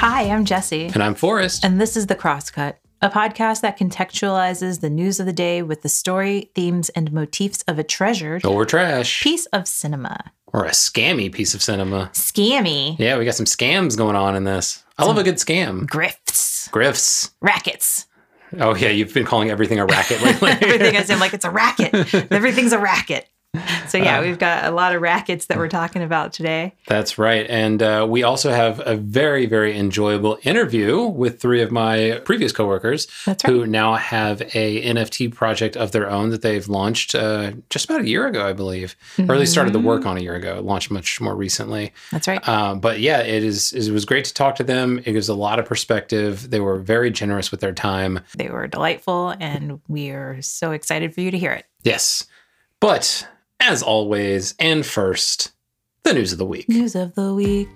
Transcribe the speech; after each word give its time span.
Hi, 0.00 0.30
I'm 0.30 0.46
Jesse. 0.46 0.86
And 0.86 1.02
I'm 1.02 1.14
Forrest. 1.14 1.62
And 1.62 1.78
this 1.78 1.94
is 1.94 2.06
The 2.06 2.14
Cross 2.14 2.52
Cut, 2.52 2.80
a 3.02 3.10
podcast 3.10 3.60
that 3.60 3.78
contextualizes 3.78 4.80
the 4.80 4.88
news 4.88 5.20
of 5.20 5.26
the 5.26 5.32
day 5.34 5.60
with 5.60 5.82
the 5.82 5.90
story, 5.90 6.50
themes, 6.54 6.88
and 6.88 7.12
motifs 7.12 7.62
of 7.68 7.78
a 7.78 7.84
treasured 7.84 8.46
or 8.46 8.64
trash 8.64 9.22
piece 9.22 9.44
of 9.52 9.68
cinema. 9.68 10.32
Or 10.46 10.64
a 10.64 10.70
scammy 10.70 11.30
piece 11.30 11.52
of 11.52 11.60
cinema. 11.60 12.08
Scammy. 12.14 12.98
Yeah, 12.98 13.18
we 13.18 13.26
got 13.26 13.34
some 13.34 13.44
scams 13.44 13.94
going 13.94 14.16
on 14.16 14.36
in 14.36 14.44
this. 14.44 14.82
I 14.96 15.04
love 15.04 15.18
a 15.18 15.22
good 15.22 15.34
scam. 15.34 15.82
Grifts. 15.82 16.70
Grifts. 16.70 17.32
Rackets. 17.42 18.06
Oh, 18.58 18.74
yeah, 18.74 18.88
you've 18.88 19.12
been 19.12 19.26
calling 19.26 19.50
everything 19.50 19.80
a 19.80 19.84
racket 19.84 20.22
lately. 20.22 20.50
Everything 20.62 20.96
I 20.96 21.02
seem 21.02 21.20
like 21.20 21.34
it's 21.34 21.44
a 21.44 21.50
racket. 21.50 21.92
Everything's 22.32 22.72
a 22.72 22.78
racket. 22.78 23.28
So, 23.90 23.98
yeah, 23.98 24.20
uh, 24.20 24.22
we've 24.22 24.38
got 24.38 24.64
a 24.64 24.70
lot 24.70 24.94
of 24.94 25.02
rackets 25.02 25.46
that 25.46 25.58
we're 25.58 25.68
talking 25.68 26.02
about 26.02 26.32
today. 26.32 26.74
That's 26.86 27.18
right. 27.18 27.44
And 27.50 27.82
uh, 27.82 28.06
we 28.08 28.22
also 28.22 28.50
have 28.50 28.80
a 28.86 28.94
very, 28.94 29.46
very 29.46 29.76
enjoyable 29.76 30.38
interview 30.44 31.02
with 31.02 31.40
three 31.40 31.60
of 31.60 31.72
my 31.72 32.20
previous 32.24 32.52
coworkers 32.52 33.08
right. 33.26 33.42
who 33.42 33.66
now 33.66 33.96
have 33.96 34.42
a 34.54 34.82
NFT 34.82 35.34
project 35.34 35.76
of 35.76 35.90
their 35.90 36.08
own 36.08 36.30
that 36.30 36.42
they've 36.42 36.68
launched 36.68 37.16
uh, 37.16 37.52
just 37.68 37.86
about 37.86 38.02
a 38.02 38.08
year 38.08 38.28
ago, 38.28 38.46
I 38.46 38.52
believe, 38.52 38.94
mm-hmm. 39.16 39.28
or 39.28 39.34
at 39.34 39.40
least 39.40 39.52
started 39.52 39.72
the 39.72 39.80
work 39.80 40.06
on 40.06 40.16
a 40.16 40.20
year 40.20 40.36
ago. 40.36 40.58
It 40.58 40.64
launched 40.64 40.92
much 40.92 41.20
more 41.20 41.34
recently. 41.34 41.92
That's 42.12 42.28
right. 42.28 42.40
Uh, 42.48 42.76
but 42.76 43.00
yeah, 43.00 43.18
it 43.18 43.42
is. 43.42 43.72
It 43.72 43.90
was 43.90 44.04
great 44.04 44.24
to 44.26 44.34
talk 44.34 44.54
to 44.56 44.64
them. 44.64 44.98
It 44.98 45.12
gives 45.12 45.28
a 45.28 45.34
lot 45.34 45.58
of 45.58 45.64
perspective. 45.64 46.50
They 46.50 46.60
were 46.60 46.78
very 46.78 47.10
generous 47.10 47.50
with 47.50 47.58
their 47.58 47.72
time. 47.72 48.20
They 48.36 48.48
were 48.48 48.68
delightful, 48.68 49.34
and 49.40 49.80
we 49.88 50.10
are 50.10 50.40
so 50.42 50.70
excited 50.70 51.12
for 51.12 51.22
you 51.22 51.32
to 51.32 51.38
hear 51.38 51.52
it. 51.52 51.66
Yes. 51.82 52.26
But 52.78 53.26
as 53.60 53.82
always, 53.82 54.54
and 54.58 54.84
first, 54.84 55.52
the 56.02 56.14
news 56.14 56.32
of 56.32 56.38
the 56.38 56.46
week. 56.46 56.68
News 56.68 56.94
of 56.94 57.14
the 57.14 57.34
week. 57.34 57.68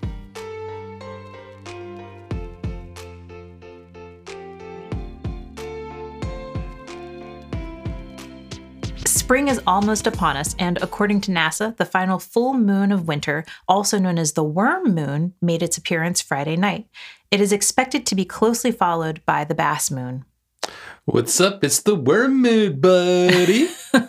Spring 9.05 9.47
is 9.47 9.59
almost 9.65 10.05
upon 10.05 10.37
us, 10.37 10.55
and 10.59 10.77
according 10.83 11.19
to 11.21 11.31
NASA, 11.31 11.75
the 11.77 11.85
final 11.85 12.19
full 12.19 12.53
moon 12.53 12.91
of 12.91 13.07
winter, 13.07 13.43
also 13.67 13.97
known 13.97 14.19
as 14.19 14.33
the 14.33 14.43
worm 14.43 14.93
moon, 14.93 15.33
made 15.41 15.63
its 15.63 15.77
appearance 15.77 16.21
Friday 16.21 16.55
night. 16.55 16.87
It 17.31 17.41
is 17.41 17.51
expected 17.51 18.05
to 18.05 18.15
be 18.15 18.23
closely 18.23 18.71
followed 18.71 19.25
by 19.25 19.43
the 19.43 19.55
bass 19.55 19.89
moon. 19.89 20.25
What's 21.07 21.39
up? 21.39 21.63
It's 21.63 21.83
the 21.83 21.93
worm 21.93 22.41
mood, 22.41 22.81
buddy. 22.81 23.67
what? 23.91 24.07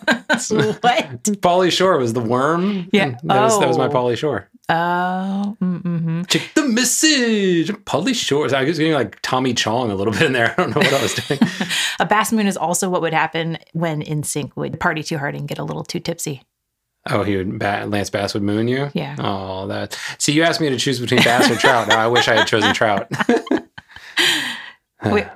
Pauly 1.42 1.70
Shore 1.70 1.98
was 1.98 2.14
the 2.14 2.22
worm. 2.22 2.88
Yeah. 2.90 3.18
That, 3.22 3.42
was, 3.42 3.60
that 3.60 3.68
was 3.68 3.76
my 3.76 3.88
Pauly 3.88 4.16
Shore. 4.16 4.48
Oh. 4.70 5.58
Mm-hmm. 5.60 6.22
Check 6.22 6.54
the 6.54 6.66
message. 6.66 7.70
Pauly 7.84 8.14
Shore. 8.14 8.44
I 8.54 8.64
was 8.64 8.78
getting 8.78 8.94
like 8.94 9.20
Tommy 9.20 9.52
Chong 9.52 9.90
a 9.90 9.94
little 9.94 10.14
bit 10.14 10.22
in 10.22 10.32
there. 10.32 10.52
I 10.58 10.62
don't 10.62 10.70
know 10.70 10.80
what 10.80 10.94
I 10.94 11.02
was 11.02 11.12
doing. 11.12 11.38
a 12.00 12.06
bass 12.06 12.32
moon 12.32 12.46
is 12.46 12.56
also 12.56 12.88
what 12.88 13.02
would 13.02 13.12
happen 13.12 13.58
when 13.74 14.02
NSYNC 14.02 14.52
would 14.56 14.80
party 14.80 15.02
too 15.02 15.18
hard 15.18 15.34
and 15.34 15.46
get 15.46 15.58
a 15.58 15.64
little 15.64 15.84
too 15.84 16.00
tipsy. 16.00 16.44
Oh, 17.10 17.22
he 17.24 17.36
would 17.36 17.60
Lance 17.60 18.08
Bass 18.08 18.32
would 18.32 18.42
moon 18.42 18.68
you. 18.68 18.90
Yeah. 18.94 19.16
Oh, 19.18 19.66
that. 19.66 20.00
See, 20.16 20.32
you 20.32 20.44
asked 20.44 20.62
me 20.62 20.70
to 20.70 20.78
choose 20.78 20.98
between 20.98 21.22
Bass 21.22 21.50
or 21.50 21.56
Trout. 21.56 21.88
Now 21.88 21.98
I 21.98 22.06
wish 22.06 22.26
I 22.26 22.36
had 22.36 22.46
chosen 22.46 22.72
Trout. 22.72 23.06
Wait, 25.04 25.26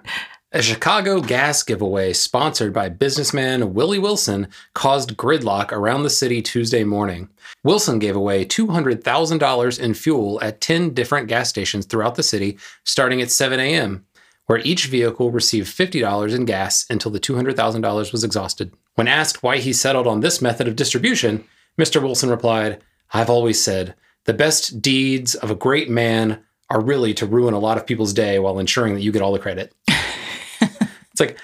a 0.52 0.60
Chicago 0.60 1.20
gas 1.20 1.62
giveaway 1.62 2.12
sponsored 2.12 2.72
by 2.72 2.88
businessman 2.88 3.72
Willie 3.72 4.00
Wilson 4.00 4.48
caused 4.74 5.16
gridlock 5.16 5.70
around 5.70 6.02
the 6.02 6.10
city 6.10 6.42
Tuesday 6.42 6.82
morning. 6.82 7.28
Wilson 7.62 8.00
gave 8.00 8.16
away 8.16 8.44
$200,000 8.44 9.80
in 9.80 9.94
fuel 9.94 10.40
at 10.42 10.60
10 10.60 10.92
different 10.92 11.28
gas 11.28 11.48
stations 11.48 11.86
throughout 11.86 12.16
the 12.16 12.24
city 12.24 12.58
starting 12.82 13.22
at 13.22 13.30
7 13.30 13.60
a.m., 13.60 14.04
where 14.46 14.58
each 14.58 14.86
vehicle 14.86 15.30
received 15.30 15.68
$50 15.68 16.34
in 16.34 16.46
gas 16.46 16.84
until 16.90 17.12
the 17.12 17.20
$200,000 17.20 18.10
was 18.10 18.24
exhausted. 18.24 18.74
When 18.96 19.06
asked 19.06 19.44
why 19.44 19.58
he 19.58 19.72
settled 19.72 20.08
on 20.08 20.18
this 20.18 20.42
method 20.42 20.66
of 20.66 20.74
distribution, 20.74 21.44
Mr. 21.80 22.02
Wilson 22.02 22.28
replied, 22.28 22.82
I've 23.12 23.30
always 23.30 23.62
said, 23.62 23.94
the 24.24 24.34
best 24.34 24.82
deeds 24.82 25.36
of 25.36 25.52
a 25.52 25.54
great 25.54 25.88
man 25.88 26.42
are 26.68 26.80
really 26.80 27.14
to 27.14 27.26
ruin 27.26 27.54
a 27.54 27.60
lot 27.60 27.76
of 27.76 27.86
people's 27.86 28.12
day 28.12 28.40
while 28.40 28.58
ensuring 28.58 28.94
that 28.94 29.02
you 29.02 29.12
get 29.12 29.22
all 29.22 29.32
the 29.32 29.38
credit. 29.38 29.72
It's 31.20 31.32
like 31.32 31.38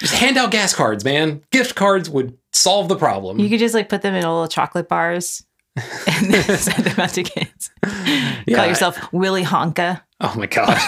just 0.00 0.14
hand 0.14 0.36
out 0.36 0.50
gas 0.50 0.74
cards, 0.74 1.04
man. 1.04 1.42
Gift 1.50 1.74
cards 1.74 2.10
would 2.10 2.36
solve 2.52 2.88
the 2.88 2.96
problem. 2.96 3.38
You 3.38 3.48
could 3.48 3.58
just 3.58 3.74
like 3.74 3.88
put 3.88 4.02
them 4.02 4.14
in 4.14 4.22
little 4.22 4.48
chocolate 4.48 4.88
bars 4.88 5.44
and 5.76 6.34
send 6.44 6.84
them 6.84 7.00
out 7.00 7.10
to 7.10 7.22
kids. 7.22 7.70
Yeah, 8.46 8.56
Call 8.58 8.66
yourself 8.66 9.12
Willy 9.12 9.42
Honka. 9.42 10.02
Oh 10.20 10.34
my 10.36 10.44
god. 10.44 10.78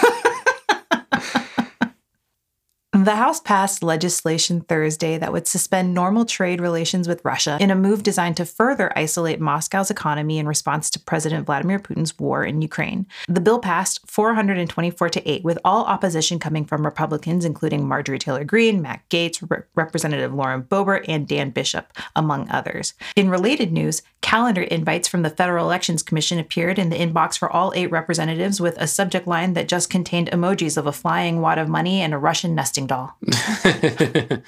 The 2.93 3.15
House 3.15 3.39
passed 3.39 3.83
legislation 3.83 4.61
Thursday 4.61 5.17
that 5.17 5.31
would 5.31 5.47
suspend 5.47 5.93
normal 5.93 6.25
trade 6.25 6.59
relations 6.59 7.07
with 7.07 7.23
Russia 7.23 7.57
in 7.61 7.69
a 7.71 7.75
move 7.75 8.03
designed 8.03 8.37
to 8.37 8.45
further 8.45 8.91
isolate 8.97 9.39
Moscow's 9.39 9.91
economy 9.91 10.39
in 10.39 10.47
response 10.47 10.89
to 10.89 10.99
President 10.99 11.45
Vladimir 11.45 11.79
Putin's 11.79 12.17
war 12.17 12.43
in 12.43 12.61
Ukraine. 12.61 13.05
The 13.27 13.39
bill 13.39 13.59
passed 13.59 14.06
424 14.17 15.09
to 15.09 15.29
8, 15.29 15.43
with 15.43 15.59
all 15.63 15.85
opposition 15.85 16.39
coming 16.39 16.65
from 16.65 16.83
Republicans, 16.83 17.45
including 17.45 17.87
Marjorie 17.87 18.17
Taylor 18.17 18.43
Greene, 18.43 18.81
Matt 18.81 19.07
Gaetz, 19.11 19.47
Re- 19.47 19.61
Representative 19.75 20.33
Lauren 20.33 20.63
Boebert, 20.63 21.05
and 21.07 21.27
Dan 21.27 21.51
Bishop, 21.51 21.95
among 22.15 22.49
others. 22.49 22.95
In 23.15 23.29
related 23.29 23.71
news, 23.71 24.01
calendar 24.21 24.63
invites 24.63 25.07
from 25.07 25.21
the 25.21 25.29
Federal 25.29 25.65
Elections 25.65 26.01
Commission 26.01 26.39
appeared 26.39 26.79
in 26.79 26.89
the 26.89 26.95
inbox 26.95 27.37
for 27.37 27.47
all 27.47 27.71
eight 27.75 27.91
representatives 27.91 28.59
with 28.59 28.75
a 28.79 28.87
subject 28.87 29.27
line 29.27 29.53
that 29.53 29.67
just 29.67 29.91
contained 29.91 30.31
emojis 30.31 30.77
of 30.77 30.87
a 30.87 30.91
flying 30.91 31.39
wad 31.39 31.59
of 31.59 31.69
money 31.69 32.01
and 32.01 32.11
a 32.11 32.17
Russian 32.17 32.55
nesting 32.55 32.87
doll 32.87 33.15
it 33.21 34.43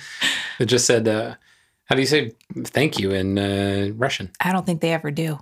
just 0.66 0.88
said, 0.88 1.08
uh, 1.08 1.36
how 1.86 1.94
do 1.94 2.02
you 2.02 2.08
say 2.08 2.32
thank 2.64 2.98
you 2.98 3.12
in 3.12 3.38
uh, 3.38 3.92
Russian? 3.94 4.32
I 4.40 4.52
don't 4.52 4.66
think 4.66 4.82
they 4.82 4.94
ever 4.94 5.12
do. 5.12 5.38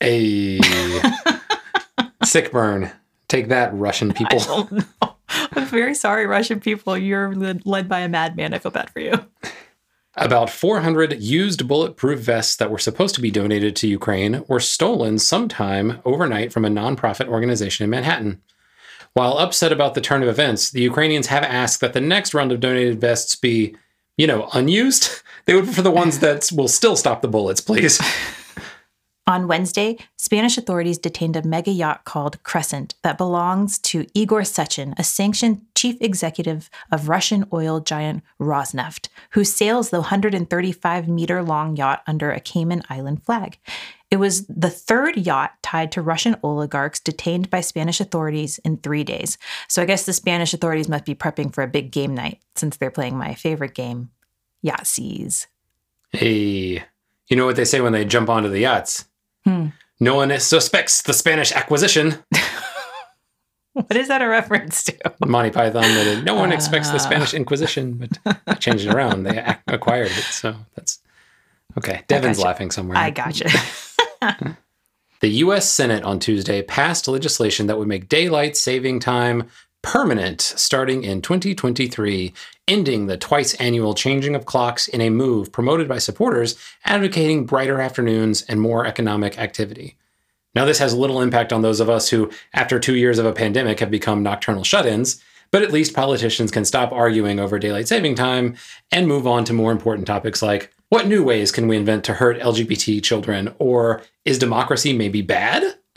A 0.00 0.60
sick 2.24 2.52
burn. 2.52 2.92
Take 3.28 3.48
that, 3.48 3.74
Russian 3.74 4.12
people. 4.14 4.40
I 4.40 4.46
don't 4.46 4.72
know. 4.72 5.14
I'm 5.28 5.66
very 5.66 5.94
sorry, 5.94 6.26
Russian 6.26 6.60
people. 6.60 6.96
You're 6.96 7.34
led 7.34 7.88
by 7.88 8.00
a 8.00 8.08
madman. 8.08 8.54
I 8.54 8.58
feel 8.58 8.72
bad 8.72 8.90
for 8.90 9.00
you. 9.00 9.26
About 10.16 10.48
400 10.48 11.20
used 11.20 11.66
bulletproof 11.66 12.20
vests 12.20 12.54
that 12.56 12.70
were 12.70 12.78
supposed 12.78 13.16
to 13.16 13.20
be 13.20 13.32
donated 13.32 13.74
to 13.76 13.88
Ukraine 13.88 14.44
were 14.46 14.60
stolen 14.60 15.18
sometime 15.18 16.00
overnight 16.04 16.52
from 16.52 16.64
a 16.64 16.68
nonprofit 16.68 17.26
organization 17.26 17.82
in 17.82 17.90
Manhattan. 17.90 18.40
While 19.14 19.38
upset 19.38 19.72
about 19.72 19.94
the 19.94 20.00
turn 20.00 20.22
of 20.22 20.28
events, 20.28 20.70
the 20.70 20.82
Ukrainians 20.82 21.28
have 21.28 21.42
asked 21.42 21.80
that 21.80 21.94
the 21.94 22.00
next 22.00 22.34
round 22.34 22.52
of 22.52 22.60
donated 22.60 23.00
vests 23.00 23.34
be, 23.34 23.76
you 24.16 24.26
know, 24.26 24.48
unused. 24.52 25.08
They 25.46 25.54
would 25.54 25.66
prefer 25.66 25.82
the 25.82 25.90
ones 25.90 26.20
that 26.20 26.50
will 26.56 26.68
still 26.68 26.96
stop 26.96 27.20
the 27.20 27.28
bullets, 27.28 27.60
please. 27.60 28.00
On 29.34 29.48
Wednesday, 29.48 29.98
Spanish 30.16 30.56
authorities 30.56 30.96
detained 30.96 31.34
a 31.34 31.42
mega 31.42 31.72
yacht 31.72 32.04
called 32.04 32.40
Crescent 32.44 32.94
that 33.02 33.18
belongs 33.18 33.80
to 33.80 34.06
Igor 34.14 34.42
Sechin, 34.42 34.94
a 34.96 35.02
sanctioned 35.02 35.60
chief 35.74 35.96
executive 36.00 36.70
of 36.92 37.08
Russian 37.08 37.44
oil 37.52 37.80
giant 37.80 38.22
Rosneft, 38.40 39.08
who 39.30 39.42
sails 39.42 39.90
the 39.90 40.02
135 40.02 41.08
meter 41.08 41.42
long 41.42 41.74
yacht 41.74 42.04
under 42.06 42.30
a 42.30 42.38
Cayman 42.38 42.84
Island 42.88 43.24
flag. 43.24 43.58
It 44.08 44.18
was 44.18 44.46
the 44.46 44.70
third 44.70 45.16
yacht 45.16 45.60
tied 45.64 45.90
to 45.92 46.00
Russian 46.00 46.36
oligarchs 46.44 47.00
detained 47.00 47.50
by 47.50 47.60
Spanish 47.60 48.00
authorities 48.00 48.58
in 48.58 48.76
three 48.76 49.02
days. 49.02 49.36
So 49.66 49.82
I 49.82 49.86
guess 49.86 50.06
the 50.06 50.12
Spanish 50.12 50.54
authorities 50.54 50.88
must 50.88 51.06
be 51.06 51.16
prepping 51.16 51.52
for 51.52 51.64
a 51.64 51.66
big 51.66 51.90
game 51.90 52.14
night 52.14 52.40
since 52.54 52.76
they're 52.76 52.92
playing 52.92 53.18
my 53.18 53.34
favorite 53.34 53.74
game, 53.74 54.10
Yahtzees. 54.64 55.48
Hey, 56.12 56.84
you 57.26 57.36
know 57.36 57.46
what 57.46 57.56
they 57.56 57.64
say 57.64 57.80
when 57.80 57.92
they 57.92 58.04
jump 58.04 58.28
onto 58.28 58.48
the 58.48 58.60
yachts? 58.60 59.06
Hmm. 59.44 59.68
No 60.00 60.16
one 60.16 60.38
suspects 60.40 61.02
the 61.02 61.12
Spanish 61.12 61.52
acquisition. 61.52 62.16
what 63.74 63.96
is 63.96 64.08
that 64.08 64.22
a 64.22 64.28
reference 64.28 64.84
to? 64.84 64.96
Monty 65.26 65.50
Python. 65.50 65.82
That 65.82 66.22
no 66.24 66.34
one 66.34 66.50
uh, 66.50 66.54
expects 66.54 66.90
the 66.90 66.98
Spanish 66.98 67.34
Inquisition, 67.34 67.94
but 67.94 68.38
they 68.46 68.54
changed 68.54 68.86
it 68.86 68.94
around. 68.94 69.24
They 69.24 69.56
acquired 69.66 70.10
it. 70.10 70.24
So 70.24 70.56
that's 70.74 71.00
okay. 71.78 72.02
Devin's 72.08 72.38
gotcha. 72.38 72.46
laughing 72.46 72.70
somewhere. 72.70 72.98
I 72.98 73.10
gotcha. 73.10 73.48
the 75.20 75.28
U.S. 75.28 75.70
Senate 75.70 76.04
on 76.04 76.18
Tuesday 76.18 76.62
passed 76.62 77.08
legislation 77.08 77.66
that 77.66 77.78
would 77.78 77.88
make 77.88 78.08
daylight 78.08 78.56
saving 78.56 79.00
time 79.00 79.48
permanent 79.82 80.40
starting 80.40 81.04
in 81.04 81.20
2023, 81.20 82.32
ending 82.66 83.06
the 83.06 83.16
twice 83.16 83.54
annual 83.54 83.94
changing 83.94 84.34
of 84.34 84.46
clocks 84.46 84.88
in 84.88 85.00
a 85.00 85.10
move 85.10 85.52
promoted 85.52 85.88
by 85.88 85.98
supporters 85.98 86.56
advocating 86.84 87.44
brighter 87.44 87.80
afternoons 87.80 88.42
and 88.42 88.60
more 88.60 88.86
economic 88.86 89.38
activity. 89.38 89.96
Now, 90.54 90.64
this 90.64 90.78
has 90.78 90.94
little 90.94 91.20
impact 91.20 91.52
on 91.52 91.62
those 91.62 91.80
of 91.80 91.90
us 91.90 92.08
who, 92.08 92.30
after 92.52 92.78
two 92.78 92.94
years 92.94 93.18
of 93.18 93.26
a 93.26 93.32
pandemic, 93.32 93.80
have 93.80 93.90
become 93.90 94.22
nocturnal 94.22 94.64
shut 94.64 94.86
ins, 94.86 95.22
but 95.50 95.62
at 95.62 95.72
least 95.72 95.94
politicians 95.94 96.50
can 96.50 96.64
stop 96.64 96.92
arguing 96.92 97.38
over 97.38 97.58
daylight 97.58 97.88
saving 97.88 98.14
time 98.14 98.56
and 98.92 99.08
move 99.08 99.26
on 99.26 99.44
to 99.44 99.52
more 99.52 99.72
important 99.72 100.06
topics 100.06 100.42
like 100.42 100.72
what 100.88 101.08
new 101.08 101.24
ways 101.24 101.50
can 101.50 101.66
we 101.66 101.76
invent 101.76 102.04
to 102.04 102.14
hurt 102.14 102.40
LGBT 102.40 103.02
children? 103.02 103.52
Or 103.58 104.02
is 104.24 104.38
democracy 104.38 104.92
maybe 104.92 105.22
bad? 105.22 105.74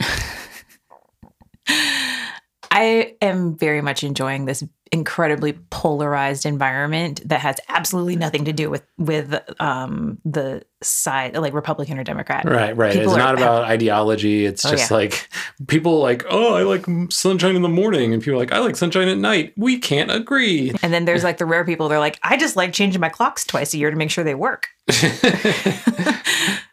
I 2.70 3.14
am 3.20 3.56
very 3.56 3.80
much 3.80 4.02
enjoying 4.02 4.44
this 4.44 4.64
incredibly 4.92 5.52
polarized 5.70 6.46
environment 6.46 7.20
that 7.28 7.40
has 7.40 7.56
absolutely 7.68 8.16
nothing 8.16 8.44
to 8.46 8.52
do 8.52 8.70
with 8.70 8.82
with 8.98 9.38
um, 9.60 10.18
the 10.24 10.62
side 10.82 11.36
like 11.36 11.52
Republican 11.52 11.98
or 11.98 12.04
Democrat. 12.04 12.44
Right, 12.44 12.76
right. 12.76 12.92
People 12.92 13.08
it's 13.08 13.16
are- 13.16 13.18
not 13.18 13.34
about 13.34 13.64
ideology. 13.64 14.44
It's 14.46 14.64
Oh, 14.64 14.70
just 14.70 14.90
yeah. 14.90 14.96
like 14.96 15.28
people 15.66 16.00
like, 16.00 16.24
oh, 16.30 16.54
I 16.54 16.62
like 16.62 16.86
sunshine 17.10 17.56
in 17.56 17.62
the 17.62 17.68
morning, 17.68 18.12
and 18.12 18.22
people 18.22 18.34
are 18.36 18.42
like, 18.42 18.52
I 18.52 18.58
like 18.58 18.76
sunshine 18.76 19.08
at 19.08 19.18
night. 19.18 19.52
We 19.56 19.78
can't 19.78 20.10
agree. 20.10 20.72
And 20.82 20.92
then 20.92 21.04
there's 21.04 21.24
like 21.28 21.38
the 21.38 21.46
rare 21.46 21.64
people. 21.64 21.88
They're 21.88 21.98
like, 21.98 22.18
I 22.22 22.36
just 22.36 22.56
like 22.56 22.72
changing 22.72 23.00
my 23.00 23.08
clocks 23.08 23.44
twice 23.44 23.74
a 23.74 23.78
year 23.78 23.90
to 23.90 23.96
make 23.96 24.10
sure 24.10 24.24
they 24.24 24.34
work. 24.34 24.68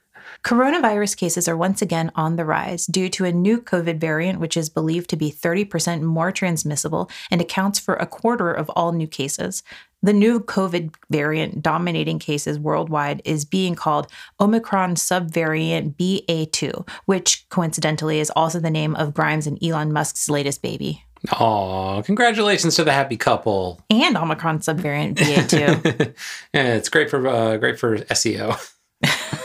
Coronavirus 0.46 1.18
cases 1.18 1.48
are 1.48 1.58
once 1.58 1.82
again 1.82 2.12
on 2.14 2.36
the 2.36 2.46
rise 2.46 2.86
due 2.86 3.10
to 3.10 3.26
a 3.26 3.32
new 3.32 3.60
COVID 3.60 4.00
variant, 4.00 4.40
which 4.40 4.56
is 4.56 4.70
believed 4.70 5.10
to 5.10 5.16
be 5.16 5.32
30% 5.32 6.04
more 6.04 6.32
transmissible 6.32 7.10
and 7.32 7.42
accounts 7.42 7.80
for 7.80 7.96
a 7.96 8.06
quarter 8.06 8.54
of 8.54 8.70
all 8.76 8.92
new 8.92 9.08
cases. 9.08 9.64
The 10.04 10.14
new 10.14 10.40
COVID 10.40 10.94
variant 11.10 11.64
dominating 11.64 12.20
cases 12.20 12.60
worldwide 12.60 13.24
is 13.26 13.44
being 13.44 13.74
called 13.74 14.06
Omicron 14.40 14.94
subvariant 14.94 15.96
BA2, 15.96 16.88
which 17.06 17.50
coincidentally 17.50 18.20
is 18.20 18.32
also 18.36 18.60
the 18.60 18.70
name 18.70 18.96
of 18.98 19.16
Grimes 19.16 19.48
and 19.48 19.58
Elon 19.64 19.92
Musk's 19.92 20.30
latest 20.30 20.62
baby. 20.62 21.04
Oh, 21.40 22.04
congratulations 22.06 22.76
to 22.76 22.84
the 22.84 22.92
happy 22.92 23.18
couple. 23.18 23.82
And 23.90 24.16
Omicron 24.16 24.60
subvariant 24.60 25.16
BA2. 25.16 26.14
yeah, 26.54 26.76
it's 26.76 26.90
great 26.90 27.10
for 27.10 27.28
uh, 27.28 27.58
great 27.58 27.80
for 27.80 27.98
SEO. 27.98 28.74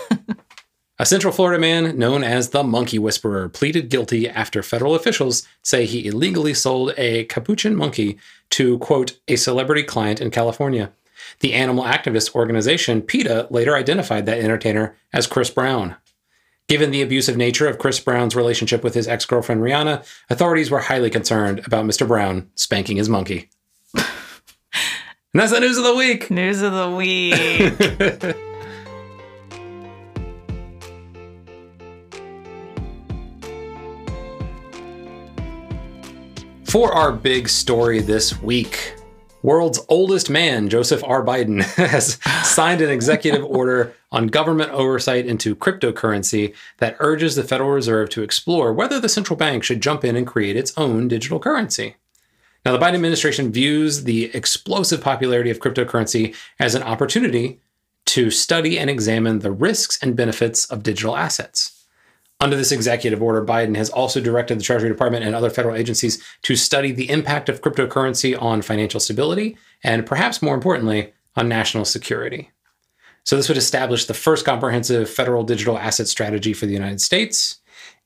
A 1.00 1.06
Central 1.06 1.32
Florida 1.32 1.58
man 1.58 1.96
known 1.96 2.22
as 2.22 2.50
the 2.50 2.62
Monkey 2.62 2.98
Whisperer 2.98 3.48
pleaded 3.48 3.88
guilty 3.88 4.28
after 4.28 4.62
federal 4.62 4.94
officials 4.94 5.48
say 5.62 5.86
he 5.86 6.06
illegally 6.06 6.52
sold 6.52 6.92
a 6.98 7.24
capuchin 7.24 7.74
monkey 7.74 8.18
to, 8.50 8.76
quote, 8.80 9.18
a 9.26 9.36
celebrity 9.36 9.82
client 9.82 10.20
in 10.20 10.30
California. 10.30 10.92
The 11.38 11.54
animal 11.54 11.84
activist 11.84 12.34
organization 12.34 13.00
PETA 13.00 13.46
later 13.48 13.74
identified 13.74 14.26
that 14.26 14.40
entertainer 14.40 14.94
as 15.10 15.26
Chris 15.26 15.48
Brown. 15.48 15.96
Given 16.68 16.90
the 16.90 17.00
abusive 17.00 17.38
nature 17.38 17.66
of 17.66 17.78
Chris 17.78 17.98
Brown's 17.98 18.36
relationship 18.36 18.84
with 18.84 18.92
his 18.92 19.08
ex 19.08 19.24
girlfriend 19.24 19.62
Rihanna, 19.62 20.06
authorities 20.28 20.70
were 20.70 20.80
highly 20.80 21.08
concerned 21.08 21.62
about 21.64 21.86
Mr. 21.86 22.06
Brown 22.06 22.50
spanking 22.56 22.98
his 22.98 23.08
monkey. 23.08 23.48
and 23.94 24.04
that's 25.32 25.52
the 25.52 25.60
news 25.60 25.78
of 25.78 25.84
the 25.84 25.94
week. 25.94 26.30
News 26.30 26.60
of 26.60 26.74
the 26.74 26.90
week. 26.90 28.36
For 36.70 36.94
our 36.94 37.10
big 37.10 37.48
story 37.48 37.98
this 37.98 38.40
week, 38.40 38.94
world's 39.42 39.80
oldest 39.88 40.30
man, 40.30 40.68
Joseph 40.68 41.02
R. 41.02 41.24
Biden, 41.24 41.62
has 41.74 42.20
signed 42.48 42.80
an 42.80 42.90
executive 42.90 43.44
order 43.50 43.92
on 44.12 44.28
government 44.28 44.70
oversight 44.70 45.26
into 45.26 45.56
cryptocurrency 45.56 46.54
that 46.76 46.94
urges 47.00 47.34
the 47.34 47.42
Federal 47.42 47.70
Reserve 47.70 48.08
to 48.10 48.22
explore 48.22 48.72
whether 48.72 49.00
the 49.00 49.08
central 49.08 49.36
bank 49.36 49.64
should 49.64 49.82
jump 49.82 50.04
in 50.04 50.14
and 50.14 50.28
create 50.28 50.56
its 50.56 50.72
own 50.78 51.08
digital 51.08 51.40
currency. 51.40 51.96
Now, 52.64 52.70
the 52.70 52.78
Biden 52.78 52.94
administration 52.94 53.50
views 53.50 54.04
the 54.04 54.32
explosive 54.32 55.00
popularity 55.00 55.50
of 55.50 55.58
cryptocurrency 55.58 56.36
as 56.60 56.76
an 56.76 56.84
opportunity 56.84 57.58
to 58.06 58.30
study 58.30 58.78
and 58.78 58.88
examine 58.88 59.40
the 59.40 59.50
risks 59.50 59.98
and 60.00 60.14
benefits 60.14 60.66
of 60.66 60.84
digital 60.84 61.16
assets. 61.16 61.79
Under 62.42 62.56
this 62.56 62.72
executive 62.72 63.22
order, 63.22 63.44
Biden 63.44 63.76
has 63.76 63.90
also 63.90 64.18
directed 64.18 64.58
the 64.58 64.62
Treasury 64.62 64.88
Department 64.88 65.24
and 65.24 65.34
other 65.34 65.50
federal 65.50 65.76
agencies 65.76 66.22
to 66.42 66.56
study 66.56 66.90
the 66.90 67.10
impact 67.10 67.50
of 67.50 67.60
cryptocurrency 67.60 68.40
on 68.40 68.62
financial 68.62 68.98
stability 68.98 69.58
and, 69.84 70.06
perhaps 70.06 70.40
more 70.40 70.54
importantly, 70.54 71.12
on 71.36 71.48
national 71.48 71.84
security. 71.84 72.50
So, 73.24 73.36
this 73.36 73.48
would 73.48 73.58
establish 73.58 74.06
the 74.06 74.14
first 74.14 74.46
comprehensive 74.46 75.10
federal 75.10 75.44
digital 75.44 75.78
asset 75.78 76.08
strategy 76.08 76.54
for 76.54 76.64
the 76.64 76.72
United 76.72 77.02
States 77.02 77.60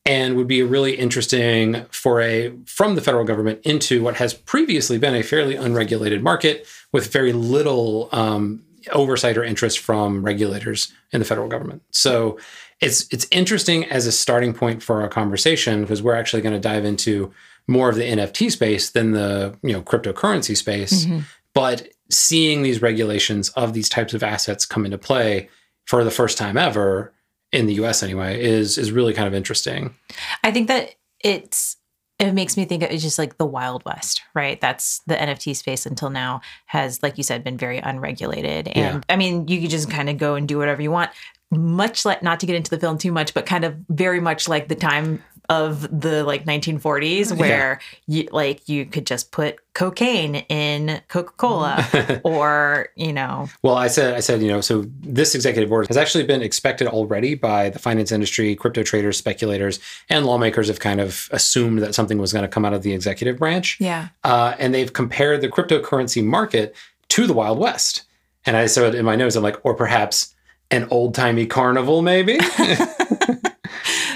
and 0.04 0.36
would 0.36 0.48
be 0.48 0.60
a 0.60 0.66
really 0.66 0.96
interesting 0.96 1.86
foray 1.90 2.52
from 2.66 2.96
the 2.96 3.00
federal 3.00 3.24
government 3.24 3.60
into 3.62 4.02
what 4.02 4.16
has 4.16 4.34
previously 4.34 4.98
been 4.98 5.14
a 5.14 5.22
fairly 5.22 5.54
unregulated 5.54 6.22
market 6.22 6.66
with 6.92 7.12
very 7.12 7.32
little 7.32 8.08
um, 8.12 8.62
oversight 8.92 9.38
or 9.38 9.44
interest 9.44 9.78
from 9.78 10.24
regulators 10.24 10.92
in 11.12 11.20
the 11.20 11.24
federal 11.24 11.48
government. 11.48 11.82
So 11.90 12.38
it's 12.80 13.06
it's 13.12 13.26
interesting 13.30 13.84
as 13.86 14.06
a 14.06 14.12
starting 14.12 14.52
point 14.52 14.82
for 14.82 15.02
our 15.02 15.08
conversation 15.08 15.82
because 15.82 16.02
we're 16.02 16.14
actually 16.14 16.42
going 16.42 16.54
to 16.54 16.60
dive 16.60 16.84
into 16.84 17.32
more 17.66 17.88
of 17.88 17.96
the 17.96 18.02
NFT 18.02 18.50
space 18.50 18.90
than 18.90 19.12
the 19.12 19.56
you 19.62 19.72
know 19.72 19.82
cryptocurrency 19.82 20.56
space. 20.56 21.04
Mm-hmm. 21.04 21.20
But 21.54 21.88
seeing 22.10 22.62
these 22.62 22.82
regulations 22.82 23.48
of 23.50 23.72
these 23.72 23.88
types 23.88 24.14
of 24.14 24.22
assets 24.22 24.66
come 24.66 24.84
into 24.84 24.98
play 24.98 25.48
for 25.86 26.04
the 26.04 26.10
first 26.10 26.36
time 26.36 26.56
ever 26.56 27.12
in 27.52 27.66
the 27.66 27.74
US 27.74 28.02
anyway 28.02 28.42
is 28.42 28.76
is 28.76 28.92
really 28.92 29.14
kind 29.14 29.28
of 29.28 29.34
interesting. 29.34 29.94
I 30.42 30.50
think 30.50 30.68
that 30.68 30.94
it's 31.20 31.76
it 32.18 32.32
makes 32.32 32.56
me 32.56 32.64
think 32.64 32.82
it's 32.84 33.02
just 33.02 33.18
like 33.18 33.38
the 33.38 33.46
wild 33.46 33.84
west, 33.84 34.22
right? 34.34 34.60
That's 34.60 35.00
the 35.06 35.16
NFT 35.16 35.56
space 35.56 35.84
until 35.84 36.10
now 36.10 36.42
has, 36.66 37.02
like 37.02 37.18
you 37.18 37.24
said, 37.24 37.42
been 37.42 37.58
very 37.58 37.78
unregulated. 37.78 38.68
And 38.68 38.76
Yeah. 38.76 39.00
I 39.08 39.16
mean, 39.16 39.48
you 39.48 39.60
could 39.60 39.70
just 39.70 39.90
kind 39.90 40.08
of 40.08 40.16
go 40.16 40.36
and 40.36 40.46
do 40.46 40.56
whatever 40.56 40.80
you 40.80 40.92
want. 40.92 41.10
Much 41.56 42.04
like 42.04 42.22
not 42.22 42.40
to 42.40 42.46
get 42.46 42.56
into 42.56 42.70
the 42.70 42.78
film 42.78 42.98
too 42.98 43.12
much, 43.12 43.34
but 43.34 43.46
kind 43.46 43.64
of 43.64 43.76
very 43.88 44.20
much 44.20 44.48
like 44.48 44.68
the 44.68 44.74
time 44.74 45.22
of 45.48 46.00
the 46.00 46.24
like 46.24 46.46
1940s 46.46 47.36
where 47.36 47.78
you 48.06 48.26
like 48.32 48.66
you 48.66 48.86
could 48.86 49.04
just 49.06 49.30
put 49.30 49.58
cocaine 49.74 50.36
in 50.36 51.02
Coca-Cola 51.08 52.20
or, 52.24 52.88
you 52.96 53.12
know, 53.12 53.48
Well, 53.62 53.74
I 53.74 53.88
said, 53.88 54.14
I 54.14 54.20
said, 54.20 54.40
you 54.40 54.48
know, 54.48 54.60
so 54.60 54.86
this 55.00 55.34
executive 55.34 55.70
order 55.70 55.86
has 55.88 55.96
actually 55.96 56.24
been 56.24 56.40
expected 56.40 56.86
already 56.86 57.34
by 57.34 57.68
the 57.68 57.78
finance 57.78 58.10
industry, 58.10 58.54
crypto 58.54 58.82
traders, 58.82 59.18
speculators, 59.18 59.80
and 60.08 60.24
lawmakers 60.24 60.68
have 60.68 60.80
kind 60.80 61.00
of 61.00 61.28
assumed 61.32 61.82
that 61.82 61.94
something 61.94 62.18
was 62.18 62.32
going 62.32 62.44
to 62.44 62.48
come 62.48 62.64
out 62.64 62.72
of 62.72 62.82
the 62.82 62.92
executive 62.92 63.38
branch. 63.38 63.78
yeah. 63.80 64.08
Uh, 64.22 64.54
and 64.58 64.72
they've 64.72 64.92
compared 64.92 65.40
the 65.40 65.48
cryptocurrency 65.48 66.24
market 66.24 66.74
to 67.08 67.26
the 67.26 67.34
Wild 67.34 67.58
West. 67.58 68.04
And 68.46 68.56
I 68.56 68.66
said 68.66 68.94
in 68.94 69.04
my 69.04 69.16
notes, 69.16 69.36
I'm 69.36 69.42
like, 69.42 69.62
or 69.64 69.74
perhaps 69.74 70.33
an 70.74 70.88
old 70.90 71.14
timey 71.14 71.46
carnival, 71.46 72.02
maybe. 72.02 72.38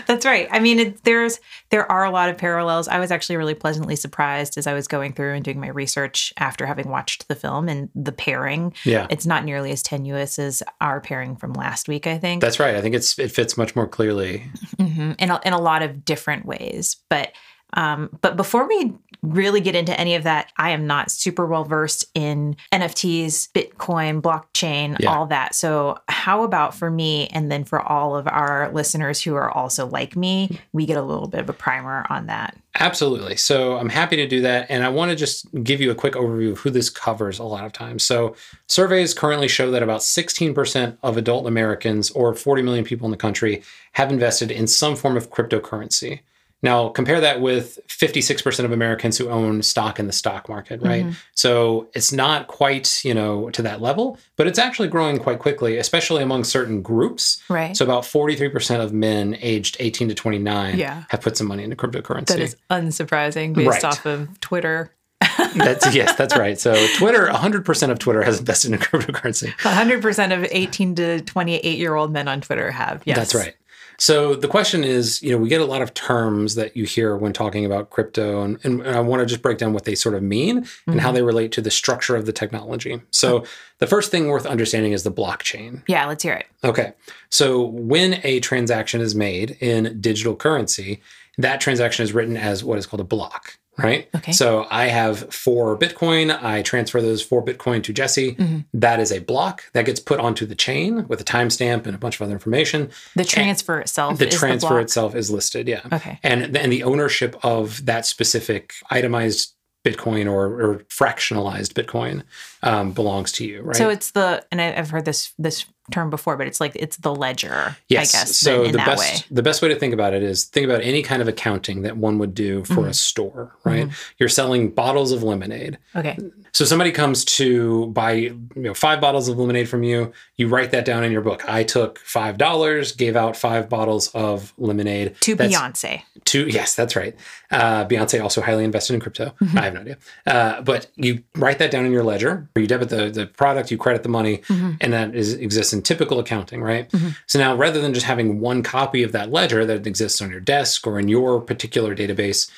That's 0.06 0.24
right. 0.24 0.48
I 0.50 0.58
mean, 0.58 0.78
it, 0.78 1.04
there's 1.04 1.38
there 1.68 1.90
are 1.92 2.02
a 2.02 2.10
lot 2.10 2.30
of 2.30 2.38
parallels. 2.38 2.88
I 2.88 2.98
was 2.98 3.10
actually 3.10 3.36
really 3.36 3.52
pleasantly 3.54 3.94
surprised 3.94 4.56
as 4.56 4.66
I 4.66 4.72
was 4.72 4.88
going 4.88 5.12
through 5.12 5.34
and 5.34 5.44
doing 5.44 5.60
my 5.60 5.68
research 5.68 6.32
after 6.38 6.64
having 6.64 6.88
watched 6.88 7.28
the 7.28 7.34
film 7.34 7.68
and 7.68 7.90
the 7.94 8.12
pairing. 8.12 8.72
yeah, 8.84 9.06
It's 9.10 9.26
not 9.26 9.44
nearly 9.44 9.70
as 9.70 9.82
tenuous 9.82 10.38
as 10.38 10.62
our 10.80 11.02
pairing 11.02 11.36
from 11.36 11.52
last 11.52 11.88
week. 11.88 12.06
I 12.06 12.16
think, 12.16 12.40
that's 12.40 12.58
right. 12.58 12.74
I 12.74 12.80
think 12.80 12.94
it's 12.94 13.18
it 13.18 13.30
fits 13.30 13.58
much 13.58 13.76
more 13.76 13.86
clearly. 13.86 14.44
hmm 14.78 15.12
in 15.18 15.30
a, 15.30 15.40
in 15.44 15.52
a 15.52 15.60
lot 15.60 15.82
of 15.82 16.06
different 16.06 16.46
ways. 16.46 16.96
But 17.10 17.32
um, 17.74 18.10
but 18.20 18.36
before 18.36 18.66
we 18.68 18.92
really 19.22 19.60
get 19.60 19.74
into 19.74 19.98
any 19.98 20.14
of 20.14 20.22
that, 20.22 20.52
I 20.56 20.70
am 20.70 20.86
not 20.86 21.10
super 21.10 21.44
well 21.44 21.64
versed 21.64 22.04
in 22.14 22.56
NFTs, 22.72 23.50
Bitcoin, 23.52 24.22
blockchain, 24.22 24.96
Yeah. 25.00 25.12
all 25.12 25.26
that. 25.26 25.54
So 25.56 25.98
how 26.08 26.44
about 26.44 26.72
for 26.74 26.88
me, 26.90 27.26
and 27.28 27.50
then 27.50 27.64
for 27.64 27.80
all 27.80 28.16
of 28.16 28.28
our 28.28 28.70
listeners 28.72 29.20
who 29.20 29.34
are 29.34 29.50
also 29.50 29.86
like 29.86 30.14
me, 30.16 30.60
we 30.72 30.86
get 30.86 30.96
a 30.96 31.02
little 31.02 31.26
bit 31.26 31.40
of 31.40 31.48
a 31.48 31.52
primer 31.52 32.06
on 32.08 32.26
that. 32.26 32.56
Absolutely. 32.80 33.34
So 33.36 33.76
I'm 33.76 33.88
happy 33.88 34.14
to 34.16 34.26
do 34.28 34.40
that. 34.42 34.66
And 34.70 34.84
I 34.84 34.88
want 34.88 35.10
to 35.10 35.16
just 35.16 35.46
give 35.64 35.80
you 35.80 35.90
a 35.90 35.96
quick 35.96 36.12
overview 36.14 36.52
of 36.52 36.58
who 36.60 36.70
this 36.70 36.88
covers 36.88 37.40
a 37.40 37.44
lot 37.44 37.64
of 37.64 37.72
times. 37.72 38.04
So 38.04 38.36
surveys 38.68 39.14
currently 39.14 39.48
show 39.48 39.72
that 39.72 39.82
about 39.82 40.00
16% 40.00 40.96
of 41.02 41.16
adult 41.16 41.48
Americans, 41.48 42.12
or 42.12 42.34
40 42.34 42.62
million 42.62 42.84
people 42.84 43.06
in 43.06 43.10
the 43.10 43.16
country, 43.16 43.62
have 43.94 44.12
invested 44.12 44.52
in 44.52 44.68
some 44.68 44.94
form 44.94 45.16
of 45.16 45.28
cryptocurrency. 45.30 46.20
Now, 46.60 46.88
compare 46.88 47.20
that 47.20 47.40
with 47.40 47.78
56% 47.88 48.64
of 48.64 48.72
Americans 48.72 49.16
who 49.16 49.28
own 49.28 49.62
stock 49.62 50.00
in 50.00 50.08
the 50.08 50.12
stock 50.12 50.48
market, 50.48 50.82
right? 50.82 51.04
Mm-hmm. 51.04 51.12
So 51.34 51.88
it's 51.94 52.12
not 52.12 52.48
quite, 52.48 53.04
you 53.04 53.14
know, 53.14 53.48
to 53.50 53.62
that 53.62 53.80
level, 53.80 54.18
but 54.36 54.48
it's 54.48 54.58
actually 54.58 54.88
growing 54.88 55.18
quite 55.18 55.38
quickly, 55.38 55.76
especially 55.78 56.20
among 56.22 56.42
certain 56.42 56.82
groups. 56.82 57.40
Right. 57.48 57.76
So 57.76 57.84
about 57.84 58.02
43% 58.02 58.82
of 58.82 58.92
men 58.92 59.36
aged 59.40 59.76
18 59.78 60.08
to 60.08 60.14
29 60.16 60.76
Yeah. 60.78 61.04
have 61.10 61.20
put 61.20 61.36
some 61.36 61.46
money 61.46 61.62
into 61.62 61.76
cryptocurrency. 61.76 62.26
that 62.26 62.40
is 62.40 62.56
unsurprising 62.70 63.54
based 63.54 63.68
Right. 63.68 63.84
off 63.84 64.04
of 64.04 64.40
Twitter. 64.40 64.92
That's 65.54 65.94
yes, 65.94 66.14
that's 66.16 66.36
right. 66.36 66.58
So 66.58 66.74
Twitter, 66.96 67.26
100% 67.28 67.90
of 67.90 67.98
Twitter 67.98 68.22
has 68.22 68.38
invested 68.40 68.72
in 68.72 68.78
cryptocurrency. 68.80 69.50
100% 69.60 70.36
of 70.36 70.46
18 70.50 70.94
to 70.96 71.20
28 71.22 71.78
year 71.78 71.94
old 71.94 72.12
men 72.12 72.26
on 72.28 72.40
Twitter 72.40 72.70
have. 72.72 73.02
Yes. 73.04 73.16
That's 73.16 73.34
right. 73.34 73.54
So 74.00 74.36
the 74.36 74.46
question 74.46 74.84
is, 74.84 75.20
you 75.22 75.32
know, 75.32 75.38
we 75.38 75.48
get 75.48 75.60
a 75.60 75.64
lot 75.64 75.82
of 75.82 75.92
terms 75.92 76.54
that 76.54 76.76
you 76.76 76.84
hear 76.84 77.16
when 77.16 77.32
talking 77.32 77.64
about 77.66 77.90
crypto, 77.90 78.42
and, 78.42 78.58
and 78.62 78.86
I 78.86 79.00
want 79.00 79.20
to 79.20 79.26
just 79.26 79.42
break 79.42 79.58
down 79.58 79.72
what 79.72 79.84
they 79.84 79.96
sort 79.96 80.14
of 80.14 80.22
mean 80.22 80.58
and 80.58 80.66
Mm-hmm. 80.86 80.98
how 81.00 81.10
they 81.12 81.22
relate 81.22 81.50
to 81.52 81.60
the 81.60 81.70
structure 81.70 82.14
of 82.14 82.24
the 82.24 82.32
technology. 82.32 83.00
So 83.10 83.44
the 83.78 83.86
first 83.88 84.10
thing 84.10 84.28
worth 84.28 84.46
understanding 84.46 84.92
is 84.92 85.02
the 85.02 85.10
blockchain. 85.12 85.82
Yeah, 85.88 86.06
let's 86.06 86.22
hear 86.22 86.34
it. 86.34 86.46
Okay. 86.62 86.92
So 87.28 87.64
when 87.64 88.20
a 88.24 88.38
transaction 88.40 89.00
is 89.00 89.14
made 89.16 89.56
in 89.60 90.00
digital 90.00 90.36
currency, 90.36 91.00
that 91.36 91.60
transaction 91.60 92.04
is 92.04 92.12
written 92.12 92.36
as 92.36 92.64
what 92.64 92.78
is 92.78 92.86
called 92.86 93.00
a 93.00 93.04
block, 93.04 93.57
right? 93.78 94.08
Okay. 94.16 94.32
So 94.32 94.66
I 94.70 94.86
have 94.86 95.32
four 95.32 95.78
Bitcoin. 95.78 96.36
I 96.42 96.62
transfer 96.62 97.00
those 97.00 97.22
four 97.22 97.44
Bitcoin 97.44 97.82
to 97.84 97.92
Jesse. 97.92 98.34
Mhm. 98.34 98.64
That 98.74 99.00
is 99.00 99.12
a 99.12 99.20
block 99.20 99.64
that 99.72 99.86
gets 99.86 100.00
put 100.00 100.20
onto 100.20 100.46
the 100.46 100.54
chain 100.54 101.06
with 101.08 101.20
a 101.20 101.24
timestamp 101.24 101.86
and 101.86 101.94
a 101.94 101.98
bunch 101.98 102.16
of 102.16 102.22
other 102.22 102.32
information. 102.32 102.90
The 103.16 103.24
transfer 103.24 103.78
itself. 103.80 104.18
The 104.18 104.28
is 104.28 104.34
transfer 104.34 104.74
the 104.74 104.80
itself 104.80 105.14
is 105.14 105.30
listed, 105.30 105.68
yeah. 105.68 105.82
Okay. 105.92 106.18
And 106.22 106.56
and 106.56 106.72
the 106.72 106.82
ownership 106.82 107.36
of 107.44 107.84
that 107.86 108.06
specific 108.06 108.74
itemized 108.90 109.54
Bitcoin 109.84 110.30
or, 110.30 110.60
or 110.60 110.74
fractionalized 110.90 111.72
Bitcoin 111.72 112.22
um, 112.62 112.92
belongs 112.92 113.30
to 113.32 113.46
you, 113.46 113.62
right? 113.62 113.76
So 113.76 113.88
it's 113.88 114.10
the 114.10 114.44
and 114.50 114.60
I, 114.60 114.74
I've 114.76 114.90
heard 114.90 115.04
this 115.04 115.32
this 115.38 115.64
term 115.90 116.10
before, 116.10 116.36
but 116.36 116.46
it's 116.46 116.60
like 116.60 116.72
it's 116.76 116.96
the 116.98 117.14
ledger. 117.14 117.76
Yes. 117.88 118.14
I 118.14 118.18
guess. 118.18 118.36
so 118.36 118.64
the 118.66 118.72
that 118.78 118.86
best 118.86 119.00
way. 119.00 119.26
the 119.30 119.42
best 119.42 119.62
way 119.62 119.68
to 119.68 119.76
think 119.76 119.94
about 119.94 120.14
it 120.14 120.22
is 120.22 120.44
think 120.44 120.64
about 120.64 120.82
any 120.82 121.02
kind 121.02 121.22
of 121.22 121.28
accounting 121.28 121.82
that 121.82 121.96
one 121.96 122.18
would 122.18 122.34
do 122.34 122.64
for 122.64 122.82
Mhm. 122.82 122.88
a 122.88 122.94
store, 122.94 123.56
right? 123.64 123.88
You're 124.18 124.28
selling 124.28 124.70
bottles 124.70 125.12
of 125.12 125.22
lemonade. 125.22 125.78
Okay. 125.96 126.16
So 126.52 126.64
somebody 126.64 126.90
comes 126.92 127.24
to 127.26 127.86
buy 127.88 128.12
you 128.12 128.38
know 128.56 128.74
five 128.74 129.00
bottles 129.00 129.28
of 129.28 129.38
lemonade 129.38 129.68
from 129.68 129.82
you. 129.82 130.12
You 130.36 130.48
write 130.48 130.70
that 130.72 130.84
down 130.84 131.04
in 131.04 131.12
your 131.12 131.20
book. 131.20 131.48
I 131.48 131.62
took 131.62 131.98
five 132.00 132.38
dollars, 132.38 132.92
gave 132.92 133.16
out 133.16 133.36
five 133.36 133.68
bottles 133.68 134.08
of 134.14 134.52
lemonade 134.58 135.14
To 135.20 135.34
That's- 135.34 135.56
Beyonce. 135.56 136.02
to 136.24 136.46
yes, 136.48 136.74
that's 136.74 136.96
right. 136.96 137.14
Uh, 137.50 137.84
Beyonce 137.86 138.22
also 138.22 138.40
highly 138.40 138.64
invested 138.64 138.94
in 138.94 139.00
crypto. 139.00 139.34
Mm-hmm. 139.40 139.58
I 139.58 139.62
have 139.62 139.74
no 139.74 139.80
idea, 139.80 139.96
uh, 140.26 140.60
but 140.62 140.88
you 140.96 141.22
write 141.36 141.58
that 141.58 141.70
down 141.70 141.84
in 141.86 141.92
your 141.92 142.04
ledger. 142.04 142.48
Or 142.56 142.60
you 142.62 142.66
debit 142.68 142.88
the 142.88 143.10
the 143.10 143.26
product, 143.26 143.70
you 143.70 143.78
credit 143.78 144.02
the 144.02 144.08
money, 144.08 144.38
Mhm. 144.48 144.76
and 144.80 144.92
that 144.92 145.14
is 145.14 145.34
exists 145.34 145.72
in 145.72 145.82
typical 145.82 146.18
accounting, 146.18 146.60
right? 146.62 146.90
Mhm. 146.90 147.16
So 147.26 147.38
now, 147.38 147.54
rather 147.56 147.80
than 147.80 147.94
just 147.94 148.06
having 148.06 148.40
one 148.40 148.62
copy 148.62 149.02
of 149.02 149.12
that 149.12 149.30
ledger 149.30 149.64
that 149.66 149.86
exists 149.86 150.20
on 150.22 150.30
your 150.30 150.40
desk 150.40 150.86
or 150.86 150.98
in 150.98 151.08
your 151.08 151.40
particular 151.40 151.94
database, 151.94 152.50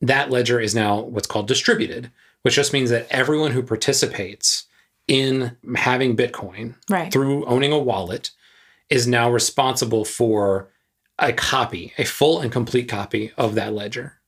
that 0.00 0.30
ledger 0.30 0.60
is 0.60 0.74
now 0.74 1.00
what's 1.00 1.26
called 1.26 1.48
distributed, 1.48 2.10
which 2.46 2.54
just 2.54 2.72
means 2.72 2.90
that 2.90 3.08
everyone 3.10 3.50
who 3.50 3.60
participates 3.60 4.66
in 5.08 5.56
having 5.74 6.16
Bitcoin 6.16 6.76
Right. 6.88 7.12
through 7.12 7.44
owning 7.46 7.72
a 7.72 7.78
wallet 7.78 8.30
is 8.88 9.04
now 9.08 9.28
responsible 9.28 10.04
for 10.04 10.68
a 11.18 11.32
copy, 11.32 11.92
a 11.98 12.04
full 12.04 12.38
and 12.38 12.52
complete 12.52 12.88
copy 12.88 13.32
of 13.36 13.56
that 13.56 13.72
ledger. 13.74 14.20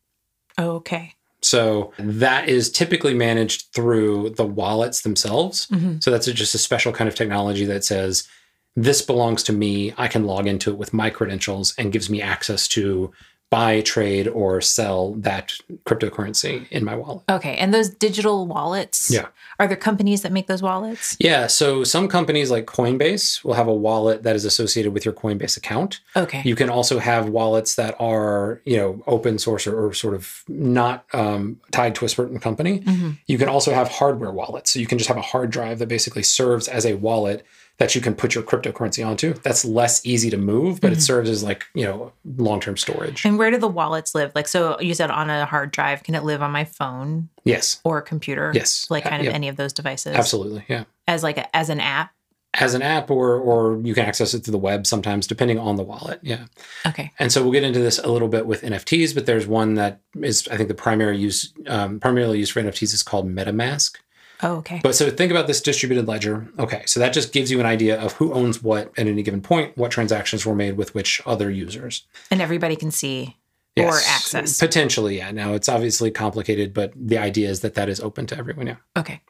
okay. 0.59 1.15
So 1.41 1.93
that 2.01 2.49
is 2.49 2.69
typically 2.73 3.15
managed 3.15 3.73
through 3.73 4.31
the 4.31 4.45
wallets 4.45 5.03
themselves. 5.03 5.69
Mhm. 5.69 6.03
So 6.03 6.11
that's 6.11 6.27
just 6.27 6.57
a 6.57 6.59
special 6.59 6.93
kind 6.93 7.07
of 7.07 7.15
technology 7.15 7.65
that 7.67 7.85
says, 7.85 8.27
this 8.75 9.01
belongs 9.01 9.45
to 9.45 9.53
me. 9.53 9.95
I 9.97 10.09
can 10.09 10.25
log 10.25 10.49
into 10.49 10.71
it 10.73 10.77
with 10.79 10.93
my 10.93 11.11
credentials 11.11 11.73
and 11.79 11.93
gives 11.93 12.11
me 12.11 12.21
access 12.21 12.67
to 12.69 13.13
buy, 13.51 13.81
trade, 13.81 14.29
or 14.29 14.61
sell 14.61 15.15
that 15.15 15.55
cryptocurrency 15.85 16.69
in 16.71 16.85
my 16.85 16.95
wallet. 16.95 17.25
Okay. 17.31 17.57
And 17.57 17.73
those 17.73 17.89
digital 17.89 18.47
wallets. 18.47 19.11
Yeah. 19.11 19.29
Are 19.59 19.67
there 19.67 19.77
companies 19.77 20.21
that 20.23 20.33
make 20.33 20.49
those 20.49 20.63
wallets? 20.63 21.17
Yeah. 21.19 21.47
So 21.47 21.83
some 21.83 22.09
companies 22.09 22.51
like 22.51 22.67
Coinbase 22.67 23.43
will 23.43 23.55
have 23.55 23.67
a 23.67 23.75
wallet 23.75 24.23
that 24.23 24.37
is 24.37 24.45
associated 24.45 24.93
with 24.93 25.05
your 25.05 25.15
Coinbase 25.15 25.57
account. 25.57 26.01
Okay. 26.15 26.43
You 26.45 26.55
can 26.55 26.69
also 26.69 26.99
have 26.99 27.31
wallets 27.31 27.77
that 27.77 27.97
are, 27.99 28.61
you 28.67 28.77
know, 28.77 29.03
open 29.07 29.39
source 29.39 29.67
or, 29.67 29.87
or 29.87 29.95
sort 29.95 30.15
of 30.15 30.45
not 30.49 31.07
um, 31.15 31.59
tied 31.71 31.95
to 31.97 32.05
a 32.05 32.09
certain 32.09 32.39
company. 32.39 32.81
Mhm. 32.81 33.19
You 33.27 33.39
can 33.39 33.49
also 33.49 33.73
have 33.73 33.89
hardware 33.89 34.31
wallets. 34.31 34.73
So 34.73 34.79
you 34.79 34.87
can 34.87 34.99
just 34.99 35.09
have 35.09 35.17
a 35.17 35.23
hard 35.23 35.51
drive 35.51 35.79
that 35.79 35.89
basically 35.89 36.23
serves 36.23 36.69
as 36.69 36.85
a 36.85 36.95
wallet 36.95 37.45
that 37.79 37.95
you 37.95 38.01
can 38.01 38.15
put 38.15 38.35
your 38.35 38.43
cryptocurrency 38.43 39.07
onto. 39.07 39.33
That's 39.35 39.65
less 39.65 40.05
easy 40.05 40.31
to 40.31 40.37
move, 40.37 40.81
but 40.81 40.93
it 40.93 40.99
Mhm. 40.99 41.03
serves 41.03 41.31
as 41.31 41.43
like, 41.45 41.65
you 41.75 41.85
know, 41.85 42.13
long-term 42.37 42.77
storage. 42.77 43.25
And 43.25 43.39
where 43.39 43.51
do 43.53 43.57
the 43.59 43.69
wallets 43.69 44.15
live? 44.17 44.33
Like, 44.35 44.49
so 44.49 44.81
you 44.81 44.95
said 44.95 45.11
on 45.11 45.31
a 45.31 45.47
hard 45.47 45.71
drive, 45.71 46.03
can 46.03 46.15
it 46.17 46.25
live 46.25 46.43
on 46.43 46.51
my 46.51 46.65
phone 46.65 47.29
Yes. 47.45 47.81
or 47.85 47.99
a 47.99 48.03
computer? 48.03 48.51
Yes. 48.55 48.87
Like, 48.91 49.05
kind 49.05 49.21
of 49.21 49.27
yeah, 49.27 49.33
any 49.33 49.49
of 49.49 49.57
those 49.57 49.73
devices? 49.73 50.17
Absolutely. 50.17 50.65
Yeah. 50.69 50.85
As 51.07 51.23
like 51.23 51.39
a, 51.39 51.57
as 51.57 51.71
an 51.71 51.79
app? 51.81 52.11
As 52.55 52.75
an 52.75 52.81
app 52.83 53.11
or 53.11 53.37
or 53.39 53.79
you 53.85 53.95
can 53.95 54.07
access 54.07 54.33
it 54.35 54.43
through 54.43 54.53
the 54.53 54.59
web 54.59 54.87
sometimes 54.87 55.27
depending 55.27 55.59
on 55.59 55.77
the 55.77 55.83
wallet. 55.85 56.19
Yeah. 56.23 56.47
Okay. 56.87 57.13
And 57.19 57.31
so 57.31 57.43
we'll 57.43 57.53
get 57.53 57.63
into 57.63 57.79
this 57.79 57.99
a 57.99 58.09
little 58.11 58.27
bit 58.27 58.47
with 58.47 58.63
NFTs, 58.65 59.15
but 59.15 59.27
there's 59.27 59.47
one 59.47 59.75
that 59.75 60.01
is 60.21 60.49
I 60.51 60.57
think 60.57 60.69
the 60.69 60.75
primary 60.75 61.19
use 61.19 61.53
um, 61.69 62.01
primarily 62.01 62.39
used 62.39 62.53
for 62.53 62.61
NFTs 62.61 62.95
is 62.95 63.03
called 63.05 63.29
MetaMask. 63.29 63.97
Oh, 64.43 64.57
okay. 64.59 64.81
But 64.83 64.95
so 64.95 65.11
think 65.11 65.31
about 65.33 65.47
this 65.47 65.61
distributed 65.61 66.07
ledger. 66.07 66.49
Okay, 66.59 66.83
so 66.87 67.01
that 67.01 67.13
just 67.13 67.33
gives 67.33 67.51
you 67.51 67.59
an 67.61 67.67
idea 67.67 68.01
of 68.01 68.13
who 68.13 68.33
owns 68.33 68.63
what 68.63 68.93
at 68.97 69.07
any 69.07 69.23
given 69.23 69.41
point, 69.41 69.77
what 69.77 69.91
transactions 69.91 70.47
were 70.47 70.55
made 70.55 70.77
with 70.77 70.95
which 70.95 71.21
other 71.27 71.51
users. 71.51 72.05
and 72.31 72.41
everybody 72.41 72.77
can 72.77 72.91
see 72.91 73.37
or 73.77 73.95
access. 74.07 74.59
Potentially, 74.59 75.19
yeah. 75.19 75.31
Now 75.31 75.53
it's 75.55 75.69
obviously 75.69 76.11
complicated, 76.11 76.75
but 76.75 76.93
the 76.97 77.17
idea 77.19 77.49
is 77.49 77.61
that 77.61 77.75
that 77.75 77.89
is 77.89 78.01
open 78.01 78.27
to 78.27 78.37
everyone. 78.37 78.67
Yeah. 78.67 78.77
Okay. 78.97 79.21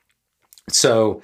So 0.71 1.23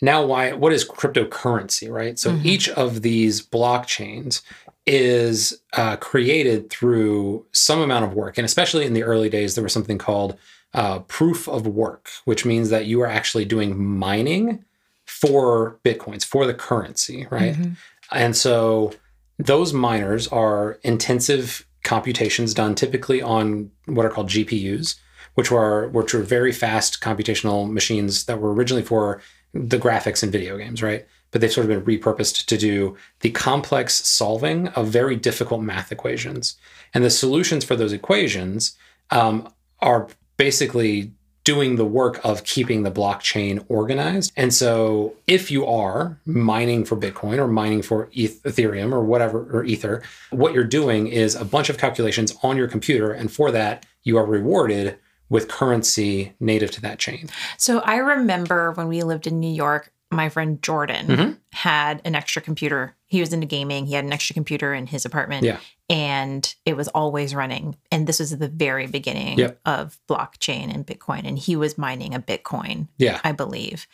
now 0.00 0.24
why 0.24 0.52
what 0.52 0.72
is 0.72 0.86
cryptocurrency, 0.88 1.90
right? 1.90 2.18
So 2.18 2.30
Mhm. 2.32 2.44
each 2.44 2.68
of 2.70 3.02
these 3.02 3.42
blockchains 3.46 4.42
is 4.86 5.60
uh, 5.74 5.96
created 5.96 6.68
through 6.70 7.46
some 7.52 7.80
amount 7.80 8.04
of 8.04 8.12
work. 8.14 8.36
And 8.38 8.44
especially 8.44 8.84
in 8.84 8.92
the 8.94 9.02
early 9.02 9.28
days, 9.30 9.54
there 9.54 9.64
was 9.64 9.72
something 9.72 9.96
called 9.98 10.36
uh, 10.74 10.98
proof 11.00 11.48
of 11.48 11.66
work, 11.66 12.10
which 12.24 12.44
means 12.44 12.68
that 12.70 12.86
you 12.86 13.00
are 13.00 13.06
actually 13.06 13.44
doing 13.44 13.82
mining 13.82 14.64
for 15.06 15.78
Bitcoins, 15.84 16.24
for 16.24 16.46
the 16.46 16.54
currency, 16.54 17.26
right? 17.30 17.54
Mhm. 17.54 17.76
And 18.10 18.36
so 18.36 18.92
those 19.38 19.72
miners 19.72 20.26
are 20.28 20.78
intensive 20.82 21.66
computations 21.84 22.54
done 22.54 22.74
typically 22.74 23.22
on 23.22 23.70
what 23.86 24.06
are 24.06 24.10
called 24.10 24.28
GPUs, 24.28 24.96
which 25.34 25.50
were 25.50 25.88
which 25.88 26.14
were 26.14 26.22
very 26.22 26.52
fast 26.52 27.00
computational 27.00 27.70
machines 27.70 28.24
that 28.24 28.40
were 28.40 28.52
originally 28.52 28.82
for 28.82 29.20
the 29.52 29.78
graphics 29.78 30.22
in 30.22 30.30
video 30.30 30.56
games, 30.56 30.82
right? 30.82 31.06
But 31.30 31.40
they've 31.40 31.52
sort 31.52 31.70
of 31.70 31.84
been 31.84 31.98
repurposed 31.98 32.46
to 32.46 32.56
do 32.56 32.96
the 33.20 33.30
complex 33.30 34.06
solving 34.06 34.68
of 34.68 34.88
very 34.88 35.16
difficult 35.16 35.62
math 35.62 35.92
equations. 35.92 36.56
And 36.92 37.04
the 37.04 37.10
solutions 37.10 37.64
for 37.64 37.76
those 37.76 37.92
equations 37.92 38.76
um, 39.10 39.52
are 39.80 40.08
basically 40.36 41.12
doing 41.44 41.76
the 41.76 41.84
work 41.84 42.18
of 42.24 42.42
keeping 42.44 42.84
the 42.84 42.90
blockchain 42.90 43.62
organized. 43.68 44.32
And 44.34 44.52
so 44.54 45.14
if 45.26 45.50
you 45.50 45.66
are 45.66 46.18
mining 46.24 46.86
for 46.86 46.96
Bitcoin 46.96 47.36
or 47.38 47.46
mining 47.46 47.82
for 47.82 48.06
Ethereum 48.16 48.92
or 48.92 49.04
whatever, 49.04 49.46
or 49.52 49.62
Ether, 49.64 50.02
what 50.30 50.54
you're 50.54 50.64
doing 50.64 51.06
is 51.06 51.34
a 51.34 51.44
bunch 51.44 51.68
of 51.68 51.76
calculations 51.76 52.34
on 52.42 52.56
your 52.56 52.66
computer. 52.66 53.12
And 53.12 53.30
for 53.30 53.50
that, 53.50 53.84
you 54.04 54.16
are 54.16 54.24
rewarded 54.24 54.96
with 55.28 55.48
currency 55.48 56.32
native 56.40 56.70
to 56.72 56.80
that 56.80 56.98
chain. 56.98 57.28
So 57.58 57.80
I 57.80 57.96
remember 57.96 58.72
when 58.72 58.88
we 58.88 59.02
lived 59.02 59.26
in 59.26 59.38
New 59.38 59.52
York, 59.52 59.92
my 60.10 60.28
friend 60.28 60.62
Jordan 60.62 61.06
Mhm. 61.08 61.36
had 61.52 62.00
an 62.04 62.14
extra 62.14 62.40
computer. 62.40 62.94
He 63.06 63.20
was 63.20 63.32
into 63.32 63.46
gaming. 63.46 63.86
He 63.86 63.94
had 63.94 64.04
an 64.04 64.12
extra 64.12 64.32
computer 64.32 64.72
in 64.72 64.86
his 64.86 65.04
apartment. 65.04 65.44
Yeah. 65.44 65.58
And 65.90 66.54
it 66.64 66.76
was 66.76 66.88
always 66.88 67.34
running. 67.34 67.76
And 67.92 68.06
this 68.06 68.18
was 68.20 68.36
the 68.36 68.48
very 68.48 68.86
beginning 68.86 69.38
Yep. 69.38 69.60
of 69.66 69.98
blockchain 70.08 70.72
and 70.74 70.86
Bitcoin. 70.86 71.26
And 71.26 71.38
he 71.38 71.56
was 71.56 71.76
mining 71.76 72.14
a 72.14 72.20
Bitcoin, 72.20 72.88
Yeah. 72.98 73.20
I 73.22 73.32
believe. 73.32 73.86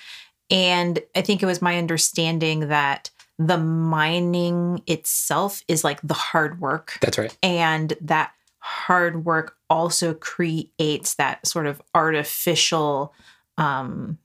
And 0.50 1.00
I 1.14 1.22
think 1.22 1.42
it 1.42 1.46
was 1.46 1.60
my 1.62 1.78
understanding 1.78 2.68
that 2.68 3.10
the 3.38 3.58
mining 3.58 4.82
itself 4.86 5.62
is 5.66 5.82
like 5.82 6.00
the 6.02 6.14
hard 6.14 6.60
work 6.60 6.98
That's 7.00 7.16
right. 7.18 7.34
and 7.42 7.94
that 8.02 8.32
hard 8.58 9.24
work 9.24 9.56
also 9.70 10.12
creates 10.12 11.14
that 11.14 11.46
sort 11.46 11.66
of 11.66 11.80
artificial 11.94 13.14
um 13.56 14.18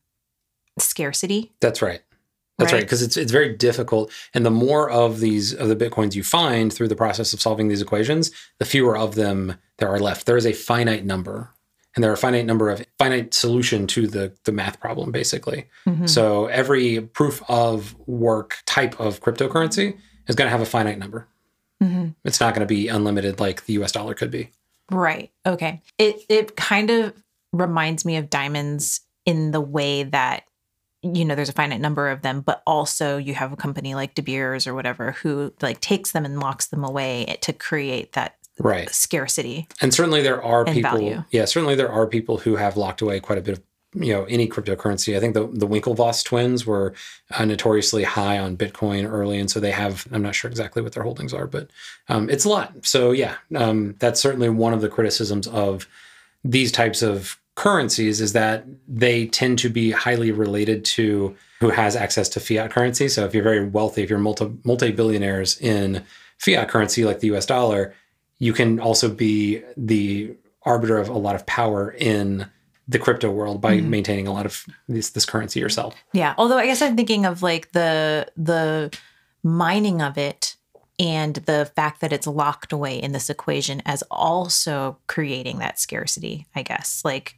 scarcity 0.77 1.53
That's 1.61 1.81
right. 1.81 2.01
That's 2.57 2.71
right. 2.71 2.79
Right. 2.79 2.83
Because 2.85 3.01
it's 3.01 3.17
it's 3.17 3.31
very 3.31 3.55
difficult. 3.55 4.11
And 4.33 4.45
the 4.45 4.51
more 4.51 4.89
of 4.89 5.19
these 5.19 5.53
of 5.53 5.67
the 5.67 5.75
Bitcoins 5.75 6.15
you 6.15 6.23
find 6.23 6.71
through 6.71 6.87
the 6.87 6.95
process 6.95 7.33
of 7.33 7.41
solving 7.41 7.67
these 7.67 7.81
equations, 7.81 8.31
the 8.59 8.65
fewer 8.65 8.97
of 8.97 9.15
them 9.15 9.55
there 9.77 9.89
are 9.89 9.99
left. 9.99 10.25
There 10.25 10.37
is 10.37 10.45
a 10.45 10.53
finite 10.53 11.05
number. 11.05 11.51
And 11.95 12.03
there 12.03 12.11
are 12.11 12.15
a 12.15 12.17
finite 12.17 12.45
number 12.45 12.69
of 12.69 12.85
finite 12.97 13.33
solution 13.33 13.87
to 13.87 14.05
the, 14.07 14.33
the 14.43 14.51
math 14.51 14.81
problem, 14.81 15.11
basically. 15.13 15.67
Mhm. 15.87 16.09
So 16.09 16.47
every 16.47 16.99
proof 17.01 17.41
of 17.47 17.95
work 18.05 18.57
type 18.65 18.99
of 18.99 19.21
cryptocurrency 19.21 19.97
is 20.27 20.35
going 20.35 20.47
to 20.47 20.51
have 20.51 20.59
a 20.61 20.65
finite 20.65 20.97
number. 20.99 21.27
Mhm. 21.81 22.15
It's 22.25 22.41
not 22.41 22.53
going 22.53 22.67
to 22.67 22.73
be 22.73 22.89
unlimited 22.89 23.39
like 23.39 23.65
the 23.65 23.73
US 23.81 23.91
dollar 23.93 24.13
could 24.13 24.31
be. 24.31 24.49
right 24.91 25.31
okay 25.47 25.81
it 25.97 26.15
it 26.29 26.55
kind 26.55 26.91
of 26.91 27.11
reminds 27.51 28.05
me 28.05 28.17
of 28.17 28.29
diamonds 28.29 29.01
in 29.25 29.49
the 29.49 29.59
way 29.61 30.03
that 30.03 30.43
you 31.13 31.23
know 31.25 31.35
there's 31.35 31.49
a 31.49 31.53
finite 31.53 31.79
number 31.81 32.09
of 32.09 32.21
them 32.21 32.41
but 32.41 32.63
also 32.65 33.17
you 33.17 33.33
have 33.35 33.51
a 33.53 33.55
company 33.55 33.93
like 33.95 34.15
De 34.15 34.21
Beers 34.21 34.65
or 34.67 34.73
whatever 34.73 35.11
who 35.13 35.53
like 35.61 35.79
takes 35.81 36.11
them 36.11 36.25
and 36.25 36.39
locks 36.39 36.67
them 36.67 36.83
away 36.83 37.37
to 37.41 37.53
create 37.53 38.13
that 38.13 38.35
Right. 38.57 38.89
scarcity 38.89 39.67
And 39.81 39.93
certainly 39.93 40.21
there 40.21 40.41
are 40.41 40.63
people. 40.63 40.81
value. 40.91 41.23
Yeah, 41.29 41.43
certainly 41.45 41.75
there 41.75 41.91
are 41.91 42.07
people 42.07 42.37
who 42.37 42.55
have 42.55 42.77
locked 42.77 43.01
away 43.01 43.19
quite 43.19 43.37
a 43.37 43.41
bit 43.41 43.57
of 43.57 43.63
you 44.05 44.13
know 44.13 44.23
any 44.25 44.47
cryptocurrency. 44.47 45.15
I 45.15 45.19
think 45.19 45.33
the 45.33 45.47
the 45.47 45.67
Winklevoss 45.67 46.23
twins 46.23 46.65
were 46.65 46.93
uh, 47.31 47.43
notoriously 47.45 48.03
high 48.03 48.37
on 48.39 48.55
Bitcoin 48.57 49.09
early, 49.09 49.39
and 49.39 49.49
so 49.51 49.59
they 49.59 49.71
have. 49.71 50.05
I'm 50.11 50.21
not 50.21 50.35
sure 50.35 50.49
exactly 50.49 50.81
what 50.81 50.93
their 50.93 51.03
holdings 51.03 51.33
are, 51.33 51.47
but 51.47 51.69
um, 52.09 52.29
it's 52.29 52.43
a 52.45 52.49
lot. 52.49 52.73
So 52.85 53.11
yeah, 53.11 53.35
um, 53.55 53.95
that's 53.99 54.19
certainly 54.21 54.49
one 54.49 54.73
of 54.73 54.81
the 54.81 54.89
criticisms 54.89 55.47
of 55.47 55.87
these 56.43 56.71
types 56.71 57.01
of 57.01 57.37
currencies 57.55 58.21
is 58.21 58.33
that 58.33 58.65
they 58.87 59.27
tend 59.27 59.57
to 59.59 59.69
be 59.69 59.91
highly 59.91 60.31
related 60.31 60.83
to 60.85 61.35
who 61.59 61.69
has 61.69 61.95
access 61.95 62.27
to 62.29 62.39
fiat 62.39 62.69
currency. 62.71 63.07
So 63.07 63.25
if 63.25 63.33
you're 63.33 63.43
very 63.43 63.65
wealthy, 63.65 64.03
if 64.03 64.09
you're 64.09 64.19
multi 64.19 64.53
multi 64.63 64.91
billionaires 64.91 65.59
in 65.59 66.03
fiat 66.37 66.69
currency 66.69 67.05
like 67.05 67.21
the 67.21 67.33
US 67.35 67.45
dollar, 67.45 67.93
you 68.39 68.53
can 68.53 68.79
also 68.79 69.09
be 69.09 69.63
the 69.77 70.35
arbiter 70.63 70.97
of 70.97 71.09
a 71.09 71.17
lot 71.17 71.35
of 71.35 71.45
power 71.45 71.91
in 71.91 72.47
the 72.87 72.99
crypto 72.99 73.31
world 73.31 73.61
by 73.61 73.77
mm-hmm. 73.77 73.89
maintaining 73.89 74.27
a 74.27 74.33
lot 74.33 74.45
of 74.45 74.65
this 74.87 75.11
this 75.11 75.25
currency 75.25 75.59
yourself. 75.59 75.95
Yeah, 76.13 76.35
although 76.37 76.57
I 76.57 76.65
guess 76.65 76.81
I'm 76.81 76.95
thinking 76.95 77.25
of 77.25 77.41
like 77.41 77.71
the 77.71 78.27
the 78.35 78.95
mining 79.43 80.01
of 80.01 80.17
it 80.17 80.55
and 80.99 81.35
the 81.35 81.71
fact 81.75 82.01
that 82.01 82.13
it's 82.13 82.27
locked 82.27 82.71
away 82.71 82.97
in 83.01 83.11
this 83.11 83.29
equation 83.29 83.81
as 83.85 84.03
also 84.11 84.97
creating 85.07 85.59
that 85.59 85.79
scarcity, 85.79 86.47
I 86.55 86.61
guess. 86.61 87.01
Like 87.03 87.37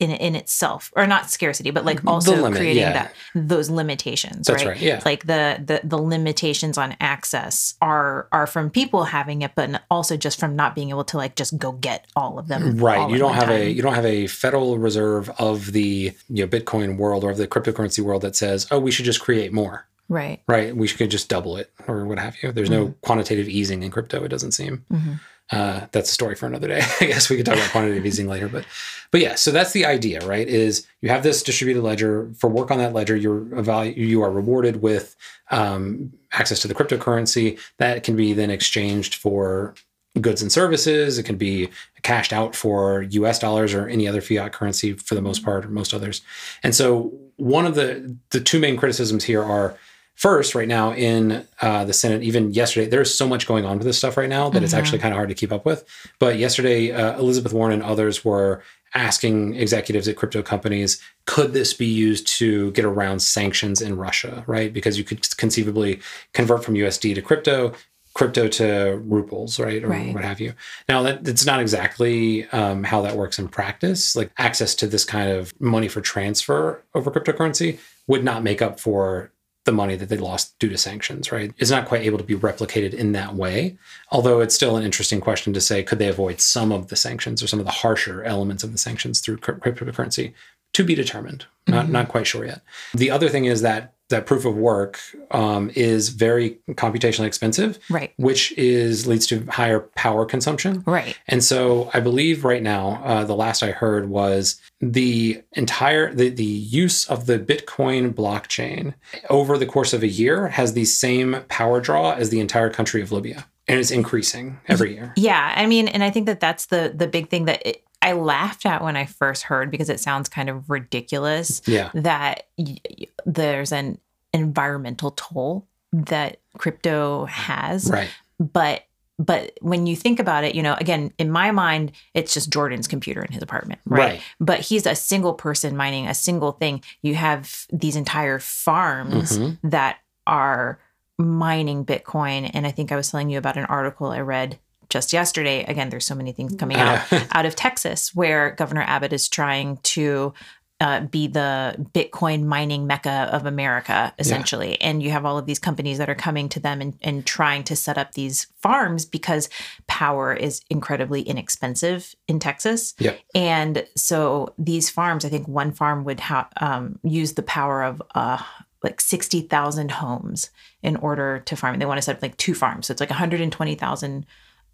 in 0.00 0.10
in 0.10 0.34
itself 0.34 0.92
or 0.96 1.06
not 1.06 1.30
scarcity 1.30 1.70
but 1.70 1.84
like 1.84 2.04
also 2.04 2.34
limit, 2.34 2.58
creating 2.58 2.82
yeah. 2.82 2.92
that 2.92 3.14
those 3.34 3.70
limitations 3.70 4.46
That's 4.46 4.64
right? 4.64 4.72
right 4.72 4.80
yeah 4.80 5.00
like 5.04 5.26
the, 5.26 5.62
the 5.64 5.80
the 5.84 5.96
limitations 5.98 6.76
on 6.76 6.96
access 7.00 7.74
are 7.80 8.28
are 8.32 8.46
from 8.46 8.70
people 8.70 9.04
having 9.04 9.42
it 9.42 9.52
but 9.54 9.82
also 9.90 10.16
just 10.16 10.40
from 10.40 10.56
not 10.56 10.74
being 10.74 10.90
able 10.90 11.04
to 11.04 11.16
like 11.16 11.36
just 11.36 11.58
go 11.58 11.72
get 11.72 12.06
all 12.16 12.38
of 12.38 12.48
them 12.48 12.76
right 12.78 13.08
you 13.08 13.18
don't 13.18 13.34
have 13.34 13.44
time. 13.44 13.62
a 13.62 13.68
you 13.68 13.82
don't 13.82 13.94
have 13.94 14.06
a 14.06 14.26
federal 14.26 14.78
reserve 14.78 15.30
of 15.38 15.72
the 15.72 16.12
you 16.28 16.44
know 16.44 16.48
bitcoin 16.48 16.96
world 16.96 17.22
or 17.22 17.30
of 17.30 17.36
the 17.36 17.46
cryptocurrency 17.46 18.00
world 18.00 18.22
that 18.22 18.34
says 18.34 18.66
oh 18.70 18.80
we 18.80 18.90
should 18.90 19.04
just 19.04 19.20
create 19.20 19.52
more 19.52 19.86
right 20.08 20.42
right 20.48 20.76
we 20.76 20.86
should 20.86 21.10
just 21.10 21.28
double 21.28 21.56
it 21.56 21.72
or 21.86 22.04
what 22.04 22.18
have 22.18 22.36
you 22.42 22.50
there's 22.52 22.68
mm-hmm. 22.68 22.86
no 22.86 22.94
quantitative 23.02 23.48
easing 23.48 23.82
in 23.82 23.90
crypto 23.90 24.22
it 24.24 24.28
doesn't 24.28 24.52
seem 24.52 24.84
mm-hmm. 24.92 25.14
Uh, 25.50 25.86
that's 25.92 26.10
a 26.10 26.14
story 26.14 26.34
for 26.34 26.46
another 26.46 26.68
day. 26.68 26.82
I 27.00 27.04
guess 27.04 27.28
we 27.28 27.36
could 27.36 27.46
talk 27.46 27.56
about 27.56 27.70
quantitative 27.70 28.06
easing 28.06 28.28
later, 28.28 28.48
but 28.48 28.64
but 29.10 29.20
yeah. 29.20 29.34
So 29.34 29.50
that's 29.50 29.72
the 29.72 29.84
idea, 29.84 30.20
right? 30.26 30.48
Is 30.48 30.86
you 31.00 31.10
have 31.10 31.22
this 31.22 31.42
distributed 31.42 31.82
ledger 31.82 32.30
for 32.38 32.48
work 32.48 32.70
on 32.70 32.78
that 32.78 32.94
ledger. 32.94 33.14
You're 33.14 33.40
evalu- 33.40 33.96
you 33.96 34.22
are 34.22 34.30
rewarded 34.30 34.80
with 34.80 35.16
um, 35.50 36.12
access 36.32 36.60
to 36.60 36.68
the 36.68 36.74
cryptocurrency 36.74 37.60
that 37.76 38.04
can 38.04 38.16
be 38.16 38.32
then 38.32 38.50
exchanged 38.50 39.14
for 39.16 39.74
goods 40.20 40.40
and 40.40 40.50
services. 40.50 41.18
It 41.18 41.24
can 41.24 41.36
be 41.36 41.68
cashed 42.02 42.32
out 42.32 42.54
for 42.54 43.02
U.S. 43.02 43.38
dollars 43.38 43.74
or 43.74 43.88
any 43.88 44.08
other 44.08 44.20
fiat 44.20 44.52
currency 44.52 44.94
for 44.94 45.14
the 45.14 45.22
most 45.22 45.44
part, 45.44 45.64
or 45.64 45.68
most 45.68 45.92
others. 45.92 46.22
And 46.62 46.74
so 46.74 47.12
one 47.36 47.66
of 47.66 47.74
the 47.74 48.16
the 48.30 48.40
two 48.40 48.58
main 48.58 48.76
criticisms 48.76 49.24
here 49.24 49.42
are 49.42 49.76
first 50.14 50.54
right 50.54 50.68
now 50.68 50.92
in 50.94 51.46
uh, 51.60 51.84
the 51.84 51.92
Senate, 51.92 52.22
even 52.22 52.52
yesterday, 52.52 52.88
there's 52.88 53.12
so 53.12 53.28
much 53.28 53.46
going 53.46 53.64
on 53.64 53.78
with 53.78 53.86
this 53.86 53.98
stuff 53.98 54.16
right 54.16 54.28
now 54.28 54.48
that 54.48 54.58
mm-hmm. 54.58 54.64
it's 54.64 54.74
actually 54.74 54.98
kind 54.98 55.12
of 55.12 55.16
hard 55.16 55.28
to 55.28 55.34
keep 55.34 55.52
up 55.52 55.64
with. 55.64 55.84
But 56.18 56.38
yesterday, 56.38 56.92
uh, 56.92 57.18
Elizabeth 57.18 57.52
Warren 57.52 57.72
and 57.72 57.82
others 57.82 58.24
were 58.24 58.62
asking 58.94 59.56
executives 59.56 60.06
at 60.06 60.16
crypto 60.16 60.42
companies, 60.42 61.02
could 61.26 61.52
this 61.52 61.74
be 61.74 61.86
used 61.86 62.28
to 62.28 62.70
get 62.72 62.84
around 62.84 63.20
sanctions 63.20 63.82
in 63.82 63.96
Russia, 63.96 64.44
right? 64.46 64.72
Because 64.72 64.96
you 64.96 65.04
could 65.04 65.36
conceivably 65.36 66.00
convert 66.32 66.64
from 66.64 66.74
USD 66.74 67.14
to 67.16 67.22
crypto, 67.22 67.72
crypto 68.14 68.46
to 68.46 69.02
rubles, 69.04 69.58
right, 69.58 69.82
or 69.82 69.88
right. 69.88 70.14
what 70.14 70.24
have 70.24 70.40
you. 70.40 70.54
Now, 70.88 71.02
that 71.02 71.26
it's 71.26 71.44
not 71.44 71.60
exactly 71.60 72.48
um, 72.50 72.84
how 72.84 73.02
that 73.02 73.16
works 73.16 73.40
in 73.40 73.48
practice. 73.48 74.14
Like 74.14 74.30
access 74.38 74.76
to 74.76 74.86
this 74.86 75.04
kind 75.04 75.30
of 75.30 75.52
money 75.60 75.88
for 75.88 76.00
transfer 76.00 76.82
over 76.94 77.10
cryptocurrency 77.10 77.80
would 78.06 78.22
not 78.22 78.44
make 78.44 78.62
up 78.62 78.78
for 78.78 79.32
the 79.64 79.72
money 79.72 79.96
that 79.96 80.08
they 80.08 80.16
lost 80.16 80.58
due 80.58 80.68
to 80.68 80.78
sanctions, 80.78 81.32
right? 81.32 81.52
Is 81.58 81.70
not 81.70 81.86
quite 81.86 82.02
able 82.02 82.18
to 82.18 82.24
be 82.24 82.34
replicated 82.36 82.94
in 82.94 83.12
that 83.12 83.34
way. 83.34 83.76
Although 84.10 84.40
it's 84.40 84.54
still 84.54 84.76
an 84.76 84.84
interesting 84.84 85.20
question 85.20 85.52
to 85.54 85.60
say 85.60 85.82
could 85.82 85.98
they 85.98 86.08
avoid 86.08 86.40
some 86.40 86.72
of 86.72 86.88
the 86.88 86.96
sanctions 86.96 87.42
or 87.42 87.46
some 87.46 87.60
of 87.60 87.66
the 87.66 87.72
harsher 87.72 88.22
elements 88.24 88.62
of 88.62 88.72
the 88.72 88.78
sanctions 88.78 89.20
through 89.20 89.38
cryptocurrency? 89.38 90.34
To 90.74 90.84
be 90.84 90.94
determined. 90.94 91.46
Not, 91.66 91.84
mm-hmm. 91.84 91.92
not 91.92 92.08
quite 92.08 92.26
sure 92.26 92.44
yet. 92.44 92.62
The 92.92 93.10
other 93.10 93.28
thing 93.28 93.46
is 93.46 93.62
that 93.62 93.93
that 94.10 94.26
proof 94.26 94.44
of 94.44 94.56
work 94.56 95.00
um, 95.30 95.70
is 95.74 96.10
very 96.10 96.58
computationally 96.70 97.26
expensive, 97.26 97.78
right? 97.88 98.12
Which 98.16 98.52
is 98.52 99.06
leads 99.06 99.26
to 99.28 99.44
higher 99.46 99.80
power 99.80 100.26
consumption, 100.26 100.82
right? 100.86 101.18
And 101.26 101.42
so 101.42 101.90
I 101.94 102.00
believe 102.00 102.44
right 102.44 102.62
now, 102.62 103.02
uh, 103.04 103.24
the 103.24 103.36
last 103.36 103.62
I 103.62 103.70
heard 103.70 104.08
was 104.08 104.60
the 104.80 105.42
entire 105.52 106.12
the 106.12 106.28
the 106.28 106.44
use 106.44 107.06
of 107.06 107.26
the 107.26 107.38
Bitcoin 107.38 108.12
blockchain 108.12 108.94
over 109.30 109.56
the 109.56 109.66
course 109.66 109.92
of 109.92 110.02
a 110.02 110.08
year 110.08 110.48
has 110.48 110.74
the 110.74 110.84
same 110.84 111.38
power 111.48 111.80
draw 111.80 112.12
as 112.12 112.30
the 112.30 112.40
entire 112.40 112.70
country 112.70 113.00
of 113.00 113.10
Libya 113.12 113.46
and 113.66 113.80
it's 113.80 113.90
increasing 113.90 114.60
every 114.68 114.94
year. 114.94 115.12
Yeah, 115.16 115.52
I 115.56 115.66
mean, 115.66 115.88
and 115.88 116.04
I 116.04 116.10
think 116.10 116.26
that 116.26 116.40
that's 116.40 116.66
the 116.66 116.92
the 116.94 117.06
big 117.06 117.30
thing 117.30 117.46
that 117.46 117.62
it, 117.66 117.84
I 118.04 118.12
laughed 118.12 118.66
at 118.66 118.82
when 118.82 118.96
I 118.96 119.06
first 119.06 119.44
heard 119.44 119.70
because 119.70 119.88
it 119.88 119.98
sounds 119.98 120.28
kind 120.28 120.50
of 120.50 120.68
ridiculous. 120.68 121.62
Yeah. 121.66 121.90
That 121.94 122.48
y- 122.58 122.78
there's 123.24 123.72
an 123.72 123.98
environmental 124.34 125.12
toll 125.12 125.66
that 125.92 126.40
crypto 126.58 127.24
has. 127.24 127.90
Right. 127.90 128.10
But 128.38 128.84
but 129.18 129.52
when 129.60 129.86
you 129.86 129.94
think 129.94 130.18
about 130.18 130.42
it, 130.42 130.56
you 130.56 130.62
know, 130.62 130.74
again, 130.74 131.12
in 131.18 131.30
my 131.30 131.52
mind, 131.52 131.92
it's 132.14 132.34
just 132.34 132.50
Jordan's 132.50 132.88
computer 132.88 133.22
in 133.22 133.32
his 133.32 133.42
apartment, 133.42 133.80
right? 133.86 133.98
right. 133.98 134.22
But 134.40 134.60
he's 134.60 134.86
a 134.86 134.96
single 134.96 135.34
person 135.34 135.76
mining 135.76 136.08
a 136.08 136.14
single 136.14 136.52
thing. 136.52 136.82
You 137.00 137.14
have 137.14 137.66
these 137.72 137.94
entire 137.94 138.40
farms 138.40 139.38
mm-hmm. 139.38 139.68
that 139.68 139.98
are 140.26 140.80
mining 141.16 141.84
Bitcoin. 141.84 142.50
And 142.52 142.66
I 142.66 142.72
think 142.72 142.90
I 142.90 142.96
was 142.96 143.10
telling 143.10 143.30
you 143.30 143.38
about 143.38 143.56
an 143.56 143.66
article 143.66 144.08
I 144.08 144.18
read 144.18 144.58
just 144.88 145.12
yesterday. 145.12 145.64
Again, 145.64 145.90
there's 145.90 146.06
so 146.06 146.14
many 146.14 146.32
things 146.32 146.54
coming 146.56 146.76
out 146.76 147.00
out 147.32 147.46
of 147.46 147.56
Texas 147.56 148.14
where 148.14 148.50
Governor 148.52 148.82
Abbott 148.82 149.12
is 149.12 149.28
trying 149.28 149.78
to 149.78 150.34
uh, 150.80 151.00
be 151.00 151.26
the 151.28 151.76
Bitcoin 151.94 152.44
mining 152.44 152.86
mecca 152.86 153.28
of 153.32 153.46
America, 153.46 154.12
essentially. 154.18 154.72
Yeah. 154.72 154.88
And 154.88 155.02
you 155.02 155.10
have 155.12 155.24
all 155.24 155.38
of 155.38 155.46
these 155.46 155.58
companies 155.58 155.98
that 155.98 156.10
are 156.10 156.14
coming 156.16 156.48
to 156.50 156.60
them 156.60 156.80
and, 156.80 156.98
and 157.00 157.24
trying 157.24 157.62
to 157.64 157.76
set 157.76 157.96
up 157.96 158.12
these 158.12 158.48
farms 158.60 159.06
because 159.06 159.48
power 159.86 160.34
is 160.34 160.62
incredibly 160.68 161.22
inexpensive 161.22 162.14
in 162.26 162.40
Texas. 162.40 162.94
Yep. 162.98 163.20
And 163.34 163.86
so 163.96 164.52
these 164.58 164.90
farms, 164.90 165.24
I 165.24 165.28
think 165.28 165.46
one 165.46 165.72
farm 165.72 166.04
would 166.04 166.20
ha- 166.20 166.50
um, 166.60 166.98
use 167.04 167.34
the 167.34 167.42
power 167.42 167.84
of 167.84 168.02
uh, 168.14 168.42
like 168.82 169.00
60,000 169.00 169.90
homes 169.92 170.50
in 170.82 170.96
order 170.96 171.38
to 171.46 171.56
farm. 171.56 171.78
They 171.78 171.86
want 171.86 171.98
to 171.98 172.02
set 172.02 172.16
up 172.16 172.22
like 172.22 172.36
two 172.36 172.54
farms. 172.54 172.88
So 172.88 172.92
it's 172.92 173.00
like 173.00 173.10
120,000 173.10 174.26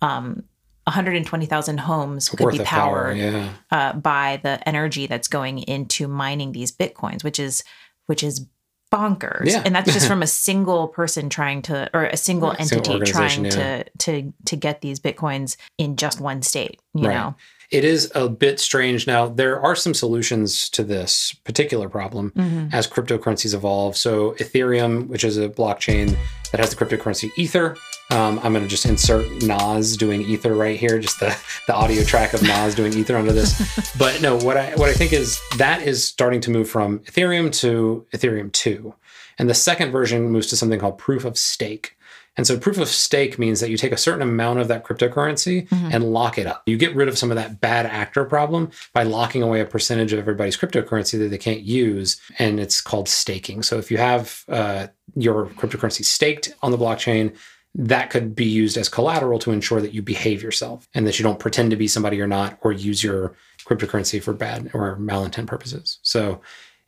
um, 0.02 0.44
120,000 0.84 1.78
homes 1.78 2.28
could 2.28 2.40
Worth 2.40 2.58
be 2.58 2.64
powered 2.64 3.16
power, 3.16 3.30
yeah. 3.30 3.52
uh, 3.70 3.92
by 3.92 4.40
the 4.42 4.66
energy 4.68 5.06
that's 5.06 5.28
going 5.28 5.58
into 5.60 6.08
mining 6.08 6.52
these 6.52 6.72
bitcoins, 6.72 7.22
which 7.22 7.38
is 7.38 7.62
which 8.06 8.24
is 8.24 8.46
bonkers. 8.90 9.46
Yeah. 9.46 9.62
And 9.64 9.74
that's 9.74 9.92
just 9.92 10.08
from 10.08 10.22
a 10.22 10.26
single 10.26 10.88
person 10.88 11.28
trying 11.28 11.62
to 11.62 11.88
or 11.94 12.06
a 12.06 12.16
single 12.16 12.54
entity 12.58 12.98
trying 13.00 13.44
yeah. 13.44 13.50
to 13.50 13.84
to 13.98 14.32
to 14.46 14.56
get 14.56 14.80
these 14.80 14.98
bitcoins 14.98 15.56
in 15.78 15.96
just 15.96 16.20
one 16.20 16.42
state, 16.42 16.80
you 16.94 17.06
right. 17.06 17.14
know. 17.14 17.34
It 17.70 17.84
is 17.84 18.10
a 18.16 18.28
bit 18.28 18.58
strange. 18.58 19.06
Now, 19.06 19.28
there 19.28 19.60
are 19.60 19.76
some 19.76 19.94
solutions 19.94 20.68
to 20.70 20.82
this 20.82 21.32
particular 21.44 21.88
problem 21.88 22.32
mm-hmm. 22.32 22.74
as 22.74 22.88
cryptocurrencies 22.88 23.54
evolve. 23.54 23.96
So, 23.96 24.32
Ethereum, 24.40 25.06
which 25.06 25.22
is 25.22 25.38
a 25.38 25.48
blockchain 25.48 26.16
that 26.50 26.58
has 26.58 26.74
the 26.74 26.84
cryptocurrency 26.84 27.30
Ether, 27.36 27.76
um, 28.10 28.40
I'm 28.42 28.52
going 28.52 28.64
to 28.64 28.68
just 28.68 28.86
insert 28.86 29.42
Nas 29.42 29.96
doing 29.96 30.22
Ether 30.22 30.54
right 30.54 30.78
here, 30.78 30.98
just 30.98 31.20
the, 31.20 31.36
the 31.66 31.74
audio 31.74 32.02
track 32.02 32.32
of 32.32 32.42
Nas 32.42 32.74
doing 32.74 32.92
Ether 32.92 33.16
under 33.16 33.32
this. 33.32 33.60
But 33.98 34.22
no, 34.22 34.36
what 34.36 34.56
I 34.56 34.74
what 34.76 34.88
I 34.88 34.94
think 34.94 35.12
is 35.12 35.40
that 35.58 35.82
is 35.82 36.04
starting 36.04 36.40
to 36.42 36.50
move 36.50 36.70
from 36.70 37.00
Ethereum 37.00 37.52
to 37.60 38.06
Ethereum 38.14 38.50
2. 38.52 38.94
And 39.38 39.48
the 39.48 39.54
second 39.54 39.90
version 39.90 40.30
moves 40.30 40.46
to 40.48 40.56
something 40.56 40.78
called 40.78 40.96
proof 40.96 41.24
of 41.24 41.36
stake. 41.36 41.96
And 42.36 42.46
so 42.46 42.58
proof 42.58 42.78
of 42.78 42.88
stake 42.88 43.38
means 43.38 43.60
that 43.60 43.70
you 43.70 43.76
take 43.76 43.92
a 43.92 43.96
certain 43.96 44.22
amount 44.22 44.60
of 44.60 44.68
that 44.68 44.84
cryptocurrency 44.84 45.68
mm-hmm. 45.68 45.90
and 45.92 46.12
lock 46.12 46.38
it 46.38 46.46
up. 46.46 46.62
You 46.66 46.76
get 46.76 46.94
rid 46.94 47.08
of 47.08 47.18
some 47.18 47.30
of 47.30 47.36
that 47.36 47.60
bad 47.60 47.86
actor 47.86 48.24
problem 48.24 48.70
by 48.94 49.02
locking 49.02 49.42
away 49.42 49.60
a 49.60 49.66
percentage 49.66 50.12
of 50.12 50.18
everybody's 50.18 50.56
cryptocurrency 50.56 51.18
that 51.18 51.28
they 51.28 51.38
can't 51.38 51.60
use. 51.60 52.20
And 52.38 52.58
it's 52.58 52.80
called 52.80 53.08
staking. 53.08 53.62
So 53.62 53.78
if 53.78 53.90
you 53.90 53.98
have 53.98 54.44
uh, 54.48 54.86
your 55.14 55.46
cryptocurrency 55.46 56.04
staked 56.04 56.54
on 56.62 56.70
the 56.70 56.78
blockchain, 56.78 57.36
that 57.74 58.10
could 58.10 58.34
be 58.34 58.44
used 58.44 58.76
as 58.76 58.88
collateral 58.88 59.38
to 59.38 59.52
ensure 59.52 59.80
that 59.80 59.94
you 59.94 60.02
behave 60.02 60.42
yourself 60.42 60.88
and 60.94 61.06
that 61.06 61.18
you 61.18 61.22
don't 61.22 61.38
pretend 61.38 61.70
to 61.70 61.76
be 61.76 61.86
somebody 61.86 62.16
you're 62.16 62.26
not 62.26 62.58
or 62.62 62.72
use 62.72 63.02
your 63.02 63.34
cryptocurrency 63.64 64.22
for 64.22 64.32
bad 64.32 64.70
or 64.74 64.96
malintent 64.96 65.46
purposes. 65.46 65.98
So 66.02 66.40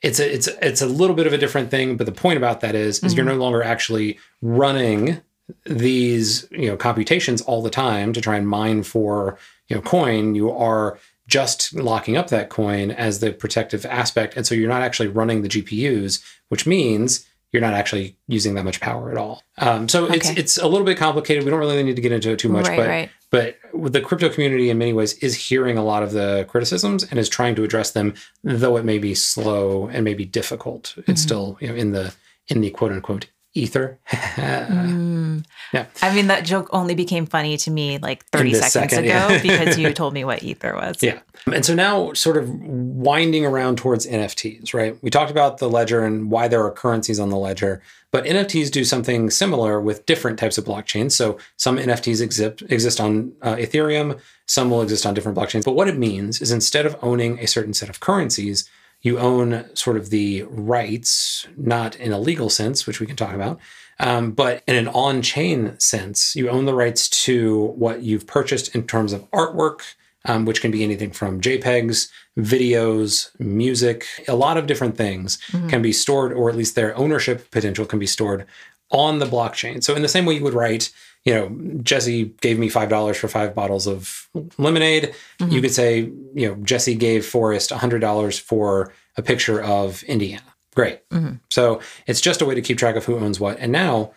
it's 0.03 0.18
a 0.18 0.35
it's 0.35 0.49
it's 0.61 0.83
a 0.83 0.87
little 0.87 1.14
bit 1.14 1.27
of 1.27 1.33
a 1.33 1.38
different 1.38 1.71
thing, 1.71 1.97
but 1.97 2.07
the 2.07 2.12
point 2.12 2.37
about 2.37 2.61
that 2.61 2.75
is 2.75 2.99
is 2.99 3.12
mm-hmm. 3.12 3.16
you're 3.16 3.27
no 3.27 3.40
longer 3.40 3.62
actually 3.62 4.18
running 4.40 5.21
these 5.64 6.47
you 6.51 6.68
know 6.68 6.77
computations 6.77 7.40
all 7.42 7.62
the 7.62 7.71
time 7.71 8.12
to 8.12 8.21
try 8.21 8.37
and 8.37 8.49
mine 8.49 8.83
for 8.83 9.38
you 9.68 9.77
know 9.77 9.83
coin. 9.83 10.35
You 10.35 10.51
are 10.51 10.99
just 11.29 11.73
locking 11.75 12.16
up 12.16 12.29
that 12.29 12.51
coin 12.51 12.90
as 12.90 13.21
the 13.21 13.33
protective 13.33 13.87
aspect, 13.87 14.37
and 14.37 14.45
so 14.45 14.57
you're 14.57 14.68
not 14.68 14.83
actually 14.83 15.09
running 15.09 15.42
the 15.42 15.49
GPUs, 15.49 16.23
which 16.49 16.66
means 16.66 17.27
you're 17.53 17.62
not 17.62 17.75
actually 17.75 18.17
using 18.29 18.55
that 18.55 18.65
much 18.65 18.81
power 18.81 19.11
at 19.11 19.19
all. 19.19 19.43
Um, 19.59 19.88
so 19.88 20.07
it's 20.07 20.31
Okay. 20.31 20.41
it's 20.41 20.57
a 20.59 20.67
little 20.67 20.87
bit 20.87 20.97
complicated. 20.97 21.45
We 21.45 21.51
don't 21.51 21.61
really 21.61 21.83
need 21.83 21.97
to 21.97 22.03
get 22.03 22.12
into 22.12 22.31
it 22.31 22.38
too 22.38 22.49
much, 22.49 22.67
Right, 22.67 22.77
but 22.79 22.88
right. 22.88 23.11
but 23.31 23.57
the 23.93 24.01
crypto 24.01 24.29
community 24.31 24.71
in 24.71 24.79
many 24.79 24.93
ways 24.93 25.12
is 25.15 25.35
hearing 25.35 25.77
a 25.77 25.85
lot 25.85 26.03
of 26.03 26.12
the 26.12 26.47
criticisms 26.49 27.05
and 27.05 27.19
is 27.19 27.29
trying 27.29 27.55
to 27.57 27.65
address 27.65 27.91
them, 27.93 28.15
though 28.43 28.77
it 28.79 28.85
may 28.85 28.99
be 28.99 29.15
slow 29.15 29.88
and 29.93 30.03
maybe 30.05 30.25
difficult. 30.25 30.95
Mm-hmm. 30.97 31.11
It's 31.11 31.23
still 31.23 31.59
you 31.61 31.69
know 31.69 31.75
in 31.75 31.93
the 31.93 32.15
in 32.49 32.61
the 32.62 32.71
quote 32.71 32.93
unquote 32.93 33.27
ether. 33.55 33.99
Mm. 34.09 35.45
Yeah. 35.73 35.87
I 36.01 36.15
mean, 36.15 36.27
that 36.29 36.45
joke 36.45 36.69
only 36.73 36.95
became 36.95 37.27
funny 37.27 37.57
to 37.59 37.71
me 37.71 37.99
like 37.99 38.25
30 38.27 38.55
seconds 38.55 38.73
second, 38.73 39.05
ago 39.05 39.12
yeah. 39.12 39.43
because 39.43 39.79
you 39.79 39.93
told 39.95 40.15
me 40.15 40.25
what 40.25 40.43
ether 40.43 40.75
was. 40.75 41.03
Yeah. 41.03 41.21
And 41.53 41.65
so 41.65 41.75
now, 41.75 42.12
sort 42.12 42.37
of 42.37 42.49
winding 42.49 43.45
around 43.45 43.79
towards 43.79 44.07
NFTs, 44.07 44.75
right? 44.75 44.97
We 45.03 45.11
talked 45.11 45.31
about 45.31 45.59
the 45.59 45.69
ledger 45.69 46.05
and 46.05 46.31
why 46.31 46.49
there 46.49 46.65
are 46.65 46.71
currencies 46.71 47.19
on 47.19 47.31
the 47.31 47.37
ledger, 47.37 47.83
but 48.11 48.25
NFTs 48.25 48.71
do 48.71 48.85
something 48.85 49.31
similar 49.31 49.81
with 49.81 50.07
different 50.07 50.38
types 50.38 50.59
of 50.59 50.65
blockchains. 50.65 51.12
So 51.12 51.38
some 51.57 51.79
NFTs 51.79 52.21
exist, 52.21 52.62
exist 52.69 53.01
on 53.01 53.33
uh, 53.43 53.57
Ethereum, 53.57 54.21
some 54.47 54.71
will 54.71 54.83
exist 54.83 55.07
on 55.07 55.15
different 55.15 55.37
blockchains. 55.37 55.65
But 55.65 55.73
what 55.73 55.88
it 55.88 55.97
means 55.97 56.41
is 56.41 56.53
instead 56.53 56.87
of 56.87 56.97
owning 57.03 57.38
a 57.38 57.47
certain 57.47 57.75
set 57.75 57.88
of 57.88 58.01
currencies, 58.01 58.69
you 59.03 59.19
own 59.19 59.65
sort 59.75 59.97
of 59.97 60.11
the 60.11 60.45
rights, 60.45 61.47
not 61.57 61.97
in 61.97 62.12
a 62.12 62.19
legal 62.19 62.49
sense, 62.49 62.87
which 62.87 63.01
we 63.01 63.07
can 63.07 63.17
talk 63.17 63.35
about, 63.35 63.59
um, 63.99 64.33
but 64.33 64.62
in 64.67 64.77
an 64.77 64.88
on 64.88 65.23
chain 65.23 65.79
sense, 65.79 66.35
you 66.35 66.49
own 66.49 66.65
the 66.65 66.75
rights 66.75 67.09
to 67.09 67.67
what 67.77 68.03
you've 68.03 68.27
purchased 68.27 68.75
in 68.75 68.87
terms 68.87 69.12
of 69.12 69.29
artwork, 69.31 69.95
um, 70.25 70.45
which 70.45 70.61
can 70.61 70.71
be 70.71 70.85
anything 70.85 71.11
from 71.11 71.41
JPEGs, 71.41 72.09
videos, 72.38 73.29
music, 73.41 74.07
a 74.29 74.37
lot 74.37 74.57
of 74.57 74.67
different 74.67 74.97
things 74.97 75.37
can 75.69 75.83
be 75.83 75.93
stored, 75.93 76.33
or 76.33 76.49
at 76.49 76.57
least 76.57 76.75
their 76.75 76.97
ownership 76.97 77.51
potential 77.51 77.85
can 77.85 77.99
be 77.99 78.07
stored 78.07 78.47
on 78.91 79.19
the 79.19 79.27
blockchain. 79.27 79.83
So, 79.83 79.95
in 79.95 80.03
the 80.03 80.09
same 80.09 80.27
way 80.27 80.35
you 80.35 80.45
would 80.45 80.55
write, 80.55 80.91
you 81.24 81.35
know, 81.35 81.80
Jesse 81.82 82.24
gave 82.40 82.58
me 82.58 82.68
$5 82.68 83.16
for 83.16 83.28
five 83.28 83.54
bottles 83.54 83.87
of 83.87 84.28
lemonade, 84.58 85.14
you 85.38 85.46
mm-hmm. 85.46 85.61
could 85.61 85.74
say, 85.74 86.00
you 86.35 86.48
know, 86.48 86.54
Jesse 86.56 86.94
gave 86.94 87.24
Forrest 87.24 87.70
$100 87.70 88.40
for 88.40 88.92
a 89.16 89.22
picture 89.22 89.62
of 89.62 90.02
Indiana. 90.04 90.42
Great. 90.74 91.08
Mm-hmm. 91.11 91.35
So, 91.50 91.80
it's 92.06 92.20
just 92.20 92.40
a 92.40 92.46
way 92.46 92.54
to 92.54 92.62
keep 92.62 92.78
track 92.78 92.96
of 92.96 93.04
who 93.04 93.18
owns 93.18 93.38
what. 93.38 93.58
And 93.58 93.70
now, 93.72 94.12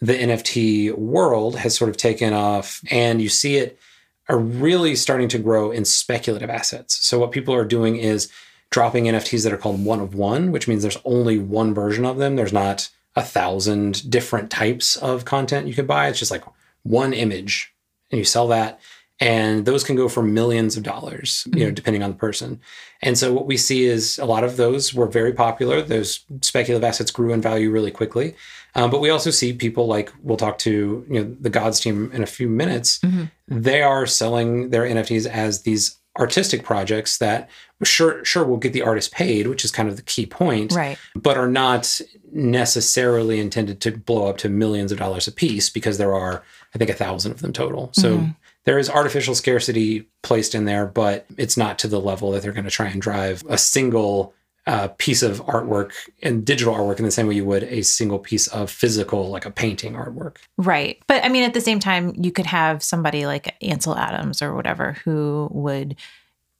the 0.00 0.14
NFT 0.14 0.96
world 0.96 1.56
has 1.56 1.76
sort 1.76 1.90
of 1.90 1.96
taken 1.96 2.32
off, 2.32 2.80
and 2.90 3.20
you 3.20 3.28
see 3.28 3.56
it 3.56 3.78
are 4.28 4.38
really 4.38 4.94
starting 4.94 5.28
to 5.28 5.38
grow 5.38 5.72
in 5.72 5.84
speculative 5.84 6.50
assets. 6.50 7.04
So 7.04 7.18
what 7.18 7.32
people 7.32 7.52
are 7.54 7.64
doing 7.64 7.96
is 7.96 8.30
dropping 8.70 9.04
NFTs 9.04 9.42
that 9.42 9.52
are 9.52 9.58
called 9.58 9.84
one 9.84 9.98
of 9.98 10.14
one, 10.14 10.52
which 10.52 10.68
means 10.68 10.82
there's 10.82 10.98
only 11.04 11.38
one 11.38 11.74
version 11.74 12.04
of 12.04 12.18
them. 12.18 12.36
There's 12.36 12.52
not 12.52 12.88
a 13.20 13.24
thousand 13.24 14.10
different 14.10 14.50
types 14.50 14.96
of 14.96 15.24
content 15.24 15.68
you 15.68 15.74
can 15.74 15.86
buy. 15.86 16.08
It's 16.08 16.18
just 16.18 16.30
like 16.30 16.44
one 16.82 17.12
image 17.12 17.72
and 18.10 18.18
you 18.18 18.24
sell 18.24 18.48
that. 18.48 18.80
And 19.22 19.66
those 19.66 19.84
can 19.84 19.96
go 19.96 20.08
for 20.08 20.22
millions 20.22 20.78
of 20.78 20.82
dollars, 20.82 21.46
you 21.54 21.66
know, 21.66 21.70
depending 21.70 22.02
on 22.02 22.08
the 22.08 22.16
person. 22.16 22.58
And 23.02 23.18
so 23.18 23.34
what 23.34 23.46
we 23.46 23.58
see 23.58 23.84
is 23.84 24.18
a 24.18 24.24
lot 24.24 24.44
of 24.44 24.56
those 24.56 24.94
were 24.94 25.06
very 25.06 25.34
popular. 25.34 25.82
Those 25.82 26.24
speculative 26.40 26.82
assets 26.82 27.10
grew 27.10 27.30
in 27.34 27.42
value 27.42 27.70
really 27.70 27.90
quickly. 27.90 28.34
Um, 28.74 28.90
but 28.90 29.02
we 29.02 29.10
also 29.10 29.30
see 29.30 29.52
people 29.52 29.86
like 29.86 30.10
we'll 30.22 30.38
talk 30.38 30.56
to 30.60 31.04
you 31.06 31.20
know 31.20 31.36
the 31.38 31.50
GAWDS 31.50 31.82
team 31.82 32.10
in 32.14 32.22
a 32.22 32.26
few 32.26 32.48
minutes. 32.48 33.00
They 33.46 33.82
are 33.82 34.06
selling 34.06 34.70
their 34.70 34.84
NFTs 34.84 35.26
as 35.26 35.62
these 35.62 35.99
artistic 36.20 36.62
projects 36.62 37.18
that 37.18 37.48
sure 37.82 38.24
sure 38.24 38.44
will 38.44 38.58
get 38.58 38.72
the 38.72 38.82
artist 38.82 39.10
paid, 39.12 39.46
which 39.46 39.64
is 39.64 39.70
kind 39.70 39.88
of 39.88 39.96
the 39.96 40.02
key 40.02 40.26
point, 40.26 40.72
Right. 40.72 40.98
but 41.14 41.36
are 41.38 41.48
not 41.48 42.00
necessarily 42.32 43.40
intended 43.40 43.80
to 43.80 43.92
blow 43.92 44.28
up 44.28 44.38
to 44.38 44.48
millions 44.48 44.92
of 44.92 44.98
dollars 44.98 45.26
a 45.26 45.32
piece 45.32 45.70
because 45.70 45.98
there 45.98 46.14
are 46.14 46.42
I 46.74 46.78
think 46.78 46.90
a 46.90 46.94
thousand 46.94 47.32
of 47.32 47.40
them 47.40 47.52
total. 47.52 47.90
So 47.94 48.18
mm-hmm. 48.18 48.30
there 48.64 48.78
is 48.78 48.88
artificial 48.88 49.34
scarcity 49.34 50.08
placed 50.22 50.54
in 50.54 50.66
there, 50.66 50.86
but 50.86 51.26
it's 51.36 51.56
not 51.56 51.78
to 51.80 51.88
the 51.88 52.00
level 52.00 52.30
that 52.32 52.42
they're 52.42 52.52
going 52.52 52.64
to 52.64 52.70
try 52.70 52.88
and 52.88 53.02
drive 53.02 53.42
a 53.48 53.58
single 53.58 54.34
uh, 54.70 54.86
piece 54.98 55.22
of 55.22 55.40
artwork 55.46 55.90
and 56.22 56.44
digital 56.44 56.72
artwork 56.72 56.98
in 57.00 57.04
the 57.04 57.10
same 57.10 57.26
way 57.26 57.34
you 57.34 57.44
would 57.44 57.64
a 57.64 57.82
single 57.82 58.20
piece 58.20 58.46
of 58.48 58.70
physical, 58.70 59.28
like 59.28 59.44
a 59.44 59.50
painting 59.50 59.94
artwork. 59.94 60.36
Right. 60.56 61.02
But 61.08 61.24
I 61.24 61.28
mean, 61.28 61.42
at 61.42 61.54
the 61.54 61.60
same 61.60 61.80
time, 61.80 62.14
you 62.16 62.30
could 62.30 62.46
have 62.46 62.80
somebody 62.82 63.26
like 63.26 63.56
Ansel 63.60 63.96
Adams 63.96 64.40
or 64.42 64.54
whatever 64.54 64.92
who 65.04 65.48
would 65.50 65.96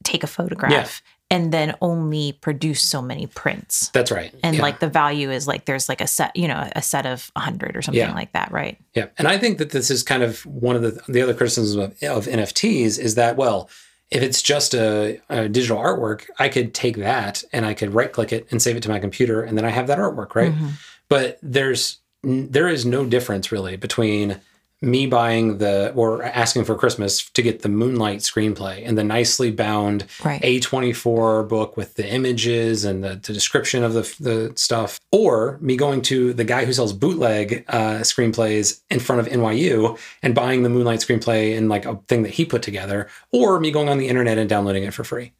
take 0.02 0.24
a 0.24 0.26
photograph 0.26 1.02
and 1.30 1.52
then 1.52 1.76
only 1.80 2.32
produce 2.32 2.82
so 2.82 3.00
many 3.00 3.28
prints. 3.28 3.90
That's 3.90 4.10
right. 4.10 4.34
And 4.42 4.56
Yeah. 4.56 4.62
like 4.62 4.80
the 4.80 4.88
value 4.88 5.30
is 5.30 5.46
like 5.46 5.66
there's 5.66 5.88
like 5.88 6.00
a 6.00 6.08
set, 6.08 6.34
you 6.34 6.48
know, 6.48 6.68
a 6.74 6.82
set 6.82 7.06
of 7.06 7.30
100 7.36 7.76
or 7.76 7.82
something 7.82 8.00
Yeah. 8.00 8.12
like 8.12 8.32
that, 8.32 8.50
right? 8.50 8.76
Yeah, 8.94 9.06
and 9.18 9.28
I 9.28 9.38
think 9.38 9.58
that 9.58 9.70
this 9.70 9.88
is 9.88 10.02
kind 10.02 10.24
of 10.24 10.44
one 10.46 10.74
of 10.74 10.82
the 10.82 11.00
the 11.06 11.22
other 11.22 11.34
criticisms 11.34 11.76
of, 11.76 11.92
of 12.02 12.26
NFTs 12.26 12.98
is 12.98 13.14
that 13.14 13.36
well, 13.36 13.70
if 14.10 14.22
it's 14.22 14.42
just 14.42 14.74
a, 14.74 15.20
a 15.28 15.48
digital 15.48 15.78
artwork, 15.78 16.26
I 16.38 16.48
could 16.48 16.74
take 16.74 16.96
that 16.96 17.44
and 17.52 17.64
I 17.64 17.74
could 17.74 17.94
right 17.94 18.12
click 18.12 18.32
it 18.32 18.46
and 18.50 18.60
save 18.60 18.76
it 18.76 18.82
to 18.82 18.88
my 18.88 18.98
computer, 18.98 19.42
and 19.42 19.56
then 19.56 19.64
I 19.64 19.70
have 19.70 19.86
that 19.86 19.98
artwork, 19.98 20.34
right? 20.34 20.52
Mhm. 20.52 20.72
But 21.08 21.38
there's 21.42 21.98
there 22.22 22.68
is 22.68 22.84
no 22.84 23.04
difference 23.06 23.50
really 23.50 23.76
between 23.76 24.40
me 24.82 25.06
buying 25.06 25.58
the 25.58 25.92
or 25.94 26.22
asking 26.22 26.64
for 26.64 26.74
Christmas 26.74 27.28
to 27.30 27.42
get 27.42 27.60
the 27.62 27.68
Moonlight 27.68 28.20
screenplay 28.20 28.82
and 28.86 28.96
the 28.96 29.04
nicely 29.04 29.50
bound 29.50 30.06
Right. 30.24 30.40
a24 30.40 31.48
book 31.48 31.76
with 31.76 31.94
the 31.94 32.08
images 32.08 32.84
and 32.84 33.04
the, 33.04 33.16
the 33.16 33.32
description 33.32 33.84
of 33.84 33.92
the, 33.92 34.02
the 34.20 34.52
stuff, 34.56 34.98
or 35.12 35.58
me 35.60 35.76
going 35.76 36.00
to 36.02 36.32
the 36.32 36.44
guy 36.44 36.64
who 36.64 36.72
sells 36.72 36.92
bootleg 36.94 37.64
uh, 37.68 37.98
screenplays 38.00 38.80
in 38.90 39.00
front 39.00 39.20
of 39.20 39.28
NYU 39.32 39.98
and 40.22 40.34
buying 40.34 40.62
the 40.62 40.70
Moonlight 40.70 41.00
screenplay 41.00 41.56
and 41.56 41.68
like 41.68 41.84
a 41.84 41.96
thing 42.08 42.22
that 42.22 42.32
he 42.34 42.44
put 42.44 42.62
together, 42.62 43.08
or 43.32 43.60
me 43.60 43.70
going 43.70 43.88
on 43.88 43.98
the 43.98 44.08
internet 44.08 44.38
and 44.38 44.48
downloading 44.48 44.84
it 44.84 44.94
for 44.94 45.04
free. 45.04 45.32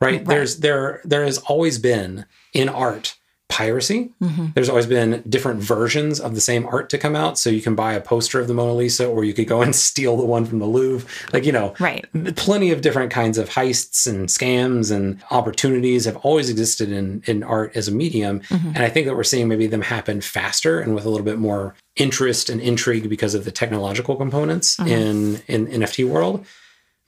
Right? 0.00 0.14
Right. 0.16 0.24
There's 0.24 0.58
there 0.60 1.00
there 1.04 1.24
has 1.24 1.38
always 1.38 1.78
been 1.78 2.24
in 2.54 2.68
art 2.68 3.16
piracy. 3.50 4.10
Mhm. 4.22 4.54
There's 4.54 4.68
always 4.70 4.86
been 4.86 5.22
different 5.28 5.60
versions 5.60 6.18
of 6.20 6.34
the 6.34 6.40
same 6.40 6.64
art 6.66 6.88
to 6.90 6.98
come 6.98 7.14
out. 7.14 7.38
So 7.38 7.50
you 7.50 7.60
can 7.60 7.74
buy 7.74 7.92
a 7.92 8.00
poster 8.00 8.40
of 8.40 8.48
the 8.48 8.54
Mona 8.54 8.72
Lisa, 8.74 9.06
or 9.06 9.24
you 9.24 9.34
could 9.34 9.46
go 9.48 9.60
and 9.60 9.74
steal 9.88 10.16
the 10.16 10.24
one 10.24 10.46
from 10.46 10.60
the 10.60 10.66
Louvre. 10.66 11.06
Like, 11.32 11.44
you 11.44 11.52
know, 11.52 11.74
Right. 11.78 12.06
plenty 12.36 12.70
of 12.70 12.80
different 12.80 13.10
kinds 13.10 13.36
of 13.36 13.50
heists 13.50 14.06
and 14.06 14.28
scams 14.28 14.90
and 14.90 15.22
opportunities 15.30 16.04
have 16.06 16.16
always 16.18 16.48
existed 16.48 16.90
in, 16.90 17.22
in 17.26 17.42
art 17.42 17.72
as 17.74 17.88
a 17.88 17.92
medium. 17.92 18.40
Mhm. 18.48 18.68
And 18.74 18.78
I 18.78 18.88
think 18.88 19.06
that 19.06 19.16
we're 19.16 19.24
seeing 19.24 19.48
maybe 19.48 19.66
them 19.66 19.82
happen 19.82 20.20
faster 20.20 20.80
and 20.80 20.94
with 20.94 21.04
a 21.04 21.10
little 21.10 21.24
bit 21.26 21.38
more 21.38 21.74
interest 21.96 22.48
and 22.48 22.60
intrigue 22.60 23.08
because 23.10 23.34
of 23.34 23.44
the 23.44 23.50
technological 23.50 24.16
components 24.16 24.76
Mhm. 24.76 24.88
in, 24.88 25.42
in 25.66 25.82
NFT 25.82 26.04
world. 26.04 26.46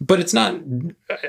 But 0.00 0.18
it's 0.18 0.35
not 0.35 0.57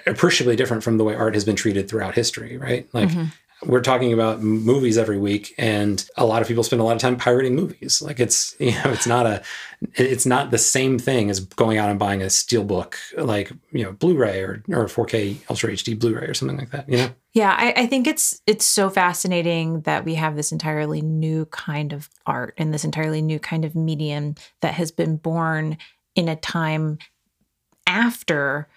appreciably 0.08 0.56
different 0.56 0.84
from 0.84 0.98
the 0.98 1.04
way 1.04 1.14
art 1.16 1.36
has 1.36 1.46
been 1.46 1.56
treated 1.56 1.88
throughout 1.88 2.16
history, 2.16 2.58
right? 2.58 2.88
Like 2.92 3.10
Mhm. 3.10 3.32
We're 3.66 3.82
talking 3.82 4.14
about 4.14 4.42
movies 4.42 4.98
every 4.98 5.18
week 5.18 5.54
and 5.58 6.08
a 6.18 6.26
lot 6.26 6.42
of 6.42 6.48
people 6.48 6.64
spend 6.64 6.82
a 6.82 6.86
lot 6.86 6.96
of 6.96 7.02
time 7.02 7.18
pirating 7.18 7.56
movies. 7.56 8.02
Like 8.02 8.20
it's 8.20 8.56
you 8.60 8.72
know 8.72 8.92
it's 8.92 9.08
not 9.08 9.26
a 9.26 9.44
it's 9.96 10.26
not 10.26 10.52
the 10.52 10.58
same 10.58 10.98
thing 10.98 11.30
as 11.30 11.40
going 11.42 11.78
out 11.78 11.90
and 11.90 12.00
buying 12.00 12.22
a 12.22 12.28
steelbook 12.28 12.96
like 13.18 13.52
you 13.72 13.84
know 13.84 13.92
blu-ray 13.92 14.42
or 14.42 14.64
or 14.70 14.86
4k 14.86 15.38
ultra 15.50 15.72
hd 15.72 16.00
blu-ray 16.00 16.26
or 16.26 16.34
something 16.34 16.58
like 16.58 16.72
that 16.72 16.88
you 16.88 16.98
know? 16.98 17.10
Yeah, 17.34 17.56
I, 17.58 17.74
I 17.76 17.88
think 17.88 18.06
it's 18.06 18.42
it's 18.46 18.66
so 18.66 18.90
fascinating 18.90 19.82
that 19.82 20.06
we 20.06 20.14
have 20.16 20.36
this 20.36 20.52
entirely 20.52 21.02
new 21.02 21.46
kind 21.48 21.92
of 21.92 22.10
art 22.26 22.54
and 22.58 22.74
this 22.74 22.86
entirely 22.86 23.22
new 23.22 23.40
kind 23.40 23.66
of 23.66 23.76
medium 23.76 24.36
that 24.62 24.76
has 24.76 24.92
been 24.92 25.18
born 25.18 25.78
in 26.16 26.30
a 26.30 26.36
time 26.36 27.00
after 27.88 28.68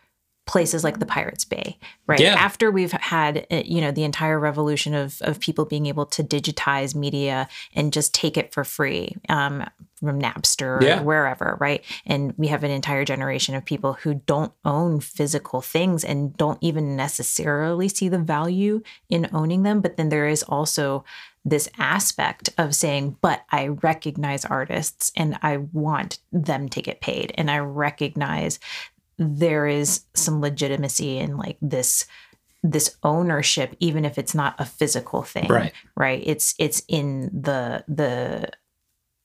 places 0.46 0.84
like 0.84 1.00
the 1.00 1.06
Pirates 1.06 1.44
Bay, 1.44 1.76
right? 2.06 2.20
Yeah. 2.20 2.34
After 2.34 2.70
we've 2.70 2.92
had 2.92 3.46
uh, 3.50 3.62
you 3.64 3.80
know 3.80 3.90
the 3.90 4.04
entire 4.04 4.38
revolution 4.38 4.94
of 4.94 5.20
of 5.22 5.40
people 5.40 5.64
being 5.64 5.86
able 5.86 6.06
to 6.06 6.22
digitize 6.22 6.94
media 6.94 7.48
and 7.74 7.92
just 7.92 8.14
take 8.14 8.36
it 8.36 8.52
for 8.52 8.62
free 8.64 9.16
um, 9.28 9.68
from 9.98 10.20
Napster 10.20 10.80
Yeah. 10.80 11.00
or 11.00 11.02
wherever, 11.04 11.56
right? 11.60 11.84
And 12.06 12.32
we 12.36 12.46
have 12.48 12.62
an 12.62 12.70
entire 12.70 13.04
generation 13.04 13.54
of 13.54 13.64
people 13.64 13.94
who 13.94 14.14
don't 14.26 14.52
own 14.64 15.00
physical 15.00 15.60
things 15.62 16.04
and 16.04 16.36
don't 16.36 16.58
even 16.60 16.96
necessarily 16.96 17.88
see 17.88 18.08
the 18.08 18.18
value 18.18 18.82
in 19.08 19.28
owning 19.32 19.62
them. 19.64 19.80
But 19.80 19.96
then 19.96 20.10
there 20.10 20.28
is 20.28 20.42
also 20.44 21.04
this 21.44 21.68
aspect 21.78 22.50
of 22.58 22.74
saying, 22.74 23.16
but 23.20 23.44
I 23.50 23.68
recognize 23.68 24.44
artists 24.44 25.12
and 25.16 25.38
I 25.42 25.58
want 25.58 26.18
them 26.32 26.68
to 26.70 26.82
get 26.82 27.00
paid. 27.00 27.32
And 27.38 27.50
I 27.50 27.58
recognize 27.58 28.58
there 29.18 29.66
is 29.66 30.02
some 30.14 30.40
legitimacy 30.40 31.18
in 31.18 31.36
like 31.36 31.56
this 31.62 32.06
this 32.62 32.96
ownership 33.02 33.76
even 33.80 34.04
if 34.04 34.18
it's 34.18 34.34
not 34.34 34.54
a 34.58 34.64
physical 34.64 35.22
thing 35.22 35.46
Right. 35.48 35.72
right 35.96 36.22
it's 36.26 36.54
it's 36.58 36.82
in 36.88 37.30
the 37.32 37.84
the 37.86 38.50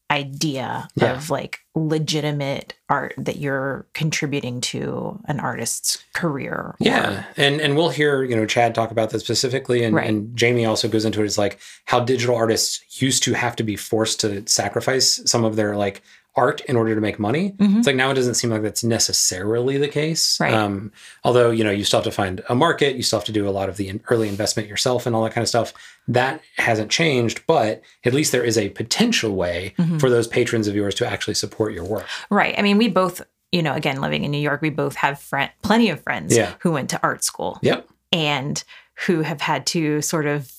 idea 0.10 0.90
Yeah. 0.96 1.14
of 1.16 1.30
like 1.30 1.60
legitimate 1.74 2.74
art 2.90 3.14
that 3.18 3.38
you're 3.38 3.88
contributing 3.94 4.60
to 4.62 5.20
an 5.26 5.40
artist's 5.40 6.04
career. 6.14 6.52
or- 6.54 6.76
Yeah, 6.80 7.24
and 7.38 7.62
and 7.62 7.78
we'll 7.78 7.90
hear 7.92 8.22
you 8.24 8.36
know 8.36 8.46
Chad 8.46 8.76
talk 8.76 8.92
about 8.92 9.12
this 9.12 9.24
specifically, 9.24 9.84
and, 9.86 9.96
Right. 9.96 10.10
and 10.10 10.36
Jamie 10.36 10.66
also 10.66 10.90
goes 10.90 11.06
into 11.06 11.22
it. 11.22 11.26
It's 11.26 11.38
like 11.38 11.60
how 11.86 12.02
digital 12.02 12.36
artists 12.36 12.82
used 13.02 13.24
to 13.24 13.34
have 13.34 13.56
to 13.56 13.64
be 13.64 13.78
forced 13.78 14.20
to 14.22 14.44
sacrifice 14.48 15.22
some 15.26 15.46
of 15.46 15.56
their 15.56 15.78
like 15.78 16.02
art 16.36 16.62
in 16.62 16.76
order 16.78 16.96
to 16.96 17.02
make 17.02 17.20
money. 17.20 17.52
Mhm. 17.58 17.80
It's 17.80 17.88
like 17.88 17.96
now 17.96 18.10
it 18.10 18.14
doesn't 18.14 18.36
seem 18.36 18.50
like 18.52 18.62
that's 18.62 18.84
necessarily 18.84 19.78
the 19.78 19.88
case. 19.90 20.40
Right. 20.40 20.54
Um, 20.54 20.92
although 21.26 21.52
you 21.52 21.64
know 21.64 21.72
you 21.72 21.84
still 21.84 22.00
have 22.00 22.06
to 22.06 22.12
find 22.12 22.42
a 22.48 22.56
market, 22.56 22.96
you 22.96 23.04
still 23.04 23.20
have 23.20 23.26
to 23.26 23.32
do 23.34 23.48
a 23.48 23.52
lot 23.52 23.68
of 23.70 23.78
the 23.78 23.90
in- 23.90 24.02
early 24.10 24.30
investment 24.30 24.70
yourself 24.70 25.06
and 25.06 25.16
all 25.16 25.24
that 25.24 25.34
kind 25.34 25.44
of 25.44 25.50
stuff. 25.50 25.74
That 26.08 26.42
hasn't 26.58 26.90
changed, 26.90 27.42
but 27.48 27.82
at 28.06 28.14
least 28.14 28.32
there 28.32 28.44
is 28.44 28.58
a 28.58 28.70
potential 28.70 29.36
way 29.36 29.74
Mhm. 29.78 30.00
for 30.00 30.10
those 30.10 30.28
patrons 30.28 30.68
of 30.68 30.76
yours 30.76 30.96
to 30.96 31.08
actually 31.08 31.34
support 31.36 31.74
your 31.74 31.84
work. 31.84 32.06
Right. 32.30 32.56
I 32.58 32.62
mean, 32.62 32.78
we 32.78 32.88
both, 32.88 33.22
you 33.52 33.62
know, 33.62 33.74
again, 33.74 34.00
living 34.00 34.24
in 34.24 34.32
New 34.32 34.38
York, 34.42 34.62
we 34.62 34.70
both 34.70 34.96
have 34.96 35.20
friend, 35.20 35.52
plenty 35.64 35.90
of 35.90 36.02
friends 36.02 36.36
Yeah. 36.36 36.54
who 36.60 36.72
went 36.72 36.90
to 36.92 37.00
art 37.04 37.24
school 37.26 37.60
Yep. 37.62 37.88
and 38.14 38.64
who 39.08 39.22
have 39.22 39.42
had 39.42 39.66
to 39.68 40.02
sort 40.02 40.26
of 40.28 40.50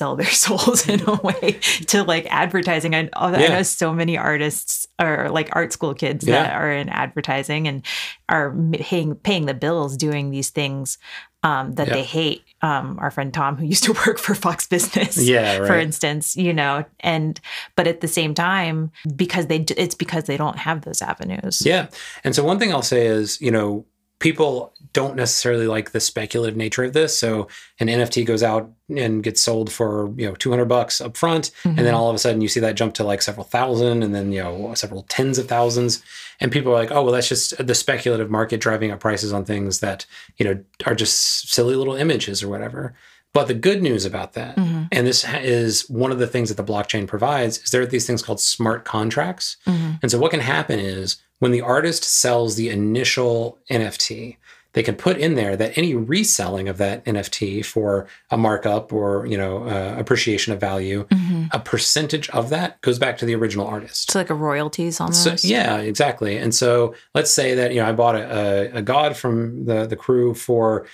sell 0.00 0.16
their 0.16 0.30
souls 0.46 0.88
in 0.88 1.00
a 1.06 1.14
way 1.28 1.58
to 1.92 2.02
like 2.12 2.26
advertising. 2.30 2.94
I, 2.94 3.08
I 3.14 3.40
Yeah. 3.42 3.48
know 3.56 3.62
so 3.62 3.92
many 3.92 4.16
artists 4.16 4.86
or 5.00 5.28
like 5.30 5.48
art 5.52 5.72
school 5.72 5.94
kids 5.94 6.24
that 6.24 6.52
are 6.54 6.72
in 6.72 6.88
advertising 6.88 7.68
and 7.68 7.84
are 8.28 8.54
paying 8.72 9.14
paying 9.14 9.44
the 9.46 9.54
bills 9.54 9.96
doing 9.96 10.30
these 10.30 10.50
things 10.50 10.98
um, 11.42 11.74
that 11.76 11.88
Yeah. 11.88 11.94
they 11.94 12.02
hate. 12.02 12.42
Um, 12.62 12.98
our 13.00 13.10
friend 13.10 13.32
Tom, 13.32 13.56
who 13.56 13.64
used 13.64 13.84
to 13.84 13.92
work 14.06 14.18
for 14.18 14.34
Fox 14.34 14.66
Business, 14.66 15.16
Yeah. 15.16 15.64
for 15.66 15.76
instance, 15.78 16.36
you 16.36 16.52
know, 16.52 16.84
and 17.00 17.40
but 17.76 17.86
at 17.86 18.00
the 18.00 18.08
same 18.08 18.32
time, 18.34 18.90
because 19.16 19.46
they 19.46 19.64
it's 19.84 19.94
because 20.04 20.24
they 20.24 20.36
don't 20.36 20.58
have 20.58 20.78
those 20.86 21.00
avenues. 21.02 21.62
Yeah. 21.64 21.88
And 22.24 22.34
so 22.34 22.42
one 22.44 22.58
thing 22.58 22.72
I'll 22.72 22.82
say 22.96 23.06
is, 23.06 23.40
you 23.40 23.50
know, 23.50 23.84
people 24.18 24.72
don't 24.92 25.16
necessarily 25.16 25.66
like 25.66 25.92
the 25.92 26.00
speculative 26.00 26.56
nature 26.56 26.84
of 26.84 26.92
this. 26.92 27.18
So 27.18 27.48
an 27.78 27.88
NFT 27.88 28.24
goes 28.24 28.42
out 28.42 28.70
and 28.94 29.22
gets 29.22 29.40
sold 29.40 29.70
for, 29.70 30.12
you 30.16 30.26
know, 30.26 30.34
200 30.34 30.64
bucks 30.64 31.00
up 31.00 31.16
front. 31.16 31.50
And 31.64 31.78
then 31.78 31.94
Mhm. 31.94 31.96
all 31.96 32.08
of 32.10 32.16
a 32.16 32.18
sudden 32.18 32.40
you 32.40 32.48
see 32.48 32.60
that 32.60 32.74
jump 32.74 32.94
to 32.94 33.04
like 33.04 33.22
several 33.22 33.44
thousand 33.44 34.02
and 34.02 34.14
then, 34.14 34.32
you 34.32 34.42
know, 34.42 34.72
several 34.74 35.04
tens 35.08 35.38
of 35.38 35.48
thousands. 35.48 36.02
And 36.40 36.50
people 36.50 36.72
are 36.72 36.76
like, 36.76 36.90
oh, 36.90 37.02
well, 37.02 37.12
that's 37.12 37.28
just 37.28 37.64
the 37.64 37.74
speculative 37.74 38.30
market 38.30 38.60
driving 38.60 38.90
up 38.90 39.00
prices 39.00 39.32
on 39.32 39.44
things 39.44 39.80
that, 39.80 40.06
you 40.38 40.44
know, 40.44 40.58
are 40.86 40.94
just 40.94 41.50
silly 41.52 41.76
little 41.76 41.94
images 41.94 42.42
or 42.42 42.48
whatever. 42.48 42.94
But 43.32 43.46
the 43.46 43.54
good 43.54 43.80
news 43.80 44.04
about 44.04 44.32
that, 44.32 44.56
Mhm. 44.56 44.88
and 44.90 45.06
this 45.06 45.24
is 45.40 45.88
one 45.88 46.10
of 46.10 46.18
the 46.18 46.26
things 46.26 46.48
that 46.48 46.56
the 46.56 46.64
blockchain 46.72 47.06
provides, 47.06 47.58
is 47.62 47.70
there 47.70 47.80
are 47.82 47.86
these 47.86 48.04
things 48.04 48.22
called 48.22 48.40
smart 48.40 48.84
contracts. 48.84 49.56
Mhm. 49.68 50.00
And 50.02 50.10
so 50.10 50.18
what 50.18 50.32
can 50.32 50.40
happen 50.40 50.80
is 50.80 51.18
when 51.38 51.52
the 51.52 51.60
artist 51.60 52.02
sells 52.02 52.56
the 52.56 52.70
initial 52.70 53.58
NFT, 53.70 54.36
they 54.72 54.82
can 54.82 54.94
put 54.94 55.18
in 55.18 55.34
there 55.34 55.56
that 55.56 55.76
any 55.76 55.94
reselling 55.94 56.68
of 56.68 56.78
that 56.78 57.04
NFT 57.04 57.64
for 57.64 58.06
a 58.30 58.36
markup 58.36 58.92
or 58.92 59.26
you 59.26 59.36
know 59.36 59.64
uh, 59.64 59.96
appreciation 59.98 60.52
of 60.52 60.60
value, 60.60 61.06
Mhm. 61.10 61.48
a 61.52 61.58
percentage 61.58 62.28
of 62.30 62.50
that 62.50 62.80
goes 62.80 62.98
back 62.98 63.18
to 63.18 63.24
the 63.26 63.34
original 63.34 63.66
artist. 63.66 64.10
So 64.12 64.18
like 64.18 64.30
a 64.30 64.34
royalties 64.34 65.00
almost. 65.00 65.22
So, 65.24 65.34
yeah, 65.48 65.78
exactly. 65.78 66.36
And 66.36 66.54
so 66.54 66.94
let's 67.14 67.30
say 67.32 67.54
that 67.54 67.72
you 67.74 67.80
know 67.80 67.88
I 67.88 67.92
bought 67.92 68.14
a, 68.16 68.72
a, 68.74 68.78
a 68.78 68.82
GAWD 68.82 69.16
from 69.16 69.64
the 69.64 69.86
the 69.86 69.96
crew 69.96 70.34
for 70.34 70.86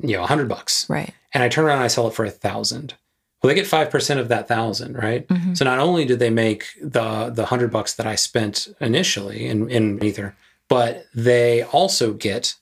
you 0.00 0.16
know 0.16 0.22
a 0.24 0.26
hundred 0.26 0.48
bucks, 0.48 0.88
Right. 0.88 1.12
and 1.32 1.42
I 1.42 1.48
turn 1.48 1.64
around 1.64 1.76
and 1.78 1.84
I 1.84 1.88
sell 1.88 2.08
it 2.08 2.14
for 2.14 2.24
a 2.24 2.30
thousand. 2.30 2.94
Well, 3.42 3.48
they 3.48 3.54
get 3.54 3.66
five 3.66 3.90
percent 3.90 4.18
of 4.20 4.28
that 4.28 4.48
thousand, 4.48 4.96
right? 4.96 5.28
Mhm. 5.28 5.56
So 5.56 5.64
not 5.66 5.78
only 5.78 6.04
did 6.06 6.18
they 6.18 6.30
make 6.30 6.64
the 6.82 7.28
the 7.30 7.46
hundred 7.46 7.70
bucks 7.70 7.92
that 7.94 8.06
I 8.06 8.14
spent 8.14 8.68
initially 8.80 9.46
in 9.46 9.68
in 9.70 10.02
Ether, 10.02 10.34
but 10.68 11.04
they 11.14 11.62
also 11.62 12.14
get 12.14 12.54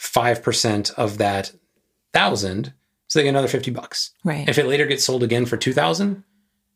five 0.00 0.42
percent 0.42 0.90
of 0.96 1.18
that 1.18 1.52
thousand, 2.14 2.72
so 3.06 3.18
they 3.18 3.24
get 3.24 3.28
another 3.28 3.48
fifty 3.48 3.70
bucks. 3.70 4.12
Right. 4.24 4.48
If 4.48 4.56
it 4.56 4.66
later 4.66 4.86
gets 4.86 5.04
sold 5.04 5.22
again 5.22 5.44
for 5.44 5.58
two 5.58 5.74
thousand, 5.74 6.24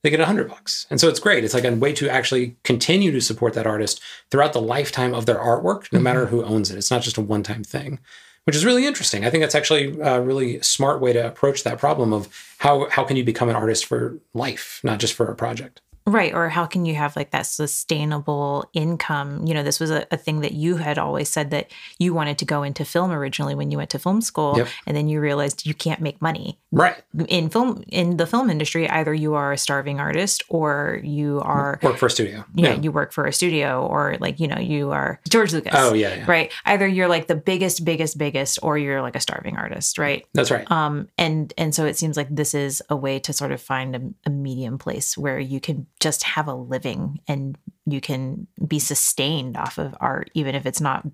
they 0.02 0.10
get 0.10 0.20
a 0.20 0.26
hundred 0.26 0.50
bucks, 0.50 0.86
and 0.90 1.00
so 1.00 1.08
it's 1.08 1.18
great. 1.18 1.42
It's 1.42 1.54
like 1.54 1.64
a 1.64 1.74
way 1.74 1.94
to 1.94 2.08
actually 2.10 2.56
continue 2.64 3.10
to 3.12 3.22
support 3.22 3.54
that 3.54 3.66
artist 3.66 4.02
throughout 4.30 4.52
the 4.52 4.60
lifetime 4.60 5.14
of 5.14 5.24
their 5.24 5.38
artwork, 5.38 5.90
no 5.90 5.96
mm-hmm. 5.96 6.02
matter 6.02 6.26
who 6.26 6.44
owns 6.44 6.70
it. 6.70 6.76
It's 6.76 6.90
not 6.90 7.00
just 7.00 7.16
a 7.16 7.22
one 7.22 7.42
time 7.42 7.64
thing. 7.64 7.98
Which 8.44 8.56
is 8.56 8.66
really 8.66 8.86
interesting. 8.86 9.24
I 9.24 9.30
think 9.30 9.42
that's 9.42 9.54
actually 9.54 9.98
a 10.02 10.20
really 10.20 10.60
smart 10.60 11.00
way 11.00 11.14
to 11.14 11.26
approach 11.26 11.64
that 11.64 11.78
problem 11.78 12.12
of 12.12 12.28
how 12.58 12.90
how 12.90 13.04
can 13.04 13.16
you 13.16 13.24
become 13.24 13.48
an 13.48 13.56
artist 13.56 13.86
for 13.86 14.18
life, 14.34 14.80
not 14.84 15.00
just 15.00 15.14
for 15.14 15.24
a 15.30 15.34
project. 15.34 15.80
Right. 16.06 16.34
Or 16.34 16.50
how 16.50 16.66
can 16.66 16.84
you 16.84 16.94
have 16.96 17.16
like 17.16 17.30
that 17.30 17.46
sustainable 17.46 18.68
income? 18.74 19.46
You 19.46 19.54
know, 19.54 19.62
this 19.62 19.80
was 19.80 19.90
a, 19.90 20.06
a 20.10 20.18
thing 20.18 20.40
that 20.40 20.52
you 20.52 20.76
had 20.76 20.98
always 20.98 21.30
said 21.30 21.50
that 21.50 21.70
you 21.98 22.12
wanted 22.12 22.36
to 22.38 22.44
go 22.44 22.62
into 22.62 22.84
film 22.84 23.10
originally 23.10 23.54
when 23.54 23.70
you 23.70 23.78
went 23.78 23.88
to 23.90 23.98
film 23.98 24.20
school. 24.20 24.54
Yep. 24.58 24.68
And 24.86 24.96
then 24.96 25.08
you 25.08 25.18
realized 25.18 25.66
you 25.66 25.72
can't 25.72 26.02
make 26.02 26.20
money. 26.20 26.58
Right. 26.72 27.02
In 27.28 27.48
film 27.48 27.84
in 27.88 28.18
the 28.18 28.26
film 28.26 28.50
industry, 28.50 28.88
either 28.88 29.14
you 29.14 29.34
are 29.34 29.52
a 29.52 29.58
starving 29.58 29.98
artist 29.98 30.42
or 30.50 31.00
you 31.02 31.40
are 31.40 31.78
Work 31.82 31.96
for 31.96 32.06
a 32.06 32.10
studio. 32.10 32.44
you 32.54 32.64
know, 32.64 32.74
you 32.74 32.92
work 32.92 33.12
for 33.12 33.24
a 33.24 33.32
studio 33.32 33.86
or 33.86 34.16
like, 34.20 34.40
you 34.40 34.48
know, 34.48 34.58
you 34.58 34.90
are 34.90 35.20
George 35.30 35.54
Lucas. 35.54 35.72
Oh 35.74 35.94
yeah, 35.94 36.16
yeah. 36.16 36.24
Right. 36.28 36.52
Either 36.66 36.86
you're 36.86 37.08
like 37.08 37.28
the 37.28 37.36
biggest, 37.36 37.82
biggest, 37.82 38.18
biggest, 38.18 38.58
or 38.62 38.76
you're 38.76 39.00
like 39.00 39.16
a 39.16 39.20
starving 39.20 39.56
artist, 39.56 39.96
right? 39.96 40.26
That's 40.34 40.50
right. 40.50 40.70
Um, 40.70 41.08
and 41.16 41.54
and 41.56 41.74
so 41.74 41.86
it 41.86 41.96
seems 41.96 42.18
like 42.18 42.28
this 42.28 42.52
is 42.52 42.82
a 42.90 42.96
way 42.96 43.18
to 43.20 43.32
sort 43.32 43.52
of 43.52 43.60
find 43.62 43.96
a, 43.96 44.28
a 44.28 44.30
medium 44.30 44.76
place 44.76 45.16
where 45.16 45.38
you 45.38 45.60
can 45.60 45.86
just 46.04 46.22
have 46.22 46.46
a 46.48 46.54
living 46.54 47.18
and 47.26 47.56
you 47.86 48.00
can 48.00 48.46
be 48.68 48.78
sustained 48.78 49.56
off 49.56 49.78
of 49.78 49.94
art, 50.00 50.30
even 50.34 50.54
if 50.54 50.66
it's 50.66 50.80
not 50.80 51.06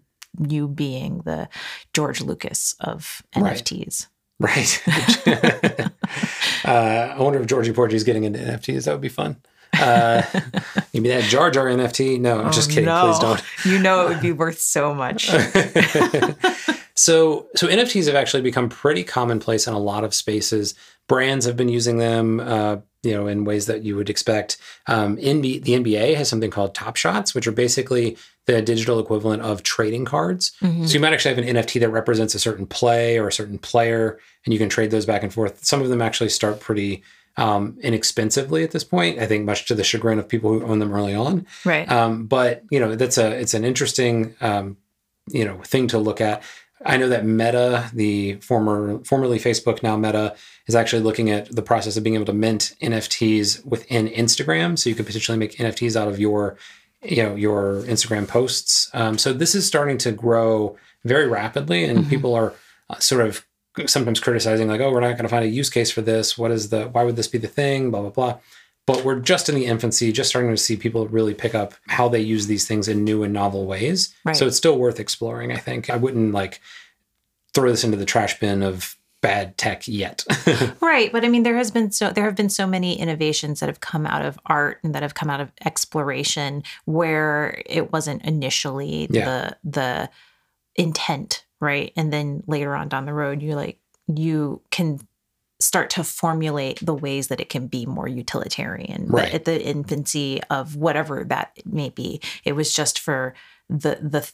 you 0.49 0.67
being 0.69 1.23
the 1.25 1.49
George 1.95 2.21
Lucas 2.21 2.75
of 2.81 3.23
NFTs. 3.35 4.09
Right. 4.41 4.83
uh, 6.65 7.15
I 7.17 7.17
wonder 7.23 7.41
if 7.41 7.47
Georgie 7.47 7.73
Porgy 7.73 7.95
is 7.95 8.05
getting 8.05 8.25
into 8.25 8.41
NFTs. 8.41 8.85
That 8.85 8.93
would 8.93 9.01
be 9.01 9.09
fun. 9.09 9.37
Uh, 9.79 10.23
maybe 10.93 11.09
that 11.11 11.23
Jar 11.25 11.51
Jar 11.53 11.67
NFT. 11.67 12.19
No, 12.21 12.41
I'm 12.41 12.53
just 12.53 12.71
Oh, 12.71 12.75
kidding. 12.75 12.87
no. 12.87 13.07
Please 13.07 13.19
don't. 13.21 13.43
You 13.65 13.79
know 13.79 14.07
it 14.07 14.09
would 14.09 14.21
be 14.21 14.33
worth 14.33 14.59
so 14.61 14.93
much. 14.95 15.29
so 16.95 17.47
so 17.55 17.67
NFTs 17.69 18.07
have 18.07 18.17
actually 18.17 18.43
become 18.43 18.69
pretty 18.69 19.05
commonplace 19.05 19.67
in 19.67 19.75
a 19.75 19.79
lot 19.79 20.03
of 20.05 20.15
spaces. 20.15 20.75
Brands 21.07 21.45
have 21.47 21.57
been 21.57 21.69
using 21.69 21.99
them, 21.99 22.41
uh, 22.41 22.79
you 23.03 23.13
know, 23.13 23.27
in 23.27 23.45
ways 23.45 23.67
that 23.67 23.83
you 23.83 23.97
would 23.97 24.11
expect. 24.11 24.59
Um, 24.87 25.17
NB, 25.17 25.63
the 25.65 25.73
NBA 25.73 26.15
has 26.17 26.29
something 26.29 26.51
called 26.51 26.75
Top 26.75 26.97
Shots, 26.97 27.35
which 27.35 27.47
are 27.47 27.53
basically 27.53 28.17
the 28.47 28.61
digital 28.61 28.99
equivalent 28.99 29.43
of 29.43 29.63
trading 29.63 30.05
cards. 30.05 30.53
Mhm. 30.63 30.87
So 30.87 30.95
you 30.95 31.01
might 31.01 31.13
actually 31.13 31.35
have 31.35 31.45
an 31.45 31.57
NFT 31.57 31.81
that 31.81 31.91
represents 31.91 32.35
a 32.35 32.39
certain 32.39 32.67
play 32.67 33.19
or 33.19 33.29
a 33.29 33.33
certain 33.33 33.59
player, 33.59 34.19
and 34.45 34.53
you 34.53 34.59
can 34.59 34.69
trade 34.69 34.91
those 34.91 35.07
back 35.07 35.23
and 35.23 35.33
forth. 35.33 35.65
Some 35.65 35.81
of 35.83 35.89
them 35.89 36.03
actually 36.03 36.31
start 36.31 36.61
pretty 36.61 37.03
um, 37.37 37.79
inexpensively 37.81 38.65
at 38.65 38.73
this 38.73 38.85
point. 38.85 39.19
I 39.19 39.27
think 39.27 39.45
much 39.45 39.67
to 39.67 39.75
the 39.75 39.85
chagrin 39.85 40.19
of 40.19 40.29
people 40.29 40.51
who 40.53 40.67
own 40.67 40.79
them 40.81 40.93
early 40.93 41.15
on. 41.15 41.47
Right. 41.65 41.91
Um, 41.91 42.27
but 42.27 42.65
you 42.71 42.81
know, 42.81 42.97
that's 42.97 43.19
a 43.19 43.31
it's 43.31 43.55
an 43.55 43.65
interesting 43.65 44.35
um, 44.41 44.77
you 45.31 45.45
know 45.45 45.59
thing 45.63 45.87
to 45.89 45.99
look 45.99 46.21
at. 46.21 46.43
I 46.85 46.97
know 46.97 47.09
that 47.11 47.27
Meta, 47.27 47.91
the 47.93 48.35
former 48.37 49.01
formerly 49.05 49.39
Facebook, 49.39 49.83
now 49.83 49.97
Meta, 49.97 50.35
is 50.71 50.77
actually 50.81 51.03
looking 51.03 51.29
at 51.31 51.45
the 51.55 51.63
process 51.63 51.97
of 51.97 52.05
being 52.05 52.15
able 52.15 52.31
to 52.33 52.33
mint 52.47 52.75
NFTs 52.81 53.65
within 53.67 54.09
Instagram. 54.09 54.79
So 54.79 54.89
you 54.89 54.95
could 54.97 55.07
potentially 55.07 55.37
make 55.39 55.57
NFTs 55.59 55.97
out 56.01 56.09
of 56.09 56.19
your 56.19 56.57
you 57.03 57.23
know 57.25 57.35
your 57.35 57.83
Instagram 57.95 58.29
posts. 58.29 58.91
Um, 58.95 59.19
so 59.19 59.33
this 59.33 59.55
is 59.55 59.67
starting 59.67 59.99
to 59.99 60.13
grow 60.13 60.77
very 61.05 61.27
rapidly, 61.27 61.85
and 61.85 62.05
Mhm. 62.05 62.09
people 62.11 62.35
are 62.35 62.53
uh, 62.91 62.99
sort 62.99 63.23
of 63.27 63.45
sometimes 63.87 64.21
criticizing 64.21 64.69
like, 64.69 64.81
oh, 64.81 64.91
we're 64.93 65.01
not 65.01 65.13
going 65.19 65.23
to 65.31 65.35
find 65.37 65.45
a 65.45 65.49
use 65.49 65.71
case 65.71 65.91
for 65.91 66.03
this. 66.03 66.37
What 66.37 66.51
is 66.51 66.69
the? 66.69 66.89
Why 66.89 67.03
would 67.05 67.17
this 67.17 67.29
be 67.29 67.39
the 67.39 67.49
thing? 67.49 67.91
Blah 67.91 68.03
blah 68.03 68.11
blah. 68.11 68.39
But 68.87 69.05
we're 69.05 69.21
just 69.21 69.49
in 69.49 69.55
the 69.55 69.67
infancy, 69.67 70.11
just 70.13 70.29
starting 70.31 70.51
to 70.51 70.57
see 70.57 70.77
people 70.77 71.07
really 71.09 71.35
pick 71.35 71.55
up 71.55 71.75
how 71.87 72.09
they 72.09 72.21
use 72.21 72.47
these 72.49 72.67
things 72.67 72.89
in 72.89 73.05
new 73.05 73.23
and 73.23 73.33
novel 73.33 73.65
ways. 73.67 74.13
Right. 74.25 74.37
So 74.37 74.47
it's 74.47 74.57
still 74.57 74.77
worth 74.79 74.99
exploring. 75.01 75.53
I 75.53 75.57
think 75.59 75.89
I 75.91 75.97
wouldn't 75.97 76.33
like 76.35 76.61
throw 77.55 77.71
this 77.71 77.85
into 77.85 77.97
the 77.97 78.05
trash 78.05 78.39
bin 78.41 78.63
of 78.63 78.97
bad 79.21 79.57
tech 79.59 79.87
yet. 79.87 80.25
Right, 80.81 81.13
but 81.13 81.25
I 81.25 81.29
mean, 81.29 81.43
there 81.45 81.57
has 81.57 81.71
been 81.71 81.91
so 81.93 82.11
there 82.11 82.25
have 82.25 82.35
been 82.35 82.49
so 82.49 82.67
many 82.67 82.99
innovations 82.99 83.61
that 83.61 83.69
have 83.69 83.81
come 83.81 84.07
out 84.07 84.25
of 84.25 84.39
art 84.47 84.79
and 84.83 84.95
that 84.95 85.03
have 85.03 85.15
come 85.15 85.31
out 85.31 85.41
of 85.41 85.53
exploration 85.65 86.63
where 86.85 87.63
it 87.67 87.93
wasn't 87.93 88.25
initially 88.25 89.07
Yeah. 89.11 89.25
the 89.25 89.71
the 89.71 90.11
intent, 90.77 91.45
right? 91.61 91.93
And 91.97 92.13
then 92.13 92.43
later 92.47 92.75
on 92.75 92.89
down 92.89 93.07
the 93.07 93.13
road, 93.15 93.43
you 93.43 93.55
like 93.55 93.79
you 94.07 94.63
can 94.71 94.99
start 95.61 95.91
to 95.91 96.03
formulate 96.03 96.79
the 96.85 96.95
ways 96.95 97.29
that 97.29 97.41
it 97.41 97.51
can 97.51 97.67
be 97.67 97.85
more 97.85 98.09
utilitarian. 98.09 99.07
But 99.11 99.35
at 99.35 99.45
the 99.45 99.63
infancy 99.63 100.41
of 100.49 100.75
whatever 100.75 101.23
that 101.25 101.53
may 101.67 101.91
be, 101.91 102.21
it 102.45 102.53
was 102.53 102.73
just 102.73 102.99
for 102.99 103.35
the 103.69 103.99
the 104.01 104.31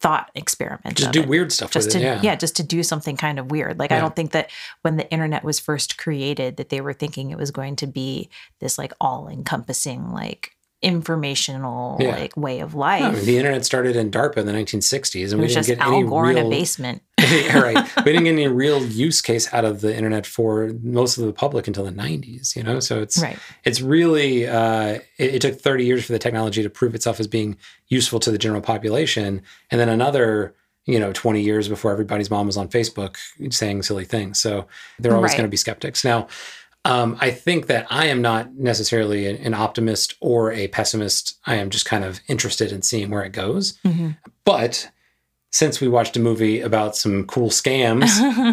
thought 0.00 0.30
experiment. 0.34 0.96
just 0.96 1.12
do 1.12 1.20
it 1.20 1.28
weird 1.28 1.52
stuff 1.52 1.70
just 1.70 1.90
to 1.90 1.98
it. 1.98 2.24
Yeah. 2.24 2.34
just 2.34 2.56
to 2.56 2.62
do 2.62 2.82
something 2.82 3.16
kind 3.18 3.38
of 3.38 3.50
weird 3.50 3.78
like 3.78 3.92
i 3.92 4.00
don't 4.00 4.16
think 4.16 4.32
that 4.32 4.50
when 4.80 4.96
the 4.96 5.10
internet 5.12 5.44
was 5.44 5.60
first 5.60 5.98
created 5.98 6.56
that 6.56 6.70
they 6.70 6.80
were 6.80 6.94
thinking 6.94 7.30
it 7.30 7.36
was 7.36 7.50
going 7.50 7.76
to 7.76 7.86
be 7.86 8.30
this 8.60 8.78
like 8.78 8.92
all 8.98 9.28
encompassing 9.28 10.10
like 10.10 10.56
informational 10.82 11.96
Yeah. 12.00 12.16
like 12.16 12.36
way 12.36 12.60
of 12.60 12.74
life. 12.74 13.02
I 13.02 13.10
mean, 13.12 13.24
the 13.24 13.36
internet 13.36 13.64
started 13.64 13.96
in 13.96 14.10
DARPA 14.10 14.38
in 14.38 14.46
the 14.46 14.52
1960s, 14.52 15.32
and 15.32 15.34
it 15.34 15.36
we 15.42 15.42
didn't 15.48 15.54
just 15.54 15.68
get 15.68 15.78
Al 15.78 15.94
any 15.94 16.02
Gore 16.08 16.30
in 16.30 16.38
a 16.38 16.48
basement. 16.48 17.02
right. 17.20 17.76
We 17.98 18.12
didn't 18.12 18.24
get 18.24 18.32
any 18.32 18.48
real 18.48 18.84
use 18.84 19.20
case 19.20 19.52
out 19.52 19.64
of 19.64 19.80
the 19.82 19.94
internet 19.94 20.26
for 20.26 20.70
most 20.82 21.18
of 21.18 21.24
the 21.26 21.32
public 21.32 21.66
until 21.66 21.84
the 21.84 21.92
90s. 21.92 22.56
You 22.56 22.62
know, 22.62 22.80
so 22.80 23.00
it's 23.02 23.20
Right. 23.22 23.38
it's 23.64 23.80
really 23.80 24.46
uh, 24.46 25.00
it, 25.18 25.34
it 25.36 25.42
took 25.42 25.60
30 25.60 25.84
years 25.84 26.04
for 26.04 26.12
the 26.12 26.18
technology 26.18 26.62
to 26.62 26.70
prove 26.70 26.94
itself 26.94 27.20
as 27.20 27.26
being 27.26 27.56
useful 27.88 28.20
to 28.20 28.30
the 28.30 28.38
general 28.38 28.62
population, 28.62 29.42
and 29.70 29.80
then 29.80 29.88
another 29.88 30.54
you 30.86 30.98
know 30.98 31.12
20 31.12 31.42
years 31.42 31.68
before 31.68 31.92
everybody's 31.92 32.30
mom 32.30 32.46
was 32.46 32.56
on 32.56 32.66
Facebook 32.68 33.16
saying 33.50 33.82
silly 33.82 34.04
things. 34.06 34.40
So 34.40 34.66
there 34.98 35.12
are 35.12 35.16
always 35.16 35.32
Right. 35.32 35.38
going 35.38 35.46
to 35.48 35.50
be 35.50 35.56
skeptics 35.58 36.04
now. 36.04 36.26
Um, 36.84 37.16
I 37.20 37.30
think 37.30 37.66
that 37.66 37.86
I 37.90 38.06
am 38.06 38.22
not 38.22 38.54
necessarily 38.54 39.26
an, 39.26 39.36
an 39.36 39.54
optimist 39.54 40.14
or 40.20 40.52
a 40.52 40.68
pessimist. 40.68 41.38
I 41.46 41.56
am 41.56 41.68
just 41.70 41.84
kind 41.84 42.04
of 42.04 42.20
interested 42.26 42.72
in 42.72 42.82
seeing 42.82 43.10
where 43.10 43.22
it 43.22 43.32
goes. 43.32 43.78
Mhm. 43.84 44.16
But 44.44 44.90
since 45.52 45.80
we 45.80 45.88
watched 45.88 46.16
a 46.16 46.20
movie 46.20 46.60
about 46.60 46.96
some 46.96 47.26
cool 47.26 47.50
scams, 47.50 48.08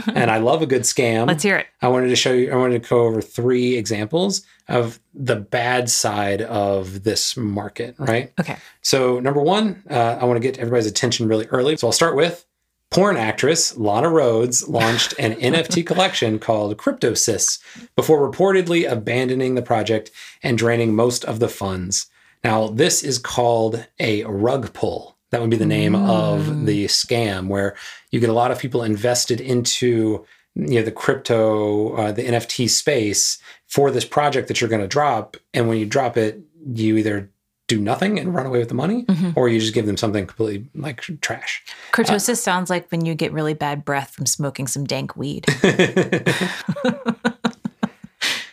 and 0.16 0.32
I 0.32 0.40
love 0.40 0.64
a 0.64 0.66
good 0.66 0.82
scam, 0.82 1.28
Let's 1.28 1.44
hear 1.44 1.58
it. 1.58 1.68
I 1.82 1.88
wanted 1.90 2.10
to 2.10 2.16
show 2.16 2.34
you, 2.34 2.52
I 2.52 2.56
wanted 2.56 2.82
to 2.84 2.90
go 2.90 3.02
over 3.02 3.22
three 3.22 3.78
examples 3.78 4.42
of 4.68 5.00
the 5.14 5.36
bad 5.36 5.90
side 5.92 6.42
of 6.42 7.04
this 7.04 7.38
market, 7.38 7.96
right? 8.00 8.34
Okay. 8.40 8.58
So, 8.82 9.20
number 9.20 9.42
one, 9.42 9.84
uh, 9.90 10.18
I 10.20 10.26
want 10.26 10.38
to 10.38 10.42
get 10.42 10.58
everybody's 10.58 10.88
attention 10.88 11.28
really 11.28 11.46
early. 11.48 11.78
So, 11.78 11.88
I'll 11.88 11.94
start 11.94 12.16
with 12.16 12.47
porn 12.90 13.18
actress 13.18 13.78
Lana 13.78 14.08
Rhoades 14.08 14.68
launched 14.68 15.14
an 15.20 15.34
NFT 15.36 15.86
collection 15.86 16.40
called 16.40 16.78
CryptoSis 16.78 17.60
before 17.96 18.30
reportedly 18.30 18.90
abandoning 18.90 19.56
the 19.56 19.62
project 19.62 20.12
and 20.44 20.58
draining 20.58 20.96
most 20.96 21.26
of 21.26 21.40
the 21.40 21.50
funds. 21.50 22.08
Now, 22.44 22.68
this 22.68 23.04
is 23.04 23.18
called 23.18 23.88
a 24.00 24.24
rug 24.24 24.74
pull. 24.74 25.18
That 25.32 25.42
would 25.42 25.50
be 25.50 25.58
the 25.58 25.66
name 25.66 25.94
of 25.94 26.66
the 26.66 26.86
scam, 26.86 27.48
where 27.48 27.76
you 28.12 28.20
get 28.22 28.30
a 28.30 28.34
lot 28.34 28.52
of 28.52 28.60
people 28.60 28.84
invested 28.84 29.42
into 29.42 30.26
you 30.56 30.80
know 30.80 30.84
the 30.84 30.92
crypto, 30.92 31.94
uh, 31.96 32.12
the 32.14 32.24
NFT 32.24 32.70
space 32.70 33.38
for 33.68 33.92
this 33.92 34.06
project 34.06 34.48
that 34.48 34.62
you're 34.62 34.70
going 34.70 34.82
to 34.82 34.88
drop, 34.88 35.36
and 35.54 35.68
when 35.68 35.78
you 35.78 35.86
drop 35.86 36.16
it, 36.16 36.40
you 36.74 36.96
either 36.98 37.30
do 37.68 37.80
nothing 37.80 38.18
and 38.20 38.34
run 38.34 38.46
away 38.46 38.60
with 38.60 38.70
the 38.70 38.76
money, 38.76 39.04
Mhm. 39.06 39.34
or 39.36 39.50
you 39.50 39.60
just 39.60 39.74
give 39.74 39.86
them 39.86 39.98
something 39.98 40.26
completely 40.26 40.70
like 40.74 41.02
trash. 41.22 41.62
CryptoSis 41.92 42.38
sounds 42.38 42.70
like 42.70 42.90
when 42.90 43.06
you 43.06 43.14
get 43.14 43.34
really 43.34 43.54
bad 43.54 43.84
breath 43.84 44.12
from 44.12 44.26
smoking 44.26 44.68
some 44.68 44.86
dank 44.86 45.18
weed. 45.18 45.46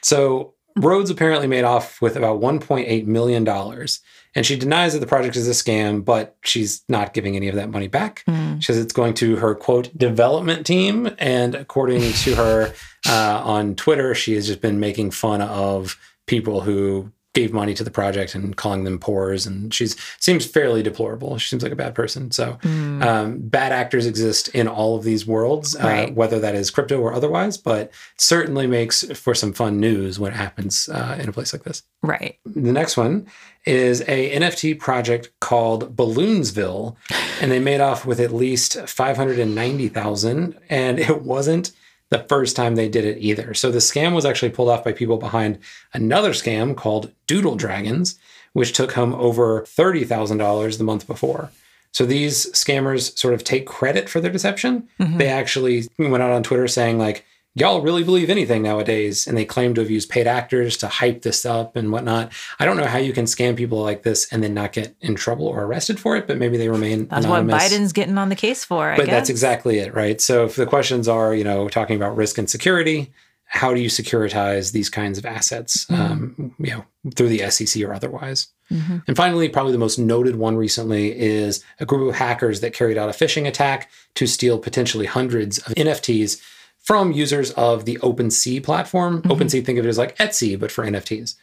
so 0.02 0.54
Rhoades 0.78 1.10
apparently 1.10 1.46
made 1.46 1.64
off 1.64 2.00
with 2.02 2.16
about 2.16 2.40
1.8 2.40 3.06
million 3.06 3.44
dollars, 3.44 4.00
and 4.34 4.44
she 4.44 4.56
denies 4.56 4.92
that 4.92 4.98
the 4.98 5.06
project 5.06 5.36
is 5.36 5.46
a 5.46 5.52
scam, 5.52 6.04
but 6.04 6.36
she's 6.42 6.82
not 6.88 7.14
giving 7.14 7.36
any 7.36 7.48
of 7.48 7.54
that 7.54 7.70
money 7.70 7.86
back. 7.86 8.24
Mm. 8.28 8.60
She 8.60 8.72
says 8.72 8.78
it's 8.78 8.92
going 8.92 9.14
to 9.14 9.36
her 9.36 9.54
quote 9.54 9.96
development 9.96 10.66
team, 10.66 11.10
and 11.18 11.54
according 11.54 12.12
to 12.12 12.34
her 12.34 12.74
uh, 13.08 13.40
on 13.44 13.76
Twitter, 13.76 14.14
she 14.14 14.34
has 14.34 14.48
just 14.48 14.60
been 14.60 14.80
making 14.80 15.12
fun 15.12 15.40
of 15.40 15.96
people 16.26 16.62
who 16.62 17.12
gave 17.34 17.52
money 17.52 17.74
to 17.74 17.84
the 17.84 17.90
project 17.90 18.34
and 18.34 18.56
calling 18.56 18.84
them 18.84 18.98
pores, 18.98 19.44
and 19.46 19.74
she's 19.74 19.96
seems 20.20 20.46
fairly 20.46 20.82
deplorable. 20.82 21.36
She 21.36 21.48
seems 21.48 21.62
like 21.62 21.72
a 21.72 21.76
bad 21.76 21.94
person. 21.94 22.30
So 22.30 22.58
Mm. 22.62 23.02
um, 23.04 23.38
bad 23.40 23.72
actors 23.72 24.06
exist 24.06 24.48
in 24.48 24.66
all 24.68 24.96
of 24.96 25.04
these 25.04 25.26
worlds, 25.26 25.76
uh, 25.76 25.80
Right. 25.84 26.14
whether 26.14 26.38
that 26.40 26.54
is 26.54 26.70
crypto 26.70 26.98
or 27.00 27.12
otherwise, 27.12 27.56
but 27.58 27.90
certainly 28.16 28.66
makes 28.66 29.02
for 29.14 29.34
some 29.34 29.52
fun 29.52 29.78
news 29.78 30.18
when 30.18 30.32
it 30.32 30.36
happens 30.36 30.88
uh, 30.88 31.18
in 31.20 31.28
a 31.28 31.32
place 31.32 31.52
like 31.52 31.64
this. 31.64 31.82
Right. 32.02 32.36
The 32.46 32.72
next 32.72 32.96
one 32.96 33.26
is 33.66 34.02
a 34.02 34.30
NFT 34.36 34.74
project 34.78 35.30
called 35.40 35.96
Balloonsville, 35.96 36.96
and 37.40 37.50
they 37.50 37.58
made 37.60 37.80
off 37.80 38.06
with 38.06 38.20
at 38.20 38.32
least 38.32 38.76
five 38.88 39.16
hundred 39.16 39.38
and 39.38 39.54
ninety 39.54 39.88
thousand, 39.88 40.56
and 40.70 40.98
it 40.98 41.22
wasn't 41.22 41.72
the 42.10 42.24
first 42.28 42.54
time 42.56 42.74
they 42.74 42.88
did 42.88 43.04
it 43.04 43.18
either. 43.18 43.54
So 43.54 43.70
the 43.70 43.78
scam 43.78 44.14
was 44.14 44.24
actually 44.24 44.50
pulled 44.50 44.68
off 44.68 44.84
by 44.84 44.92
people 44.92 45.16
behind 45.16 45.58
another 45.92 46.30
scam 46.30 46.76
called 46.76 47.10
Doodle 47.26 47.56
Dragons, 47.56 48.18
which 48.52 48.72
took 48.72 48.92
home 48.92 49.14
over 49.14 49.64
thirty 49.66 50.04
thousand 50.04 50.38
dollars 50.38 50.78
the 50.78 50.84
month 50.84 51.06
before. 51.06 51.50
So 51.92 52.04
these 52.04 52.46
scammers 52.52 53.16
sort 53.16 53.34
of 53.34 53.44
take 53.44 53.66
credit 53.66 54.08
for 54.08 54.20
their 54.20 54.32
deception. 54.32 54.88
Mhm. 55.00 55.18
They 55.18 55.28
actually 55.28 55.88
went 55.98 56.22
out 56.22 56.30
on 56.32 56.42
Twitter 56.42 56.66
saying 56.68 56.98
like, 56.98 57.24
"Y'all 57.54 57.80
really 57.82 58.02
believe 58.02 58.30
anything 58.30 58.62
nowadays," 58.62 59.26
and 59.26 59.36
they 59.36 59.44
claim 59.44 59.74
to 59.74 59.80
have 59.80 59.90
used 59.90 60.08
paid 60.08 60.26
actors 60.26 60.76
to 60.78 60.88
hype 60.88 61.22
this 61.22 61.46
up 61.46 61.76
and 61.76 61.92
whatnot. 61.92 62.32
I 62.58 62.64
don't 62.64 62.76
know 62.76 62.84
how 62.86 62.98
you 62.98 63.12
can 63.12 63.26
scam 63.26 63.56
people 63.56 63.80
like 63.82 64.02
this 64.02 64.26
and 64.32 64.42
then 64.42 64.54
not 64.54 64.72
get 64.72 64.94
in 65.00 65.14
trouble 65.14 65.46
or 65.46 65.62
arrested 65.64 65.98
for 66.00 66.16
it, 66.16 66.26
but 66.26 66.38
maybe 66.38 66.56
they 66.56 66.68
remain 66.68 67.06
That's 67.08 67.24
anonymous. 67.26 67.52
what 67.52 67.62
Biden's 67.72 67.92
getting 67.92 68.18
on 68.18 68.28
the 68.28 68.36
case 68.36 68.64
for. 68.64 68.90
I 68.90 68.96
but 68.96 69.06
guess. 69.06 69.12
that's 69.14 69.30
exactly 69.30 69.78
it, 69.78 69.94
right? 69.94 70.20
So 70.20 70.44
if 70.44 70.56
the 70.56 70.66
questions 70.66 71.06
are, 71.08 71.34
you 71.34 71.44
know, 71.44 71.68
talking 71.68 71.96
about 71.96 72.16
risk 72.16 72.38
and 72.38 72.48
security, 72.50 73.12
how 73.46 73.72
do 73.72 73.80
you 73.80 73.88
securitize 73.88 74.72
these 74.72 74.90
kinds 74.90 75.16
of 75.18 75.24
assets, 75.26 75.84
Mm-hmm. 75.86 76.02
um, 76.02 76.54
you 76.58 76.70
know, 76.72 76.84
through 77.14 77.28
the 77.28 77.48
SEC 77.50 77.82
or 77.84 77.92
otherwise? 77.94 78.48
Mhm. 78.72 79.02
And 79.06 79.16
finally, 79.16 79.48
probably 79.48 79.72
the 79.72 79.78
most 79.78 79.98
noted 79.98 80.36
one 80.36 80.56
recently 80.56 81.16
is 81.16 81.62
a 81.78 81.84
group 81.86 82.08
of 82.08 82.16
hackers 82.16 82.60
that 82.60 82.72
carried 82.72 82.96
out 82.98 83.10
a 83.10 83.12
phishing 83.12 83.46
attack 83.46 83.90
to 84.14 84.26
steal 84.26 84.58
potentially 84.58 85.06
hundreds 85.06 85.58
of 85.58 85.74
NFTs 85.76 86.40
from 86.84 87.12
users 87.12 87.50
of 87.52 87.84
the 87.86 87.96
OpenSea 88.02 88.62
platform. 88.62 89.22
OpenSea, 89.22 89.64
think 89.64 89.78
of 89.78 89.84
it 89.84 89.88
as 89.88 89.98
like 89.98 90.16
Etsy, 90.18 90.58
but 90.58 90.70
for 90.70 90.84
NFTs. 90.84 91.34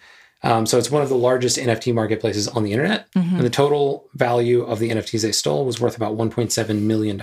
Um, 0.44 0.66
so 0.66 0.78
it's 0.78 0.90
one 0.90 1.04
of 1.04 1.10
the 1.10 1.16
largest 1.16 1.58
NFT 1.58 1.94
marketplaces 1.94 2.48
on 2.48 2.64
the 2.64 2.72
internet. 2.72 3.12
Mhm. 3.14 3.34
And 3.38 3.42
the 3.42 3.50
total 3.50 4.08
value 4.16 4.62
of 4.64 4.80
the 4.80 4.90
NFTs 4.90 5.22
they 5.24 5.32
stole 5.32 5.66
was 5.66 5.80
worth 5.80 5.96
about 5.96 6.16
$1.7 6.16 6.82
million. 6.82 7.22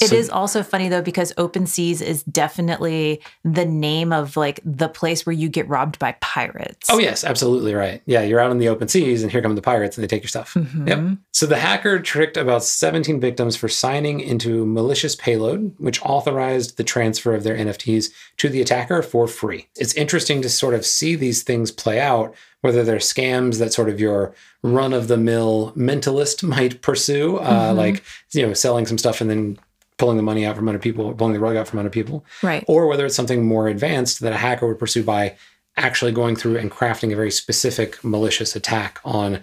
It 0.00 0.12
is 0.12 0.26
So- 0.26 0.32
also 0.34 0.62
funny 0.62 0.88
though 0.88 1.02
because 1.02 1.32
Open 1.38 1.66
Seas 1.66 2.02
is 2.02 2.22
definitely 2.24 3.22
the 3.44 3.64
name 3.64 4.12
of 4.12 4.36
like 4.36 4.60
the 4.64 4.88
place 4.88 5.24
where 5.24 5.32
you 5.32 5.48
get 5.48 5.68
robbed 5.68 5.98
by 5.98 6.12
pirates. 6.20 6.88
Oh, 6.90 6.98
yes, 6.98 7.24
absolutely 7.24 7.74
right. 7.74 8.02
Yeah, 8.06 8.22
you're 8.22 8.40
out 8.40 8.50
in 8.50 8.58
the 8.58 8.68
open 8.68 8.88
seas 8.88 9.22
and 9.22 9.30
here 9.30 9.40
come 9.40 9.54
the 9.54 9.62
pirates 9.62 9.96
and 9.96 10.02
they 10.02 10.08
take 10.08 10.22
your 10.22 10.28
stuff. 10.28 10.54
Mhm. 10.54 10.88
Yep. 10.88 11.18
So 11.32 11.46
the 11.46 11.56
hacker 11.56 12.00
tricked 12.00 12.36
about 12.36 12.64
17 12.64 13.20
victims 13.20 13.56
for 13.56 13.68
signing 13.68 14.20
into 14.20 14.66
malicious 14.66 15.14
payload, 15.16 15.72
which 15.78 16.02
authorized 16.02 16.76
the 16.76 16.84
transfer 16.84 17.34
of 17.34 17.42
their 17.44 17.56
NFTs 17.56 18.10
to 18.38 18.48
the 18.48 18.60
attacker 18.60 19.02
for 19.02 19.26
free. 19.28 19.68
It's 19.76 19.94
interesting 19.94 20.42
to 20.42 20.48
sort 20.48 20.74
of 20.74 20.84
see 20.84 21.14
these 21.14 21.42
things 21.42 21.70
play 21.70 22.00
out, 22.00 22.34
whether 22.62 22.82
they're 22.82 22.96
scams 22.96 23.58
that 23.58 23.72
sort 23.72 23.88
of 23.88 24.00
your 24.00 24.34
run 24.62 24.92
of 24.92 25.08
the 25.08 25.16
mill 25.16 25.72
mentalist 25.76 26.42
might 26.42 26.82
pursue, 26.82 27.36
uh, 27.38 27.72
Mhm. 27.72 27.76
like, 27.76 28.02
you 28.32 28.46
know, 28.46 28.54
selling 28.54 28.86
some 28.86 28.98
stuff 28.98 29.20
and 29.20 29.30
then 29.30 29.58
pulling 29.98 30.16
the 30.16 30.22
money 30.22 30.44
out 30.44 30.56
from 30.56 30.68
under 30.68 30.78
people, 30.78 31.12
pulling 31.14 31.32
the 31.34 31.40
rug 31.40 31.56
out 31.56 31.68
from 31.68 31.78
under 31.78 31.90
people 31.90 32.24
Right. 32.42 32.64
or 32.66 32.86
whether 32.86 33.06
it's 33.06 33.14
something 33.14 33.44
more 33.46 33.68
advanced 33.68 34.20
that 34.20 34.32
a 34.32 34.36
hacker 34.36 34.66
would 34.66 34.78
pursue 34.78 35.02
by 35.04 35.36
actually 35.76 36.12
going 36.12 36.36
through 36.36 36.56
and 36.58 36.70
crafting 36.70 37.12
a 37.12 37.16
very 37.16 37.30
specific 37.30 38.02
malicious 38.04 38.54
attack 38.56 39.00
on, 39.04 39.40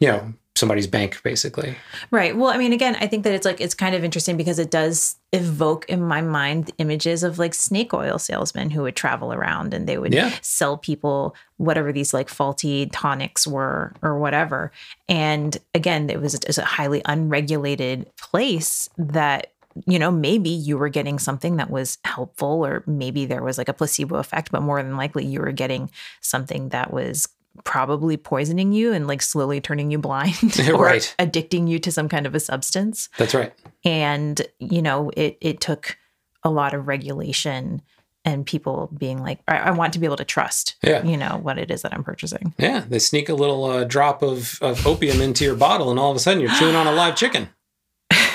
you 0.00 0.08
know, 0.08 0.32
somebody's 0.56 0.88
bank, 0.88 1.20
basically. 1.22 1.76
Right. 2.10 2.36
Well, 2.36 2.48
I 2.50 2.58
mean, 2.58 2.72
again, 2.72 2.96
I 3.00 3.06
think 3.06 3.22
that 3.22 3.32
it's 3.32 3.44
like 3.44 3.60
it's 3.60 3.74
kind 3.74 3.94
of 3.94 4.02
interesting 4.02 4.36
because 4.36 4.58
it 4.58 4.72
does 4.72 5.14
evoke 5.32 5.84
in 5.88 6.02
my 6.02 6.20
mind 6.20 6.72
images 6.78 7.22
of 7.22 7.38
like 7.38 7.54
snake 7.54 7.94
oil 7.94 8.18
salesmen 8.18 8.70
who 8.70 8.82
would 8.82 8.96
travel 8.96 9.32
around 9.32 9.72
and 9.72 9.86
they 9.88 9.98
would 9.98 10.12
Yeah. 10.12 10.32
sell 10.42 10.76
people 10.76 11.36
whatever 11.58 11.92
these 11.92 12.12
like 12.12 12.28
faulty 12.28 12.86
tonics 12.86 13.46
were 13.46 13.92
or 14.02 14.18
whatever. 14.18 14.72
And 15.08 15.56
again, 15.74 16.10
it 16.10 16.20
was, 16.20 16.34
it 16.34 16.46
was 16.48 16.58
a 16.58 16.64
highly 16.64 17.02
unregulated 17.04 18.06
place 18.16 18.90
that 18.98 19.52
you 19.86 19.98
know 19.98 20.10
maybe 20.10 20.50
you 20.50 20.76
were 20.78 20.88
getting 20.88 21.18
something 21.18 21.56
that 21.56 21.70
was 21.70 21.98
helpful 22.04 22.64
or 22.66 22.82
maybe 22.86 23.26
there 23.26 23.42
was 23.42 23.58
like 23.58 23.68
a 23.68 23.72
placebo 23.74 24.16
effect 24.16 24.50
but 24.52 24.62
more 24.62 24.82
than 24.82 24.96
likely 24.96 25.24
you 25.24 25.40
were 25.40 25.52
getting 25.52 25.90
something 26.20 26.70
that 26.70 26.92
was 26.92 27.28
probably 27.64 28.16
poisoning 28.16 28.72
you 28.72 28.92
and 28.92 29.06
like 29.08 29.20
slowly 29.20 29.60
turning 29.60 29.90
you 29.90 29.98
blind 29.98 30.60
or 30.72 30.84
Right. 30.84 31.14
addicting 31.18 31.68
you 31.68 31.78
to 31.80 31.90
some 31.90 32.08
kind 32.08 32.24
of 32.26 32.34
a 32.34 32.40
substance 32.40 33.08
That's 33.18 33.34
right. 33.34 33.52
and 33.84 34.40
you 34.58 34.80
know 34.82 35.10
it 35.16 35.38
it 35.40 35.60
took 35.60 35.96
a 36.44 36.50
lot 36.50 36.72
of 36.72 36.86
regulation 36.86 37.82
and 38.24 38.44
people 38.46 38.90
being 38.96 39.20
like 39.22 39.40
I, 39.48 39.56
I 39.58 39.70
want 39.72 39.92
to 39.94 39.98
be 39.98 40.06
able 40.06 40.16
to 40.18 40.24
trust 40.24 40.76
Yeah. 40.84 41.02
you 41.04 41.16
know 41.16 41.38
what 41.42 41.58
it 41.58 41.70
is 41.70 41.82
that 41.82 41.92
i'm 41.92 42.04
purchasing 42.04 42.54
Yeah. 42.58 42.84
They 42.88 42.98
sneak 43.00 43.28
a 43.28 43.34
little 43.34 43.64
uh, 43.64 43.84
drop 43.84 44.22
of, 44.22 44.58
of 44.62 44.86
opium 44.86 45.20
into 45.20 45.44
your 45.44 45.56
bottle, 45.56 45.90
and 45.90 45.98
all 45.98 46.10
of 46.10 46.16
a 46.16 46.20
sudden 46.20 46.40
you're 46.40 46.54
chewing 46.54 46.74
on 46.76 46.86
a 46.86 46.92
live 46.92 47.16
chicken. 47.16 47.48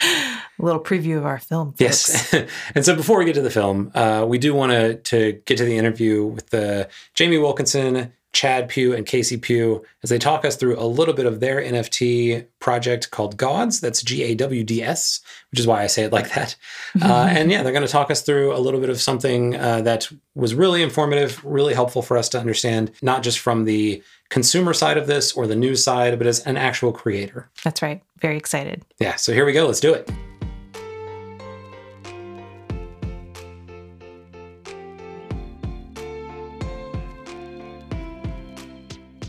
a 0.00 0.42
little 0.58 0.80
preview 0.80 1.16
of 1.16 1.26
our 1.26 1.38
film 1.38 1.72
folks. 1.72 1.80
Yes. 1.80 2.34
and 2.74 2.84
so 2.84 2.94
before 2.94 3.18
we 3.18 3.24
get 3.24 3.34
to 3.34 3.42
the 3.42 3.50
film, 3.50 3.90
uh, 3.94 4.24
we 4.28 4.38
do 4.38 4.54
want 4.54 4.72
to 4.72 4.94
to 4.96 5.40
get 5.44 5.58
to 5.58 5.64
the 5.64 5.76
interview 5.76 6.24
with 6.24 6.50
the 6.50 6.88
Jamie 7.14 7.38
Wilkinson, 7.38 8.12
Chad 8.32 8.68
Pugh 8.68 8.94
and 8.94 9.06
Casey 9.06 9.36
Pugh 9.36 9.82
as 10.02 10.10
they 10.10 10.18
talk 10.18 10.44
us 10.44 10.56
through 10.56 10.78
a 10.78 10.84
little 10.84 11.14
bit 11.14 11.26
of 11.26 11.40
their 11.40 11.60
NFT 11.60 12.46
project 12.60 13.10
called 13.10 13.36
GAWDS. 13.38 13.80
That's 13.80 14.02
G 14.02 14.22
A 14.22 14.34
W 14.34 14.64
D 14.64 14.82
S, 14.82 15.20
which 15.50 15.60
is 15.60 15.66
why 15.66 15.82
I 15.82 15.86
say 15.86 16.04
it 16.04 16.12
like 16.12 16.32
that. 16.34 16.56
Uh, 17.00 17.28
and 17.30 17.50
yeah, 17.50 17.62
they're 17.62 17.72
going 17.72 17.86
to 17.86 17.90
talk 17.90 18.10
us 18.10 18.22
through 18.22 18.54
a 18.54 18.58
little 18.58 18.80
bit 18.80 18.90
of 18.90 19.00
something 19.00 19.54
uh, 19.54 19.80
that 19.82 20.10
was 20.34 20.54
really 20.54 20.82
informative, 20.82 21.42
really 21.44 21.72
helpful 21.72 22.02
for 22.02 22.16
us 22.18 22.28
to 22.30 22.40
understand, 22.40 22.90
not 23.02 23.22
just 23.22 23.38
from 23.38 23.66
the 23.66 24.02
consumer 24.30 24.72
side 24.72 24.96
of 24.96 25.06
this 25.06 25.32
or 25.32 25.46
the 25.46 25.56
news 25.56 25.82
side, 25.82 26.18
but 26.18 26.26
as 26.26 26.40
an 26.40 26.56
actual 26.56 26.92
creator. 26.92 27.48
That's 27.64 27.82
right. 27.82 28.02
Very 28.20 28.36
excited. 28.36 28.84
Yeah. 28.98 29.16
So 29.16 29.32
here 29.32 29.44
we 29.44 29.52
go. 29.52 29.66
Let's 29.66 29.80
do 29.80 29.94
it. 29.94 30.10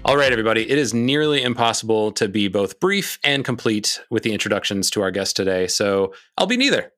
All 0.06 0.18
right, 0.18 0.32
everybody. 0.32 0.68
It 0.68 0.80
is 0.80 0.91
nearly 0.91 1.43
impossible 1.43 2.12
to 2.14 2.28
be 2.28 2.47
both 2.47 2.80
brief 2.80 3.20
and 3.24 3.45
complete 3.45 4.02
with 4.10 4.24
the 4.24 4.34
introductions 4.34 4.89
to 4.91 5.04
our 5.04 5.12
guest 5.12 5.36
today, 5.36 5.68
so 5.68 6.16
I'll 6.36 6.47
be 6.47 6.58
neither. 6.58 6.91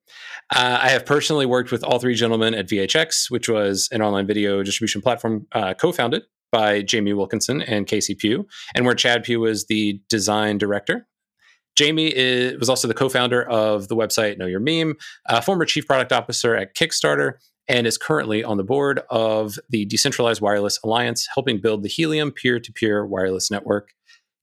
Uh, 0.50 0.80
I 0.82 0.90
have 0.90 1.06
personally 1.06 1.46
worked 1.46 1.74
with 1.74 1.84
all 1.84 2.00
three 2.00 2.16
gentlemen 2.16 2.54
at 2.54 2.68
VHX, 2.70 3.30
which 3.30 3.50
was 3.50 3.90
an 3.92 4.02
online 4.02 4.28
video 4.28 4.64
distribution 4.64 5.02
platform 5.02 5.46
uh, 5.52 5.74
co 5.74 5.92
founded 5.92 6.24
by 6.52 6.82
Jamie 6.82 7.14
Wilkinson 7.14 7.62
and 7.62 7.88
Casey 7.88 8.16
Pugh, 8.16 8.48
and 8.76 8.86
where 8.86 8.96
Chad 8.96 9.24
Pugh 9.24 9.40
was 9.40 9.66
the 9.66 10.02
design 10.10 10.58
director. 10.58 11.08
Jamie 11.78 12.14
is, 12.16 12.60
was 12.60 12.70
also 12.70 12.88
the 12.88 12.94
co 12.94 13.10
founder 13.10 13.44
of 13.44 13.88
the 13.88 13.96
website 13.96 14.38
Know 14.38 14.46
Your 14.46 14.60
Meme, 14.60 14.96
former 15.44 15.66
chief 15.66 15.88
product 15.88 16.12
officer 16.12 16.56
at 16.56 16.76
Kickstarter, 16.76 17.34
and 17.68 17.88
is 17.88 17.98
currently 17.98 18.44
on 18.44 18.58
the 18.58 18.64
board 18.64 19.02
of 19.10 19.58
the 19.70 19.86
Decentralized 19.86 20.42
Wireless 20.42 20.80
Alliance, 20.84 21.28
helping 21.34 21.62
build 21.62 21.84
the 21.84 21.90
Helium 21.90 22.32
peer 22.32 22.60
to 22.60 22.74
peer 22.74 23.06
wireless 23.06 23.50
network. 23.50 23.94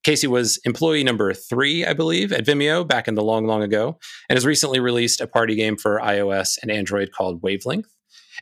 Casey 0.03 0.27
was 0.27 0.59
employee 0.63 1.03
number 1.03 1.33
three, 1.33 1.85
I 1.85 1.93
believe, 1.93 2.31
at 2.31 2.45
Vimeo 2.45 2.87
back 2.87 3.07
in 3.07 3.15
the 3.15 3.23
long, 3.23 3.45
long 3.45 3.61
ago, 3.61 3.99
and 4.29 4.37
has 4.37 4.45
recently 4.45 4.79
released 4.79 5.19
a 5.19 5.27
party 5.27 5.55
game 5.55 5.75
for 5.75 5.99
iOS 5.99 6.57
and 6.61 6.71
Android 6.71 7.11
called 7.11 7.43
Wavelength. 7.43 7.93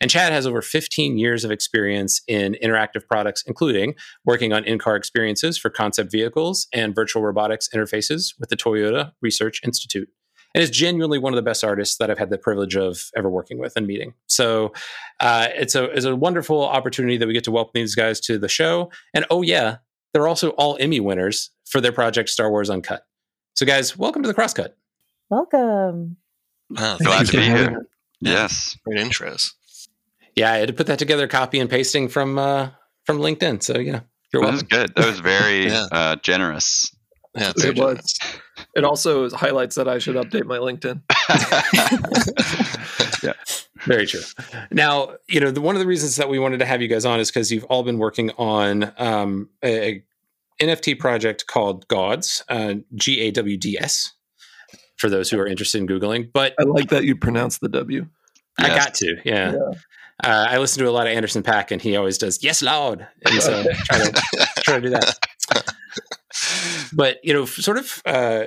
And 0.01 0.11
Chad 0.11 0.31
has 0.31 0.45
over 0.45 0.61
15 0.61 1.17
years 1.17 1.43
of 1.43 1.51
experience 1.51 2.21
in 2.27 2.55
interactive 2.63 3.07
products, 3.07 3.43
including 3.47 3.95
working 4.25 4.53
on 4.53 4.63
in 4.63 4.79
car 4.79 4.95
experiences 4.95 5.57
for 5.57 5.69
concept 5.69 6.11
vehicles 6.11 6.67
and 6.73 6.93
virtual 6.93 7.23
robotics 7.23 7.69
interfaces 7.73 8.33
with 8.39 8.49
the 8.49 8.57
Toyota 8.57 9.11
Research 9.21 9.61
Institute 9.63 10.09
and 10.57 10.63
is 10.63 10.69
genuinely 10.71 11.19
one 11.19 11.33
of 11.33 11.35
the 11.35 11.43
best 11.43 11.63
artists 11.63 11.97
that 11.97 12.09
I've 12.09 12.17
had 12.17 12.29
the 12.29 12.37
privilege 12.37 12.75
of 12.75 13.11
ever 13.15 13.29
working 13.29 13.59
with 13.59 13.73
and 13.75 13.85
meeting. 13.85 14.13
So 14.27 14.73
uh, 15.19 15.49
it's 15.53 15.75
a 15.75 15.85
it's 15.85 16.05
a 16.05 16.15
wonderful 16.15 16.63
opportunity 16.65 17.17
that 17.17 17.27
we 17.27 17.33
get 17.33 17.43
to 17.43 17.51
welcome 17.51 17.73
these 17.75 17.95
guys 17.95 18.19
to 18.21 18.37
the 18.39 18.49
show. 18.49 18.91
And 19.13 19.25
oh 19.29 19.41
yeah, 19.41 19.77
they're 20.13 20.27
also 20.27 20.49
all 20.51 20.77
Emmy 20.79 20.99
winners 20.99 21.51
for 21.65 21.81
their 21.81 21.91
project 21.91 22.29
Star 22.29 22.49
Wars 22.49 22.69
Uncut. 22.69 23.05
So 23.55 23.65
guys, 23.65 23.97
welcome 23.97 24.23
to 24.23 24.27
the 24.27 24.33
Cross 24.33 24.55
Cut. 24.55 24.75
Welcome. 25.29 26.17
Wow, 26.69 26.97
glad 26.97 27.27
to 27.27 27.37
be 27.37 27.43
here. 27.43 27.85
Yes, 28.19 28.77
great 28.83 28.97
intros. 28.97 29.51
Yeah, 30.37 30.51
I 30.51 30.57
had 30.57 30.67
to 30.67 30.73
put 30.73 30.85
that 30.85 30.99
together, 30.99 31.27
copy 31.27 31.59
and 31.59 31.67
pasting 31.67 32.09
from 32.09 32.37
uh, 32.37 32.69
from 33.05 33.17
LinkedIn. 33.17 33.63
So 33.63 33.79
yeah, 33.79 34.01
you're 34.31 34.43
well, 34.43 34.51
That 34.51 34.53
was 34.53 34.63
good. 34.63 34.93
That 34.95 35.05
was 35.07 35.19
very 35.19 35.65
yeah. 35.71 35.87
uh, 35.91 36.15
generous. 36.17 36.95
Yeah, 37.35 37.53
it 37.57 37.75
was. 37.75 38.19
It 38.75 38.83
also 38.83 39.31
highlights 39.31 39.75
that 39.75 39.87
I 39.87 39.97
should 39.97 40.15
update 40.15 40.45
my 40.45 40.57
LinkedIn. 40.57 41.01
yeah, 43.23 43.33
very 43.85 44.05
true. 44.05 44.21
Now, 44.69 45.15
you 45.27 45.39
know, 45.39 45.49
the, 45.49 45.61
one 45.61 45.75
of 45.75 45.79
the 45.79 45.87
reasons 45.87 46.17
that 46.17 46.29
we 46.29 46.37
wanted 46.37 46.59
to 46.59 46.65
have 46.65 46.83
you 46.83 46.87
guys 46.87 47.03
on 47.03 47.19
is 47.19 47.31
because 47.31 47.51
you've 47.51 47.63
all 47.65 47.81
been 47.81 47.97
working 47.97 48.29
on 48.37 48.93
um, 48.97 49.49
a, 49.63 49.89
a, 49.89 50.03
NFT 50.61 50.99
project 50.99 51.47
called 51.47 51.87
GAWDS, 51.87 52.43
uh, 52.49 52.75
G 52.93 53.21
A 53.21 53.31
W 53.31 53.57
D 53.57 53.77
S. 53.79 54.13
For 54.97 55.09
those 55.09 55.31
who 55.31 55.39
are 55.39 55.47
interested 55.47 55.79
in 55.79 55.87
googling, 55.87 56.31
but 56.31 56.53
I 56.59 56.63
like 56.63 56.89
that 56.89 57.05
you 57.05 57.15
pronounce 57.15 57.57
the 57.57 57.69
W. 57.69 58.07
I 58.59 58.67
yes. 58.67 58.85
got 58.85 58.93
to, 58.95 59.15
yeah. 59.23 59.53
yeah. 59.53 59.79
Uh, 60.23 60.47
I 60.49 60.57
listen 60.57 60.83
to 60.83 60.89
a 60.89 60.91
lot 60.91 61.07
of 61.07 61.13
Anderson 61.13 61.43
.Paak, 61.43 61.71
and 61.71 61.81
he 61.81 61.95
always 61.95 62.17
does 62.17 62.43
"Yes, 62.43 62.61
Lawd," 62.61 63.07
and 63.25 63.41
so 63.41 63.63
try 63.63 63.99
to 63.99 64.21
try 64.63 64.75
to 64.75 64.81
do 64.81 64.89
that 64.89 65.17
but 66.93 67.17
you 67.23 67.33
know, 67.33 67.45
sort 67.45 67.77
of 67.77 68.01
uh, 68.05 68.45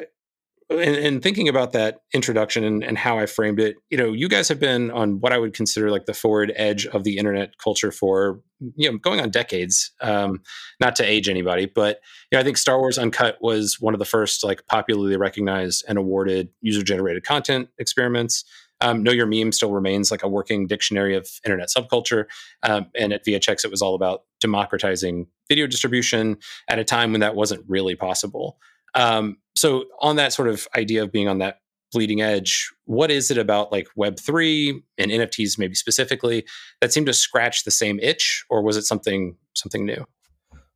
in, 0.70 0.94
in, 0.94 1.20
thinking 1.20 1.48
about 1.48 1.72
that 1.72 2.02
introduction 2.14 2.62
and, 2.62 2.84
and, 2.84 2.96
how 2.96 3.18
I 3.18 3.26
framed 3.26 3.58
it, 3.58 3.76
you 3.90 3.98
know, 3.98 4.12
you 4.12 4.28
guys 4.28 4.48
have 4.48 4.60
been 4.60 4.90
on 4.92 5.20
what 5.20 5.32
I 5.32 5.38
would 5.38 5.52
consider 5.52 5.90
like 5.90 6.06
the 6.06 6.14
forward 6.14 6.52
edge 6.54 6.86
of 6.86 7.02
the 7.02 7.18
internet 7.18 7.58
culture 7.58 7.90
for 7.90 8.40
you 8.76 8.90
know 8.90 8.98
going 8.98 9.20
on 9.20 9.30
decades. 9.30 9.92
Um, 10.00 10.42
not 10.80 10.96
to 10.96 11.04
age 11.04 11.28
anybody, 11.28 11.66
but 11.66 12.00
you 12.30 12.36
know, 12.36 12.40
I 12.40 12.44
think 12.44 12.56
Star 12.56 12.78
Wars 12.78 12.98
Uncut 12.98 13.38
was 13.40 13.78
one 13.80 13.94
of 13.94 13.98
the 13.98 14.04
first 14.04 14.44
like 14.44 14.66
popularly 14.66 15.16
recognized 15.16 15.84
and 15.88 15.98
awarded 15.98 16.50
user 16.60 16.82
generated 16.82 17.24
content 17.24 17.68
experiments. 17.78 18.44
Um, 18.80 19.02
know 19.02 19.12
Your 19.12 19.26
Meme 19.26 19.52
still 19.52 19.72
remains 19.72 20.10
like 20.10 20.22
a 20.22 20.28
working 20.28 20.66
dictionary 20.66 21.14
of 21.14 21.28
internet 21.44 21.68
subculture. 21.68 22.26
Um, 22.62 22.86
and 22.94 23.12
at 23.12 23.24
VHX, 23.24 23.64
it 23.64 23.70
was 23.70 23.82
all 23.82 23.94
about 23.94 24.22
democratizing 24.40 25.26
video 25.48 25.66
distribution 25.66 26.38
at 26.68 26.78
a 26.78 26.84
time 26.84 27.12
when 27.12 27.20
that 27.20 27.34
wasn't 27.34 27.64
really 27.68 27.94
possible. 27.94 28.58
Um, 28.94 29.38
so, 29.54 29.84
on 30.00 30.16
that 30.16 30.32
sort 30.32 30.48
of 30.48 30.66
idea 30.76 31.02
of 31.02 31.12
being 31.12 31.28
on 31.28 31.38
that 31.38 31.60
bleeding 31.92 32.20
edge, 32.20 32.70
what 32.84 33.10
is 33.10 33.30
it 33.30 33.38
about 33.38 33.72
like 33.72 33.88
Web3 33.98 34.82
and 34.98 35.10
NFTs 35.10 35.58
maybe 35.58 35.74
specifically 35.74 36.44
that 36.80 36.92
seemed 36.92 37.06
to 37.06 37.12
scratch 37.12 37.64
the 37.64 37.70
same 37.70 37.98
itch, 38.00 38.44
or 38.48 38.62
was 38.62 38.76
it 38.76 38.84
something 38.84 39.36
something 39.54 39.84
new? 39.84 40.04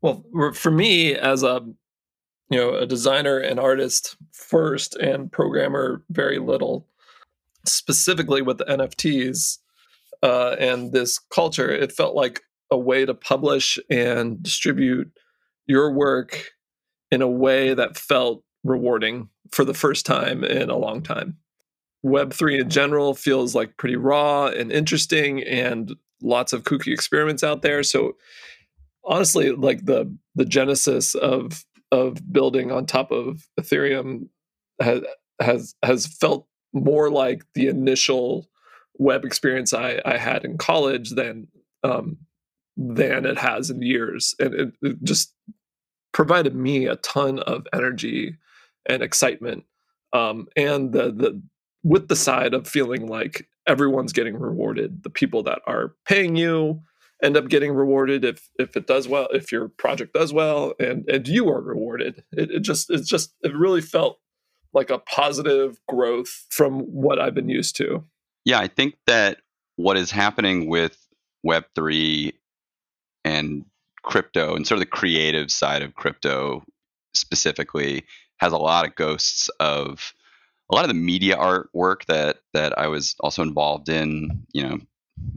Well, 0.03 0.25
for 0.53 0.71
me, 0.71 1.15
as 1.15 1.43
a 1.43 1.65
you 2.51 2.59
know 2.59 2.75
a 2.75 2.87
designer 2.87 3.39
and 3.39 3.59
artist 3.59 4.17
first 4.33 4.95
and 4.97 5.33
programmer 5.33 6.05
very 6.11 6.39
little 6.39 6.87
specifically 7.67 8.43
with 8.43 8.59
the 8.59 8.65
NFTs 8.65 9.59
uh, 10.23 10.57
and 10.59 10.93
this 10.93 11.19
culture, 11.19 11.71
it 11.71 11.93
felt 11.93 12.15
like 12.15 12.43
a 12.71 12.79
way 12.79 13.05
to 13.05 13.15
publish 13.15 13.79
and 13.91 14.43
distribute 14.43 15.11
your 15.67 15.93
work 15.93 16.51
in 17.11 17.23
a 17.23 17.29
way 17.29 17.75
that 17.75 17.97
felt 17.97 18.43
rewarding 18.65 19.29
for 19.53 19.65
the 19.65 19.75
first 19.75 20.07
time 20.07 20.43
in 20.43 20.71
a 20.71 20.77
long 20.77 21.03
time. 21.03 21.37
Web3 22.05 22.61
in 22.61 22.71
general 22.71 23.15
feels 23.15 23.55
like 23.55 23.77
pretty 23.77 23.97
raw 23.97 24.47
and 24.47 24.71
interesting 24.73 25.43
and 25.43 25.95
lots 26.23 26.53
of 26.53 26.65
kooky 26.65 26.93
experiments 26.93 27.43
out 27.43 27.63
there. 27.63 27.83
So 27.83 28.17
honestly, 29.05 29.53
like 29.53 29.85
the 29.85 30.15
the 30.35 30.45
genesis 30.45 31.15
of 31.15 31.65
of 31.93 32.33
building 32.33 32.73
on 32.73 32.87
top 32.87 33.11
of 33.11 33.47
Ethereum 33.59 34.29
has 34.81 35.01
has 35.41 35.75
has 35.83 36.07
felt 36.07 36.47
more 36.75 37.11
like 37.11 37.45
the 37.55 37.69
initial 37.69 38.49
web 38.99 39.25
experience 39.25 39.73
I, 39.73 40.01
I 40.05 40.19
had 40.19 40.45
in 40.45 40.59
college 40.59 41.11
than 41.11 41.49
um, 41.83 42.19
than 42.77 43.25
it 43.25 43.39
has 43.39 43.71
in 43.71 43.83
years, 43.83 44.35
and 44.39 44.55
it, 44.55 44.73
it 44.83 45.03
just 45.03 45.33
provided 46.13 46.55
me 46.55 46.87
a 46.87 46.97
ton 46.97 47.39
of 47.41 47.67
energy 47.73 48.37
and 48.87 49.03
excitement, 49.03 49.65
um, 50.13 50.49
and 50.57 50.93
the 50.93 51.13
the 51.13 51.43
with 51.83 52.09
the 52.09 52.17
side 52.17 52.55
of 52.55 52.67
feeling 52.67 53.07
like 53.07 53.49
everyone's 53.67 54.13
getting 54.13 54.39
rewarded. 54.39 55.03
The 55.03 55.11
people 55.11 55.43
that 55.45 55.61
are 55.67 55.95
paying 56.07 56.37
you 56.37 56.83
end 57.23 57.37
up 57.37 57.49
getting 57.49 57.73
rewarded 57.73 58.25
if 58.25 58.49
if 58.59 58.77
it 58.77 58.87
does 58.87 59.07
well, 59.07 59.29
if 59.33 59.53
your 59.53 59.69
project 59.69 60.15
does 60.15 60.33
well, 60.33 60.75
and 60.81 61.09
and 61.09 61.29
you 61.29 61.49
are 61.49 61.61
rewarded. 61.61 62.25
It, 62.33 62.51
it 62.51 62.61
just 62.61 62.91
it 62.91 63.05
just 63.05 63.35
it 63.43 63.55
really 63.55 63.81
felt 63.81 64.19
like 64.75 64.91
a 64.91 64.99
positive 64.99 65.79
growth 65.89 66.47
from 66.51 66.81
what 66.81 67.19
I've 67.19 67.35
been 67.35 67.49
used 67.49 67.77
to. 67.77 68.05
Yeah, 68.45 68.59
I 68.59 68.69
think 68.69 68.97
that 69.07 69.39
what 69.77 69.97
is 69.97 70.11
happening 70.11 70.69
with 70.69 70.99
Web3 71.47 72.33
and 73.25 73.65
crypto 74.03 74.55
and 74.55 74.67
sort 74.67 74.77
of 74.77 74.81
the 74.81 74.87
creative 74.87 75.51
side 75.51 75.83
of 75.83 75.95
crypto 75.95 76.63
specifically 77.15 78.05
has 78.39 78.53
a 78.53 78.59
lot 78.59 78.87
of 78.87 78.95
ghosts 78.95 79.49
of 79.61 80.13
a 80.71 80.75
lot 80.75 80.85
of 80.85 80.89
the 80.89 80.95
media 80.95 81.37
artwork 81.37 82.05
that 82.07 82.39
that 82.53 82.77
I 82.79 82.89
was 82.89 83.15
also 83.21 83.43
involved 83.43 83.89
in, 83.89 84.45
you 84.53 84.63
know, 84.63 84.79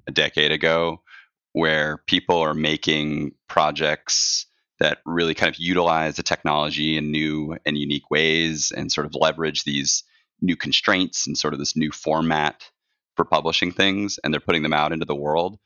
a 0.07 0.11
decade 0.11 0.51
ago, 0.51 1.01
where 1.53 1.97
people 2.07 2.37
are 2.37 2.53
making 2.53 3.33
projects 3.47 4.45
that 4.79 4.99
really 5.05 5.33
kind 5.33 5.53
of 5.53 5.59
utilize 5.59 6.15
the 6.15 6.23
technology 6.23 6.97
in 6.97 7.11
new 7.11 7.57
and 7.65 7.77
unique 7.77 8.09
ways 8.11 8.71
and 8.71 8.91
sort 8.91 9.05
of 9.07 9.15
leverage 9.15 9.63
these 9.63 10.03
new 10.41 10.55
constraints 10.55 11.25
and 11.27 11.37
sort 11.37 11.53
of 11.53 11.59
this 11.59 11.75
new 11.75 11.91
format 11.91 12.63
for 13.15 13.25
publishing 13.25 13.71
things 13.71 14.19
and 14.23 14.33
they're 14.33 14.39
putting 14.39 14.63
them 14.63 14.73
out 14.73 14.91
into 14.91 15.05
the 15.05 15.15
world 15.15 15.57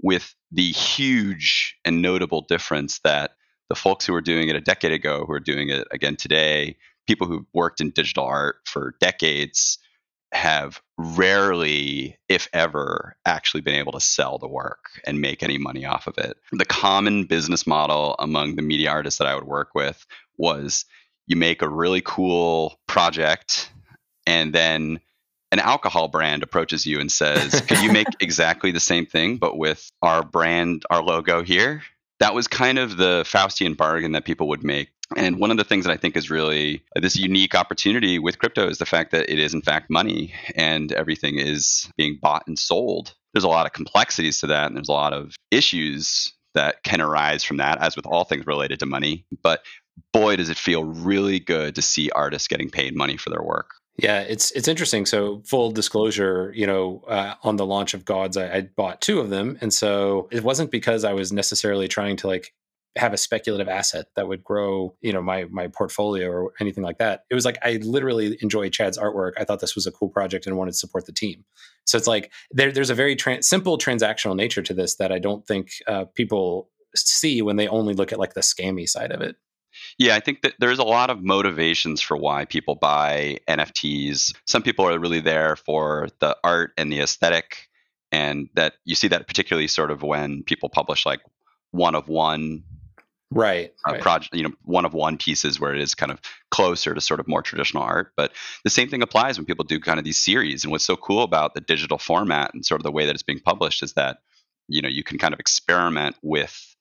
with 0.00 0.34
the 0.50 0.70
huge 0.70 1.76
and 1.84 2.02
notable 2.02 2.42
difference 2.42 3.00
that 3.00 3.32
the 3.68 3.74
folks 3.74 4.06
who 4.06 4.12
were 4.12 4.20
doing 4.20 4.48
it 4.48 4.56
a 4.56 4.60
decade 4.60 4.92
ago 4.92 5.24
who 5.26 5.32
are 5.32 5.40
doing 5.40 5.68
it 5.68 5.86
again 5.90 6.16
today 6.16 6.76
people 7.06 7.26
who've 7.26 7.46
worked 7.52 7.80
in 7.80 7.90
digital 7.90 8.24
art 8.24 8.56
for 8.64 8.94
decades 9.00 9.78
have 10.32 10.80
rarely, 10.96 12.18
if 12.28 12.48
ever, 12.52 13.16
actually 13.24 13.60
been 13.60 13.74
able 13.74 13.92
to 13.92 14.00
sell 14.00 14.38
the 14.38 14.48
work 14.48 14.86
and 15.04 15.20
make 15.20 15.42
any 15.42 15.58
money 15.58 15.84
off 15.84 16.06
of 16.06 16.18
it. 16.18 16.36
The 16.52 16.64
common 16.64 17.24
business 17.24 17.66
model 17.66 18.16
among 18.18 18.56
the 18.56 18.62
media 18.62 18.90
artists 18.90 19.18
that 19.18 19.26
I 19.26 19.34
would 19.34 19.44
work 19.44 19.74
with 19.74 20.06
was 20.36 20.84
you 21.26 21.36
make 21.36 21.62
a 21.62 21.68
really 21.68 22.02
cool 22.04 22.78
project 22.86 23.70
and 24.26 24.52
then 24.52 25.00
an 25.50 25.58
alcohol 25.58 26.08
brand 26.08 26.42
approaches 26.42 26.86
you 26.86 26.98
and 26.98 27.12
says, 27.12 27.60
Could 27.62 27.80
you 27.82 27.92
make 27.92 28.06
exactly 28.20 28.72
the 28.72 28.80
same 28.80 29.06
thing, 29.06 29.36
but 29.36 29.58
with 29.58 29.90
our 30.00 30.22
brand, 30.22 30.84
our 30.90 31.02
logo 31.02 31.42
here? 31.42 31.82
That 32.20 32.34
was 32.34 32.48
kind 32.48 32.78
of 32.78 32.96
the 32.96 33.24
Faustian 33.26 33.76
bargain 33.76 34.12
that 34.12 34.24
people 34.24 34.48
would 34.48 34.64
make. 34.64 34.91
And 35.16 35.38
one 35.38 35.50
of 35.50 35.56
the 35.56 35.64
things 35.64 35.84
that 35.84 35.92
I 35.92 35.96
think 35.96 36.16
is 36.16 36.30
really 36.30 36.82
this 36.94 37.16
unique 37.16 37.54
opportunity 37.54 38.18
with 38.18 38.38
crypto 38.38 38.68
is 38.68 38.78
the 38.78 38.86
fact 38.86 39.12
that 39.12 39.30
it 39.30 39.38
is, 39.38 39.54
in 39.54 39.62
fact, 39.62 39.90
money 39.90 40.34
and 40.54 40.92
everything 40.92 41.38
is 41.38 41.90
being 41.96 42.18
bought 42.20 42.46
and 42.46 42.58
sold. 42.58 43.14
There's 43.32 43.44
a 43.44 43.48
lot 43.48 43.66
of 43.66 43.72
complexities 43.72 44.40
to 44.40 44.46
that, 44.48 44.66
and 44.66 44.76
there's 44.76 44.88
a 44.88 44.92
lot 44.92 45.12
of 45.12 45.34
issues 45.50 46.32
that 46.54 46.82
can 46.82 47.00
arise 47.00 47.42
from 47.42 47.56
that, 47.56 47.78
as 47.80 47.96
with 47.96 48.06
all 48.06 48.24
things 48.24 48.46
related 48.46 48.80
to 48.80 48.86
money. 48.86 49.24
But 49.42 49.62
boy, 50.12 50.36
does 50.36 50.50
it 50.50 50.58
feel 50.58 50.84
really 50.84 51.38
good 51.38 51.74
to 51.74 51.82
see 51.82 52.10
artists 52.10 52.48
getting 52.48 52.70
paid 52.70 52.94
money 52.94 53.16
for 53.16 53.30
their 53.30 53.42
work. 53.42 53.70
Yeah, 53.96 54.20
it's 54.20 54.50
it's 54.52 54.68
interesting. 54.68 55.04
So 55.04 55.42
full 55.44 55.70
disclosure, 55.70 56.50
you 56.54 56.66
know, 56.66 57.04
uh, 57.06 57.34
on 57.42 57.56
the 57.56 57.66
launch 57.66 57.92
of 57.92 58.06
GAWDS, 58.06 58.36
I, 58.38 58.56
I 58.56 58.60
bought 58.62 59.02
two 59.02 59.20
of 59.20 59.28
them, 59.28 59.58
and 59.60 59.72
so 59.72 60.28
it 60.30 60.42
wasn't 60.42 60.70
because 60.70 61.04
I 61.04 61.12
was 61.12 61.30
necessarily 61.30 61.88
trying 61.88 62.16
to 62.18 62.26
like 62.26 62.54
have 62.96 63.12
a 63.12 63.16
speculative 63.16 63.68
asset 63.68 64.06
that 64.16 64.28
would 64.28 64.44
grow, 64.44 64.94
you 65.00 65.12
know, 65.12 65.22
my 65.22 65.44
my 65.50 65.68
portfolio 65.68 66.28
or 66.28 66.52
anything 66.60 66.84
like 66.84 66.98
that. 66.98 67.24
It 67.30 67.34
was 67.34 67.44
like 67.44 67.58
I 67.62 67.78
literally 67.82 68.36
enjoy 68.42 68.68
Chad's 68.68 68.98
artwork. 68.98 69.32
I 69.38 69.44
thought 69.44 69.60
this 69.60 69.74
was 69.74 69.86
a 69.86 69.92
cool 69.92 70.08
project 70.08 70.46
and 70.46 70.56
wanted 70.56 70.72
to 70.72 70.78
support 70.78 71.06
the 71.06 71.12
team. 71.12 71.44
So 71.84 71.96
it's 71.96 72.06
like 72.06 72.30
there, 72.50 72.70
there's 72.70 72.90
a 72.90 72.94
very 72.94 73.16
simple 73.40 73.78
transactional 73.78 74.36
nature 74.36 74.62
to 74.62 74.74
this 74.74 74.96
that 74.96 75.10
I 75.10 75.18
don't 75.18 75.46
think 75.46 75.70
uh, 75.86 76.04
people 76.14 76.70
see 76.94 77.40
when 77.40 77.56
they 77.56 77.68
only 77.68 77.94
look 77.94 78.12
at 78.12 78.18
like 78.18 78.34
the 78.34 78.40
scammy 78.40 78.88
side 78.88 79.10
of 79.10 79.22
it. 79.22 79.36
Yeah, 79.98 80.14
I 80.14 80.20
think 80.20 80.42
that 80.42 80.54
there's 80.58 80.78
a 80.78 80.84
lot 80.84 81.08
of 81.08 81.22
motivations 81.22 82.02
for 82.02 82.16
why 82.16 82.44
people 82.44 82.74
buy 82.74 83.38
NFTs. 83.48 84.34
Some 84.46 84.62
people 84.62 84.86
are 84.86 84.98
really 84.98 85.20
there 85.20 85.56
for 85.56 86.08
the 86.20 86.36
art 86.44 86.72
and 86.76 86.92
the 86.92 87.00
aesthetic, 87.00 87.68
and 88.10 88.50
that 88.54 88.74
you 88.84 88.94
see 88.94 89.08
that 89.08 89.26
particularly 89.26 89.68
sort 89.68 89.90
of 89.90 90.02
when 90.02 90.42
people 90.42 90.68
publish 90.68 91.06
like 91.06 91.20
one 91.70 91.94
of 91.94 92.08
one 92.08 92.62
right, 93.32 93.72
uh, 93.86 93.92
right. 93.92 94.00
project 94.00 94.34
you 94.34 94.42
know 94.42 94.52
one 94.64 94.84
of 94.84 94.94
one 94.94 95.16
pieces 95.16 95.58
where 95.58 95.74
it 95.74 95.80
is 95.80 95.94
kind 95.94 96.12
of 96.12 96.20
closer 96.50 96.94
to 96.94 97.00
sort 97.00 97.20
of 97.20 97.28
more 97.28 97.42
traditional 97.42 97.82
art 97.82 98.12
but 98.16 98.32
the 98.64 98.70
same 98.70 98.88
thing 98.88 99.02
applies 99.02 99.38
when 99.38 99.46
people 99.46 99.64
do 99.64 99.80
kind 99.80 99.98
of 99.98 100.04
these 100.04 100.18
series 100.18 100.64
and 100.64 100.70
what's 100.70 100.84
so 100.84 100.96
cool 100.96 101.22
about 101.22 101.54
the 101.54 101.60
digital 101.60 101.98
format 101.98 102.52
and 102.54 102.64
sort 102.64 102.80
of 102.80 102.84
the 102.84 102.92
way 102.92 103.06
that 103.06 103.14
it's 103.14 103.22
being 103.22 103.40
published 103.40 103.82
is 103.82 103.94
that 103.94 104.18
you 104.68 104.82
know 104.82 104.88
you 104.88 105.02
can 105.02 105.18
kind 105.18 105.34
of 105.34 105.40
experiment 105.40 106.16
with 106.22 106.76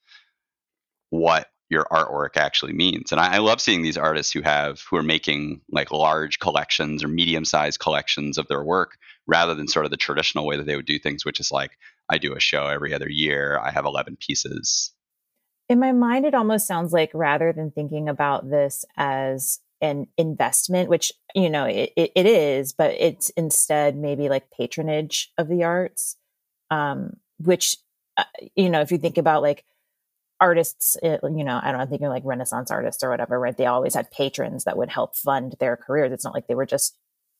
what 1.10 1.50
your 1.72 1.88
artwork 1.90 2.36
actually 2.36 2.74
means. 2.74 3.14
And 3.14 3.22
I, 3.22 3.36
I, 3.36 3.38
love 3.38 3.62
seeing 3.62 3.82
these 3.82 3.98
artists 3.98 4.34
who 4.34 4.42
have 4.42 4.82
who 4.90 4.98
are 4.98 5.04
making 5.04 5.62
like 5.72 5.90
large 5.90 6.38
collections 6.38 7.02
or 7.02 7.08
medium 7.08 7.46
sized 7.46 7.80
collections 7.80 8.38
of 8.38 8.48
their 8.50 8.62
work 8.62 8.98
rather 9.26 9.56
than 9.56 9.70
sort 9.70 9.86
of 9.86 9.92
the 9.92 9.98
traditional 9.98 10.46
way 10.46 10.58
that 10.58 10.66
they 10.66 10.76
would 10.76 10.86
do 10.86 11.00
things, 11.00 11.24
which 11.24 11.40
is 11.40 11.50
like 11.50 11.72
I 12.10 12.18
do 12.18 12.36
a 12.36 12.42
show 12.42 12.68
every 12.68 12.94
other 12.94 13.10
year. 13.10 13.58
I 13.58 13.72
have 13.72 13.86
11 13.86 14.18
pieces. 14.18 14.92
In 15.72 15.80
my 15.80 15.94
mind, 15.94 16.26
it 16.26 16.34
almost 16.34 16.68
sounds 16.68 16.92
like 16.92 17.12
rather 17.14 17.54
than 17.54 17.72
thinking 17.72 18.10
about 18.10 18.50
this 18.50 18.84
as 18.98 19.62
an 19.80 20.08
investment, 20.18 20.90
which, 20.90 21.14
you 21.34 21.50
know, 21.50 21.64
it, 21.64 21.94
it, 21.96 22.12
it 22.14 22.26
is, 22.26 22.74
but 22.74 22.92
it's 23.00 23.30
instead 23.30 23.96
maybe 23.96 24.28
like 24.28 24.52
patronage 24.52 25.32
of 25.38 25.48
the 25.48 25.64
arts, 25.64 26.18
um, 26.72 27.14
which, 27.38 27.78
uh, 28.18 28.26
you 28.54 28.70
know, 28.70 28.82
if 28.82 28.92
you 28.92 28.98
think 28.98 29.18
about 29.18 29.44
like 29.44 29.64
artists, 30.42 30.98
eh, 31.04 31.20
you 31.24 31.46
know, 31.46 31.58
I 31.64 31.72
don't 31.72 31.80
know, 31.80 31.86
thinking 31.86 32.10
like 32.10 32.24
Renaissance 32.26 32.70
artists 32.70 33.02
or 33.02 33.10
whatever, 33.10 33.40
right? 33.40 33.56
They 33.56 33.66
always 33.66 33.96
had 33.96 34.12
patrons 34.12 34.66
that 34.66 34.76
would 34.76 34.90
help 34.90 35.16
fund 35.16 35.56
their 35.62 35.78
careers. 35.78 36.12
It's 36.12 36.26
not 36.26 36.34
like 36.34 36.48
they 36.48 36.56
were 36.56 36.66
just, 36.66 36.98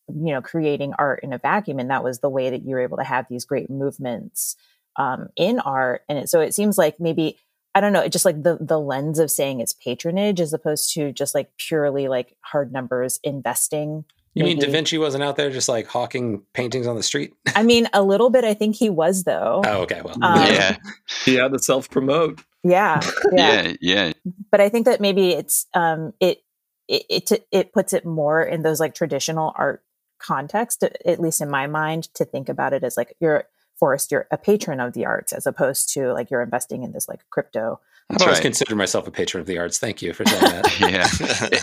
you 0.08 0.32
know, 0.32 0.42
creating 0.42 0.94
art 0.98 1.20
in 1.22 1.34
a 1.34 1.38
vacuum. 1.38 1.80
And 1.80 1.90
that 1.92 2.06
was 2.06 2.20
the 2.20 2.30
way 2.30 2.50
that 2.50 2.64
you 2.64 2.76
were 2.76 2.82
able 2.82 2.96
to 2.96 3.04
have 3.04 3.26
these 3.30 3.44
great 3.44 3.70
movements 3.70 4.56
um, 4.96 5.28
in 5.36 5.60
art. 5.60 6.04
And 6.08 6.18
it, 6.18 6.30
so 6.30 6.40
it 6.40 6.54
seems 6.56 6.78
like 6.78 6.98
maybe, 6.98 7.38
I 7.74 7.82
don't 7.82 7.94
know, 7.94 8.08
just 8.08 8.26
like 8.26 8.44
the 8.44 8.58
the 8.60 8.80
lens 8.80 9.20
of 9.20 9.32
saying 9.32 9.60
it's 9.60 9.74
patronage 9.74 10.42
as 10.42 10.54
opposed 10.54 10.94
to 10.94 11.12
just 11.12 11.34
like 11.34 11.52
purely 11.58 12.08
like 12.08 12.36
hard 12.42 12.74
numbers 12.74 13.20
investing 13.24 14.06
you 14.34 14.46
mean 14.46 14.60
Da 14.60 14.70
Vinci 14.70 14.98
wasn't 14.98 15.24
out 15.24 15.36
there 15.36 15.50
just 15.50 15.68
like 15.68 15.88
hawking 15.88 16.44
paintings 16.54 16.88
on 16.88 16.96
the 16.96 17.04
street? 17.04 17.34
I 17.54 17.64
mean, 17.64 17.90
a 17.92 18.02
little 18.02 18.30
bit. 18.30 18.46
I 18.46 18.54
think 18.54 18.76
he 18.76 18.90
was, 18.90 19.26
though. 19.26 19.62
Oh, 19.66 19.82
okay. 19.82 20.02
Well, 20.02 20.16
um, 20.22 20.38
yeah, 20.46 20.78
he 21.26 21.36
had 21.36 21.52
to 21.52 21.60
self 21.60 21.90
promote. 21.90 22.42
Yeah, 22.64 23.02
yeah, 23.34 23.62
yeah, 23.64 23.74
yeah. 23.82 24.14
But 24.50 24.62
I 24.62 24.70
think 24.70 24.86
that 24.86 25.02
maybe 25.02 25.32
it's 25.32 25.68
um, 25.74 26.14
it 26.22 26.44
it 26.88 27.30
it, 27.32 27.48
it 27.52 27.74
puts 27.74 27.92
it 27.92 28.06
more 28.06 28.42
in 28.42 28.62
those 28.62 28.80
like 28.80 28.94
traditional 28.94 29.52
art 29.56 29.84
context, 30.20 30.84
at 30.84 31.20
least 31.20 31.42
in 31.42 31.50
my 31.50 31.68
mind, 31.68 32.14
to 32.14 32.24
think 32.24 32.48
about 32.48 32.72
it 32.72 32.86
as 32.86 32.96
like 32.96 33.18
you're 33.20 33.46
Forrest, 33.82 34.12
you're 34.12 34.28
a 34.30 34.38
patron 34.38 34.80
of 34.80 34.94
the 34.94 35.06
arts 35.06 35.34
as 35.34 35.48
opposed 35.48 35.92
to 35.94 36.14
like 36.14 36.30
you're 36.30 36.44
investing 36.44 36.84
in 36.84 36.92
this 36.92 37.10
like 37.10 37.28
crypto 37.32 37.80
I've 38.12 38.22
always 38.22 38.38
right. 38.38 38.44
considered 38.44 38.76
myself 38.76 39.08
a 39.08 39.12
patron 39.12 39.42
of 39.42 39.48
the 39.48 39.58
arts. 39.58 39.80
Thank 39.80 40.02
you 40.02 40.14
for 40.14 40.26
saying 40.26 40.42
that. 40.42 40.80
yeah, 40.82 41.08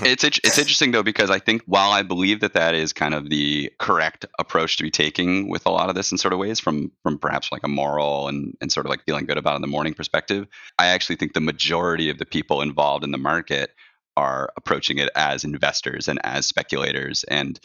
it's 0.09 0.25
it's 0.25 0.59
interesting 0.59 0.93
though 0.93 1.03
because 1.03 1.31
I 1.31 1.39
think 1.39 1.62
while 1.66 1.91
I 1.91 2.03
believe 2.03 2.41
that 2.41 2.55
that 2.55 2.75
is 2.75 2.93
kind 2.93 3.14
of 3.14 3.29
the 3.29 3.71
correct 3.79 4.25
approach 4.39 4.77
to 4.79 4.83
be 4.83 4.91
taking 4.91 5.51
with 5.51 5.66
a 5.66 5.71
lot 5.71 5.91
of 5.91 5.95
this 5.95 6.11
in 6.11 6.19
sort 6.19 6.33
of 6.33 6.39
ways 6.39 6.59
from 6.59 6.91
from 7.03 7.19
perhaps 7.19 7.53
like 7.53 7.62
a 7.64 7.69
moral 7.69 8.29
and 8.29 8.57
and 8.61 8.73
sort 8.73 8.87
of 8.87 8.91
like 8.91 9.05
feeling 9.05 9.27
good 9.27 9.37
about 9.37 9.57
in 9.57 9.62
the 9.62 9.69
morning 9.69 9.93
perspective, 9.93 10.47
I 10.79 10.87
actually 10.87 11.16
think 11.16 11.35
the 11.35 11.41
majority 11.41 12.09
of 12.09 12.19
the 12.19 12.27
people 12.27 12.62
involved 12.62 13.05
in 13.05 13.11
the 13.11 13.19
market 13.19 13.75
are 14.16 14.51
approaching 14.57 14.99
it 14.99 15.11
as 15.14 15.45
investors 15.45 16.09
and 16.09 16.19
as 16.25 16.47
speculators 16.47 17.25
and. 17.25 17.61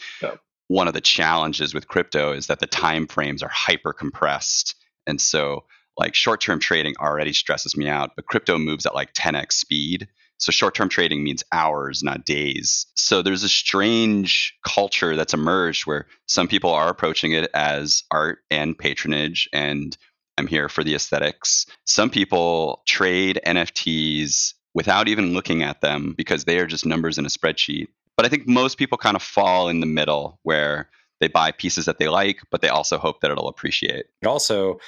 One 0.68 0.88
of 0.88 0.94
the 0.94 1.00
challenges 1.00 1.74
with 1.74 1.88
crypto 1.88 2.32
is 2.32 2.46
that 2.46 2.60
the 2.60 2.66
time 2.66 3.06
frames 3.06 3.42
are 3.42 3.50
hyper 3.50 3.92
compressed. 3.92 4.74
And 5.06 5.20
so 5.20 5.64
like 5.96 6.14
short 6.14 6.40
term 6.40 6.58
trading 6.58 6.94
already 6.98 7.32
stresses 7.32 7.76
me 7.76 7.88
out, 7.88 8.12
but 8.16 8.26
crypto 8.26 8.58
moves 8.58 8.86
at 8.86 8.94
like 8.94 9.12
10x 9.14 9.52
speed. 9.52 10.08
So 10.38 10.50
short 10.50 10.74
term 10.74 10.88
trading 10.88 11.22
means 11.22 11.44
hours, 11.52 12.02
not 12.02 12.26
days. 12.26 12.86
So 12.96 13.22
there's 13.22 13.44
a 13.44 13.48
strange 13.48 14.54
culture 14.66 15.16
that's 15.16 15.34
emerged 15.34 15.86
where 15.86 16.06
some 16.26 16.48
people 16.48 16.70
are 16.70 16.88
approaching 16.88 17.32
it 17.32 17.50
as 17.54 18.02
art 18.10 18.38
and 18.50 18.76
patronage, 18.76 19.48
and 19.52 19.96
I'm 20.36 20.48
here 20.48 20.68
for 20.68 20.82
the 20.82 20.94
aesthetics. 20.94 21.66
Some 21.86 22.10
people 22.10 22.82
trade 22.86 23.40
NFTs 23.46 24.54
without 24.74 25.08
even 25.08 25.32
looking 25.32 25.62
at 25.62 25.80
them 25.80 26.14
because 26.16 26.44
they 26.44 26.58
are 26.58 26.66
just 26.66 26.84
numbers 26.84 27.16
in 27.18 27.26
a 27.26 27.28
spreadsheet. 27.28 27.86
But 28.16 28.26
I 28.26 28.28
think 28.28 28.46
most 28.46 28.78
people 28.78 28.98
kind 28.98 29.16
of 29.16 29.22
fall 29.22 29.68
in 29.68 29.80
the 29.80 29.86
middle 29.86 30.38
where 30.42 30.88
they 31.20 31.28
buy 31.28 31.52
pieces 31.52 31.86
that 31.86 31.98
they 31.98 32.08
like, 32.08 32.40
but 32.50 32.60
they 32.60 32.68
also 32.68 32.98
hope 32.98 33.20
that 33.20 33.30
it'll 33.30 33.48
appreciate. 33.48 34.06
It 34.22 34.26
also 34.26 34.78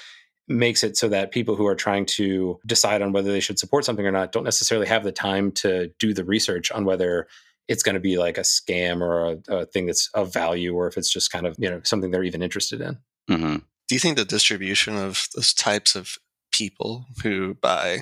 makes 0.48 0.84
it 0.84 0.96
so 0.96 1.08
that 1.08 1.32
people 1.32 1.56
who 1.56 1.66
are 1.66 1.74
trying 1.74 2.06
to 2.06 2.60
decide 2.66 3.02
on 3.02 3.12
whether 3.12 3.32
they 3.32 3.40
should 3.40 3.58
support 3.58 3.84
something 3.84 4.06
or 4.06 4.12
not 4.12 4.32
don't 4.32 4.44
necessarily 4.44 4.86
have 4.86 5.02
the 5.02 5.12
time 5.12 5.50
to 5.50 5.90
do 5.98 6.14
the 6.14 6.24
research 6.24 6.70
on 6.70 6.84
whether 6.84 7.26
it's 7.68 7.82
going 7.82 7.94
to 7.94 8.00
be 8.00 8.16
like 8.16 8.38
a 8.38 8.42
scam 8.42 9.00
or 9.00 9.40
a, 9.48 9.54
a 9.56 9.66
thing 9.66 9.86
that's 9.86 10.08
of 10.14 10.32
value 10.32 10.74
or 10.74 10.86
if 10.86 10.96
it's 10.96 11.10
just 11.10 11.32
kind 11.32 11.46
of 11.46 11.56
you 11.58 11.68
know 11.68 11.80
something 11.82 12.10
they're 12.10 12.22
even 12.22 12.42
interested 12.42 12.80
in 12.80 12.98
mm-hmm. 13.28 13.56
do 13.56 13.94
you 13.94 13.98
think 13.98 14.16
the 14.16 14.24
distribution 14.24 14.96
of 14.96 15.26
those 15.34 15.52
types 15.52 15.96
of 15.96 16.18
people 16.52 17.06
who 17.24 17.54
buy 17.54 17.98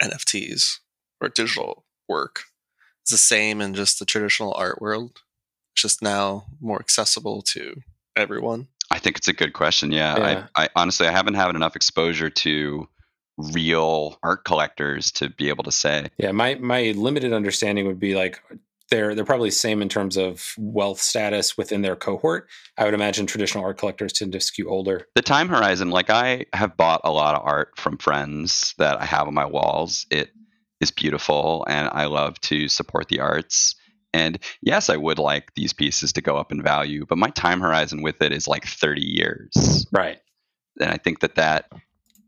nfts 0.00 0.78
or 1.20 1.28
digital 1.28 1.84
work 2.08 2.44
is 3.06 3.10
the 3.10 3.18
same 3.18 3.60
in 3.60 3.74
just 3.74 3.98
the 3.98 4.04
traditional 4.04 4.54
art 4.54 4.80
world 4.80 5.22
it's 5.74 5.82
just 5.82 6.02
now 6.02 6.44
more 6.60 6.80
accessible 6.80 7.42
to 7.42 7.74
everyone 8.16 8.68
I 8.92 8.98
think 8.98 9.16
it's 9.16 9.28
a 9.28 9.32
good 9.32 9.54
question. 9.54 9.90
Yeah, 9.90 10.18
yeah. 10.18 10.46
I, 10.54 10.64
I 10.64 10.68
honestly 10.76 11.08
I 11.08 11.12
haven't 11.12 11.34
had 11.34 11.54
enough 11.56 11.76
exposure 11.76 12.28
to 12.28 12.88
real 13.38 14.18
art 14.22 14.44
collectors 14.44 15.10
to 15.12 15.30
be 15.30 15.48
able 15.48 15.64
to 15.64 15.72
say. 15.72 16.08
Yeah, 16.18 16.32
my 16.32 16.56
my 16.56 16.92
limited 16.94 17.32
understanding 17.32 17.86
would 17.86 17.98
be 17.98 18.14
like 18.14 18.42
they're 18.90 19.14
they're 19.14 19.24
probably 19.24 19.48
the 19.48 19.54
same 19.54 19.80
in 19.80 19.88
terms 19.88 20.18
of 20.18 20.52
wealth 20.58 21.00
status 21.00 21.56
within 21.56 21.80
their 21.80 21.96
cohort. 21.96 22.48
I 22.76 22.84
would 22.84 22.92
imagine 22.92 23.26
traditional 23.26 23.64
art 23.64 23.78
collectors 23.78 24.12
tend 24.12 24.32
to 24.32 24.40
skew 24.40 24.68
older. 24.68 25.08
The 25.14 25.22
time 25.22 25.48
horizon, 25.48 25.88
like 25.88 26.10
I 26.10 26.44
have 26.52 26.76
bought 26.76 27.00
a 27.02 27.10
lot 27.10 27.34
of 27.34 27.42
art 27.46 27.78
from 27.78 27.96
friends 27.96 28.74
that 28.76 29.00
I 29.00 29.06
have 29.06 29.26
on 29.26 29.34
my 29.34 29.46
walls. 29.46 30.06
It 30.10 30.32
is 30.82 30.90
beautiful 30.90 31.64
and 31.68 31.88
I 31.92 32.06
love 32.06 32.38
to 32.42 32.68
support 32.68 33.08
the 33.08 33.20
arts. 33.20 33.76
And 34.12 34.38
yes, 34.60 34.90
I 34.90 34.96
would 34.96 35.18
like 35.18 35.54
these 35.54 35.72
pieces 35.72 36.12
to 36.14 36.20
go 36.20 36.36
up 36.36 36.52
in 36.52 36.60
value, 36.60 37.06
but 37.08 37.18
my 37.18 37.30
time 37.30 37.60
horizon 37.60 38.02
with 38.02 38.20
it 38.20 38.32
is 38.32 38.48
like 38.48 38.66
30 38.66 39.00
years. 39.00 39.86
Right. 39.92 40.18
And 40.80 40.90
I 40.90 40.98
think 40.98 41.20
that 41.20 41.36
that 41.36 41.70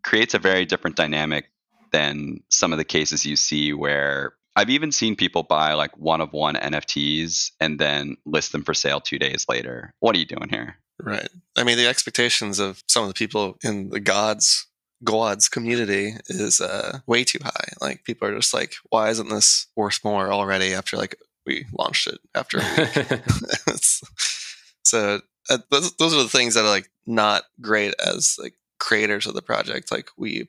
creates 0.02 0.34
a 0.34 0.38
very 0.38 0.64
different 0.64 0.96
dynamic 0.96 1.50
than 1.90 2.40
some 2.48 2.72
of 2.72 2.78
the 2.78 2.84
cases 2.84 3.26
you 3.26 3.36
see 3.36 3.72
where 3.72 4.34
I've 4.56 4.70
even 4.70 4.92
seen 4.92 5.16
people 5.16 5.42
buy 5.42 5.72
like 5.72 5.98
one 5.98 6.20
of 6.20 6.32
one 6.32 6.54
NFTs 6.54 7.50
and 7.60 7.78
then 7.78 8.16
list 8.24 8.52
them 8.52 8.62
for 8.62 8.72
sale 8.72 9.00
two 9.00 9.18
days 9.18 9.46
later. 9.48 9.92
What 9.98 10.14
are 10.14 10.18
you 10.18 10.26
doing 10.26 10.48
here? 10.48 10.76
Right. 11.00 11.28
I 11.56 11.64
mean, 11.64 11.76
the 11.76 11.88
expectations 11.88 12.60
of 12.60 12.84
some 12.88 13.02
of 13.02 13.08
the 13.08 13.14
people 13.14 13.58
in 13.64 13.90
the 13.90 14.00
GAWDS 14.00 14.66
GAWDS 15.04 15.50
community 15.50 16.14
is 16.28 16.60
uh, 16.60 17.00
way 17.06 17.24
too 17.24 17.38
high. 17.42 17.68
Like 17.80 18.04
people 18.04 18.28
are 18.28 18.34
just 18.34 18.54
like, 18.54 18.74
why 18.90 19.10
isn't 19.10 19.28
this 19.28 19.66
worth 19.76 20.04
more 20.04 20.32
already 20.32 20.74
after 20.74 20.96
like 20.96 21.16
we 21.46 21.66
launched 21.78 22.06
it 22.06 22.18
after 22.34 22.60
so 24.82 25.20
uh, 25.50 25.58
those, 25.70 25.94
those 25.96 26.14
are 26.14 26.22
the 26.22 26.28
things 26.28 26.54
that 26.54 26.64
are 26.64 26.70
like 26.70 26.90
not 27.06 27.44
great 27.60 27.94
as 28.04 28.36
like 28.40 28.54
creators 28.78 29.26
of 29.26 29.34
the 29.34 29.42
project. 29.42 29.90
Like 29.92 30.10
we 30.16 30.48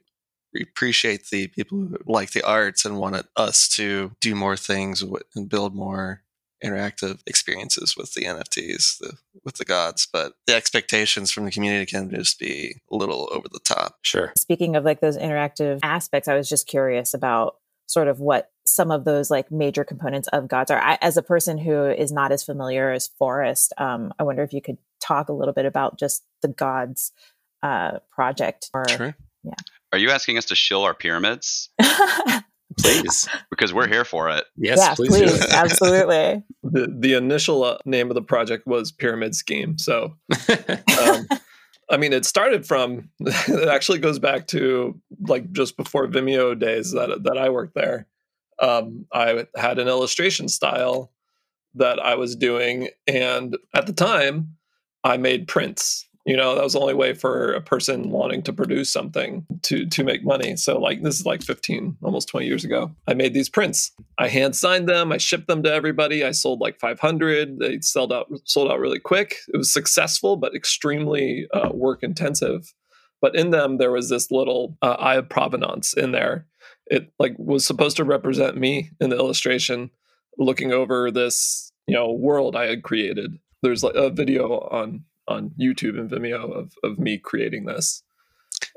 we 0.53 0.61
appreciate 0.61 1.29
the 1.29 1.47
people 1.47 1.77
who 1.77 1.97
like 2.05 2.31
the 2.31 2.43
arts 2.43 2.85
and 2.85 2.97
wanted 2.97 3.25
us 3.35 3.67
to 3.67 4.15
do 4.21 4.35
more 4.35 4.55
things 4.55 5.03
and 5.35 5.49
build 5.49 5.75
more 5.75 6.21
interactive 6.63 7.19
experiences 7.27 7.95
with 7.97 8.13
the 8.13 8.23
NFTs, 8.23 8.99
the, 8.99 9.13
with 9.43 9.55
the 9.55 9.65
gods, 9.65 10.07
but 10.11 10.33
the 10.47 10.55
expectations 10.55 11.31
from 11.31 11.45
the 11.45 11.51
community 11.51 11.85
can 11.85 12.09
just 12.09 12.39
be 12.39 12.75
a 12.91 12.95
little 12.95 13.29
over 13.31 13.47
the 13.51 13.59
top. 13.59 13.97
Sure. 14.01 14.33
Speaking 14.37 14.75
of 14.75 14.83
like 14.83 15.01
those 15.01 15.17
interactive 15.17 15.79
aspects, 15.83 16.27
I 16.27 16.35
was 16.35 16.49
just 16.49 16.67
curious 16.67 17.13
about 17.13 17.57
sort 17.87 18.07
of 18.07 18.19
what 18.19 18.51
some 18.65 18.91
of 18.91 19.05
those 19.05 19.29
like 19.29 19.51
major 19.51 19.83
components 19.83 20.27
of 20.29 20.47
GAWDS 20.47 20.71
are. 20.71 20.81
I, 20.81 20.97
as 21.01 21.17
a 21.17 21.21
person 21.21 21.57
who 21.57 21.85
is 21.85 22.11
not 22.11 22.31
as 22.31 22.43
familiar 22.43 22.91
as 22.91 23.07
Forrest, 23.07 23.73
um, 23.77 24.13
I 24.17 24.23
wonder 24.23 24.43
if 24.43 24.53
you 24.53 24.61
could 24.61 24.77
talk 24.99 25.29
a 25.29 25.33
little 25.33 25.53
bit 25.53 25.65
about 25.65 25.99
just 25.99 26.23
the 26.41 26.47
GAWDS 26.47 27.11
uh, 27.61 27.99
project. 28.11 28.69
Or, 28.73 28.87
sure. 28.87 29.15
Yeah. 29.43 29.53
Are 29.93 29.99
you 29.99 30.09
asking 30.09 30.37
us 30.37 30.45
to 30.45 30.55
shill 30.55 30.83
our 30.83 30.93
pyramids? 30.93 31.69
please 32.79 33.27
because 33.49 33.73
we're 33.73 33.87
here 33.87 34.05
for 34.05 34.29
it. 34.29 34.45
Yes 34.57 34.79
yeah, 34.79 34.95
please, 34.95 35.09
please 35.09 35.53
absolutely. 35.53 36.43
The, 36.63 36.93
the 36.99 37.13
initial 37.13 37.63
uh, 37.63 37.77
name 37.85 38.09
of 38.09 38.15
the 38.15 38.21
project 38.21 38.65
was 38.65 38.91
pyramid 38.91 39.35
scheme 39.35 39.77
so 39.77 40.15
um, 40.99 41.27
i 41.89 41.95
mean 41.97 42.11
it 42.11 42.25
started 42.25 42.65
from 42.65 43.09
it 43.19 43.69
actually 43.69 43.99
goes 43.99 44.17
back 44.17 44.47
to 44.47 44.99
like 45.27 45.51
just 45.51 45.77
before 45.77 46.07
vimeo 46.07 46.57
days 46.57 46.91
that, 46.91 47.23
that 47.23 47.37
i 47.37 47.49
worked 47.49 47.75
there. 47.75 48.07
Um, 48.59 49.05
i 49.13 49.45
had 49.55 49.77
an 49.77 49.87
illustration 49.87 50.47
style 50.47 51.11
that 51.75 51.99
i 51.99 52.15
was 52.15 52.35
doing 52.35 52.89
and 53.05 53.55
at 53.75 53.85
the 53.85 53.93
time 53.93 54.55
i 55.03 55.17
made 55.17 55.47
prints 55.47 56.04
you 56.25 56.35
know 56.35 56.55
that 56.55 56.63
was 56.63 56.73
the 56.73 56.79
only 56.79 56.95
way 56.95 57.13
for 57.13 57.53
a 57.53 57.61
person 57.61 58.09
wanting 58.09 58.41
to 58.43 58.53
produce 58.53 58.91
something 58.91 59.45
to 59.61 59.85
to 59.85 60.03
make 60.03 60.25
money. 60.25 60.55
So 60.55 60.79
like 60.79 61.03
this 61.03 61.19
is 61.19 61.25
like 61.25 61.43
15 61.43 61.97
almost 62.01 62.27
20 62.29 62.47
years 62.47 62.65
ago. 62.65 62.91
I 63.07 63.13
made 63.13 63.33
these 63.33 63.49
prints. 63.49 63.91
I 64.17 64.27
hand 64.27 64.55
signed 64.55 64.89
them. 64.89 65.11
I 65.11 65.17
shipped 65.17 65.47
them 65.47 65.61
to 65.63 65.71
everybody. 65.71 66.23
I 66.23 66.31
sold 66.31 66.59
like 66.59 66.79
500 66.79 67.59
they 67.59 67.79
sold 67.81 68.11
out 68.11 68.27
sold 68.43 68.71
out 68.71 68.79
really 68.79 68.99
quick. 68.99 69.37
It 69.53 69.57
was 69.57 69.71
successful 69.71 70.35
but 70.35 70.55
extremely 70.55 71.47
uh, 71.53 71.69
work 71.71 72.01
intensive. 72.01 72.73
But 73.21 73.35
in 73.35 73.51
them 73.51 73.77
there 73.77 73.91
was 73.91 74.09
this 74.09 74.31
little 74.31 74.77
uh, 74.81 74.95
eye 74.99 75.15
of 75.15 75.29
providence 75.29 75.93
in 75.93 76.11
there. 76.11 76.47
It 76.87 77.11
like 77.19 77.35
was 77.37 77.65
supposed 77.65 77.97
to 77.97 78.03
represent 78.03 78.57
me 78.57 78.89
in 78.99 79.11
the 79.11 79.17
illustration 79.17 79.91
looking 80.39 80.71
over 80.71 81.11
this 81.11 81.71
you 81.87 81.93
know 81.93 82.11
world 82.11 82.55
i 82.55 82.65
had 82.65 82.81
created. 82.81 83.37
There's 83.61 83.83
like 83.83 83.95
a 83.95 84.09
video 84.09 84.59
on 84.71 85.03
on 85.27 85.51
YouTube 85.59 85.99
and 85.99 86.09
Vimeo 86.09 86.51
of, 86.51 86.73
of 86.83 86.99
me 86.99 87.17
creating 87.17 87.65
this. 87.65 88.03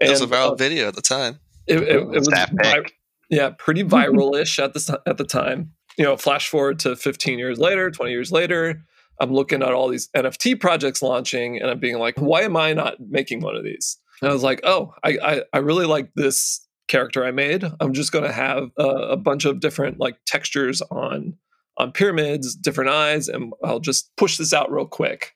And, 0.00 0.08
it 0.08 0.12
was 0.12 0.20
a 0.20 0.26
viral 0.26 0.52
uh, 0.52 0.54
video 0.54 0.88
at 0.88 0.94
the 0.94 1.02
time. 1.02 1.40
It, 1.66 1.80
it, 1.80 1.96
it 1.96 2.08
was 2.08 2.28
vi- 2.28 2.84
yeah, 3.30 3.50
pretty 3.50 3.84
viral-ish 3.84 4.58
at 4.58 4.72
the 4.72 5.02
at 5.06 5.18
the 5.18 5.24
time. 5.24 5.72
You 5.96 6.04
know, 6.04 6.16
flash 6.16 6.48
forward 6.48 6.78
to 6.80 6.96
15 6.96 7.38
years 7.38 7.58
later, 7.58 7.90
20 7.90 8.10
years 8.10 8.32
later, 8.32 8.82
I'm 9.20 9.32
looking 9.32 9.62
at 9.62 9.72
all 9.72 9.88
these 9.88 10.08
NFT 10.16 10.60
projects 10.60 11.02
launching, 11.02 11.60
and 11.60 11.70
I'm 11.70 11.80
being 11.80 11.98
like, 11.98 12.16
why 12.18 12.42
am 12.42 12.56
I 12.56 12.72
not 12.72 12.96
making 13.00 13.40
one 13.40 13.56
of 13.56 13.64
these? 13.64 13.98
And 14.22 14.30
I 14.30 14.32
was 14.32 14.42
like, 14.42 14.60
oh, 14.64 14.94
I 15.04 15.18
I, 15.22 15.42
I 15.52 15.58
really 15.58 15.86
like 15.86 16.10
this 16.14 16.66
character 16.86 17.24
I 17.24 17.30
made. 17.30 17.64
I'm 17.80 17.92
just 17.92 18.12
going 18.12 18.24
to 18.24 18.32
have 18.32 18.70
a, 18.78 18.86
a 18.86 19.16
bunch 19.16 19.44
of 19.44 19.60
different 19.60 20.00
like 20.00 20.16
textures 20.26 20.80
on 20.90 21.36
on 21.76 21.92
pyramids, 21.92 22.56
different 22.56 22.90
eyes, 22.90 23.28
and 23.28 23.52
I'll 23.62 23.80
just 23.80 24.14
push 24.16 24.36
this 24.36 24.52
out 24.52 24.72
real 24.72 24.86
quick. 24.86 25.34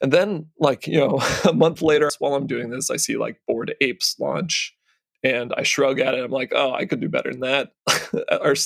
And 0.00 0.12
then, 0.12 0.46
like, 0.58 0.86
you 0.86 0.98
know, 0.98 1.20
a 1.48 1.52
month 1.52 1.82
later, 1.82 2.10
while 2.18 2.34
I'm 2.34 2.46
doing 2.46 2.70
this, 2.70 2.90
I 2.90 2.96
see 2.96 3.16
like 3.16 3.40
Bored 3.46 3.74
Apes 3.80 4.16
launch 4.18 4.76
and 5.22 5.52
I 5.56 5.62
shrug 5.62 5.98
at 5.98 6.14
it. 6.14 6.24
I'm 6.24 6.30
like, 6.30 6.52
oh, 6.54 6.72
I 6.72 6.84
could 6.84 7.00
do 7.00 7.08
better 7.08 7.32
than 7.32 7.40
that 7.40 7.72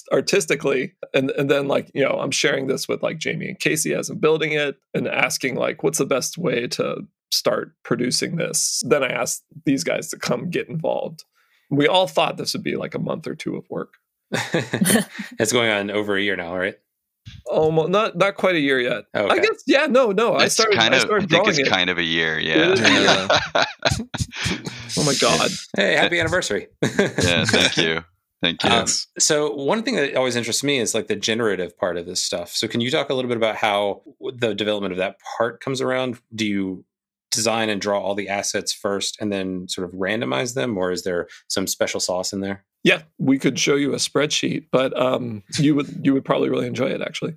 artistically. 0.13 0.95
And 1.15 1.31
and 1.31 1.51
then 1.51 1.69
like, 1.69 1.91
you 1.95 2.05
know, 2.05 2.21
I'm 2.21 2.31
sharing 2.31 2.67
this 2.67 2.89
with 2.89 3.03
like 3.03 3.19
Jamie 3.19 3.49
and 3.49 3.59
Casey 3.59 3.95
as 3.95 4.11
I'm 4.11 4.19
building 4.19 4.53
it 4.53 4.77
and 4.93 5.09
asking 5.09 5.57
like, 5.57 5.83
what's 5.83 5.99
the 5.99 6.07
best 6.07 6.37
way 6.37 6.67
to 6.69 7.07
start 7.31 7.73
producing 7.83 8.37
this? 8.37 8.83
Then 8.87 9.03
I 9.03 9.09
asked 9.09 9.45
these 9.65 9.85
guys 9.85 10.09
to 10.09 10.19
come 10.19 10.51
get 10.51 10.69
involved. 10.69 11.25
We 11.71 11.87
all 11.87 12.07
thought 12.07 12.37
this 12.37 12.53
would 12.53 12.65
be 12.65 12.77
like 12.77 12.95
a 12.95 12.99
month 12.99 13.27
or 13.27 13.35
two 13.35 13.57
of 13.57 13.65
work. 13.71 13.95
it's 14.33 15.53
going 15.53 15.71
on 15.71 15.91
over 15.91 16.17
a 16.17 16.23
year 16.23 16.37
now, 16.37 16.57
right? 16.57 16.77
Almost 17.47 17.91
not 17.91 18.17
not 18.17 18.37
quite 18.37 18.55
a 18.55 18.61
year 18.61 18.81
yet. 18.81 19.05
Okay. 19.15 19.29
I 19.29 19.39
guess 19.39 19.63
yeah, 19.67 19.87
no, 19.87 20.13
no. 20.13 20.35
It's 20.37 20.45
I 20.45 20.49
started 20.49 20.77
kind 20.79 20.95
of 20.95 21.01
I, 21.01 21.05
started 21.05 21.33
I 21.33 21.37
think 21.37 21.49
it's 21.49 21.59
it. 21.59 21.69
kind 21.69 21.91
of 21.91 21.99
a 21.99 22.03
year, 22.03 22.39
yeah. 22.39 22.75
oh 24.97 25.05
my 25.05 25.15
god. 25.21 25.51
Hey, 25.77 25.95
happy 25.95 26.21
anniversary. 26.21 26.69
yeah, 26.83 27.45
thank 27.45 27.77
you. 27.77 28.05
Thank 28.43 28.65
you. 28.65 28.71
Um, 28.71 28.87
so 29.19 29.53
one 29.53 29.83
thing 29.83 29.97
that 29.97 30.17
always 30.17 30.35
interests 30.35 30.65
me 30.65 30.79
is 30.79 30.95
like 30.95 31.09
the 31.09 31.17
generative 31.17 31.77
part 31.77 31.99
of 31.99 32.07
this 32.07 32.23
stuff. 32.23 32.51
So 32.51 32.67
can 32.67 32.81
you 32.81 32.91
talk 32.91 33.11
a 33.11 33.15
little 33.15 33.29
bit 33.29 33.37
about 33.37 33.57
how 33.57 34.03
the 34.35 34.55
development 34.55 34.93
of 34.93 34.99
that 34.99 35.17
part 35.37 35.61
comes 35.61 35.81
around? 35.81 36.21
Do 36.35 36.47
you 36.47 36.85
design 37.31 37.69
and 37.69 37.81
draw 37.81 38.01
all 38.01 38.15
the 38.15 38.29
assets 38.29 38.73
first 38.73 39.21
and 39.21 39.33
then 39.33 39.69
sort 39.69 39.87
of 39.87 39.95
randomize 39.95 40.55
them 40.55 40.77
or 40.77 40.91
is 40.91 41.05
there 41.05 41.29
some 41.49 41.67
special 41.67 42.01
sauce 42.01 42.33
in 42.33 42.41
there? 42.41 42.65
Yeah, 42.83 43.03
we 43.19 43.39
could 43.39 43.59
show 43.59 43.75
you 43.75 43.93
a 43.93 43.97
spreadsheet, 43.97 44.67
but 44.73 44.99
um, 44.99 45.43
you 45.59 45.75
would 45.75 46.01
you 46.03 46.15
would 46.15 46.25
probably 46.25 46.49
really 46.49 46.67
enjoy 46.67 46.87
it. 46.87 47.03
Actually, 47.03 47.35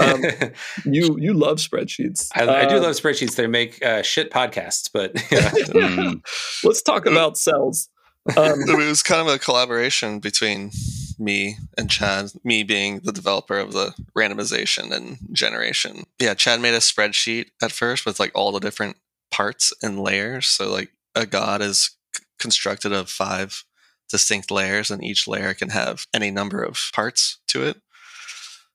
um, 0.00 0.24
you 0.86 1.18
you 1.18 1.34
love 1.34 1.58
spreadsheets. 1.58 2.30
I, 2.34 2.62
I 2.62 2.66
do 2.66 2.76
um, 2.76 2.82
love 2.82 2.94
spreadsheets. 2.94 3.36
They 3.36 3.46
make 3.46 3.84
uh, 3.84 4.00
shit 4.00 4.30
podcasts, 4.30 4.88
but 4.92 5.14
mm. 5.14 6.20
let's 6.64 6.80
talk 6.80 7.04
about 7.04 7.36
cells. 7.36 7.90
Um, 8.36 8.60
it 8.62 8.76
was 8.76 9.02
kind 9.02 9.26
of 9.26 9.34
a 9.34 9.38
collaboration 9.38 10.20
between 10.20 10.70
me 11.18 11.56
and 11.76 11.90
Chad. 11.90 12.30
Me 12.42 12.62
being 12.62 13.00
the 13.00 13.12
developer 13.12 13.58
of 13.58 13.72
the 13.72 13.94
randomization 14.16 14.90
and 14.90 15.18
generation. 15.32 16.04
Yeah, 16.18 16.32
Chad 16.32 16.62
made 16.62 16.74
a 16.74 16.78
spreadsheet 16.78 17.48
at 17.62 17.72
first 17.72 18.06
with 18.06 18.18
like 18.18 18.32
all 18.34 18.52
the 18.52 18.60
different 18.60 18.96
parts 19.30 19.72
and 19.82 20.00
layers. 20.00 20.46
So 20.46 20.70
like 20.70 20.92
a 21.14 21.26
god 21.26 21.60
is 21.60 21.96
c- 22.16 22.24
constructed 22.38 22.92
of 22.92 23.10
five 23.10 23.64
distinct 24.08 24.50
layers, 24.50 24.90
and 24.90 25.02
each 25.04 25.28
layer 25.28 25.54
can 25.54 25.70
have 25.70 26.06
any 26.14 26.30
number 26.30 26.62
of 26.62 26.90
parts 26.92 27.38
to 27.48 27.62
it. 27.62 27.80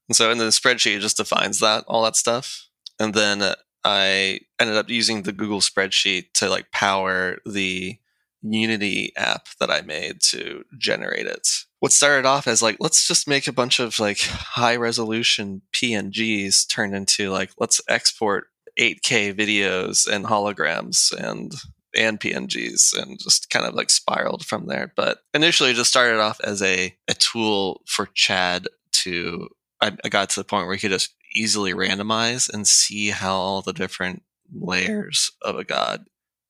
And 0.07 0.15
so 0.15 0.31
in 0.31 0.37
the 0.37 0.45
spreadsheet, 0.45 0.97
it 0.97 1.01
just 1.01 1.17
defines 1.17 1.59
that, 1.59 1.85
all 1.87 2.03
that 2.03 2.15
stuff. 2.15 2.67
And 2.99 3.13
then 3.13 3.41
uh, 3.41 3.55
I 3.83 4.41
ended 4.59 4.77
up 4.77 4.89
using 4.89 5.23
the 5.23 5.31
Google 5.31 5.59
spreadsheet 5.59 6.33
to 6.35 6.49
like 6.49 6.71
power 6.71 7.37
the 7.45 7.97
Unity 8.45 9.13
app 9.15 9.47
that 9.59 9.71
I 9.71 9.81
made 9.81 10.21
to 10.23 10.65
generate 10.77 11.25
it. 11.25 11.47
What 11.79 11.93
started 11.93 12.25
off 12.25 12.45
as 12.45 12.61
like, 12.61 12.75
let's 12.79 13.07
just 13.07 13.27
make 13.27 13.47
a 13.47 13.53
bunch 13.53 13.79
of 13.79 13.99
like 13.99 14.19
high 14.19 14.75
resolution 14.75 15.61
PNGs 15.73 16.67
turned 16.69 16.93
into 16.93 17.29
like, 17.29 17.51
let's 17.57 17.79
export 17.87 18.47
8K 18.79 19.33
videos 19.33 20.07
and 20.07 20.25
holograms 20.25 21.13
and 21.13 21.53
and 21.95 22.19
PNGs 22.19 22.97
and 22.97 23.19
just 23.19 23.49
kind 23.49 23.65
of 23.65 23.73
like 23.73 23.89
spiraled 23.89 24.45
from 24.45 24.67
there. 24.67 24.91
But 24.95 25.19
initially, 25.33 25.73
just 25.73 25.89
started 25.89 26.19
off 26.19 26.39
as 26.41 26.61
a, 26.61 26.95
a 27.07 27.13
tool 27.13 27.81
for 27.85 28.07
Chad 28.13 28.67
to, 28.91 29.49
I, 29.81 29.95
I 30.03 30.09
got 30.09 30.29
to 30.31 30.39
the 30.39 30.45
point 30.45 30.65
where 30.65 30.75
he 30.75 30.81
could 30.81 30.91
just 30.91 31.15
easily 31.35 31.73
randomize 31.73 32.51
and 32.51 32.67
see 32.67 33.09
how 33.09 33.35
all 33.35 33.61
the 33.61 33.73
different 33.73 34.23
layers 34.53 35.31
of 35.41 35.57
a 35.57 35.63
god 35.63 36.05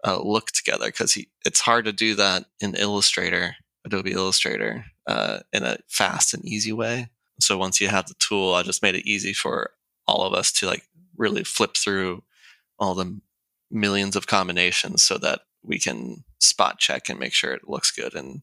uh, 0.06 0.20
look 0.22 0.48
together 0.48 0.88
because 0.88 1.14
he 1.14 1.30
it's 1.46 1.62
hard 1.62 1.86
to 1.86 1.94
do 1.94 2.16
that 2.16 2.46
in 2.60 2.76
Illustrator, 2.76 3.56
Adobe 3.86 4.12
Illustrator, 4.12 4.86
uh, 5.08 5.40
in 5.52 5.64
a 5.64 5.78
fast 5.88 6.34
and 6.34 6.46
easy 6.46 6.74
way. 6.74 7.10
So 7.40 7.58
once 7.58 7.82
you 7.82 7.88
have 7.88 8.08
the 8.08 8.14
tool, 8.16 8.54
I 8.54 8.64
just 8.64 8.82
made 8.82 8.96
it 8.96 9.08
easy 9.08 9.34
for 9.34 9.72
all 10.08 10.24
of 10.24 10.34
us 10.34 10.52
to 10.54 10.68
like 10.68 10.88
really 11.18 11.44
flip 11.44 11.76
through 11.76 12.24
all 12.80 12.94
the 12.94 13.20
millions 13.74 14.16
of 14.16 14.28
combinations 14.28 15.04
so 15.04 15.18
that 15.18 15.42
we 15.64 15.80
can 15.80 16.24
spot 16.40 16.78
check 16.80 17.10
and 17.10 17.20
make 17.20 17.34
sure 17.34 17.52
it 17.52 17.68
looks 17.68 17.92
good 17.92 18.14
and 18.14 18.42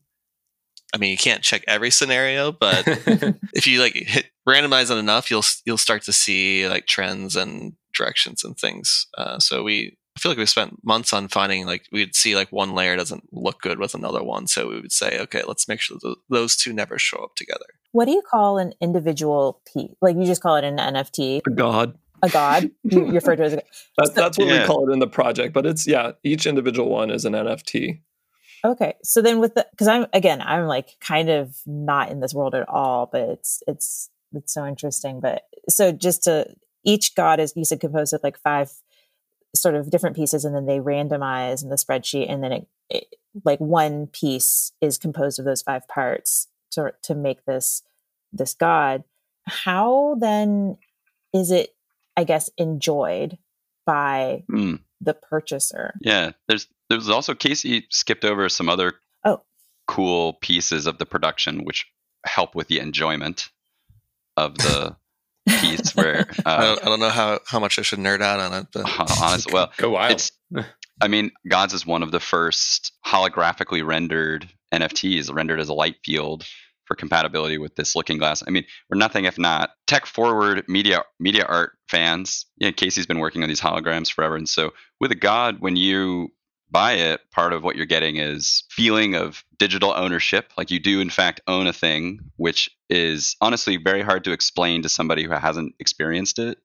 I 0.93 0.99
mean, 0.99 1.13
you 1.13 1.17
can't 1.17 1.43
check 1.43 1.63
every 1.69 1.91
scenario, 1.91 2.51
but 2.51 2.83
if 3.55 3.67
you 3.67 3.81
like 3.81 3.95
hit 3.95 4.27
randomize 4.49 4.91
it 4.91 4.99
enough, 4.99 5.31
you'll 5.31 5.45
you'll 5.65 5.79
start 5.79 6.03
to 6.03 6.13
see 6.13 6.69
like 6.69 6.87
trends 6.87 7.37
and 7.37 7.75
directions 7.95 8.43
and 8.43 8.57
things. 8.59 9.07
Uh, 9.17 9.39
so 9.39 9.63
we 9.63 9.97
I 10.17 10.21
feel 10.21 10.33
like 10.33 10.39
we 10.39 10.47
spent 10.47 10.85
months 10.85 11.13
on 11.13 11.29
finding 11.29 11.67
like 11.67 11.87
we'd 11.93 12.17
see 12.17 12.35
like 12.35 12.51
one 12.51 12.75
layer 12.75 12.97
doesn't 12.97 13.33
look 13.33 13.61
good 13.63 13.79
with 13.79 13.95
another 13.95 14.23
one, 14.23 14.49
so 14.49 14.69
we 14.69 14.81
would 14.81 14.93
say, 14.93 15.19
okay, 15.21 15.43
let's 15.47 15.69
make 15.69 15.81
sure 15.81 15.99
th- 16.01 16.17
those 16.29 16.57
two 16.57 16.73
never 16.73 16.99
show 16.99 17.23
up 17.23 17.37
together. 17.37 17.67
What 17.93 18.07
do 18.07 18.13
you 18.13 18.23
call 18.29 18.59
an 18.59 18.75
individual 18.81 19.63
piece? 19.73 19.95
Like 20.03 20.17
you 20.17 20.25
just 20.25 20.43
call 20.43 20.57
it 20.57 20.65
an 20.65 20.79
NFT, 20.79 21.43
A 21.47 21.51
god. 21.51 21.97
A 22.23 22.29
god. 22.29 22.71
You 22.85 23.07
you 23.07 23.13
refer 23.13 23.37
to 23.37 23.43
it 23.43 23.47
as 23.47 23.53
a 23.55 23.63
That's, 23.97 24.11
that's 24.11 24.39
what 24.39 24.49
Yeah. 24.49 24.61
we 24.63 24.67
call 24.67 24.89
it 24.89 24.93
in 24.93 24.99
the 24.99 25.07
project, 25.07 25.53
but 25.55 25.67
it's 25.67 25.87
yeah, 25.87 26.13
each 26.23 26.47
individual 26.47 26.89
one 26.91 27.11
is 27.11 27.25
an 27.25 27.33
NFT. 27.35 28.01
Okay. 28.65 28.95
So 29.03 29.23
then 29.23 29.39
with 29.41 29.55
the 29.55 29.67
because 29.71 29.89
I'm 29.89 30.07
again, 30.13 30.41
I'm 30.43 30.67
like 30.67 30.97
kind 31.01 31.31
of 31.31 31.57
not 31.67 32.11
in 32.11 32.21
this 32.21 32.35
world 32.35 32.55
at 32.55 32.69
all, 32.69 33.09
but 33.11 33.23
it's 33.23 33.63
it's 33.67 34.11
it's 34.35 34.53
so 34.53 34.67
interesting. 34.67 35.21
But 35.21 35.43
so 35.69 35.93
just 35.93 36.25
to 36.25 36.47
each 36.85 37.15
god 37.15 37.41
is 37.41 37.53
you 37.57 37.65
said 37.65 37.81
composed 37.81 38.13
of 38.15 38.21
like 38.23 38.39
five 38.39 38.71
sort 39.55 39.75
of 39.75 39.91
different 39.91 40.15
pieces 40.17 40.45
and 40.45 40.55
then 40.55 40.67
they 40.67 40.79
randomize 40.79 41.63
in 41.63 41.69
the 41.71 41.77
spreadsheet 41.77 42.31
and 42.31 42.43
then 42.43 42.53
it, 42.53 42.67
it 42.89 43.05
like 43.45 43.59
one 43.59 44.07
piece 44.07 44.73
is 44.81 44.97
composed 44.97 45.39
of 45.39 45.45
those 45.45 45.61
five 45.63 45.87
parts 45.89 46.47
to 46.71 46.93
to 47.03 47.15
make 47.15 47.45
this 47.47 47.83
this 48.33 48.55
god. 48.55 49.05
How 49.47 50.17
then 50.21 50.77
is 51.35 51.51
it 51.51 51.71
I 52.21 52.25
guess 52.25 52.51
enjoyed 52.59 53.39
by 53.87 54.45
Hmm. 54.49 54.75
the 55.01 55.15
purchaser? 55.15 55.95
Yeah, 56.03 56.33
there's 56.49 56.67
there's 56.91 57.09
also 57.09 57.35
Casey 57.35 57.87
skipped 57.91 58.25
over 58.25 58.49
some 58.49 58.69
other 58.69 58.95
Oh. 59.25 59.41
cool 59.89 60.35
pieces 60.35 60.87
of 60.87 60.99
the 60.99 61.07
production 61.07 61.65
which 61.65 61.87
help 62.27 62.55
with 62.55 62.69
the 62.69 62.79
enjoyment 62.81 63.49
of 64.37 64.57
the 64.59 64.97
piece. 65.49 65.97
Where 65.97 66.27
I, 66.45 66.51
uh, 66.57 66.61
don't, 66.67 66.83
I 66.83 66.85
don't 66.87 67.01
know 67.01 67.09
how, 67.09 67.41
how 67.47 67.59
much 67.59 67.79
I 67.79 67.83
should 67.83 67.99
nerd 68.01 68.21
out 68.21 68.39
on 68.41 68.53
it, 68.55 68.67
but 68.73 68.85
honest, 69.23 69.51
well, 69.53 69.73
Go 69.79 69.91
wild. 69.91 70.13
it's 70.13 70.31
I 71.01 71.09
mean, 71.09 71.31
GAWDS 71.49 71.73
is 71.73 71.87
one 71.87 72.03
of 72.03 72.11
the 72.11 72.21
first 72.21 72.93
holographically 73.07 73.83
rendered 73.87 74.47
NFTs, 74.75 75.33
rendered 75.33 75.59
as 75.61 75.71
a 75.71 75.75
light 75.75 75.97
field 76.05 76.45
for 76.91 76.97
compatibility 76.97 77.57
with 77.57 77.77
this 77.77 77.95
Looking 77.95 78.19
Glass. 78.19 78.43
I 78.45 78.51
mean, 78.51 78.65
we're 78.91 78.99
nothing 78.99 79.25
if 79.25 79.39
not 79.39 79.71
tech 79.87 80.07
forward 80.07 80.65
media 80.67 81.05
media 81.21 81.47
art 81.49 81.79
fans. 81.89 82.47
Yeah, 82.57 82.73
Casey's 82.73 83.07
been 83.07 83.21
working 83.21 83.45
on 83.45 83.49
these 83.49 83.61
holograms 83.61 84.11
forever, 84.11 84.35
and 84.35 84.49
so 84.49 84.73
with 84.99 85.13
a 85.13 85.15
God, 85.15 85.61
when 85.61 85.77
you 85.77 86.33
buy 86.69 86.95
it, 86.95 87.21
part 87.31 87.53
of 87.53 87.63
what 87.63 87.77
you're 87.77 87.87
getting 87.87 88.17
is 88.17 88.65
feeling 88.71 89.15
of 89.15 89.45
digital 89.57 89.93
ownership. 89.93 90.53
Like 90.59 90.73
you 90.73 90.81
do, 90.81 91.01
in 91.01 91.11
fact, 91.11 91.41
own 91.47 91.69
a 91.69 91.73
thing, 91.73 92.19
which 92.39 92.69
is 92.89 93.37
honestly 93.41 93.77
very 93.77 94.03
hard 94.03 94.25
to 94.25 94.33
explain 94.33 94.83
to 94.83 94.89
somebody 94.89 95.23
who 95.23 95.31
hasn't 95.31 95.77
experienced 95.79 96.41
it. 96.41 96.59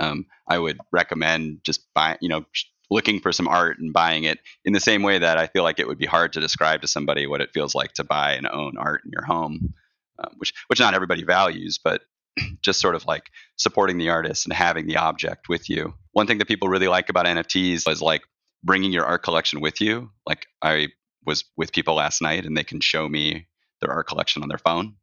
Um, 0.00 0.26
I 0.46 0.58
would 0.58 0.78
recommend 0.92 1.60
just 1.64 1.86
buy, 1.94 2.18
you 2.20 2.28
know, 2.28 2.44
looking 2.90 3.20
for 3.20 3.32
some 3.32 3.48
art 3.48 3.78
and 3.78 3.92
buying 3.92 4.24
it 4.24 4.38
in 4.64 4.72
the 4.72 4.80
same 4.80 5.02
way 5.02 5.18
that 5.18 5.38
I 5.38 5.46
feel 5.46 5.62
like 5.62 5.78
it 5.78 5.86
would 5.86 5.98
be 5.98 6.06
hard 6.06 6.32
to 6.32 6.40
describe 6.40 6.82
to 6.82 6.88
somebody 6.88 7.26
what 7.26 7.40
it 7.40 7.52
feels 7.52 7.74
like 7.74 7.92
to 7.94 8.04
buy 8.04 8.32
and 8.32 8.46
own 8.46 8.76
art 8.76 9.02
in 9.04 9.12
your 9.12 9.24
home, 9.24 9.74
um, 10.18 10.34
which 10.38 10.52
which 10.68 10.80
not 10.80 10.94
everybody 10.94 11.24
values, 11.24 11.78
but 11.82 12.02
just 12.62 12.80
sort 12.80 12.94
of 12.94 13.06
like 13.06 13.30
supporting 13.56 13.98
the 13.98 14.10
artist 14.10 14.46
and 14.46 14.52
having 14.52 14.86
the 14.86 14.96
object 14.96 15.48
with 15.48 15.70
you. 15.70 15.94
One 16.12 16.26
thing 16.26 16.38
that 16.38 16.48
people 16.48 16.68
really 16.68 16.88
like 16.88 17.08
about 17.08 17.26
NFTs 17.26 17.88
is 17.88 18.02
like 18.02 18.22
bringing 18.62 18.92
your 18.92 19.04
art 19.04 19.22
collection 19.22 19.60
with 19.60 19.80
you. 19.80 20.10
Like 20.26 20.46
I 20.62 20.88
was 21.24 21.44
with 21.56 21.72
people 21.72 21.94
last 21.94 22.22
night 22.22 22.44
and 22.44 22.56
they 22.56 22.64
can 22.64 22.80
show 22.80 23.08
me 23.08 23.46
their 23.80 23.90
art 23.90 24.08
collection 24.08 24.42
on 24.42 24.48
their 24.48 24.58
phone, 24.58 24.96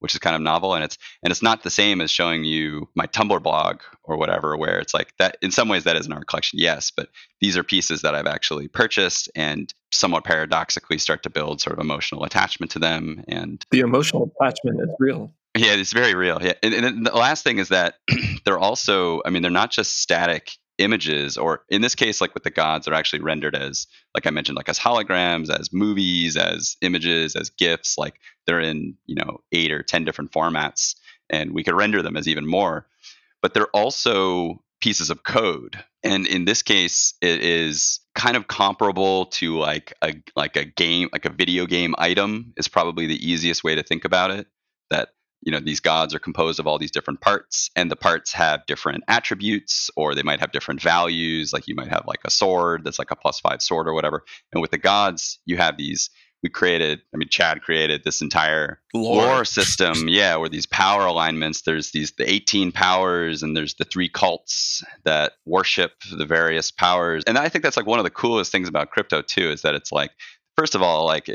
which 0.00 0.14
is 0.14 0.18
kind 0.18 0.34
of 0.36 0.42
novel 0.42 0.74
and 0.74 0.82
it's 0.84 0.98
and 1.22 1.30
it's 1.30 1.42
not 1.42 1.62
the 1.62 1.70
same 1.70 2.00
as 2.00 2.10
showing 2.10 2.44
you 2.44 2.88
my 2.94 3.06
Tumblr 3.06 3.42
blog 3.42 3.80
or 4.04 4.16
whatever 4.16 4.56
where 4.56 4.78
it's 4.78 4.92
like 4.92 5.14
that 5.18 5.36
in 5.40 5.50
some 5.50 5.68
ways 5.68 5.84
that 5.84 5.96
is 5.96 6.06
an 6.06 6.12
art 6.12 6.26
collection, 6.26 6.58
yes, 6.58 6.90
but 6.90 7.08
these 7.40 7.56
are 7.56 7.62
pieces 7.62 8.02
that 8.02 8.14
I've 8.14 8.26
actually 8.26 8.68
purchased 8.68 9.30
and 9.34 9.72
somewhat 9.92 10.24
paradoxically 10.24 10.98
start 10.98 11.22
to 11.22 11.30
build 11.30 11.60
sort 11.60 11.74
of 11.78 11.80
emotional 11.80 12.24
attachment 12.24 12.72
to 12.72 12.78
them 12.78 13.24
and 13.28 13.64
The 13.70 13.80
emotional 13.80 14.30
attachment 14.40 14.80
is 14.82 14.94
real. 14.98 15.32
yeah, 15.56 15.74
it's 15.74 15.92
very 15.92 16.14
real. 16.14 16.38
Yeah, 16.40 16.52
and, 16.62 16.74
and 16.74 16.84
then 16.84 17.02
the 17.02 17.12
last 17.12 17.42
thing 17.44 17.58
is 17.58 17.68
that 17.68 17.94
they're 18.44 18.58
also, 18.58 19.20
I 19.24 19.30
mean, 19.30 19.42
they're 19.42 19.50
not 19.50 19.70
just 19.70 19.98
static 20.00 20.52
images, 20.80 21.36
or 21.36 21.62
in 21.68 21.82
this 21.82 21.94
case, 21.94 22.20
like 22.20 22.34
with 22.34 22.42
the 22.42 22.50
gods, 22.50 22.86
they're 22.86 22.94
actually 22.94 23.20
rendered 23.20 23.54
as, 23.54 23.86
like 24.14 24.26
I 24.26 24.30
mentioned, 24.30 24.56
like 24.56 24.68
as 24.68 24.78
holograms, 24.78 25.50
as 25.50 25.72
movies, 25.72 26.36
as 26.36 26.76
images, 26.80 27.36
as 27.36 27.50
gifs. 27.50 27.96
Like 27.98 28.20
they're 28.46 28.60
in, 28.60 28.94
you 29.06 29.14
know, 29.14 29.40
eight 29.52 29.70
or 29.70 29.82
ten 29.82 30.04
different 30.04 30.32
formats, 30.32 30.96
and 31.28 31.52
we 31.52 31.62
could 31.62 31.74
render 31.74 32.02
them 32.02 32.16
as 32.16 32.26
even 32.26 32.46
more. 32.46 32.86
But 33.42 33.54
they're 33.54 33.68
also 33.68 34.62
pieces 34.80 35.10
of 35.10 35.22
code, 35.22 35.82
and 36.02 36.26
in 36.26 36.46
this 36.46 36.62
case, 36.62 37.14
it 37.20 37.42
is 37.42 38.00
kind 38.14 38.36
of 38.36 38.48
comparable 38.48 39.26
to 39.26 39.58
like 39.58 39.92
a 40.02 40.14
like 40.34 40.56
a 40.56 40.64
game, 40.64 41.08
like 41.12 41.26
a 41.26 41.30
video 41.30 41.66
game 41.66 41.94
item 41.98 42.52
is 42.56 42.68
probably 42.68 43.06
the 43.06 43.30
easiest 43.30 43.62
way 43.62 43.74
to 43.74 43.82
think 43.82 44.04
about 44.04 44.30
it. 44.30 44.46
You 45.42 45.52
know 45.52 45.60
these 45.60 45.80
gods 45.80 46.14
are 46.14 46.18
composed 46.18 46.60
of 46.60 46.66
all 46.66 46.78
these 46.78 46.90
different 46.90 47.20
parts 47.20 47.70
and 47.76 47.90
the 47.90 47.96
parts 47.96 48.32
have 48.32 48.66
different 48.66 49.04
attributes 49.08 49.90
or 49.96 50.14
they 50.14 50.22
might 50.22 50.40
have 50.40 50.52
different 50.52 50.82
values 50.82 51.52
like 51.52 51.66
you 51.66 51.74
might 51.74 51.88
have 51.88 52.04
like 52.06 52.20
a 52.24 52.30
sword 52.30 52.82
that's 52.84 52.98
like 52.98 53.10
a 53.10 53.16
plus 53.16 53.40
five 53.40 53.62
sword 53.62 53.88
or 53.88 53.94
whatever 53.94 54.24
and 54.52 54.60
with 54.60 54.70
the 54.70 54.78
gods 54.78 55.38
you 55.46 55.56
have 55.56 55.76
these 55.76 56.10
we 56.42 56.48
created 56.48 57.00
i 57.14 57.16
mean 57.16 57.28
chad 57.28 57.62
created 57.62 58.02
this 58.04 58.20
entire 58.20 58.80
Lore. 58.94 59.26
lore 59.26 59.44
system 59.44 60.08
yeah 60.08 60.36
where 60.36 60.48
these 60.48 60.66
power 60.66 61.06
alignments 61.06 61.62
there's 61.62 61.90
these 61.92 62.12
the 62.12 62.30
18 62.30 62.72
powers 62.72 63.42
and 63.42 63.56
there's 63.56 63.74
the 63.74 63.84
three 63.84 64.08
cults 64.08 64.82
that 65.04 65.32
worship 65.46 65.92
the 66.12 66.26
various 66.26 66.70
powers 66.70 67.24
and 67.26 67.38
i 67.38 67.48
think 67.48 67.62
that's 67.62 67.76
like 67.76 67.86
one 67.86 67.98
of 67.98 68.04
the 68.04 68.10
coolest 68.10 68.52
things 68.52 68.68
about 68.68 68.90
crypto 68.90 69.22
too 69.22 69.50
is 69.50 69.62
that 69.62 69.74
it's 69.74 69.92
like 69.92 70.10
first 70.56 70.74
of 70.74 70.82
all 70.82 71.06
like 71.06 71.30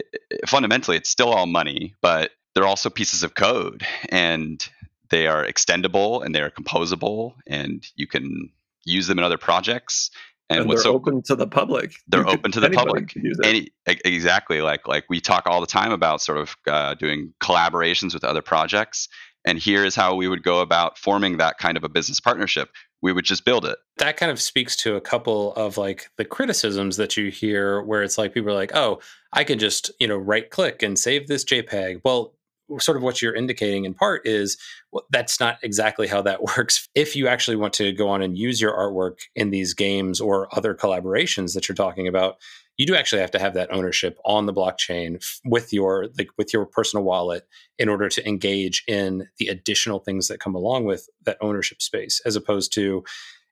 fundamentally 0.45 0.97
it's 0.97 1.09
still 1.09 1.29
all 1.29 1.45
money 1.45 1.93
but 2.01 2.31
they're 2.55 2.65
also 2.65 2.89
pieces 2.89 3.21
of 3.21 3.35
code 3.35 3.85
and 4.09 4.67
they 5.09 5.27
are 5.27 5.45
extendable 5.45 6.25
and 6.25 6.33
they 6.33 6.41
are 6.41 6.49
composable 6.49 7.33
and 7.47 7.85
you 7.95 8.07
can 8.07 8.49
use 8.85 9.07
them 9.07 9.19
in 9.19 9.23
other 9.25 9.37
projects 9.37 10.09
and, 10.49 10.59
And, 10.61 10.67
what's 10.69 10.83
they're 10.83 10.91
so 10.91 10.95
open 10.95 11.21
to 11.23 11.35
the 11.35 11.47
public. 11.47 11.95
they're 12.07 12.21
You 12.21 12.25
could- 12.25 12.39
open 12.39 12.51
to 12.53 12.59
the 12.59 12.69
public 12.69 13.09
could 13.09 13.23
use 13.23 13.37
it. 13.39 13.45
any 13.45 13.69
exactly 14.05 14.61
like 14.61 14.87
like 14.87 15.05
we 15.09 15.19
talk 15.19 15.43
all 15.47 15.59
the 15.61 15.67
time 15.67 15.91
about 15.91 16.21
sort 16.21 16.37
of 16.37 16.55
uh, 16.67 16.93
doing 16.95 17.33
collaborations 17.41 18.13
with 18.13 18.23
other 18.23 18.41
projects 18.41 19.07
and 19.47 19.59
here 19.59 19.83
is 19.85 19.95
how 19.95 20.15
we 20.15 20.27
would 20.27 20.41
go 20.43 20.59
about 20.61 20.97
forming 20.97 21.37
that 21.37 21.57
kind 21.59 21.77
of 21.77 21.83
a 21.83 21.89
business 21.89 22.19
partnership 22.19 22.69
we 23.01 23.11
would 23.11 23.25
just 23.25 23.43
build 23.45 23.65
it 23.65 23.77
that 23.97 24.17
kind 24.17 24.31
of 24.31 24.39
speaks 24.41 24.75
to 24.75 24.95
a 24.95 25.01
couple 25.01 25.53
of 25.55 25.77
like 25.77 26.09
the 26.17 26.25
criticisms 26.25 26.97
that 26.97 27.17
you 27.17 27.29
hear 27.31 27.81
where 27.81 28.03
it's 28.03 28.17
like 28.19 28.33
people 28.33 28.49
are 28.51 28.53
like 28.53 28.75
oh 28.75 28.99
i 29.33 29.43
can 29.43 29.57
just 29.57 29.89
you 29.99 30.07
know 30.07 30.17
right 30.17 30.51
click 30.51 30.83
and 30.83 30.99
save 30.99 31.27
this 31.27 31.43
jpeg 31.43 32.01
well 32.03 32.34
sort 32.79 32.97
of 32.97 33.03
what 33.03 33.21
you're 33.21 33.35
indicating 33.35 33.85
in 33.85 33.93
part 33.93 34.25
is 34.25 34.57
well, 34.91 35.05
that's 35.11 35.39
not 35.39 35.57
exactly 35.63 36.07
how 36.07 36.21
that 36.21 36.41
works. 36.57 36.87
If 36.95 37.15
you 37.15 37.27
actually 37.27 37.57
want 37.57 37.73
to 37.73 37.91
go 37.91 38.09
on 38.09 38.21
and 38.21 38.37
use 38.37 38.61
your 38.61 38.73
artwork 38.73 39.19
in 39.35 39.51
these 39.51 39.73
games 39.73 40.19
or 40.19 40.47
other 40.55 40.73
collaborations 40.73 41.53
that 41.53 41.67
you're 41.67 41.75
talking 41.75 42.07
about 42.07 42.37
you 42.77 42.85
do 42.85 42.95
actually 42.95 43.21
have 43.21 43.31
to 43.31 43.39
have 43.39 43.53
that 43.53 43.71
ownership 43.71 44.19
on 44.25 44.45
the 44.45 44.53
blockchain 44.53 45.23
with 45.45 45.71
your 45.71 46.07
like 46.17 46.29
with 46.37 46.53
your 46.53 46.65
personal 46.65 47.03
wallet 47.03 47.47
in 47.77 47.89
order 47.89 48.09
to 48.09 48.27
engage 48.27 48.83
in 48.87 49.27
the 49.37 49.47
additional 49.47 49.99
things 49.99 50.27
that 50.27 50.39
come 50.39 50.55
along 50.55 50.85
with 50.85 51.09
that 51.23 51.37
ownership 51.41 51.81
space 51.81 52.21
as 52.25 52.35
opposed 52.35 52.73
to 52.73 53.03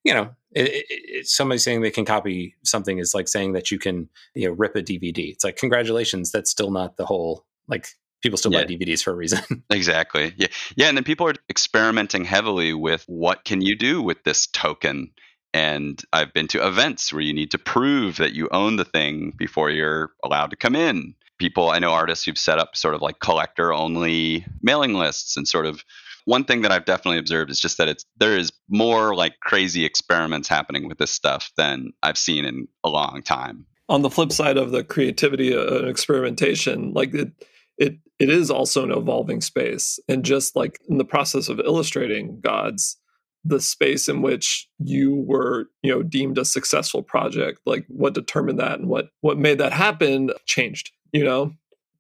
you 0.04 0.14
know 0.14 0.30
it, 0.52 0.68
it, 0.68 0.86
it, 0.90 1.28
somebody 1.28 1.58
saying 1.58 1.82
they 1.82 1.92
can 1.92 2.06
copy 2.06 2.56
something 2.64 2.98
is 2.98 3.14
like 3.14 3.28
saying 3.28 3.54
that 3.54 3.72
you 3.72 3.80
can 3.80 4.10
you 4.36 4.48
know 4.48 4.54
rip 4.54 4.76
a 4.76 4.82
dvd 4.82 5.32
it's 5.32 5.44
like 5.44 5.56
congratulations 5.56 6.32
that's 6.32 6.52
still 6.52 6.72
not 6.72 6.98
the 6.98 7.06
whole 7.06 7.46
like 7.68 7.88
people 8.24 8.38
still 8.38 8.52
buy 8.52 8.64
dvds 8.64 9.04
for 9.04 9.12
a 9.12 9.16
reason 9.16 9.40
Exactly. 9.70 10.34
Yeah. 10.38 10.48
Yeah. 10.76 10.88
And 10.88 10.98
then 10.98 11.04
people 11.04 11.28
are 11.28 11.34
experimenting 11.50 12.26
heavily 12.26 12.74
with 12.74 13.04
what 13.08 13.44
can 13.44 13.62
you 13.62 13.76
do 13.78 14.02
with 14.02 14.24
this 14.24 14.48
token? 14.48 15.12
And 15.54 16.02
I've 16.12 16.34
been 16.34 16.48
to 16.50 16.66
events 16.66 17.12
where 17.14 17.22
you 17.22 17.34
need 17.34 17.52
to 17.52 17.58
prove 17.58 18.18
that 18.18 18.34
you 18.34 18.48
own 18.52 18.78
the 18.78 18.86
thing 18.86 19.34
before 19.38 19.70
you're 19.70 20.12
allowed 20.24 20.50
to 20.52 20.56
come 20.56 20.76
in. 20.76 21.14
People, 21.38 21.70
I 21.70 21.80
know 21.80 21.92
artists 21.92 22.26
who've 22.26 22.38
set 22.38 22.60
up 22.60 22.76
sort 22.76 22.96
of 22.96 23.02
like 23.02 23.20
collector 23.20 23.74
only 23.74 24.46
mailing 24.62 24.94
lists 24.94 25.38
and 25.38 25.48
sort 25.48 25.66
of 25.66 25.84
one 26.26 26.46
thing 26.46 26.62
that 26.62 26.72
I've 26.72 26.86
definitely 26.86 27.20
observed 27.20 27.52
is 27.52 27.60
just 27.60 27.78
that 27.78 27.88
it's 27.88 28.06
there 28.18 28.38
is 28.38 28.52
more 28.70 29.16
like 29.16 29.40
crazy 29.42 29.84
experiments 29.86 30.48
happening 30.48 30.88
with 30.88 30.98
this 30.98 31.12
stuff 31.12 31.52
than 31.58 31.92
I've 32.02 32.18
seen 32.18 32.46
in 32.46 32.68
a 32.84 32.90
long 32.90 33.22
time. 33.24 33.66
on 33.90 34.02
the 34.02 34.10
flip 34.10 34.32
side 34.32 34.58
of 34.58 34.72
the 34.72 34.84
creativity 34.84 35.56
uh, 35.56 35.80
and 35.80 35.90
experimentation 35.90 36.94
like 36.94 37.14
it 37.14 37.32
it 37.78 37.98
it 38.20 38.30
is 38.30 38.50
also 38.52 38.84
an 38.84 38.92
evolving 38.92 39.42
space 39.42 40.00
and 40.08 40.24
just 40.24 40.56
like 40.56 40.80
in 40.90 40.98
the 40.98 41.06
process 41.06 41.50
of 41.50 41.60
illustrating 41.60 42.40
gods 42.42 42.98
the 43.46 43.60
space 43.60 44.08
in 44.08 44.22
which 44.22 44.70
you 44.80 45.16
were 45.28 45.66
you 45.82 45.92
know 45.92 46.04
deemed 46.04 46.38
a 46.38 46.46
successful 46.46 47.02
project 47.02 47.60
like 47.66 47.86
what 47.88 48.14
determined 48.14 48.60
that 48.60 48.80
and 48.80 48.88
what 48.88 49.10
what 49.22 49.38
made 49.38 49.58
that 49.58 49.74
happen 49.74 50.30
changed 50.46 50.92
you 51.12 51.24
know 51.24 51.54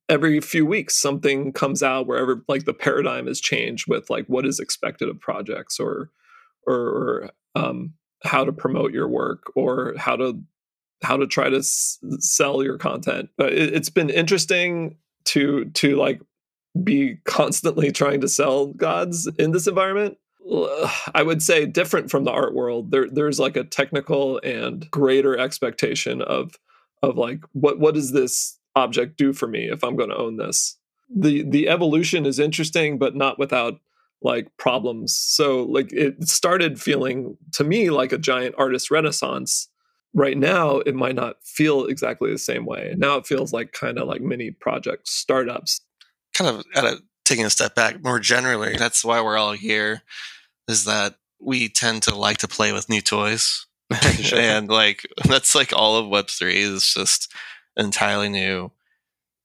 every 0.09 0.39
few 0.39 0.65
weeks 0.65 0.95
something 0.95 1.51
comes 1.51 1.81
out 1.81 2.07
wherever 2.07 2.43
like 2.47 2.65
the 2.65 2.73
paradigm 2.73 3.27
has 3.27 3.41
changed 3.41 3.85
with 3.87 4.09
like 4.09 4.25
what 4.27 4.45
is 4.45 4.59
expected 4.59 5.09
of 5.09 5.19
projects 5.19 5.79
or 5.79 6.09
or, 6.65 7.29
um, 7.55 7.93
how 8.23 8.45
to 8.45 8.53
promote 8.53 8.93
your 8.93 9.07
work 9.07 9.51
or 9.55 9.93
how 9.97 10.15
to 10.15 10.41
how 11.01 11.17
to 11.17 11.27
try 11.27 11.49
to 11.49 11.57
s- 11.57 11.99
sell 12.19 12.63
your 12.63 12.77
content. 12.77 13.29
But 13.37 13.51
it, 13.51 13.73
it's 13.73 13.89
been 13.89 14.09
interesting 14.09 14.95
to 15.25 15.65
to 15.65 15.95
like 15.95 16.21
be 16.83 17.17
constantly 17.25 17.91
trying 17.91 18.21
to 18.21 18.27
sell 18.27 18.67
gods 18.67 19.27
in 19.37 19.51
this 19.51 19.67
environment. 19.67 20.17
I 21.13 21.23
would 21.23 21.41
say 21.41 21.65
different 21.65 22.11
from 22.11 22.25
the 22.25 22.31
art 22.31 22.53
world. 22.53 22.91
There, 22.91 23.07
there's 23.09 23.39
like 23.39 23.55
a 23.55 23.63
technical 23.63 24.39
and 24.43 24.89
greater 24.91 25.37
expectation 25.37 26.21
of 26.21 26.57
of 27.01 27.17
like 27.17 27.43
what 27.53 27.79
what 27.79 27.93
does 27.93 28.11
this 28.11 28.57
object 28.75 29.17
do 29.17 29.33
for 29.33 29.47
me 29.47 29.69
if 29.69 29.83
I'm 29.83 29.95
going 29.95 30.09
to 30.09 30.17
own 30.17 30.37
this. 30.37 30.77
The 31.13 31.43
the 31.43 31.69
evolution 31.69 32.25
is 32.25 32.39
interesting, 32.39 32.97
but 32.97 33.15
not 33.15 33.39
without 33.39 33.79
like 34.21 34.47
problems. 34.57 35.15
So 35.15 35.63
like 35.63 35.91
it 35.93 36.27
started 36.27 36.81
feeling 36.81 37.37
to 37.53 37.63
me 37.63 37.89
like 37.89 38.11
a 38.11 38.17
giant 38.17 38.55
artist 38.57 38.89
renaissance. 38.89 39.69
Right 40.15 40.37
now, 40.37 40.77
it 40.77 40.93
might 40.93 41.15
not 41.15 41.43
feel 41.43 41.85
exactly 41.85 42.31
the 42.31 42.37
same 42.37 42.65
way. 42.65 42.93
Now 42.97 43.17
it 43.17 43.25
feels 43.25 43.51
like 43.51 43.71
kind 43.71 43.97
of 43.97 44.07
like 44.07 44.21
mini 44.21 44.51
project 44.51 45.07
startups. 45.07 45.81
Kind 46.35 46.49
of 46.49 46.65
at 46.75 46.85
a 46.85 46.99
taking 47.25 47.45
a 47.45 47.49
step 47.49 47.73
back 47.73 48.03
more 48.03 48.19
generally, 48.19 48.75
that's 48.75 49.03
why 49.03 49.21
we're 49.21 49.37
all 49.37 49.53
here. 49.53 50.03
Is 50.67 50.85
that 50.85 51.15
we 51.39 51.69
tend 51.69 52.03
to 52.03 52.15
like 52.15 52.37
to 52.37 52.47
play 52.47 52.71
with 52.71 52.89
new 52.89 53.01
toys, 53.01 53.65
and 54.33 54.69
like 54.69 55.07
that's 55.27 55.55
like 55.55 55.73
all 55.73 55.97
of 55.97 56.07
Web 56.07 56.29
three 56.29 56.61
is 56.61 56.93
just 56.93 57.33
entirely 57.75 58.29
new 58.29 58.71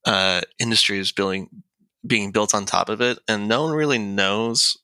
uh, 0.05 0.41
industries 0.59 1.11
building 1.11 1.49
being 2.05 2.31
built 2.31 2.53
on 2.53 2.65
top 2.65 2.89
of 2.89 3.01
it, 3.01 3.19
and 3.27 3.47
no 3.47 3.63
one 3.63 3.73
really 3.73 3.99
knows. 3.99 4.77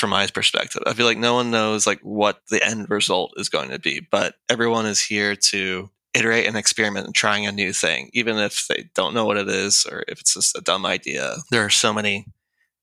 From 0.00 0.10
my 0.10 0.26
perspective, 0.28 0.82
I 0.86 0.94
feel 0.94 1.04
like 1.04 1.18
no 1.18 1.34
one 1.34 1.50
knows 1.50 1.86
like 1.86 2.00
what 2.00 2.40
the 2.48 2.64
end 2.66 2.88
result 2.88 3.34
is 3.36 3.50
going 3.50 3.68
to 3.68 3.78
be, 3.78 4.00
but 4.00 4.36
everyone 4.48 4.86
is 4.86 5.04
here 5.04 5.36
to 5.36 5.90
iterate 6.14 6.46
and 6.46 6.56
experiment 6.56 7.04
and 7.04 7.14
trying 7.14 7.46
a 7.46 7.52
new 7.52 7.74
thing, 7.74 8.08
even 8.14 8.38
if 8.38 8.66
they 8.66 8.88
don't 8.94 9.12
know 9.12 9.26
what 9.26 9.36
it 9.36 9.48
is 9.48 9.84
or 9.84 10.04
if 10.08 10.18
it's 10.18 10.32
just 10.32 10.56
a 10.56 10.62
dumb 10.62 10.86
idea. 10.86 11.34
There 11.50 11.62
are 11.66 11.68
so 11.68 11.92
many 11.92 12.24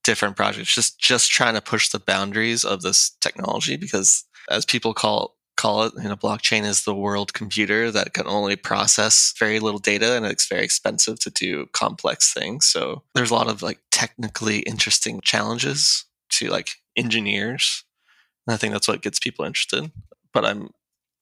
different 0.04 0.36
projects 0.36 0.76
just 0.76 1.00
just 1.00 1.32
trying 1.32 1.56
to 1.56 1.62
push 1.62 1.90
the 1.90 2.00
boundaries 2.00 2.64
of 2.64 2.84
this 2.84 3.10
technology 3.20 3.78
because 3.78 4.24
as 4.48 4.64
people 4.64 4.94
call 4.94 5.38
call 5.58 5.86
it, 5.86 5.94
you 5.98 6.08
know, 6.08 6.16
blockchain 6.16 6.64
is 6.64 6.84
the 6.84 6.94
world 6.94 7.34
computer 7.34 7.90
that 7.90 8.14
can 8.14 8.28
only 8.28 8.56
process 8.56 9.34
very 9.40 9.60
little 9.60 9.80
data 9.80 10.16
and 10.16 10.24
it's 10.24 10.48
very 10.48 10.64
expensive 10.64 11.20
to 11.20 11.32
do 11.32 11.66
complex 11.74 12.32
things. 12.32 12.68
So 12.68 13.02
there's 13.16 13.32
a 13.32 13.34
lot 13.34 13.50
of 13.50 13.64
like 13.64 13.80
technically 13.90 14.60
interesting 14.60 15.20
challenges 15.22 16.06
to 16.30 16.50
like 16.50 16.76
engineers. 16.98 17.84
And 18.46 18.54
I 18.54 18.58
think 18.58 18.74
that's 18.74 18.88
what 18.88 19.02
gets 19.02 19.20
people 19.20 19.46
interested. 19.46 19.92
But 20.34 20.46
I'm 20.46 20.72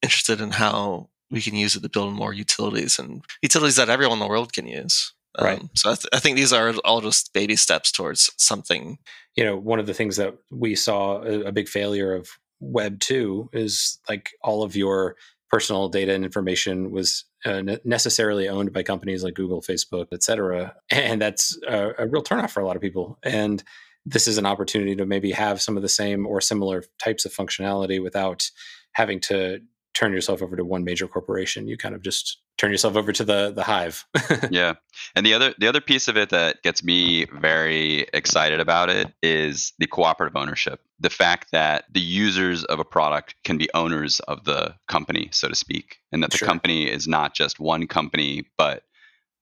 interested 0.01 0.41
in 0.41 0.51
how 0.51 1.09
we 1.31 1.41
can 1.41 1.55
use 1.55 1.75
it 1.75 1.81
to 1.81 1.89
build 1.89 2.13
more 2.13 2.33
utilities 2.33 2.99
and 2.99 3.23
utilities 3.41 3.75
that 3.75 3.89
everyone 3.89 4.17
in 4.17 4.23
the 4.23 4.29
world 4.29 4.53
can 4.53 4.67
use. 4.67 5.13
Right. 5.39 5.59
Um, 5.59 5.69
so 5.75 5.91
I, 5.91 5.95
th- 5.95 6.09
I 6.13 6.19
think 6.19 6.37
these 6.37 6.53
are 6.53 6.73
all 6.85 7.01
just 7.01 7.33
baby 7.33 7.55
steps 7.55 7.91
towards 7.91 8.31
something. 8.37 8.99
You 9.35 9.43
know, 9.43 9.57
one 9.57 9.79
of 9.79 9.85
the 9.85 9.93
things 9.93 10.15
that 10.17 10.35
we 10.49 10.75
saw 10.75 11.21
a, 11.23 11.45
a 11.45 11.51
big 11.51 11.67
failure 11.67 12.13
of 12.13 12.29
Web 12.61 12.99
2 12.99 13.49
is 13.51 13.99
like 14.07 14.31
all 14.41 14.63
of 14.63 14.75
your 14.75 15.17
personal 15.51 15.89
data 15.89 16.13
and 16.13 16.23
information 16.23 16.91
was 16.91 17.25
uh, 17.43 17.61
necessarily 17.83 18.47
owned 18.47 18.73
by 18.73 18.81
companies 18.81 19.23
like 19.23 19.35
Google, 19.35 19.61
Facebook, 19.61 20.07
et 20.11 20.23
cetera. 20.23 20.75
And 20.89 21.21
that's 21.21 21.57
a, 21.67 21.91
a 21.99 22.07
real 22.07 22.23
turnoff 22.23 22.51
for 22.51 22.61
a 22.61 22.65
lot 22.65 22.75
of 22.75 22.81
people. 22.81 23.19
And 23.23 23.63
this 24.05 24.27
is 24.27 24.37
an 24.37 24.45
opportunity 24.45 24.95
to 24.95 25.05
maybe 25.05 25.31
have 25.31 25.61
some 25.61 25.75
of 25.75 25.83
the 25.83 25.89
same 25.89 26.27
or 26.27 26.39
similar 26.39 26.83
types 26.99 27.25
of 27.25 27.33
functionality 27.33 28.01
without 28.01 28.49
having 28.93 29.19
to 29.19 29.59
turn 29.93 30.13
yourself 30.13 30.41
over 30.41 30.55
to 30.55 30.63
one 30.63 30.83
major 30.83 31.07
corporation. 31.07 31.67
You 31.67 31.77
kind 31.77 31.95
of 31.95 32.01
just 32.01 32.37
turn 32.57 32.71
yourself 32.71 32.95
over 32.95 33.11
to 33.11 33.23
the 33.23 33.51
the 33.51 33.63
hive. 33.63 34.05
yeah. 34.51 34.73
And 35.15 35.25
the 35.25 35.33
other 35.33 35.53
the 35.57 35.67
other 35.67 35.81
piece 35.81 36.07
of 36.07 36.17
it 36.17 36.29
that 36.29 36.61
gets 36.61 36.83
me 36.83 37.25
very 37.25 38.01
excited 38.13 38.59
about 38.59 38.89
it 38.89 39.11
is 39.23 39.73
the 39.79 39.87
cooperative 39.87 40.35
ownership. 40.35 40.81
The 40.99 41.09
fact 41.09 41.51
that 41.51 41.85
the 41.91 42.01
users 42.01 42.63
of 42.65 42.79
a 42.79 42.85
product 42.85 43.35
can 43.43 43.57
be 43.57 43.69
owners 43.73 44.19
of 44.21 44.43
the 44.43 44.75
company, 44.87 45.29
so 45.31 45.47
to 45.47 45.55
speak, 45.55 45.97
and 46.11 46.21
that 46.21 46.31
the 46.31 46.37
sure. 46.37 46.47
company 46.47 46.89
is 46.89 47.07
not 47.07 47.33
just 47.33 47.59
one 47.59 47.87
company 47.87 48.45
but 48.57 48.83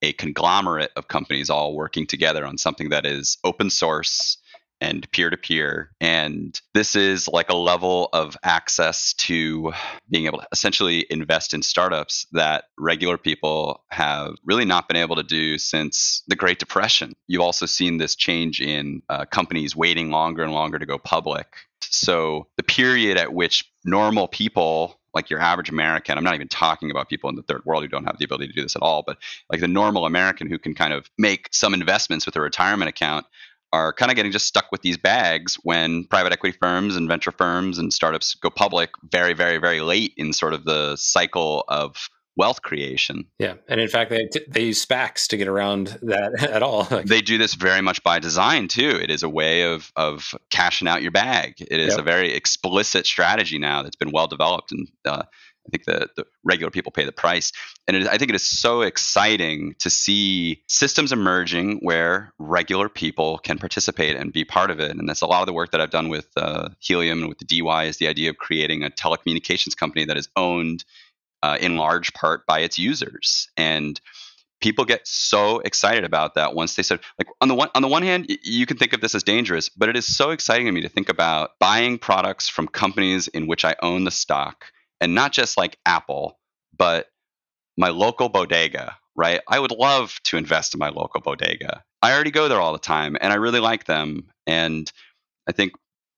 a 0.01 0.14
conglomerate 0.14 0.91
of 0.97 1.07
companies 1.07 1.49
all 1.49 1.76
working 1.76 2.05
together 2.05 2.45
on 2.45 2.57
something 2.57 2.89
that 2.89 3.05
is 3.05 3.38
open 3.45 3.70
source 3.70 4.38
and 4.84 5.09
peer 5.11 5.29
to 5.29 5.38
peer. 5.38 5.91
And 6.01 6.59
this 6.73 6.95
is 6.95 7.27
like 7.27 7.49
a 7.49 7.55
level 7.55 8.09
of 8.11 8.38
access 8.43 9.13
to 9.13 9.71
being 10.09 10.25
able 10.25 10.39
to 10.39 10.47
essentially 10.51 11.05
invest 11.09 11.53
in 11.53 11.61
startups 11.61 12.27
that 12.34 12.65
regular 12.77 13.17
people 13.17 13.84
have 13.89 14.36
really 14.45 14.65
not 14.65 14.88
been 14.88 14.97
able 14.97 15.15
to 15.15 15.23
do 15.23 15.57
since 15.57 16.23
the 16.27 16.36
Great 16.36 16.59
Depression. 16.59 17.13
You've 17.27 17.41
also 17.41 17.65
seen 17.65 17.97
this 17.97 18.15
change 18.15 18.59
in 18.59 19.01
uh, 19.09 19.25
companies 19.25 19.75
waiting 19.75 20.11
longer 20.11 20.43
and 20.43 20.53
longer 20.53 20.77
to 20.77 20.86
go 20.86 20.97
public. 20.97 21.47
So 21.81 22.47
the 22.57 22.63
period 22.63 23.17
at 23.17 23.34
which 23.34 23.71
normal 23.86 24.27
people 24.27 24.99
like 25.13 25.29
your 25.29 25.39
average 25.39 25.69
American, 25.69 26.17
I'm 26.17 26.23
not 26.23 26.34
even 26.34 26.47
talking 26.47 26.89
about 26.89 27.07
people 27.07 27.29
in 27.29 27.36
the 27.36 27.43
third 27.43 27.63
world 27.65 27.84
who 27.84 27.88
don't 27.88 28.05
have 28.05 28.17
the 28.17 28.25
ability 28.25 28.47
to 28.47 28.53
do 28.53 28.63
this 28.63 28.75
at 28.75 28.81
all, 28.81 29.03
but 29.05 29.17
like 29.49 29.59
the 29.59 29.67
normal 29.67 30.05
American 30.05 30.49
who 30.49 30.57
can 30.57 30.73
kind 30.73 30.91
of 30.91 31.09
make 31.17 31.49
some 31.51 31.73
investments 31.73 32.25
with 32.25 32.36
a 32.36 32.41
retirement 32.41 32.89
account 32.89 33.25
are 33.74 33.91
kind 33.91 34.11
of 34.11 34.15
getting 34.15 34.32
just 34.32 34.45
stuck 34.45 34.71
with 34.71 34.84
these 34.84 34.97
bags 34.97 35.55
when 35.63 36.05
private 36.05 36.32
equity 36.32 36.55
firms 36.61 36.95
and 36.95 37.07
venture 37.07 37.32
firms 37.32 37.80
and 37.80 37.91
startups 37.91 38.36
go 38.36 38.49
public 38.49 38.91
very, 39.11 39.34
very, 39.34 39.57
very 39.57 39.82
late 39.82 40.13
in 40.15 40.32
sort 40.32 40.53
of 40.53 40.63
the 40.63 40.95
cycle 40.95 41.65
of 41.67 42.09
wealth 42.36 42.61
creation. 42.61 43.26
Yeah, 43.39 43.55
and 43.67 43.82
in 43.82 43.88
fact, 43.88 44.11
they 44.11 44.30
they 44.47 44.65
use 44.65 44.86
SPACs 44.86 45.28
to 45.28 45.38
get 45.38 45.47
around 45.47 45.97
that 46.03 46.43
at 46.51 46.63
all. 46.63 46.84
they 46.84 47.21
do 47.21 47.38
this 47.38 47.55
very 47.55 47.82
much 47.82 48.03
by 48.03 48.19
design 48.19 48.67
too. 48.67 48.99
It 49.01 49.09
is 49.09 49.24
a 49.24 49.30
way 49.30 49.63
of 49.63 49.91
of 49.95 50.36
cashing 50.51 50.88
out 50.88 51.01
your 51.01 51.11
bag. 51.11 51.55
It 51.59 51.80
is 51.80 51.93
yep. 51.93 51.99
a 51.99 52.03
very 52.03 52.34
explicit 52.34 53.05
strategy 53.05 53.57
now 53.57 53.82
that's 53.82 53.95
been 53.95 54.11
well 54.11 54.28
developed, 54.28 54.71
and 54.71 54.88
uh, 55.05 55.24
I 55.66 55.70
think 55.70 55.86
the, 55.86 56.09
the 56.16 56.26
regular 56.43 56.72
people 56.72 56.91
pay 56.91 57.05
the 57.05 57.11
price. 57.11 57.51
And 57.88 58.07
I 58.07 58.18
think 58.18 58.30
it 58.30 58.36
is 58.36 58.47
so 58.47 58.82
exciting 58.82 59.76
to 59.80 59.89
see 59.89 60.61
systems 60.68 61.11
emerging 61.11 61.80
where 61.82 62.34
regular 62.38 62.89
people 62.89 63.38
can 63.38 63.57
participate 63.57 64.16
and 64.16 64.34
be 64.34 64.43
part 64.43 64.72
of 64.72 64.80
it. 64.80 64.91
And 64.91 65.07
that's 65.07 65.22
a 65.22 65.26
lot 65.28 65.41
of 65.41 65.47
the 65.47 65.53
work 65.53 65.72
that 65.72 65.82
I've 65.82 65.89
done 65.89 66.09
with 66.09 66.28
uh, 66.36 66.70
Helium 66.80 67.20
and 67.20 67.30
with 67.30 67.39
the 67.39 67.61
DY 67.61 67.86
is 67.86 67.97
the 67.97 68.07
idea 68.07 68.30
of 68.30 68.38
creating 68.38 68.84
a 68.84 68.89
telecommunications 68.89 69.76
company 69.76 70.05
that 70.05 70.18
is 70.18 70.30
owned 70.36 70.84
uh, 71.41 71.57
in 71.59 71.78
large 71.78 72.14
part 72.14 72.45
by 72.45 72.59
its 72.59 72.78
users. 72.78 73.49
And 73.57 73.99
people 74.64 74.86
get 74.86 75.05
so 75.05 75.59
excited 75.59 76.05
about 76.05 76.36
that 76.36 76.55
once 76.55 76.76
they 76.76 76.84
said 76.84 76.97
like 77.20 77.28
on 77.41 77.49
the 77.49 77.53
one 77.53 77.68
on 77.76 77.82
the 77.82 77.88
one 77.88 78.01
hand 78.01 78.26
you 78.43 78.66
can 78.66 78.78
think 78.78 78.93
of 78.93 79.01
this 79.01 79.14
as 79.14 79.22
dangerous 79.22 79.68
but 79.68 79.89
it 79.89 79.97
is 79.97 80.05
so 80.05 80.30
exciting 80.30 80.66
to 80.66 80.72
me 80.72 80.80
to 80.80 80.88
think 80.88 81.09
about 81.09 81.51
buying 81.59 81.97
products 81.97 82.47
from 82.47 82.66
companies 82.66 83.28
in 83.28 83.45
which 83.45 83.66
i 83.66 83.76
own 83.82 84.05
the 84.05 84.11
stock 84.11 84.68
and 85.04 85.14
not 85.14 85.34
just 85.34 85.58
like 85.58 85.78
Apple, 85.86 86.39
but 86.78 87.08
my 87.78 87.89
local 87.89 88.30
bodega, 88.30 88.95
right? 89.18 89.41
I 89.49 89.60
would 89.60 89.72
love 89.72 90.18
to 90.24 90.38
invest 90.38 90.74
in 90.74 90.80
my 90.80 90.88
local 90.88 91.20
bodega. 91.20 91.84
I 92.01 92.14
already 92.14 92.32
go 92.32 92.47
there 92.47 92.62
all 92.62 92.72
the 92.72 92.80
time 92.80 93.18
and 93.20 93.34
I 93.34 93.36
really 93.36 93.60
like 93.60 93.84
them. 93.84 94.30
And 94.47 94.89
I 95.45 95.51
think 95.51 95.74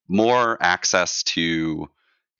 more 0.07 0.59
access 0.61 1.23
to 1.23 1.89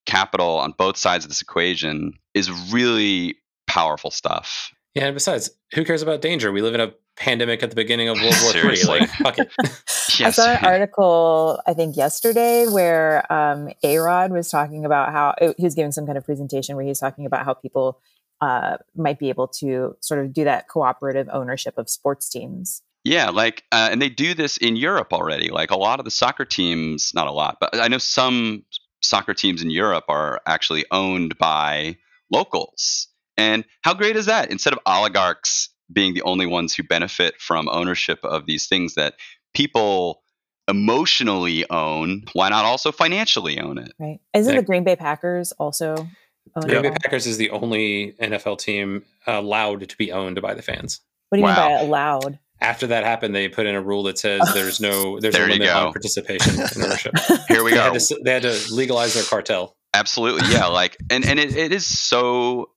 capital 0.06 0.60
on 0.60 0.76
both 0.78 0.98
sides 0.98 1.26
of 1.26 1.30
this 1.30 1.42
equation 1.42 2.14
is 2.36 2.52
really 2.72 3.38
powerful 3.66 4.12
stuff. 4.12 4.72
Yeah, 4.96 5.08
and 5.08 5.14
besides, 5.14 5.52
who 5.74 5.84
cares 5.84 6.02
about 6.02 6.22
danger? 6.22 6.54
We 6.54 6.62
live 6.62 6.74
in 6.74 6.80
a 6.80 6.94
pandemic 7.18 7.62
at 7.62 7.70
the 7.70 7.76
beginning 7.76 8.08
of 8.08 8.18
World 8.18 8.36
War 8.44 8.56
III. 8.56 8.84
Like, 8.84 9.10
fuck 9.10 9.38
it. 9.38 9.52
yes. 9.64 10.22
I 10.22 10.30
saw 10.30 10.52
an 10.52 10.66
article, 10.66 11.62
I 11.68 11.74
think 11.74 11.98
yesterday, 11.98 12.66
where 12.66 13.32
um, 13.32 13.70
A 13.84 13.98
Rod 13.98 14.32
was 14.32 14.50
talking 14.50 14.86
about 14.86 15.12
how 15.12 15.36
he 15.58 15.64
was 15.64 15.76
giving 15.76 15.92
some 15.92 16.06
kind 16.06 16.18
of 16.18 16.26
presentation 16.26 16.78
where 16.78 16.86
he's 16.86 17.00
talking 17.00 17.26
about 17.26 17.46
how 17.46 17.54
people 17.54 18.00
uh, 18.40 18.78
might 18.96 19.20
be 19.20 19.28
able 19.28 19.50
to 19.50 19.98
sort 20.00 20.24
of 20.24 20.32
do 20.32 20.46
that 20.46 20.70
cooperative 20.70 21.28
ownership 21.32 21.78
of 21.78 21.90
sports 21.90 22.30
teams. 22.30 22.82
Yeah, 23.04 23.30
like, 23.32 23.64
uh, 23.74 23.90
and 23.92 24.02
they 24.02 24.10
do 24.10 24.34
this 24.34 24.56
in 24.58 24.78
Europe 24.78 25.12
already. 25.12 25.50
Like, 25.50 25.72
a 25.72 25.78
lot 25.78 26.00
of 26.00 26.06
the 26.06 26.12
soccer 26.12 26.46
teams, 26.46 27.12
not 27.14 27.28
a 27.28 27.32
lot, 27.32 27.58
but 27.60 27.76
I 27.76 27.90
know 27.90 27.98
some 27.98 28.64
soccer 29.02 29.34
teams 29.34 29.62
in 29.62 29.70
Europe 29.70 30.06
are 30.08 30.42
actually 30.48 30.86
owned 30.90 31.38
by 31.38 31.98
locals. 32.32 33.10
And 33.38 33.66
how 33.82 33.94
great 33.94 34.16
is 34.16 34.28
that? 34.28 34.52
Instead 34.52 34.74
of 34.74 34.80
oligarchs 34.86 35.70
being 35.92 36.14
the 36.14 36.22
only 36.24 36.46
ones 36.46 36.74
who 36.74 36.84
benefit 36.84 37.40
from 37.40 37.68
ownership 37.70 38.20
of 38.24 38.46
these 38.46 38.68
things 38.68 38.96
that 38.96 39.16
people 39.54 40.24
emotionally 40.68 41.70
own, 41.70 42.24
why 42.34 42.50
not 42.50 42.66
also 42.66 42.92
financially 42.92 43.60
own 43.60 43.78
it? 43.78 43.94
Right. 44.00 44.20
Isn't 44.34 44.56
the 44.56 44.64
Green 44.64 44.84
Bay 44.84 44.96
Packers 44.96 45.52
also 45.54 46.08
owned 46.56 46.64
the 46.64 46.68
Green 46.68 46.82
Bay 46.84 46.98
Packers 47.02 47.28
is 47.28 47.38
the 47.38 47.52
only 47.52 48.14
NFL 48.14 48.60
team 48.60 49.04
allowed 49.28 49.88
to 49.90 49.98
be 49.98 50.12
owned 50.12 50.42
by 50.42 50.54
the 50.54 50.62
fans. 50.62 51.02
What 51.30 51.38
do 51.38 51.42
you 51.42 51.46
wow. 51.46 51.68
mean 51.68 51.78
by 51.78 51.84
allowed? 51.84 52.40
After 52.62 52.88
that 52.88 53.04
happened, 53.04 53.36
they 53.36 53.50
put 53.50 53.66
in 53.66 53.76
a 53.76 53.82
rule 53.82 54.04
that 54.04 54.18
says 54.18 54.42
oh. 54.44 54.54
there's 54.54 54.80
no 54.80 55.20
there's 55.20 55.36
there 55.36 55.46
a 55.46 55.50
limit 55.50 55.68
on 55.68 55.92
participation 55.92 56.56
in 56.56 56.84
ownership. 56.84 57.14
Here 57.48 57.64
we 57.64 57.72
they 57.72 57.78
go. 57.78 57.92
Had 57.92 58.00
to, 58.00 58.20
they 58.24 58.32
had 58.32 58.44
to 58.44 58.74
legalize 58.74 59.14
their 59.14 59.24
cartel. 59.24 59.76
Absolutely, 59.94 60.50
yeah. 60.52 60.68
Like, 60.68 60.96
and 61.10 61.26
and 61.26 61.38
it, 61.38 61.56
it 61.56 61.74
is 61.74 61.86
so 61.86 62.70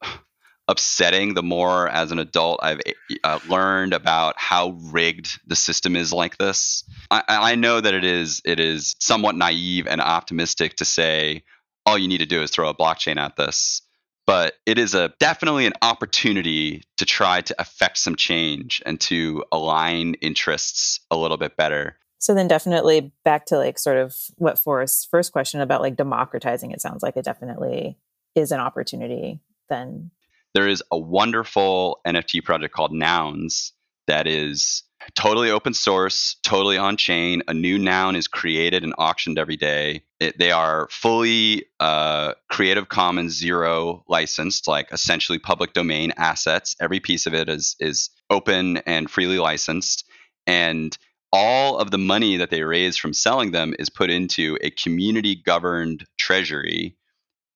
upsetting 0.68 1.34
the 1.34 1.42
more 1.42 1.88
as 1.88 2.12
an 2.12 2.18
adult 2.18 2.60
I've 2.62 2.80
uh, 3.24 3.38
learned 3.48 3.94
about 3.94 4.34
how 4.36 4.76
rigged 4.90 5.40
the 5.46 5.56
system 5.56 5.96
is 5.96 6.12
like 6.12 6.38
this. 6.38 6.84
I, 7.10 7.22
I 7.26 7.54
know 7.54 7.80
that 7.80 7.94
it 7.94 8.04
is 8.04 8.42
it 8.44 8.60
is 8.60 8.94
somewhat 9.00 9.34
naive 9.34 9.86
and 9.86 10.00
optimistic 10.00 10.76
to 10.76 10.84
say 10.84 11.42
all 11.86 11.98
you 11.98 12.08
need 12.08 12.18
to 12.18 12.26
do 12.26 12.42
is 12.42 12.50
throw 12.50 12.68
a 12.68 12.74
blockchain 12.74 13.16
at 13.16 13.36
this 13.36 13.82
but 14.26 14.56
it 14.66 14.78
is 14.78 14.92
a 14.92 15.10
definitely 15.18 15.64
an 15.64 15.72
opportunity 15.80 16.82
to 16.98 17.06
try 17.06 17.40
to 17.40 17.54
affect 17.58 17.96
some 17.96 18.14
change 18.14 18.82
and 18.84 19.00
to 19.00 19.42
align 19.50 20.12
interests 20.20 21.00
a 21.10 21.16
little 21.16 21.38
bit 21.38 21.56
better 21.56 21.96
so 22.18 22.34
then 22.34 22.46
definitely 22.46 23.12
back 23.24 23.46
to 23.46 23.56
like 23.56 23.78
sort 23.78 23.96
of 23.96 24.14
what 24.36 24.58
Forrest's 24.58 25.06
first 25.06 25.32
question 25.32 25.62
about 25.62 25.80
like 25.80 25.96
democratizing 25.96 26.72
it 26.72 26.82
sounds 26.82 27.02
like 27.02 27.16
it 27.16 27.24
definitely 27.24 27.96
is 28.34 28.52
an 28.52 28.60
opportunity 28.60 29.40
then. 29.68 30.10
There 30.54 30.68
is 30.68 30.82
a 30.90 30.98
wonderful 30.98 32.00
NFT 32.06 32.42
project 32.44 32.74
called 32.74 32.92
Nouns 32.92 33.72
that 34.06 34.26
is 34.26 34.82
totally 35.14 35.50
open 35.50 35.74
source, 35.74 36.36
totally 36.42 36.76
on 36.76 36.96
chain. 36.96 37.42
A 37.48 37.54
new 37.54 37.78
noun 37.78 38.16
is 38.16 38.28
created 38.28 38.84
and 38.84 38.94
auctioned 38.98 39.38
every 39.38 39.56
day. 39.56 40.02
It, 40.20 40.38
they 40.38 40.50
are 40.50 40.88
fully 40.90 41.66
uh, 41.80 42.34
Creative 42.50 42.88
Commons 42.88 43.32
zero 43.32 44.04
licensed, 44.08 44.66
like 44.66 44.88
essentially 44.92 45.38
public 45.38 45.72
domain 45.72 46.12
assets. 46.16 46.74
Every 46.80 47.00
piece 47.00 47.26
of 47.26 47.34
it 47.34 47.48
is 47.48 47.76
is 47.78 48.10
open 48.30 48.78
and 48.78 49.10
freely 49.10 49.38
licensed, 49.38 50.04
and 50.46 50.96
all 51.32 51.78
of 51.78 51.90
the 51.90 51.98
money 51.98 52.38
that 52.38 52.50
they 52.50 52.62
raise 52.62 52.96
from 52.96 53.12
selling 53.12 53.52
them 53.52 53.74
is 53.78 53.90
put 53.90 54.10
into 54.10 54.58
a 54.62 54.70
community 54.70 55.36
governed 55.36 56.04
treasury 56.18 56.96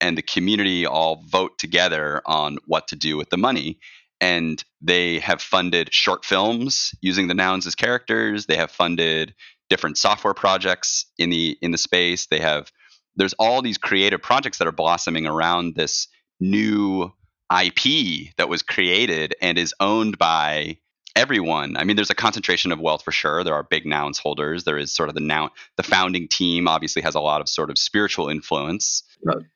and 0.02 0.18
the 0.18 0.22
community 0.22 0.84
all 0.84 1.22
vote 1.26 1.58
together 1.58 2.20
on 2.26 2.58
what 2.66 2.88
to 2.88 2.96
do 2.96 3.16
with 3.16 3.30
the 3.30 3.38
money. 3.38 3.78
And 4.20 4.62
they 4.80 5.20
have 5.20 5.40
funded 5.40 5.94
short 5.94 6.24
films 6.24 6.94
using 7.00 7.28
the 7.28 7.34
nouns 7.34 7.66
as 7.66 7.74
characters. 7.74 8.46
They 8.46 8.56
have 8.56 8.70
funded 8.70 9.34
different 9.70 9.96
software 9.96 10.34
projects 10.34 11.06
in 11.18 11.30
the 11.30 11.56
in 11.62 11.70
the 11.70 11.78
space. 11.78 12.26
They 12.26 12.40
have 12.40 12.70
there's 13.16 13.34
all 13.34 13.62
these 13.62 13.78
creative 13.78 14.22
projects 14.22 14.58
that 14.58 14.68
are 14.68 14.72
blossoming 14.72 15.26
around 15.26 15.74
this 15.74 16.08
new 16.40 17.12
IP 17.50 18.34
that 18.36 18.48
was 18.48 18.62
created 18.62 19.34
and 19.40 19.58
is 19.58 19.74
owned 19.80 20.18
by 20.18 20.78
everyone. 21.16 21.76
I 21.76 21.84
mean, 21.84 21.96
there's 21.96 22.10
a 22.10 22.14
concentration 22.14 22.72
of 22.72 22.80
wealth 22.80 23.02
for 23.02 23.12
sure. 23.12 23.44
There 23.44 23.54
are 23.54 23.62
big 23.62 23.86
nouns 23.86 24.18
holders. 24.18 24.64
There 24.64 24.78
is 24.78 24.94
sort 24.94 25.08
of 25.08 25.14
the 25.14 25.20
noun. 25.20 25.50
The 25.76 25.82
founding 25.82 26.28
team 26.28 26.68
obviously 26.68 27.02
has 27.02 27.14
a 27.14 27.20
lot 27.20 27.40
of 27.40 27.48
sort 27.48 27.70
of 27.70 27.78
spiritual 27.78 28.28
influence. 28.28 29.02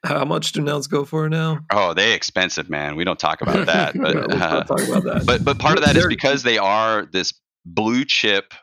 How 0.05 0.25
much 0.25 0.53
do 0.53 0.61
nouns 0.61 0.87
go 0.87 1.05
for 1.05 1.29
now? 1.29 1.61
Oh, 1.73 1.95
they 1.95 2.13
expensive, 2.13 2.71
man. 2.71 2.97
We 2.97 3.05
don't 3.05 3.19
talk 3.19 3.41
about 3.41 3.67
that. 3.67 3.95
But 4.07 4.15
yeah, 4.15 4.45
uh, 4.45 4.65
talk 4.65 4.83
about 4.83 5.05
that. 5.05 5.27
But 5.27 5.45
but 5.45 5.59
part 5.59 5.79
of 5.79 5.85
that 5.85 5.97
is 5.97 6.07
because 6.07 6.43
they 6.43 6.59
are 6.59 7.07
this 7.07 7.33
blue 7.65 8.05
chip 8.05 8.55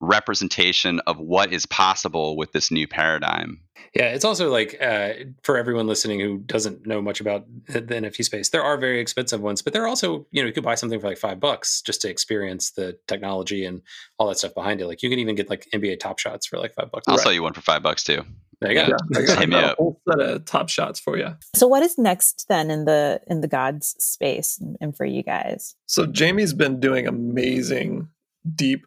representation 0.00 1.00
of 1.06 1.18
what 1.18 1.52
is 1.52 1.64
possible 1.64 2.36
with 2.36 2.52
this 2.52 2.70
new 2.70 2.86
paradigm. 2.86 3.60
Yeah, 3.94 4.06
it's 4.06 4.24
also 4.24 4.50
like 4.50 4.78
uh, 4.80 5.12
for 5.42 5.58
everyone 5.58 5.86
listening 5.86 6.18
who 6.18 6.38
doesn't 6.38 6.86
know 6.86 7.02
much 7.02 7.20
about 7.20 7.44
the 7.66 7.82
NFT 7.82 8.24
space, 8.24 8.48
there 8.48 8.62
are 8.62 8.78
very 8.78 9.00
expensive 9.00 9.42
ones, 9.42 9.60
but 9.60 9.74
there 9.74 9.82
are 9.82 9.88
also, 9.88 10.26
you 10.30 10.40
know, 10.40 10.46
you 10.46 10.52
could 10.52 10.64
buy 10.64 10.76
something 10.76 10.98
for 10.98 11.08
like 11.08 11.18
five 11.18 11.38
bucks 11.40 11.82
just 11.82 12.00
to 12.02 12.08
experience 12.08 12.70
the 12.70 12.98
technology 13.06 13.66
and 13.66 13.82
all 14.18 14.28
that 14.28 14.38
stuff 14.38 14.54
behind 14.54 14.80
it. 14.80 14.86
Like 14.86 15.02
you 15.02 15.10
can 15.10 15.18
even 15.18 15.34
get 15.34 15.50
like 15.50 15.68
NBA 15.74 16.00
Top 16.00 16.18
Shots 16.18 16.46
for 16.46 16.58
like 16.58 16.74
five 16.74 16.90
bucks. 16.90 17.06
I'll 17.06 17.16
right. 17.16 17.22
sell 17.22 17.32
you 17.34 17.42
one 17.42 17.52
for 17.52 17.60
five 17.60 17.82
bucks 17.82 18.02
too. 18.02 18.24
There 18.62 18.72
you 18.72 18.86
go. 18.86 18.96
Yeah, 19.10 19.36
Hit 19.36 19.48
me 19.48 19.56
up. 19.56 19.78
A 19.78 19.82
whole 19.82 20.00
set 20.08 20.20
of 20.20 20.44
top 20.44 20.68
shots 20.68 21.00
for 21.00 21.18
you. 21.18 21.36
So, 21.54 21.66
what 21.66 21.82
is 21.82 21.98
next 21.98 22.46
then 22.48 22.70
in 22.70 22.84
the 22.84 23.20
in 23.26 23.40
the 23.40 23.48
GAWDS 23.48 24.00
space 24.00 24.62
and 24.80 24.96
for 24.96 25.04
you 25.04 25.24
guys? 25.24 25.74
So, 25.86 26.06
Jamie's 26.06 26.54
been 26.54 26.78
doing 26.78 27.08
amazing, 27.08 28.08
deep 28.54 28.86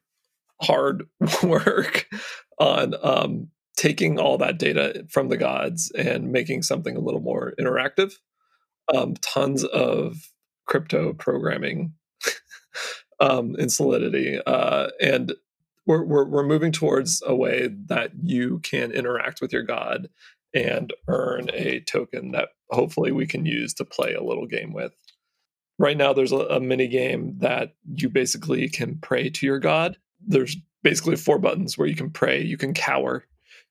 hard 0.61 1.07
work 1.43 2.07
on 2.57 2.95
um, 3.03 3.49
taking 3.75 4.19
all 4.19 4.37
that 4.37 4.57
data 4.57 5.05
from 5.09 5.29
the 5.29 5.37
GAWDS 5.37 5.91
and 5.97 6.31
making 6.31 6.63
something 6.63 6.95
a 6.95 7.01
little 7.01 7.21
more 7.21 7.53
interactive. 7.59 8.13
Um, 8.93 9.15
tons 9.15 9.63
of 9.63 10.29
crypto 10.65 11.13
programming 11.13 11.93
um, 13.19 13.55
in 13.57 13.69
Solidity, 13.69 14.39
uh, 14.45 14.89
and 15.01 15.33
we're, 15.87 16.03
we're 16.03 16.25
we're 16.25 16.45
moving 16.45 16.71
towards 16.71 17.21
a 17.25 17.35
way 17.35 17.69
that 17.87 18.11
you 18.21 18.59
can 18.59 18.91
interact 18.91 19.41
with 19.41 19.53
your 19.53 19.63
god 19.63 20.09
and 20.53 20.93
earn 21.07 21.49
a 21.53 21.81
token 21.81 22.31
that 22.31 22.49
hopefully 22.69 23.11
we 23.11 23.27
can 23.27 23.45
use 23.45 23.73
to 23.73 23.85
play 23.85 24.13
a 24.13 24.23
little 24.23 24.47
game 24.47 24.71
with. 24.71 24.93
Right 25.77 25.97
now, 25.97 26.13
there's 26.13 26.31
a, 26.31 26.37
a 26.37 26.59
mini 26.59 26.87
game 26.87 27.37
that 27.39 27.75
you 27.95 28.09
basically 28.09 28.69
can 28.69 28.97
pray 28.99 29.29
to 29.29 29.45
your 29.45 29.59
god. 29.59 29.97
There's 30.25 30.55
basically 30.81 31.17
four 31.17 31.39
buttons 31.39 31.77
where 31.77 31.87
you 31.87 31.95
can 31.95 32.09
pray, 32.09 32.41
you 32.41 32.57
can 32.57 32.73
cower, 32.73 33.25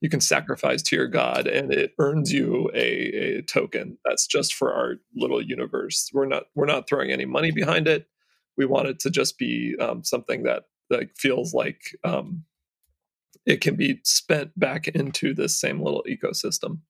you 0.05 0.11
can 0.11 0.21
sacrifice 0.21 0.83
to 0.83 0.97
your 0.97 1.09
god, 1.09 1.47
and 1.47 1.73
it 1.73 1.95
earns 1.99 2.31
you 2.31 2.71
a, 2.75 3.39
a 3.39 3.43
token. 3.43 3.97
That's 4.05 4.27
just 4.27 4.53
for 4.53 4.71
our 4.71 4.97
little 5.17 5.41
universe. 5.41 6.11
We're 6.13 6.27
not 6.27 6.43
we're 6.55 6.67
not 6.67 6.87
throwing 6.87 7.11
any 7.11 7.25
money 7.25 7.53
behind 7.53 7.89
it. 7.89 8.07
We 8.59 8.67
want 8.67 8.89
it 8.89 9.01
to 9.01 9.11
just 9.11 9.39
be 9.39 9.75
um, 9.81 10.05
something 10.05 10.43
that 10.43 10.65
that 10.91 11.17
feels 11.17 11.55
like 11.55 11.97
um, 12.05 12.45
it 13.47 13.63
can 13.63 13.77
be 13.77 14.01
spent 14.05 14.51
back 14.61 14.89
into 14.89 15.33
this 15.33 15.59
same 15.59 15.81
little 15.81 16.05
ecosystem. 16.07 16.81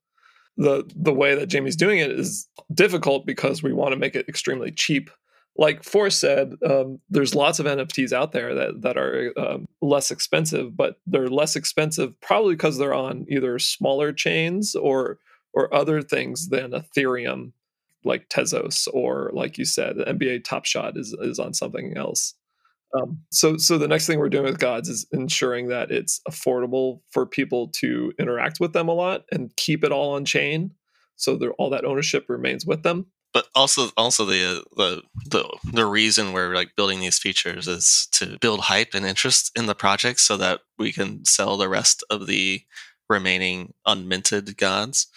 The 0.57 0.83
the 0.97 1.15
way 1.15 1.37
that 1.37 1.47
Jamie's 1.47 1.77
doing 1.77 2.01
it 2.01 2.11
is 2.11 2.49
difficult 2.75 3.27
because 3.27 3.63
we 3.63 3.73
want 3.73 3.93
to 3.93 3.97
make 3.97 4.17
it 4.17 4.29
extremely 4.29 4.73
cheap 4.73 5.09
like 5.57 5.85
Forrest 5.85 6.21
said, 6.21 6.55
um, 6.69 7.01
there's 7.09 7.35
lots 7.35 7.59
of 7.59 7.67
NFTs 7.67 8.13
out 8.13 8.33
there 8.33 8.55
that 8.55 8.83
that 8.83 8.97
are 8.97 9.33
um, 9.37 9.67
less 9.81 10.11
expensive, 10.11 10.77
but 10.77 10.99
they're 11.07 11.29
less 11.29 11.55
expensive 11.55 12.19
probably 12.21 12.55
because 12.55 12.79
they're 12.79 12.95
on 12.95 13.27
either 13.29 13.59
smaller 13.59 14.13
chains 14.13 14.75
or 14.75 15.19
or 15.53 15.73
other 15.73 16.03
things 16.03 16.49
than 16.49 16.73
Ethereum, 16.73 17.53
like 18.05 18.29
Tezos, 18.29 18.89
or 18.93 19.31
like 19.33 19.57
you 19.57 19.65
said, 19.65 19.97
NBA 19.97 20.45
Top 20.45 20.65
Shot 20.65 20.97
is 20.97 21.15
is 21.21 21.39
on 21.39 21.55
something 21.55 21.97
else. 21.97 22.35
Um, 22.99 23.21
so 23.31 23.57
so 23.57 23.79
the 23.79 23.89
next 23.89 24.07
thing 24.07 24.19
we're 24.19 24.29
doing 24.29 24.45
with 24.45 24.59
GAWDS 24.59 24.89
is 24.89 25.07
ensuring 25.13 25.69
that 25.69 25.91
it's 25.93 26.21
affordable 26.29 27.01
for 27.11 27.27
people 27.27 27.69
to 27.77 28.13
interact 28.19 28.59
with 28.59 28.73
them 28.73 28.89
a 28.89 28.95
lot 28.95 29.25
and 29.31 29.55
keep 29.57 29.85
it 29.85 29.93
all 29.93 30.15
on 30.15 30.25
chain, 30.25 30.73
so 31.15 31.39
all 31.59 31.71
that 31.71 31.85
ownership 31.85 32.27
remains 32.29 32.67
with 32.67 32.83
them 32.83 33.07
but 33.35 33.49
also 33.55 33.91
also 33.97 34.25
the 34.25 34.45
uh, 34.45 34.63
the 34.77 35.03
the 35.27 35.59
the 35.73 35.85
reason 35.85 36.33
we're 36.33 36.55
like 36.55 36.77
building 36.77 37.01
these 37.01 37.19
features 37.19 37.67
is 37.67 38.09
to 38.13 38.39
build 38.39 38.61
hype 38.61 38.95
and 38.95 39.05
interest 39.05 39.51
in 39.57 39.67
the 39.67 39.75
project 39.75 40.21
so 40.21 40.37
that 40.37 40.61
we 40.79 40.93
can 40.93 41.25
sell 41.25 41.57
the 41.57 41.69
rest 41.69 42.05
of 42.09 42.27
the 42.29 42.63
remaining 43.11 43.75
unminted 43.87 44.57
GAWDS. 44.57 45.09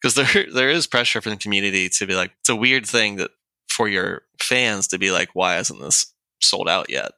Because 0.00 0.14
there 0.14 0.46
there 0.52 0.70
is 0.70 0.86
pressure 0.86 1.20
from 1.22 1.30
the 1.30 1.38
community 1.38 1.88
to 1.88 2.06
be 2.06 2.14
like 2.14 2.32
it's 2.40 2.50
a 2.50 2.54
weird 2.54 2.86
thing 2.86 3.16
that 3.16 3.30
for 3.68 3.88
your 3.88 4.22
fans 4.38 4.86
to 4.88 4.98
be 4.98 5.10
like 5.10 5.30
why 5.32 5.56
isn't 5.58 5.80
this 5.80 6.12
sold 6.40 6.68
out 6.68 6.90
yet? 6.90 7.12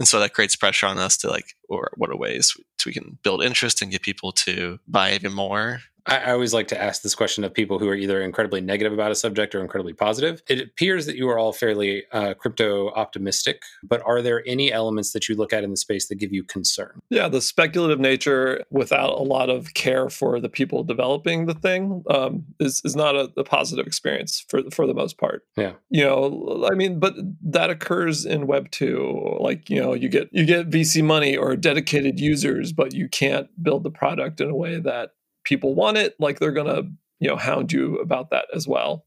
And 0.00 0.06
so 0.06 0.20
that 0.20 0.34
creates 0.34 0.56
pressure 0.56 0.86
on 0.86 0.98
us 0.98 1.16
to 1.18 1.30
like 1.30 1.54
or 1.68 1.92
what 1.96 2.10
are 2.10 2.16
ways 2.16 2.56
we 2.84 2.92
can 2.92 3.18
build 3.22 3.44
interest 3.44 3.80
and 3.80 3.92
get 3.92 4.02
people 4.02 4.32
to 4.32 4.80
buy 4.88 5.12
even 5.12 5.32
more 5.32 5.80
I, 6.08 6.32
always 6.32 6.54
like 6.54 6.68
to 6.68 6.82
ask 6.82 7.02
this 7.02 7.14
question 7.14 7.44
of 7.44 7.52
people 7.52 7.78
who 7.78 7.88
are 7.88 7.94
either 7.94 8.22
incredibly 8.22 8.60
negative 8.60 8.92
about 8.92 9.10
a 9.10 9.14
subject 9.14 9.54
or 9.54 9.60
incredibly 9.60 9.92
positive. 9.92 10.42
It 10.48 10.60
appears 10.60 11.06
that 11.06 11.16
you 11.16 11.28
are 11.28 11.38
all 11.38 11.52
fairly 11.52 12.04
uh, 12.12 12.34
crypto 12.34 12.90
optimistic, 12.90 13.62
but 13.82 14.02
are 14.06 14.22
there 14.22 14.42
any 14.46 14.72
elements 14.72 15.12
that 15.12 15.28
you 15.28 15.36
look 15.36 15.52
at 15.52 15.64
in 15.64 15.70
the 15.70 15.76
space 15.76 16.08
that 16.08 16.16
give 16.16 16.32
you 16.32 16.44
concern? 16.44 17.00
Yeah, 17.10 17.28
the 17.28 17.40
speculative 17.40 18.00
nature 18.00 18.64
without 18.70 19.10
a 19.10 19.22
lot 19.22 19.50
of 19.50 19.74
care 19.74 20.08
for 20.08 20.40
the 20.40 20.48
people 20.48 20.82
developing 20.82 21.46
the 21.46 21.54
thing 21.54 22.04
um, 22.10 22.44
is 22.58 22.80
is 22.84 22.96
not 22.96 23.14
a, 23.14 23.30
a 23.36 23.44
positive 23.44 23.86
experience 23.86 24.44
for 24.48 24.62
for 24.70 24.86
the 24.86 24.94
most 24.94 25.18
part. 25.18 25.44
Yeah, 25.56 25.72
you 25.90 26.04
know, 26.04 26.66
I 26.70 26.74
mean, 26.74 26.98
but 26.98 27.14
that 27.42 27.70
occurs 27.70 28.24
in 28.24 28.46
Web 28.46 28.70
two. 28.70 29.36
Like 29.40 29.68
you 29.68 29.80
know, 29.80 29.94
you 29.94 30.08
get 30.08 30.28
you 30.32 30.46
get 30.46 30.70
VC 30.70 31.04
money 31.04 31.36
or 31.36 31.56
dedicated 31.56 32.18
users, 32.18 32.72
but 32.72 32.94
you 32.94 33.08
can't 33.08 33.48
build 33.62 33.82
the 33.82 33.90
product 33.90 34.40
in 34.40 34.48
a 34.48 34.56
way 34.56 34.78
that 34.80 35.12
people 35.48 35.74
want 35.74 35.96
it, 35.96 36.14
like 36.18 36.38
they're 36.38 36.52
gonna 36.52 36.82
you 37.20 37.28
know 37.28 37.36
hound 37.36 37.72
you 37.72 37.96
about 37.98 38.30
that 38.30 38.46
as 38.54 38.68
well. 38.68 39.06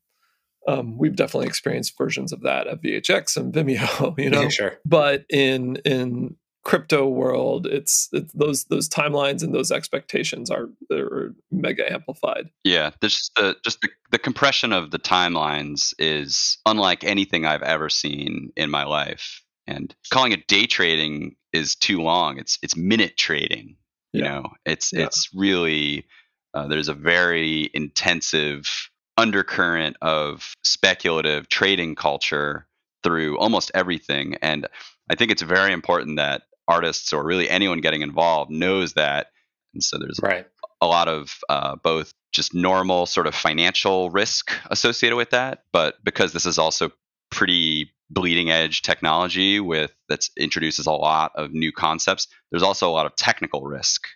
Um, 0.68 0.98
we've 0.98 1.16
definitely 1.16 1.48
experienced 1.48 1.98
versions 1.98 2.32
of 2.32 2.42
that 2.42 2.68
at 2.68 2.82
VHX 2.84 3.38
and 3.38 3.54
Vimeo, 3.54 4.18
you 4.18 4.30
know. 4.30 4.42
Yeah, 4.42 4.50
sure. 4.50 4.80
But 4.86 5.26
in 5.30 5.78
in 5.78 6.36
crypto 6.64 7.08
world, 7.08 7.66
it's, 7.66 8.08
it's 8.12 8.32
those 8.34 8.66
those 8.66 8.88
timelines 8.88 9.44
and 9.44 9.54
those 9.54 9.72
expectations 9.72 10.52
are 10.52 10.70
are 10.92 11.34
mega 11.52 11.92
amplified. 11.92 12.50
Yeah, 12.64 12.92
just 13.02 13.34
the 13.36 13.56
just 13.64 13.82
the, 13.82 13.90
the 14.12 14.20
compression 14.20 14.74
of 14.74 14.92
the 14.92 15.00
timelines 15.00 15.94
is 15.98 16.58
unlike 16.66 17.04
anything 17.04 17.46
I've 17.46 17.64
ever 17.64 17.90
seen 17.90 18.52
in 18.56 18.70
my 18.70 18.84
life. 18.84 19.42
And 19.68 19.96
calling 20.12 20.32
it 20.32 20.48
day 20.48 20.66
trading 20.66 21.36
is 21.54 21.76
too 21.76 22.02
long. 22.02 22.38
It's 22.38 22.60
it's 22.62 22.76
minute 22.76 23.18
trading. 23.18 23.78
You 24.14 24.24
yeah. 24.24 24.30
know, 24.30 24.50
it's 24.66 24.92
yeah. 24.92 25.06
it's 25.06 25.30
really 25.34 26.06
uh, 26.54 26.68
there's 26.68 26.90
a 26.90 26.94
very 26.94 27.70
intensive 27.74 28.90
undercurrent 29.18 29.98
of 30.02 30.54
speculative 30.64 31.50
trading 31.50 31.96
culture 31.96 32.68
through 33.04 33.38
almost 33.38 33.72
everything. 33.74 34.36
And 34.42 34.68
I 35.10 35.16
think 35.16 35.32
it's 35.32 35.42
very 35.42 35.74
important 35.74 36.18
that 36.18 36.44
artists 36.68 37.14
or 37.14 37.24
really 37.24 37.50
anyone 37.50 37.82
getting 37.82 38.02
involved 38.02 38.52
knows 38.52 38.94
that. 38.94 39.28
And 39.74 39.84
so 39.84 39.98
there's 39.98 40.20
Right. 40.22 40.48
a 40.82 40.88
lot 40.88 41.08
of 41.08 41.38
uh, 41.50 41.76
both 41.76 42.14
just 42.32 42.54
normal 42.54 43.06
sort 43.06 43.28
of 43.28 43.36
financial 43.36 44.10
risk 44.10 44.52
associated 44.70 45.16
with 45.16 45.32
that, 45.32 45.64
but 45.74 46.04
because 46.04 46.32
this 46.32 46.46
is 46.46 46.58
also 46.58 46.92
pretty 47.30 47.92
bleeding 48.10 48.50
edge 48.52 48.82
technology 48.82 49.60
with 49.60 49.94
that 50.10 50.28
introduces 50.38 50.86
a 50.86 50.92
lot 50.92 51.32
of 51.36 51.52
new 51.52 51.72
concepts, 51.72 52.28
there's 52.52 52.64
also 52.64 52.90
a 52.90 52.92
lot 52.92 53.06
of 53.06 53.16
technical 53.16 53.64
risk, 53.64 54.08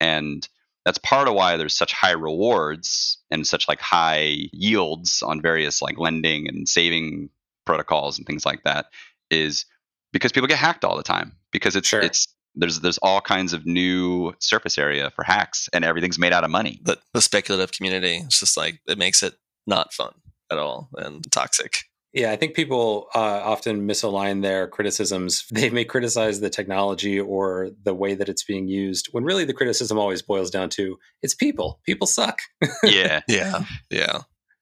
and 0.00 0.48
that's 0.84 0.98
part 0.98 1.28
of 1.28 1.34
why 1.34 1.56
there's 1.56 1.76
such 1.76 1.92
high 1.92 2.12
rewards 2.12 3.18
and 3.30 3.46
such 3.46 3.68
like 3.68 3.80
high 3.80 4.36
yields 4.52 5.22
on 5.22 5.40
various 5.42 5.82
like 5.82 5.98
lending 5.98 6.48
and 6.48 6.68
saving 6.68 7.28
protocols 7.66 8.16
and 8.18 8.26
things 8.26 8.46
like 8.46 8.62
that 8.64 8.86
is 9.30 9.66
because 10.12 10.32
people 10.32 10.48
get 10.48 10.58
hacked 10.58 10.84
all 10.84 10.96
the 10.96 11.02
time 11.02 11.36
because 11.52 11.76
it's 11.76 11.88
Sure. 11.88 12.00
it's 12.00 12.28
there's 12.54 12.80
there's 12.80 12.98
all 12.98 13.20
kinds 13.20 13.52
of 13.52 13.66
new 13.66 14.32
surface 14.40 14.78
area 14.78 15.10
for 15.10 15.22
hacks 15.22 15.68
and 15.72 15.84
everything's 15.84 16.18
made 16.18 16.32
out 16.32 16.44
of 16.44 16.50
money. 16.50 16.80
But 16.82 17.00
the 17.12 17.20
speculative 17.20 17.72
community, 17.72 18.22
it's 18.24 18.40
just 18.40 18.56
like 18.56 18.80
it 18.88 18.98
makes 18.98 19.22
it 19.22 19.34
not 19.66 19.92
fun 19.92 20.14
at 20.50 20.58
all 20.58 20.88
and 20.96 21.30
toxic. 21.30 21.84
Yeah, 22.14 22.32
I 22.32 22.36
think 22.36 22.54
people 22.54 23.08
uh, 23.14 23.18
often 23.18 23.86
misalign 23.86 24.42
their 24.42 24.66
criticisms. 24.66 25.44
They 25.52 25.70
may 25.70 25.84
criticize 25.84 26.40
the 26.40 26.50
technology 26.50 27.20
or 27.20 27.70
the 27.84 27.94
way 27.94 28.14
that 28.14 28.28
it's 28.28 28.44
being 28.44 28.66
used, 28.68 29.08
when 29.12 29.24
really 29.24 29.44
the 29.44 29.52
criticism 29.52 29.98
always 29.98 30.22
boils 30.22 30.50
down 30.50 30.70
to 30.70 30.98
it's 31.22 31.34
people. 31.34 31.80
People 31.84 32.06
suck. 32.06 32.40
yeah. 32.82 33.20
Yeah, 33.28 33.64
yeah. 33.90 34.20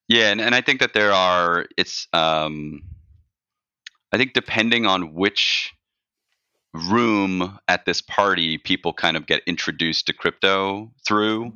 Yeah, 0.08 0.30
and, 0.30 0.40
and 0.40 0.54
I 0.54 0.60
think 0.60 0.80
that 0.80 0.94
there 0.94 1.12
are 1.12 1.66
it's 1.76 2.06
um 2.12 2.82
I 4.12 4.18
think 4.18 4.32
depending 4.34 4.86
on 4.86 5.14
which 5.14 5.74
room 6.72 7.58
at 7.68 7.86
this 7.86 8.00
party 8.02 8.58
people 8.58 8.92
kind 8.92 9.16
of 9.16 9.26
get 9.26 9.42
introduced 9.46 10.06
to 10.06 10.12
crypto 10.12 10.92
through, 11.06 11.52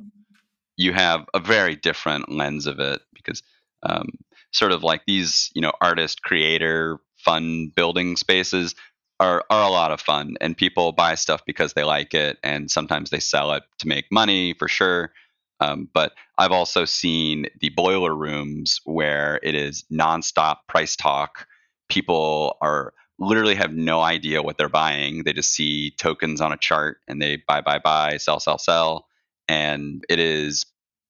you 0.77 0.93
have 0.93 1.25
a 1.33 1.39
very 1.39 1.75
different 1.75 2.31
lens 2.31 2.67
of 2.67 2.79
it 2.79 3.01
because 3.13 3.43
um, 3.83 4.09
sort 4.51 4.71
of 4.71 4.83
like 4.83 5.03
these, 5.05 5.49
you 5.53 5.61
know, 5.61 5.71
artist, 5.81 6.21
creator, 6.23 6.99
fun 7.17 7.71
building 7.75 8.15
spaces 8.15 8.75
are, 9.19 9.43
are 9.49 9.63
a 9.63 9.71
lot 9.71 9.91
of 9.91 10.01
fun 10.01 10.35
and 10.41 10.57
people 10.57 10.91
buy 10.91 11.15
stuff 11.15 11.43
because 11.45 11.73
they 11.73 11.83
like 11.83 12.13
it 12.13 12.37
and 12.43 12.71
sometimes 12.71 13.11
they 13.11 13.19
sell 13.19 13.53
it 13.53 13.63
to 13.79 13.87
make 13.87 14.05
money 14.11 14.53
for 14.53 14.67
sure. 14.67 15.11
Um, 15.59 15.87
but 15.93 16.13
I've 16.39 16.51
also 16.51 16.85
seen 16.85 17.45
the 17.59 17.69
boiler 17.69 18.15
rooms 18.15 18.81
where 18.83 19.39
it 19.43 19.53
is 19.53 19.85
nonstop 19.91 20.57
price 20.67 20.95
talk. 20.95 21.47
People 21.87 22.57
are 22.61 22.93
literally 23.19 23.53
have 23.53 23.71
no 23.71 24.01
idea 24.01 24.41
what 24.41 24.57
they're 24.57 24.69
buying. 24.69 25.23
They 25.23 25.33
just 25.33 25.53
see 25.53 25.91
tokens 25.91 26.41
on 26.41 26.51
a 26.51 26.57
chart 26.57 26.97
and 27.07 27.21
they 27.21 27.43
buy, 27.47 27.61
buy, 27.61 27.77
buy, 27.77 28.17
sell, 28.17 28.39
sell, 28.39 28.57
sell, 28.57 29.05
and 29.47 30.03
it 30.09 30.19
is 30.19 30.65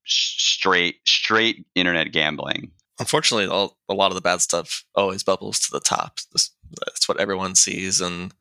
straight, 0.06 0.98
straight 1.06 1.66
internet 1.76 2.12
gambling. 2.12 2.72
Unfortunately, 3.02 3.48
all, 3.48 3.78
a 3.90 3.94
lot 3.94 4.12
of 4.12 4.16
the 4.16 4.22
bad 4.22 4.40
stuff 4.42 4.86
always 4.96 5.24
bubbles 5.24 5.60
to 5.62 5.72
the 5.72 5.80
top. 5.82 6.20
This, 6.32 6.52
that's 6.86 7.08
what 7.10 7.20
everyone 7.20 7.56
sees, 7.56 8.00
and 8.00 8.34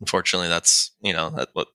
unfortunately, 0.00 0.48
that's 0.48 0.90
you 1.02 1.12
know 1.12 1.30
that 1.30 1.50
what 1.52 1.68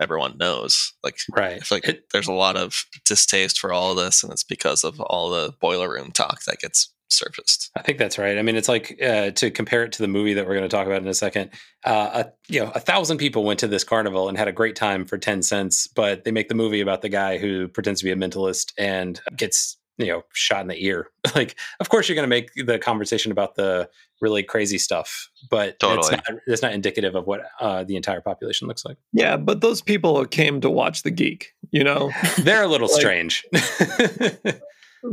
everyone 0.00 0.36
knows. 0.38 0.94
Like 1.04 1.18
Right. 1.30 1.62
Like 1.70 1.86
It- 1.86 2.04
there's 2.12 2.28
a 2.28 2.32
lot 2.32 2.56
of 2.56 2.84
distaste 3.04 3.58
for 3.58 3.72
all 3.72 3.90
of 3.90 3.96
this, 3.98 4.22
and 4.22 4.32
it's 4.32 4.44
because 4.44 4.84
of 4.84 5.00
all 5.00 5.30
the 5.30 5.52
boiler 5.60 5.90
room 5.92 6.10
talk 6.12 6.42
that 6.44 6.58
gets 6.60 6.92
surfaced. 7.08 7.70
I 7.76 7.82
think 7.82 7.98
that's 7.98 8.18
right. 8.18 8.36
I 8.36 8.42
mean, 8.42 8.56
it's 8.56 8.68
like 8.68 9.00
uh, 9.00 9.30
to 9.30 9.50
compare 9.52 9.84
it 9.84 9.92
to 9.92 10.02
the 10.02 10.08
movie 10.08 10.34
that 10.34 10.44
we're 10.46 10.56
going 10.56 10.68
to 10.68 10.76
talk 10.76 10.86
about 10.88 11.02
in 11.02 11.06
a 11.08 11.14
second. 11.14 11.50
Uh, 11.84 12.24
a, 12.24 12.32
you 12.52 12.60
know, 12.60 12.72
a 12.74 12.80
thousand 12.80 13.18
people 13.18 13.44
went 13.44 13.60
to 13.60 13.68
this 13.68 13.84
carnival 13.84 14.28
and 14.28 14.36
had 14.36 14.48
a 14.48 14.52
great 14.52 14.74
time 14.74 15.04
for 15.04 15.18
ten 15.18 15.40
cents, 15.42 15.86
but 15.86 16.24
they 16.24 16.32
make 16.32 16.48
the 16.48 16.54
movie 16.56 16.80
about 16.80 17.02
the 17.02 17.08
guy 17.08 17.38
who 17.38 17.68
pretends 17.68 18.00
to 18.00 18.04
be 18.04 18.10
a 18.10 18.16
mentalist 18.16 18.72
and 18.76 19.20
gets 19.36 19.76
you 19.98 20.06
know 20.06 20.22
shot 20.32 20.60
in 20.62 20.68
the 20.68 20.84
ear. 20.84 21.08
like, 21.34 21.56
of 21.80 21.88
course, 21.88 22.08
you're 22.08 22.16
going 22.16 22.28
to 22.28 22.28
make 22.28 22.50
the 22.66 22.78
conversation 22.78 23.32
about 23.32 23.54
the 23.54 23.88
really 24.20 24.42
crazy 24.42 24.78
stuff, 24.78 25.28
but 25.50 25.68
it's 25.70 25.78
Totally. 25.78 26.16
not 26.16 26.40
it's 26.46 26.62
not 26.62 26.72
indicative 26.72 27.14
of 27.14 27.26
what 27.26 27.42
uh, 27.60 27.84
the 27.84 27.96
entire 27.96 28.20
population 28.20 28.68
looks 28.68 28.84
like. 28.84 28.96
Yeah, 29.12 29.36
but 29.36 29.60
those 29.60 29.82
people 29.82 30.24
came 30.26 30.60
to 30.62 30.70
watch 30.70 31.02
the 31.02 31.10
geek, 31.10 31.52
you 31.70 31.84
know? 31.84 32.10
They're 32.38 32.62
a 32.64 32.68
little 32.68 32.88
Like- 32.88 33.00
strange. 33.00 33.44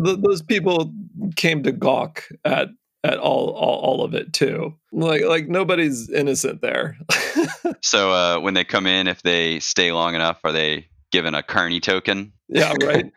Th- 0.03 0.17
those 0.19 0.41
people 0.41 0.91
came 1.35 1.63
to 1.63 1.71
gawk 1.71 2.23
at 2.45 2.69
at 3.03 3.17
all, 3.19 3.49
all 3.49 3.79
all 3.79 4.03
of 4.03 4.13
it 4.13 4.31
too. 4.33 4.73
Like 4.91 5.23
like 5.23 5.47
nobody's 5.49 6.09
innocent 6.09 6.61
there. 6.61 6.97
So 7.81 8.11
uh, 8.11 8.39
when 8.39 8.53
they 8.53 8.63
come 8.63 8.87
in, 8.87 9.07
if 9.07 9.21
they 9.23 9.59
stay 9.59 9.91
long 9.91 10.15
enough, 10.15 10.39
are 10.45 10.53
they 10.53 10.87
given 11.11 11.35
a 11.35 11.43
Carney 11.43 11.79
token? 11.81 12.31
yeah, 12.47 12.73
right. 12.81 13.11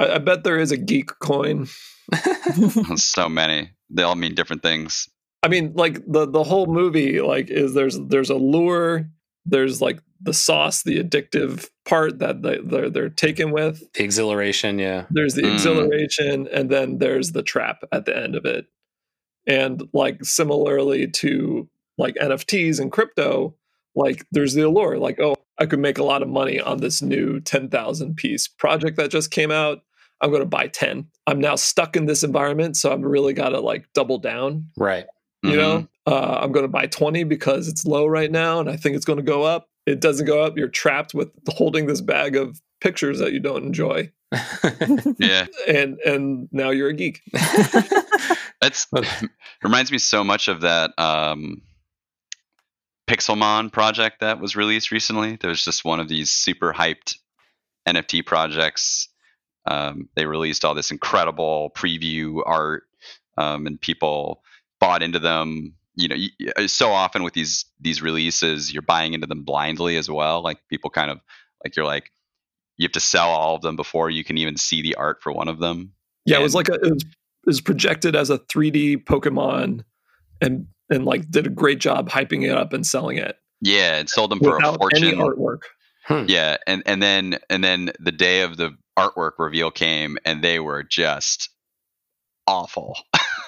I, 0.00 0.14
I 0.14 0.18
bet 0.18 0.44
there 0.44 0.58
is 0.58 0.72
a 0.72 0.76
geek 0.76 1.10
coin. 1.20 1.68
so 2.96 3.28
many. 3.28 3.70
They 3.90 4.02
all 4.02 4.16
mean 4.16 4.34
different 4.34 4.62
things. 4.62 5.08
I 5.42 5.48
mean, 5.48 5.72
like 5.74 6.04
the 6.06 6.26
the 6.26 6.42
whole 6.44 6.66
movie, 6.66 7.20
like 7.20 7.50
is 7.50 7.74
there's 7.74 7.98
there's 7.98 8.30
a 8.30 8.34
lure, 8.34 9.08
there's 9.46 9.80
like 9.80 10.00
the 10.20 10.34
sauce, 10.34 10.82
the 10.82 11.02
addictive 11.02 11.68
part 11.86 12.18
that 12.18 12.42
they, 12.42 12.58
they're 12.62 12.90
they're 12.90 13.08
taken 13.08 13.50
with. 13.52 13.80
the 13.94 14.04
exhilaration, 14.04 14.78
yeah. 14.78 15.06
There's 15.10 15.34
the 15.34 15.42
Mm. 15.42 15.52
exhilaration, 15.54 16.48
and 16.52 16.68
then 16.70 16.98
there's 16.98 17.32
the 17.32 17.42
trap 17.42 17.82
at 17.90 18.04
the 18.04 18.16
end 18.16 18.34
of 18.36 18.44
it. 18.44 18.66
And 19.46 19.88
like 19.94 20.24
similarly 20.24 21.06
to 21.08 21.68
like 21.96 22.14
NFTs 22.16 22.78
and 22.78 22.92
crypto, 22.92 23.54
like 23.94 24.26
there's 24.30 24.52
the 24.54 24.62
allure, 24.66 24.98
like 24.98 25.18
oh, 25.20 25.36
I 25.58 25.64
could 25.66 25.78
make 25.80 25.96
a 25.98 26.04
lot 26.04 26.22
of 26.22 26.28
money 26.28 26.60
on 26.60 26.78
this 26.78 27.00
new 27.00 27.40
ten 27.40 27.70
thousand 27.70 28.16
piece 28.16 28.46
project 28.46 28.98
that 28.98 29.10
just 29.10 29.30
came 29.30 29.50
out. 29.50 29.78
I'm 30.20 30.30
going 30.30 30.42
to 30.42 30.46
buy 30.46 30.66
ten. 30.68 31.06
I'm 31.26 31.40
now 31.40 31.54
stuck 31.56 31.96
in 31.96 32.06
this 32.06 32.22
environment, 32.22 32.76
so 32.76 32.92
I've 32.92 33.02
really 33.02 33.32
got 33.32 33.50
to 33.50 33.60
like 33.60 33.86
double 33.94 34.18
down 34.18 34.66
Right. 34.76 35.06
you 35.42 35.52
Mhm. 35.52 35.56
know 35.56 35.88
uh, 36.06 36.38
i'm 36.42 36.50
going 36.52 36.64
to 36.64 36.68
buy 36.68 36.86
20 36.86 37.24
because 37.24 37.68
it's 37.68 37.84
low 37.86 38.06
right 38.06 38.30
now 38.30 38.58
and 38.60 38.68
i 38.68 38.76
think 38.76 38.96
it's 38.96 39.04
going 39.04 39.18
to 39.18 39.22
go 39.22 39.42
up 39.44 39.68
it 39.86 40.00
doesn't 40.00 40.26
go 40.26 40.42
up 40.42 40.56
you're 40.58 40.66
trapped 40.68 41.14
with 41.14 41.28
holding 41.48 41.86
this 41.86 42.00
bag 42.00 42.36
of 42.36 42.60
pictures 42.80 43.18
that 43.20 43.32
you 43.32 43.38
don't 43.40 43.64
enjoy 43.64 44.10
Yeah, 45.18 45.46
and 45.68 45.98
and 46.00 46.48
now 46.52 46.70
you're 46.70 46.88
a 46.88 46.94
geek 46.94 47.20
that's 48.60 48.86
reminds 49.62 49.90
me 49.92 49.98
so 49.98 50.22
much 50.24 50.48
of 50.48 50.60
that 50.62 50.90
um, 50.98 51.62
Pixelmon 53.08 53.72
project 53.72 54.20
that 54.20 54.40
was 54.40 54.54
released 54.56 54.90
recently. 54.90 55.36
There 55.36 55.50
was 55.50 55.64
just 55.64 55.84
one 55.84 55.98
of 56.00 56.08
these 56.08 56.30
super 56.30 56.72
hyped 56.72 57.16
NFT 57.88 58.24
projects. 58.24 59.08
Um, 59.66 60.08
they 60.14 60.26
released 60.26 60.64
all 60.64 60.74
this 60.74 60.90
incredible 60.90 61.70
preview 61.76 62.42
art, 62.46 62.84
um, 63.36 63.66
and 63.66 63.80
people 63.80 64.42
bought 64.80 65.02
into 65.02 65.18
them. 65.18 65.74
You 65.96 66.08
know, 66.08 66.16
y- 66.16 66.52
y- 66.56 66.66
so 66.66 66.90
often 66.92 67.22
with 67.22 67.34
these 67.34 67.64
these 67.80 68.00
releases, 68.02 68.72
you're 68.72 68.82
buying 68.82 69.12
into 69.14 69.26
them 69.26 69.42
blindly 69.44 69.96
as 69.96 70.08
well. 70.10 70.42
Like 70.42 70.58
people 70.68 70.88
kind 70.90 71.10
of 71.10 71.20
like 71.64 71.76
you're 71.76 71.84
like 71.84 72.10
you 72.76 72.84
have 72.84 72.92
to 72.92 73.00
sell 73.00 73.28
all 73.28 73.56
of 73.56 73.60
them 73.62 73.76
before 73.76 74.08
you 74.08 74.24
can 74.24 74.38
even 74.38 74.56
see 74.56 74.80
the 74.80 74.94
art 74.94 75.22
for 75.22 75.30
one 75.32 75.48
of 75.48 75.58
them. 75.58 75.92
yeah 76.24 76.38
it 76.38 76.42
was 76.42 76.54
like 76.54 76.68
a, 76.70 76.74
it 76.74 76.90
was, 76.94 77.02
it 77.02 77.46
was 77.46 77.60
projected 77.60 78.16
as 78.16 78.30
a 78.30 78.38
3d 78.38 79.04
pokemon 79.04 79.84
and 80.40 80.66
and 80.88 81.04
like 81.04 81.30
did 81.30 81.46
a 81.46 81.50
great 81.50 81.78
job 81.78 82.08
hyping 82.08 82.42
it 82.42 82.56
up 82.56 82.72
and 82.72 82.86
selling 82.86 83.18
it 83.18 83.36
Yeah, 83.60 83.98
it 83.98 84.08
sold 84.08 84.30
them 84.30 84.38
for 84.38 84.52
a 84.52 84.54
without 84.56 84.78
any 84.94 85.12
fortune. 85.12 85.18
artwork 85.18 85.62
Hmm. 86.06 86.24
Yeah, 86.26 86.56
and 86.66 86.82
and 86.86 87.02
then 87.02 87.38
and 87.50 87.62
then 87.62 87.90
the 88.00 88.12
day 88.12 88.40
of 88.40 88.56
the 88.56 88.74
artwork 89.08 89.32
reveal 89.38 89.70
came, 89.70 90.18
and 90.24 90.42
they 90.42 90.58
were 90.60 90.82
just 90.82 91.50
awful. 92.46 92.96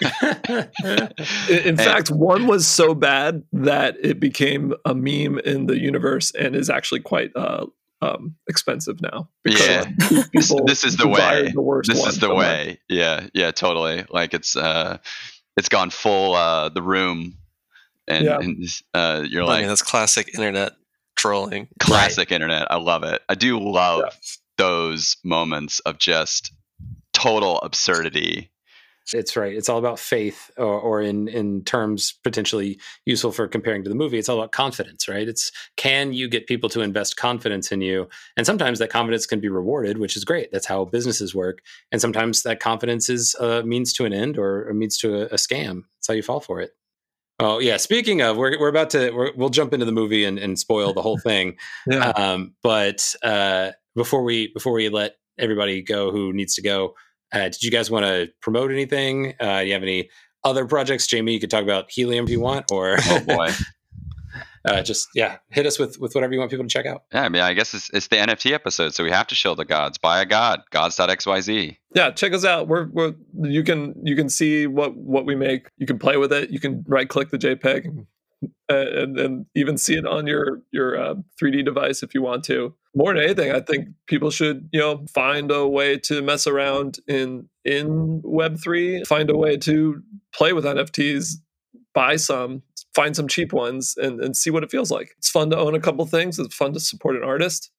In, 0.01 0.09
in 0.85 1.68
And- 1.68 1.78
fact, 1.78 2.10
one 2.10 2.47
was 2.47 2.66
so 2.66 2.94
bad 2.94 3.43
that 3.52 3.97
it 4.01 4.20
became 4.20 4.74
a 4.85 4.94
meme 4.94 5.39
in 5.40 5.66
the 5.66 5.78
universe 5.78 6.32
and 6.35 6.55
is 6.56 6.70
actually 6.70 7.01
quite 7.01 7.31
uh, 7.36 7.66
um, 8.01 8.35
expensive 8.48 9.01
now. 9.01 9.28
Yeah. 9.44 9.85
people 10.32 10.64
This- 10.66 10.82
this 10.82 10.85
is 10.85 10.97
the 10.97 11.09
way. 11.09 11.51
The 11.55 11.60
worst 11.60 11.90
this 11.90 12.05
is 12.05 12.14
the 12.16 12.27
so 12.27 12.35
much. 12.35 12.39
way. 12.39 12.81
Yeah, 12.89 13.27
yeah, 13.35 13.51
totally. 13.52 14.05
Like 14.10 14.35
it's 14.35 14.56
uh, 14.56 14.98
it's 15.56 15.68
gone 15.68 15.90
full 15.90 16.35
uh, 16.35 16.68
the 16.70 16.82
room, 16.82 17.36
and, 18.09 18.24
Yeah. 18.24 18.39
and 18.40 18.64
uh, 18.94 19.24
you're 19.28 19.44
I 19.44 19.47
like 19.47 19.60
mean, 19.60 19.68
that's 19.68 19.82
classic 19.82 20.31
internet 20.35 20.72
trolling. 21.16 21.68
classic 21.78 22.32
internet. 22.32 22.66
I 22.72 22.77
love 22.77 23.05
it. 23.05 23.20
I 23.28 23.35
do 23.35 23.60
love 23.60 24.01
Yeah. 24.05 24.10
Those 24.59 25.16
moments 25.24 25.81
of 25.81 25.99
just 25.99 26.53
total 27.12 27.59
absurdity 27.61 28.53
It's 29.12 29.37
right. 29.37 29.55
It's 29.55 29.69
all 29.69 29.79
about 29.79 29.99
faith, 29.99 30.51
or, 30.57 30.79
or, 30.79 31.03
in 31.03 31.27
in 31.27 31.65
terms 31.65 32.15
potentially 32.23 32.79
useful 33.05 33.33
for 33.33 33.49
comparing 33.49 33.83
to 33.83 33.89
the 33.89 33.97
movie. 33.97 34.19
It's 34.19 34.29
all 34.29 34.39
about 34.39 34.53
confidence, 34.53 35.09
right? 35.09 35.27
It's 35.29 35.51
can 35.77 36.12
you 36.12 36.29
get 36.29 36.47
people 36.47 36.69
to 36.70 36.83
invest 36.83 37.16
confidence 37.16 37.73
in 37.73 37.81
you, 37.81 38.09
and 38.37 38.47
sometimes 38.47 38.79
that 38.79 38.91
confidence 38.91 39.27
can 39.27 39.41
be 39.41 39.49
rewarded, 39.49 39.99
which 39.99 40.16
is 40.16 40.24
great. 40.24 40.53
That's 40.53 40.66
how 40.66 40.85
businesses 40.85 41.35
work, 41.35 41.62
and 41.91 42.01
sometimes 42.01 42.45
that 42.45 42.61
confidence 42.61 43.09
is 43.09 43.35
a 43.41 43.65
means 43.65 43.93
to 43.95 44.05
an 44.05 44.12
end 44.12 44.39
or 44.39 44.69
a 44.69 44.74
means 44.74 44.99
to 44.99 45.23
a, 45.23 45.24
a 45.27 45.37
scam. 45.37 45.83
That's 45.97 46.09
how 46.09 46.15
you 46.15 46.23
fall 46.23 46.41
for 46.41 46.61
it. 46.61 46.70
Oh 47.41 47.59
yeah. 47.59 47.79
Speaking 47.79 48.23
of, 48.23 48.37
we're 48.37 48.59
we're 48.59 48.69
about 48.69 48.91
to 48.91 49.11
we 49.11 49.33
will 49.33 49.49
jump 49.49 49.73
into 49.73 49.85
the 49.85 49.93
movie 49.93 50.24
and, 50.24 50.39
and 50.39 50.57
spoil 50.59 50.93
the 50.93 51.03
whole 51.03 51.19
thing. 51.19 51.57
Yeah. 51.91 52.11
Um, 52.11 52.55
but 52.62 53.16
uh, 53.24 53.73
before 53.94 54.23
we 54.23 54.48
before 54.52 54.73
we 54.73 54.89
let 54.89 55.16
everybody 55.39 55.82
go 55.82 56.10
who 56.10 56.32
needs 56.32 56.55
to 56.55 56.62
go, 56.62 56.94
uh, 57.32 57.44
did 57.44 57.62
you 57.62 57.70
guys 57.70 57.90
want 57.90 58.05
to 58.05 58.28
promote 58.40 58.70
anything? 58.70 59.35
Uh, 59.40 59.60
do 59.60 59.66
you 59.66 59.73
have 59.73 59.82
any 59.82 60.10
other 60.44 60.66
projects, 60.66 61.06
Jamie? 61.06 61.32
You 61.32 61.40
could 61.40 61.51
talk 61.51 61.62
about 61.62 61.90
Helium 61.90 62.24
if 62.24 62.31
you 62.31 62.40
want, 62.40 62.66
or 62.70 62.97
Oh 63.06 63.20
boy. 63.20 63.51
uh, 64.64 64.82
just 64.82 65.09
yeah, 65.14 65.39
hit 65.51 65.66
us 65.66 65.78
with 65.78 65.98
with 65.98 66.14
whatever 66.14 66.32
you 66.32 66.39
want 66.39 66.51
people 66.51 66.64
to 66.64 66.70
check 66.70 66.86
out. 66.86 67.05
Yeah, 67.12 67.23
I 67.23 67.28
mean, 67.28 67.43
I 67.43 67.55
guess 67.55 67.74
it's, 67.74 67.90
it's 67.90 68.09
the 68.09 68.16
NFT 68.16 68.52
episode, 68.52 68.94
so 68.94 69.05
we 69.05 69.10
have 69.10 69.27
to 69.28 69.35
show 69.35 69.55
the 69.55 69.64
GAWDS. 69.64 70.01
Buy 70.01 70.20
a 70.20 70.27
god, 70.27 70.62
gawds.xyz. 70.70 71.77
yeah 71.94 72.10
check 72.10 72.32
us 72.32 72.44
out 72.44 72.69
we're, 72.69 72.89
we're 72.89 73.14
you 73.43 73.62
can 73.62 73.94
you 74.02 74.16
can 74.16 74.28
see 74.28 74.66
what 74.66 74.97
what 74.97 75.27
we 75.27 75.35
make 75.35 75.69
you 75.78 75.86
can 75.86 75.98
play 75.98 76.16
with 76.16 76.32
it 76.32 76.51
you 76.51 76.59
can 76.59 76.85
right 76.89 77.09
click 77.09 77.31
the 77.31 77.39
jpeg 77.39 77.85
and, 77.85 78.06
and 78.69 79.19
and 79.19 79.47
even 79.55 79.77
see 79.77 79.94
it 79.94 80.06
on 80.06 80.27
your 80.27 80.62
your 80.73 80.98
uh, 80.98 81.14
3d 81.40 81.64
device 81.64 82.02
if 82.02 82.14
you 82.14 82.23
want 82.23 82.44
to 82.44 82.74
more 82.94 83.14
than 83.14 83.23
anything 83.23 83.52
i 83.52 83.60
think 83.60 83.89
people 84.06 84.31
should 84.31 84.69
you 84.73 84.81
know 84.81 85.05
find 85.12 85.51
a 85.51 85.66
way 85.66 85.98
to 85.98 86.23
mess 86.23 86.47
around 86.47 86.98
in 87.06 87.48
in 87.64 88.23
web3 88.23 89.06
find 89.06 89.31
a 89.31 89.36
way 89.36 89.56
to 89.56 90.02
play 90.35 90.52
with 90.52 90.64
nfts 90.64 91.35
buy 91.94 92.16
some 92.16 92.62
find 92.94 93.16
some 93.16 93.27
cheap 93.28 93.52
ones 93.52 93.97
and, 93.97 94.23
and 94.23 94.36
see 94.36 94.51
what 94.51 94.62
it 94.62 94.70
feels 94.70 94.90
like 94.90 95.14
it's 95.19 95.31
fun 95.31 95.51
to 95.51 95.59
own 95.59 95.74
a 95.74 95.81
couple 95.81 96.05
things 96.06 96.39
it's 96.39 96.55
fun 96.55 96.73
to 96.73 96.81
support 96.81 97.16
an 97.16 97.24
artist 97.24 97.70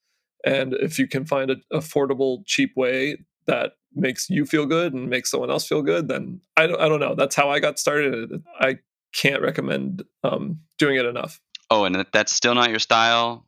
and 0.45 0.73
if 0.73 0.99
you 0.99 1.07
can 1.07 1.25
find 1.25 1.49
an 1.49 1.61
affordable 1.71 2.43
cheap 2.45 2.75
way 2.75 3.17
that 3.45 3.73
makes 3.95 4.29
you 4.29 4.45
feel 4.45 4.65
good 4.65 4.93
and 4.93 5.09
makes 5.09 5.31
someone 5.31 5.49
else 5.49 5.67
feel 5.67 5.81
good, 5.81 6.07
then 6.07 6.41
I 6.57 6.67
don't, 6.67 6.79
I 6.79 6.89
don't 6.89 6.99
know. 6.99 7.15
That's 7.15 7.35
how 7.35 7.49
I 7.49 7.59
got 7.59 7.79
started. 7.79 8.43
I 8.59 8.79
can't 9.13 9.41
recommend 9.41 10.03
um, 10.23 10.59
doing 10.77 10.97
it 10.97 11.05
enough. 11.05 11.39
Oh, 11.69 11.85
and 11.85 11.95
if 11.95 12.11
that's 12.11 12.31
still 12.31 12.55
not 12.55 12.69
your 12.69 12.79
style, 12.79 13.47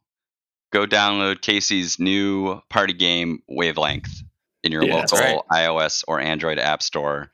go 0.72 0.86
download 0.86 1.42
Casey's 1.42 2.00
new 2.00 2.62
party 2.70 2.94
game, 2.94 3.42
Wavelength, 3.48 4.24
in 4.64 4.72
your 4.72 4.84
Yeah, 4.84 4.96
that's 5.02 5.14
local 5.14 5.46
iOS 5.52 6.04
or 6.08 6.20
Android 6.20 6.60
app 6.60 6.82
store. 6.82 7.32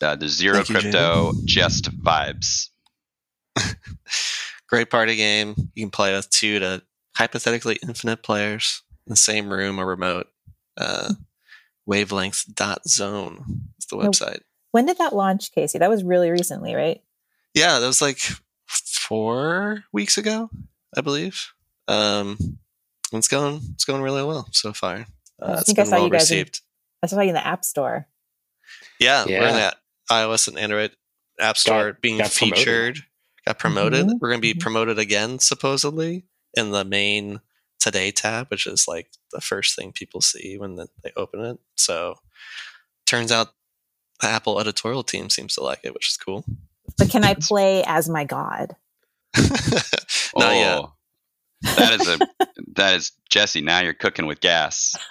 Uh, 0.00 0.16
there's 0.16 0.32
zero 0.36 0.56
Thank 0.56 0.68
you, 0.68 0.74
crypto, 0.76 1.32
just 1.44 1.90
vibes. 2.02 2.68
Great 4.68 4.90
party 4.90 5.16
game. 5.16 5.54
You 5.74 5.84
can 5.84 5.90
play 5.90 6.14
with 6.14 6.30
two 6.30 6.58
to 6.58 6.82
hypothetically 7.16 7.78
infinite 7.82 8.22
players 8.22 8.82
in 9.06 9.10
the 9.10 9.16
same 9.16 9.52
room 9.52 9.78
or 9.78 9.86
remote. 9.86 10.28
Uh, 10.76 11.14
wavelength.zone 11.86 13.44
is 13.78 13.86
the 13.86 13.96
Nope. 13.96 14.12
website. 14.14 14.40
When 14.70 14.86
did 14.86 14.98
that 14.98 15.14
launch, 15.14 15.52
Casey? 15.52 15.78
That 15.78 15.90
was 15.90 16.02
really 16.02 16.30
recently, 16.30 16.74
right? 16.74 17.02
Yeah, 17.54 17.78
that 17.78 17.86
was 17.86 18.00
like 18.02 18.18
four 18.66 19.84
weeks 19.92 20.16
ago, 20.18 20.50
I 20.96 21.00
believe. 21.00 21.52
Um, 21.88 22.38
it's 23.12 23.28
going 23.28 23.60
it's 23.74 23.84
going 23.84 24.02
really 24.02 24.24
well 24.24 24.48
so 24.52 24.72
far. 24.72 25.06
Uh, 25.40 25.44
I 25.46 25.52
it's 25.54 25.64
think 25.64 25.78
I 25.78 25.84
saw 25.84 25.96
well 25.96 26.04
you 26.04 26.10
guys 26.10 26.30
in- 26.30 26.46
I 27.02 27.06
saw 27.08 27.20
you 27.20 27.28
in 27.28 27.34
the 27.34 27.46
App 27.46 27.64
Store. 27.64 28.06
Yeah, 28.98 29.24
we're 29.26 29.34
in 29.48 29.54
that 29.56 29.76
iOS 30.10 30.48
and 30.48 30.58
Android 30.58 30.92
App 31.40 31.56
Store 31.58 31.98
being 32.00 32.18
got 32.18 32.32
promoted. 32.32 32.58
featured. 32.58 32.98
Got 33.44 33.58
promoted. 33.58 34.06
Mhm, 34.06 34.18
We're 34.20 34.28
going 34.28 34.40
to 34.40 34.54
be 34.54 34.54
mhm. 34.54 34.60
promoted 34.60 34.98
again, 35.00 35.40
supposedly, 35.40 36.24
in 36.54 36.70
the 36.70 36.84
main 36.84 37.40
Today 37.80 38.12
tab, 38.12 38.48
which 38.48 38.68
is 38.68 38.86
like 38.86 39.10
the 39.32 39.40
first 39.40 39.74
thing 39.74 39.90
people 39.90 40.20
see 40.20 40.56
when 40.56 40.76
the, 40.76 40.86
they 41.02 41.10
open 41.16 41.40
it. 41.44 41.58
So, 41.76 42.14
turns 43.04 43.32
out 43.32 43.48
the 44.20 44.28
Apple 44.28 44.60
editorial 44.60 45.02
team 45.02 45.28
seems 45.28 45.54
to 45.56 45.62
like 45.64 45.80
it, 45.82 45.92
which 45.92 46.08
is 46.08 46.16
cool. 46.16 46.44
But 46.98 47.10
can 47.10 47.24
I 47.24 47.34
play 47.34 47.82
as 47.84 48.08
my 48.08 48.24
god? 48.24 48.76
Not 49.36 50.54
yet. 50.54 50.78
Oh, 50.78 50.92
that 51.76 52.00
is 52.00 52.08
a 52.08 52.18
that 52.76 52.96
is 52.96 53.12
Jesse. 53.30 53.60
Now 53.60 53.80
you're 53.80 53.94
cooking 53.94 54.26
with 54.26 54.40
gas. 54.40 54.94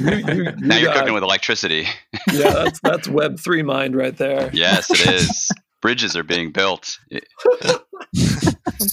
You, 0.00 0.10
you, 0.10 0.34
you 0.44 0.52
Now 0.56 0.76
you're 0.76 0.86
got- 0.88 1.00
cooking 1.00 1.14
with 1.14 1.22
electricity. 1.22 1.86
yeah, 2.32 2.50
that's 2.50 2.80
that's 2.80 3.08
Web 3.08 3.38
three 3.38 3.62
mind 3.62 3.94
right 3.96 4.16
there. 4.16 4.50
Yes, 4.52 4.90
it 4.90 5.06
is. 5.14 5.50
Bridges 5.82 6.16
are 6.16 6.22
being 6.22 6.50
built. 6.50 6.98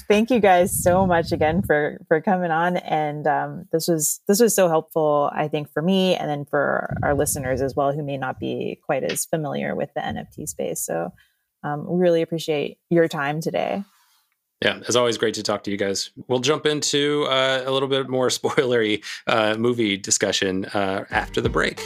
Thank 0.08 0.30
you 0.30 0.40
guys 0.40 0.84
so 0.84 1.08
much 1.08 1.32
again 1.32 1.62
for 1.62 2.02
for 2.08 2.22
coming 2.22 2.52
on, 2.52 2.78
and 2.78 3.26
um, 3.28 3.66
this 3.72 3.88
was 3.88 4.20
this 4.28 4.40
was 4.40 4.54
so 4.54 4.68
helpful. 4.68 5.30
I 5.34 5.48
think 5.48 5.72
for 5.72 5.82
me, 5.82 6.16
and 6.16 6.30
then 6.30 6.46
for 6.46 6.96
our 7.02 7.14
listeners 7.16 7.62
as 7.62 7.76
well, 7.76 7.94
who 7.94 8.04
may 8.04 8.18
not 8.18 8.40
be 8.40 8.80
quite 8.86 9.04
as 9.04 9.26
familiar 9.26 9.76
with 9.76 9.94
the 9.96 10.02
NFT 10.02 10.48
space. 10.50 10.86
So, 10.86 11.14
um, 11.64 11.88
we 11.88 12.00
really 12.00 12.22
appreciate 12.22 12.78
your 12.90 13.08
time 13.08 13.42
today. 13.42 13.84
Yeah, 14.62 14.80
as 14.88 14.96
always, 14.96 15.18
great 15.18 15.34
to 15.36 15.44
talk 15.44 15.64
to 15.64 15.72
you 15.72 15.78
guys. 15.78 16.12
We'll 16.28 16.40
jump 16.40 16.68
into 16.68 17.26
uh, 17.28 17.64
a 17.66 17.72
little 17.72 17.90
bit 17.90 18.10
more 18.10 18.28
spoilery 18.30 19.04
uh, 19.26 19.56
movie 19.58 19.98
discussion 19.98 20.66
uh, 20.66 21.06
after 21.10 21.42
the 21.42 21.50
break. 21.50 21.82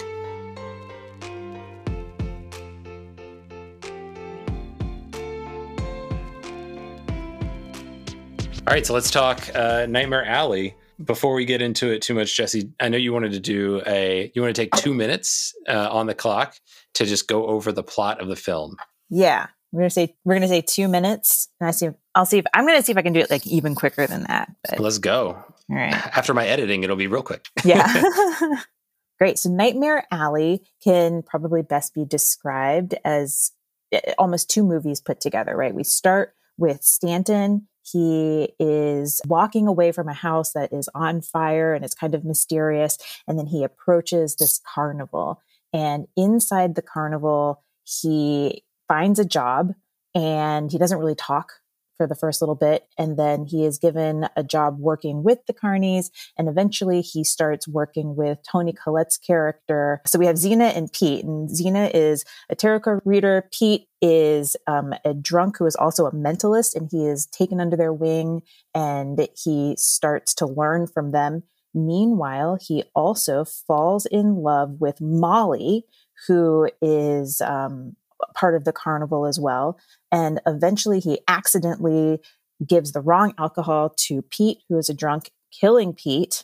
All 8.68 8.74
right, 8.74 8.86
so 8.86 8.94
let's 8.96 9.12
talk 9.12 9.48
uh, 9.56 9.86
Nightmare 9.86 10.26
Alley. 10.26 10.76
Before 11.04 11.36
we 11.36 11.46
get 11.46 11.62
into 11.62 11.92
it 11.92 12.02
too 12.02 12.16
much, 12.16 12.36
Jesse, 12.36 12.72
I 12.80 12.90
know 12.90 12.98
you 12.98 13.14
wanted 13.14 13.32
to 13.34 13.40
do 13.40 13.82
a. 13.86 14.32
You 14.34 14.42
want 14.42 14.56
to 14.56 14.60
take 14.60 14.74
two 14.76 14.94
minutes 14.94 15.54
uh, 15.70 15.90
on 15.92 16.08
the 16.08 16.16
clock 16.16 16.56
to 16.96 17.06
just 17.06 17.28
go 17.28 17.46
over 17.46 17.72
the 17.72 17.84
plot 17.84 18.22
of 18.22 18.28
the 18.28 18.36
film. 18.36 18.76
Yeah, 19.10 19.48
we're 19.76 19.82
gonna 19.82 19.90
say 19.90 20.16
we're 20.24 20.36
gonna 20.36 20.48
say 20.48 20.62
two 20.62 20.88
minutes, 20.88 21.50
and 21.60 21.68
I 21.68 21.72
see. 21.72 21.90
I'll 22.16 22.26
see 22.26 22.38
if 22.38 22.46
I'm 22.54 22.66
gonna 22.66 22.82
see 22.82 22.94
if 22.94 22.98
I 22.98 23.02
can 23.02 23.12
do 23.12 23.20
it 23.20 23.30
like 23.30 23.46
even 23.46 23.76
quicker 23.76 24.08
than 24.08 24.24
that. 24.24 24.50
But 24.70 24.80
Let's 24.80 25.00
go. 25.00 25.44
right. 25.70 25.94
After 26.18 26.34
my 26.34 26.48
editing, 26.48 26.84
it'll 26.84 26.96
be 26.96 27.08
real 27.08 27.24
quick. 27.24 27.46
yeah. 27.66 28.04
Great. 29.20 29.38
So 29.38 29.50
Nightmare 29.50 30.06
Alley 30.12 30.62
can 30.84 31.24
probably 31.24 31.62
best 31.62 31.94
be 31.94 32.06
described 32.06 32.96
as 33.06 33.52
eh, 33.92 34.14
almost 34.18 34.50
two 34.50 34.64
movies 34.64 35.02
put 35.02 35.20
together, 35.22 35.56
right? 35.56 35.76
We 35.76 35.84
start 35.84 36.34
with 36.58 36.84
Stanton. 36.84 37.68
He 37.84 38.54
is 38.60 39.22
walking 39.28 39.68
away 39.68 39.92
from 39.92 40.08
a 40.10 40.14
house 40.14 40.54
that 40.54 40.74
is 40.74 40.90
on 40.96 41.22
fire 41.22 41.74
and 41.74 41.86
it's 41.86 41.94
kind 41.94 42.16
of 42.16 42.26
mysterious. 42.26 42.98
And 43.28 43.38
then 43.38 43.46
he 43.48 43.64
approaches 43.64 44.36
this 44.36 44.60
carnival. 44.74 45.42
And 45.72 46.08
inside 46.18 46.76
the 46.76 46.82
carnival, 46.82 47.64
he 47.84 48.64
finds 48.88 49.20
a 49.20 49.26
job 49.26 49.74
and 50.14 50.72
he 50.72 50.78
doesn't 50.78 51.00
really 51.00 51.16
talk 51.16 51.54
for 51.98 52.08
the 52.08 52.16
first 52.16 52.42
little 52.42 52.56
bit. 52.56 52.88
And 52.98 53.18
then 53.18 53.46
he 53.46 53.66
is 53.66 53.78
given 53.78 54.28
a 54.36 54.44
job 54.44 54.80
working 54.80 55.24
with 55.24 55.40
the 55.48 55.54
carnies 55.54 56.10
and 56.38 56.48
eventually 56.48 57.02
he 57.02 57.24
starts 57.24 57.68
working 57.68 58.16
with 58.16 58.40
Toni 58.50 58.74
Collette's 58.74 59.18
character. 59.18 60.02
So 60.06 60.20
we 60.20 60.26
have 60.26 60.38
Zeena 60.38 60.76
and 60.76 60.92
Pete. 60.92 61.24
And 61.24 61.50
Zeena 61.50 61.90
is 61.94 62.26
a 62.50 62.56
tarot 62.56 62.82
card 62.82 63.02
reader. 63.06 63.48
Pete 63.52 63.88
is 64.02 64.58
um, 64.68 64.94
a 65.04 65.14
drunk 65.14 65.58
who 65.58 65.66
is 65.66 65.76
also 65.76 66.06
a 66.06 66.12
mentalist 66.12 66.76
and 66.76 66.90
he 66.92 67.06
is 67.08 67.26
taken 67.28 67.60
under 67.60 67.78
their 67.78 67.94
wing 67.94 68.42
and 68.74 69.28
he 69.42 69.76
starts 69.78 70.34
to 70.36 70.46
learn 70.46 70.88
from 70.88 71.12
them. 71.12 71.44
Meanwhile, 71.74 72.58
he 72.62 72.86
also 72.96 73.44
falls 73.44 74.06
in 74.06 74.36
love 74.36 74.78
with 74.80 75.02
Molly, 75.02 75.84
who 76.28 76.70
is 76.82 77.42
um, 77.42 77.98
part 78.36 78.56
of 78.56 78.64
the 78.64 78.74
carnival 78.74 79.26
as 79.26 79.40
well. 79.40 79.78
And 80.12 80.42
eventually 80.46 81.00
he 81.00 81.20
accidentally 81.28 82.20
gives 82.66 82.92
the 82.92 83.02
wrong 83.02 83.34
alcohol 83.38 83.94
to 83.98 84.22
Pete, 84.22 84.60
who 84.70 84.78
is 84.78 84.90
a 84.90 84.94
drunk, 84.94 85.32
killing 85.52 85.94
Pete. 85.94 86.44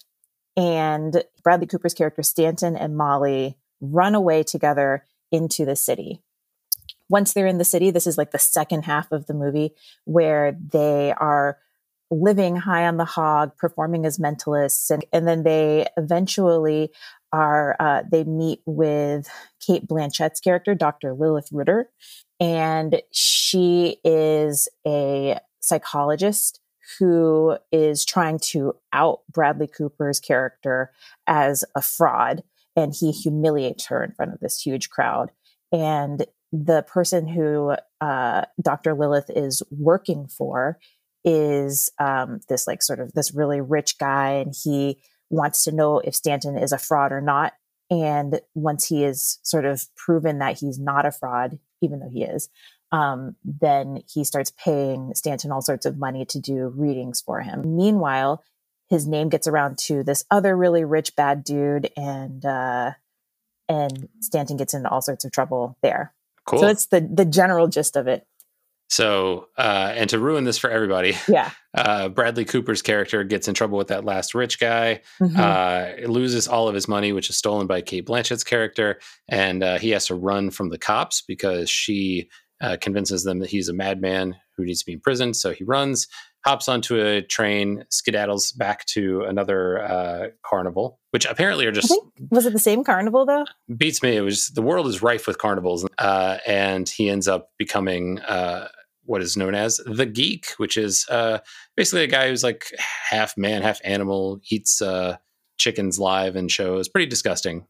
And 0.57 1.23
Bradley 1.43 1.67
Cooper's 1.67 1.93
character, 1.93 2.23
Stanton 2.23 2.75
and 2.75 2.97
Molly, 2.97 3.57
run 3.79 4.15
away 4.15 4.43
together 4.43 5.05
into 5.31 5.65
the 5.65 5.75
city. 5.75 6.21
Once 7.09 7.33
they're 7.33 7.47
in 7.47 7.57
the 7.57 7.63
city, 7.65 7.91
this 7.91 8.07
is 8.07 8.17
like 8.17 8.31
the 8.31 8.39
second 8.39 8.85
half 8.85 9.11
of 9.11 9.27
the 9.27 9.33
movie 9.33 9.73
where 10.05 10.57
they 10.71 11.13
are 11.17 11.57
living 12.09 12.57
high 12.57 12.85
on 12.85 12.97
the 12.97 13.05
hog, 13.05 13.55
performing 13.57 14.05
as 14.05 14.17
mentalists. 14.17 14.89
And, 14.91 15.05
and 15.13 15.27
then 15.27 15.43
they 15.43 15.87
eventually 15.97 16.91
are, 17.33 17.75
uh, 17.79 18.03
they 18.09 18.23
meet 18.23 18.61
with 18.65 19.29
Cate 19.65 19.87
Blanchett's 19.87 20.39
character, 20.39 20.75
Dr. 20.75 21.13
Lilith 21.13 21.49
Ritter. 21.51 21.89
And 22.39 23.01
she 23.11 23.97
is 24.03 24.67
a 24.85 25.39
psychologist 25.59 26.59
who 26.99 27.57
is 27.71 28.03
trying 28.03 28.39
to 28.39 28.73
out 28.91 29.21
Bradley 29.31 29.67
Cooper's 29.67 30.19
character 30.19 30.91
as 31.27 31.63
a 31.75 31.81
fraud. 31.81 32.43
And 32.75 32.93
he 32.97 33.11
humiliates 33.11 33.87
her 33.87 34.03
in 34.03 34.13
front 34.13 34.33
of 34.33 34.39
this 34.39 34.61
huge 34.61 34.89
crowd. 34.89 35.31
And 35.71 36.25
the 36.51 36.83
person 36.83 37.27
who 37.27 37.75
uh, 38.01 38.45
Dr. 38.61 38.93
Lilith 38.93 39.29
is 39.29 39.61
working 39.71 40.27
for 40.27 40.79
is 41.23 41.91
um, 41.99 42.39
this 42.49 42.67
like 42.67 42.81
sort 42.81 42.99
of 42.99 43.13
this 43.13 43.33
really 43.33 43.61
rich 43.61 43.97
guy, 43.97 44.31
and 44.31 44.53
he 44.63 44.99
wants 45.31 45.63
to 45.63 45.71
know 45.71 45.99
if 45.99 46.15
Stanton 46.15 46.57
is 46.57 46.71
a 46.71 46.77
fraud 46.77 47.11
or 47.11 47.21
not. 47.21 47.53
And 47.89 48.39
once 48.53 48.87
he 48.87 49.03
is 49.03 49.39
sort 49.43 49.65
of 49.65 49.85
proven 49.95 50.39
that 50.39 50.59
he's 50.59 50.79
not 50.79 51.05
a 51.05 51.11
fraud, 51.11 51.59
even 51.81 51.99
though 51.99 52.09
he 52.09 52.23
is, 52.23 52.49
um, 52.91 53.35
then 53.43 54.03
he 54.11 54.23
starts 54.23 54.51
paying 54.57 55.13
Stanton 55.15 55.51
all 55.51 55.61
sorts 55.61 55.85
of 55.85 55.97
money 55.97 56.25
to 56.25 56.39
do 56.39 56.67
readings 56.75 57.21
for 57.21 57.41
him. 57.41 57.75
Meanwhile, 57.75 58.43
his 58.89 59.07
name 59.07 59.29
gets 59.29 59.47
around 59.47 59.77
to 59.79 60.03
this 60.03 60.25
other 60.29 60.55
really 60.55 60.83
rich 60.83 61.15
bad 61.15 61.43
dude, 61.43 61.89
and 61.95 62.45
uh, 62.45 62.91
and 63.69 64.09
Stanton 64.19 64.57
gets 64.57 64.73
into 64.73 64.89
all 64.89 65.01
sorts 65.01 65.23
of 65.23 65.31
trouble 65.31 65.77
there. 65.81 66.13
Cool. 66.45 66.59
So 66.59 66.67
it's 66.67 66.87
the 66.87 66.99
the 66.99 67.25
general 67.25 67.67
gist 67.67 67.95
of 67.95 68.07
it. 68.07 68.27
So, 68.91 69.47
uh, 69.57 69.93
and 69.95 70.09
to 70.09 70.19
ruin 70.19 70.43
this 70.43 70.57
for 70.57 70.69
everybody, 70.69 71.15
Yeah. 71.29 71.49
uh, 71.77 72.09
Bradley 72.09 72.43
Cooper's 72.43 72.81
character 72.81 73.23
gets 73.23 73.47
in 73.47 73.53
trouble 73.53 73.77
with 73.77 73.87
that 73.87 74.03
last 74.03 74.35
rich 74.35 74.59
guy, 74.59 74.99
Mhm. 75.21 75.37
uh, 75.39 76.07
loses 76.09 76.45
all 76.45 76.67
of 76.67 76.75
his 76.75 76.89
money, 76.89 77.13
which 77.13 77.29
is 77.29 77.37
stolen 77.37 77.67
by 77.67 77.81
Cate 77.81 78.05
Blanchett's 78.05 78.43
character, 78.43 78.99
and 79.29 79.63
uh, 79.63 79.79
he 79.79 79.91
has 79.91 80.07
to 80.07 80.15
run 80.15 80.51
from 80.51 80.69
the 80.69 80.77
cops 80.77 81.23
because 81.25 81.69
she 81.69 82.29
uh, 82.59 82.75
convinces 82.81 83.23
them 83.23 83.39
that 83.39 83.49
he's 83.49 83.69
a 83.69 83.73
madman 83.73 84.35
who 84.57 84.65
needs 84.65 84.79
to 84.81 84.85
be 84.85 84.93
in 84.93 84.99
prison. 84.99 85.33
So 85.33 85.51
he 85.51 85.63
runs, 85.63 86.07
hops 86.45 86.67
onto 86.67 86.99
a 87.01 87.21
train, 87.21 87.85
skedaddles 87.89 88.51
back 88.51 88.85
to 88.87 89.21
another 89.21 89.81
uh, 89.81 90.27
carnival, 90.45 90.99
which 91.11 91.25
apparently 91.25 91.65
are 91.65 91.71
just 91.71 91.87
think 91.87 92.03
was 92.29 92.45
it 92.45 92.53
the 92.53 92.59
same 92.59 92.83
carnival 92.83 93.25
though? 93.25 93.45
beats 93.77 94.03
me. 94.03 94.15
It 94.17 94.21
was 94.21 94.49
the 94.49 94.61
world 94.61 94.85
is 94.87 95.01
rife 95.01 95.25
with 95.27 95.37
carnivals, 95.39 95.87
uh, 95.97 96.37
and 96.45 96.87
he 96.89 97.09
ends 97.09 97.27
up 97.27 97.49
becoming 97.57 98.19
uh, 98.19 98.67
what 99.11 99.21
is 99.21 99.35
known 99.35 99.53
as 99.53 99.77
the 99.85 100.05
geek, 100.05 100.51
which 100.57 100.77
is 100.77 101.05
uh, 101.09 101.39
basically 101.75 102.03
a 102.03 102.07
guy 102.07 102.29
who's 102.29 102.43
like 102.43 102.65
half 102.77 103.37
man, 103.37 103.61
half 103.61 103.79
animal, 103.83 104.39
eats 104.49 104.81
uh, 104.81 105.17
chickens 105.57 105.99
live 105.99 106.35
and 106.37 106.49
shows. 106.49 106.87
Pretty 106.87 107.07
disgusting. 107.09 107.67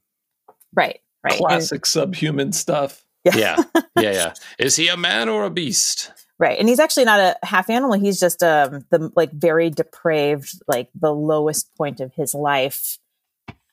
Right. 0.74 1.00
Right. 1.24 1.34
And- 1.34 1.40
Classic 1.40 1.86
subhuman 1.86 2.52
stuff. 2.54 3.04
Yeah, 3.24 3.58
yeah, 4.00 4.12
yeah. 4.12 4.34
Is 4.58 4.76
he 4.76 4.88
a 4.88 4.98
man 4.98 5.30
or 5.30 5.46
a 5.46 5.50
beast? 5.52 6.12
Right. 6.40 6.58
And 6.58 6.68
he's 6.68 6.80
actually 6.80 7.06
not 7.06 7.20
a 7.20 7.46
half 7.46 7.70
animal. 7.70 7.94
He's 8.00 8.20
just 8.20 8.42
um 8.42 8.86
the 8.90 9.12
like 9.16 9.32
very 9.32 9.70
depraved, 9.70 10.54
like 10.68 10.90
the 11.00 11.14
lowest 11.14 11.70
point 11.76 12.00
of 12.00 12.14
his 12.16 12.34
life. 12.34 12.98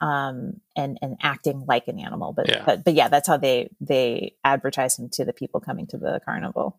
Um 0.03 0.61
and 0.77 0.99
and 1.01 1.17
acting 1.23 1.65
like 1.67 1.89
an 1.89 1.99
animal. 1.99 2.33
But 2.35 2.49
Yeah. 2.51 2.63
but 2.67 2.85
but 2.85 2.93
yeah, 2.95 3.09
that's 3.09 3.27
how 3.27 3.39
they 3.39 3.71
they 3.81 4.35
advertise 4.45 4.99
him 4.99 5.09
to 5.13 5.25
the 5.25 5.33
people 5.33 5.61
coming 5.61 5.87
to 5.89 5.97
the 5.97 6.21
carnival. 6.27 6.79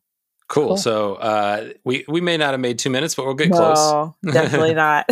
Cool. 0.50 0.70
Cool. 0.70 0.78
So 0.78 1.16
uh, 1.16 1.70
we 1.84 2.04
we 2.08 2.22
may 2.22 2.36
not 2.36 2.52
have 2.52 2.60
made 2.60 2.80
two 2.80 2.90
minutes, 2.90 3.16
but 3.16 3.26
we'll 3.26 3.36
get 3.36 3.52
close. 3.52 4.12
Definitely 4.26 4.74
not. 4.86 5.06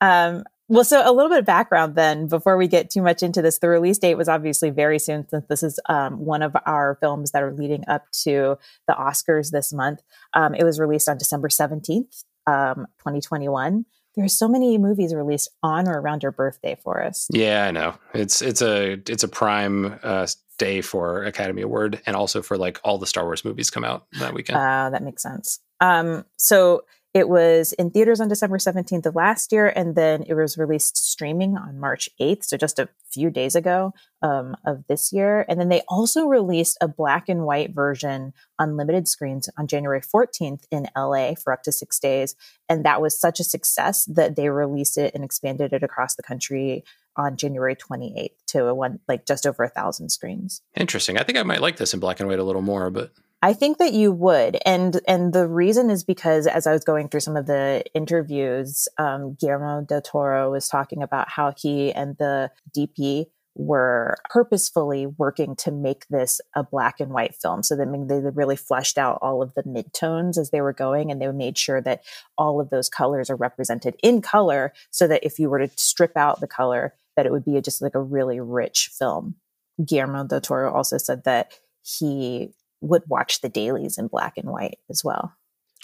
um, 0.00 0.44
well, 0.68 0.84
so 0.84 1.02
a 1.04 1.12
little 1.12 1.28
bit 1.28 1.40
of 1.40 1.44
background 1.44 1.94
then 1.94 2.26
before 2.26 2.56
we 2.56 2.66
get 2.66 2.88
too 2.88 3.02
much 3.02 3.22
into 3.22 3.42
this. 3.42 3.58
The 3.58 3.68
release 3.68 3.98
date 3.98 4.14
was 4.14 4.28
obviously 4.28 4.70
very 4.70 4.98
soon 4.98 5.28
since 5.28 5.44
this 5.48 5.62
is 5.62 5.78
um, 5.90 6.24
one 6.24 6.40
of 6.40 6.56
our 6.64 6.96
films 7.00 7.32
that 7.32 7.42
are 7.42 7.52
leading 7.52 7.84
up 7.86 8.10
to 8.22 8.56
the 8.88 8.94
Oscars 8.94 9.50
this 9.50 9.74
month. 9.74 10.00
Um, 10.32 10.54
it 10.54 10.64
was 10.64 10.80
released 10.80 11.06
on 11.06 11.18
December 11.18 11.48
17th, 11.48 12.24
um, 12.46 12.86
2021. 12.98 13.84
There 14.16 14.24
are 14.24 14.28
so 14.28 14.48
many 14.48 14.78
movies 14.78 15.14
released 15.14 15.50
on 15.62 15.88
or 15.88 16.00
around 16.00 16.22
your 16.22 16.32
birthday 16.32 16.78
for 16.82 17.02
us. 17.02 17.26
Yeah, 17.30 17.66
I 17.66 17.70
know. 17.70 17.96
It's 18.14 18.40
it's 18.40 18.62
a 18.62 18.92
it's 19.08 19.24
a 19.24 19.28
prime 19.28 19.98
uh, 20.02 20.26
day 20.58 20.80
for 20.80 21.24
Academy 21.24 21.62
Award, 21.62 22.00
and 22.06 22.16
also 22.16 22.42
for 22.42 22.56
like 22.56 22.80
all 22.84 22.98
the 22.98 23.06
Star 23.06 23.24
Wars 23.24 23.44
movies 23.44 23.70
come 23.70 23.84
out 23.84 24.06
that 24.18 24.34
weekend. 24.34 24.58
Uh, 24.58 24.90
that 24.90 25.02
makes 25.02 25.22
sense. 25.22 25.60
Um, 25.80 26.24
so 26.36 26.82
it 27.14 27.28
was 27.28 27.72
in 27.74 27.92
theaters 27.92 28.20
on 28.20 28.26
December 28.26 28.58
17th 28.58 29.06
of 29.06 29.14
last 29.14 29.52
year, 29.52 29.72
and 29.76 29.94
then 29.94 30.24
it 30.26 30.34
was 30.34 30.58
released 30.58 30.96
streaming 30.96 31.56
on 31.56 31.78
March 31.78 32.08
8th, 32.20 32.42
so 32.42 32.56
just 32.56 32.80
a 32.80 32.88
few 33.08 33.30
days 33.30 33.54
ago 33.54 33.92
um, 34.20 34.56
of 34.66 34.84
this 34.88 35.12
year. 35.12 35.46
And 35.48 35.60
then 35.60 35.68
they 35.68 35.82
also 35.86 36.26
released 36.26 36.76
a 36.80 36.88
black 36.88 37.28
and 37.28 37.44
white 37.44 37.72
version 37.72 38.32
on 38.58 38.76
limited 38.76 39.06
screens 39.06 39.48
on 39.56 39.68
January 39.68 40.00
14th 40.00 40.64
in 40.72 40.88
LA 40.96 41.34
for 41.34 41.52
up 41.52 41.62
to 41.62 41.70
six 41.70 42.00
days. 42.00 42.34
And 42.68 42.84
that 42.84 43.00
was 43.00 43.18
such 43.18 43.38
a 43.38 43.44
success 43.44 44.06
that 44.06 44.34
they 44.34 44.48
released 44.48 44.98
it 44.98 45.14
and 45.14 45.22
expanded 45.22 45.72
it 45.72 45.84
across 45.84 46.16
the 46.16 46.22
country 46.24 46.82
on 47.16 47.36
January 47.36 47.76
28th 47.76 48.30
to 48.48 48.66
a 48.66 48.74
one 48.74 49.00
like 49.08 49.26
just 49.26 49.46
over 49.46 49.64
a 49.64 49.68
thousand 49.68 50.10
screens. 50.10 50.62
Interesting. 50.76 51.18
I 51.18 51.22
think 51.22 51.38
I 51.38 51.42
might 51.42 51.60
like 51.60 51.76
this 51.76 51.94
in 51.94 52.00
black 52.00 52.20
and 52.20 52.28
white 52.28 52.38
a 52.38 52.44
little 52.44 52.62
more, 52.62 52.90
but 52.90 53.12
I 53.44 53.52
think 53.52 53.76
that 53.76 53.92
you 53.92 54.10
would, 54.10 54.56
and 54.64 55.02
and 55.06 55.34
the 55.34 55.46
reason 55.46 55.90
is 55.90 56.02
because 56.02 56.46
as 56.46 56.66
I 56.66 56.72
was 56.72 56.82
going 56.82 57.10
through 57.10 57.20
some 57.20 57.36
of 57.36 57.44
the 57.44 57.84
interviews, 57.92 58.88
um, 58.96 59.36
Guillermo 59.38 59.82
del 59.82 60.00
Toro 60.00 60.50
was 60.50 60.66
talking 60.66 61.02
about 61.02 61.28
how 61.28 61.52
he 61.54 61.92
and 61.92 62.16
the 62.16 62.50
DP 62.74 63.26
were 63.54 64.16
purposefully 64.30 65.06
working 65.06 65.54
to 65.56 65.70
make 65.70 66.06
this 66.08 66.40
a 66.54 66.64
black 66.64 67.00
and 67.00 67.12
white 67.12 67.34
film. 67.34 67.62
So 67.62 67.76
that 67.76 67.86
mean, 67.86 68.06
they 68.06 68.20
really 68.20 68.56
fleshed 68.56 68.98
out 68.98 69.18
all 69.22 69.42
of 69.42 69.54
the 69.54 69.62
midtones 69.62 70.38
as 70.38 70.50
they 70.50 70.60
were 70.60 70.72
going, 70.72 71.10
and 71.10 71.20
they 71.20 71.30
made 71.30 71.58
sure 71.58 71.80
that 71.82 72.02
all 72.38 72.60
of 72.60 72.70
those 72.70 72.88
colors 72.88 73.30
are 73.30 73.36
represented 73.36 73.96
in 74.02 74.22
color, 74.22 74.72
so 74.90 75.06
that 75.06 75.24
if 75.24 75.38
you 75.38 75.50
were 75.50 75.58
to 75.58 75.70
strip 75.76 76.16
out 76.16 76.40
the 76.40 76.46
color, 76.46 76.94
that 77.16 77.26
it 77.26 77.32
would 77.32 77.44
be 77.44 77.60
just 77.60 77.82
like 77.82 77.94
a 77.94 78.02
really 78.02 78.40
rich 78.40 78.90
film. 78.98 79.36
Guillermo 79.84 80.24
del 80.24 80.40
Toro 80.40 80.72
also 80.72 80.98
said 80.98 81.24
that 81.24 81.52
he 81.82 82.50
would 82.80 83.02
watch 83.08 83.40
the 83.40 83.48
dailies 83.48 83.98
in 83.98 84.08
black 84.08 84.36
and 84.36 84.48
white 84.50 84.78
as 84.90 85.02
well. 85.04 85.32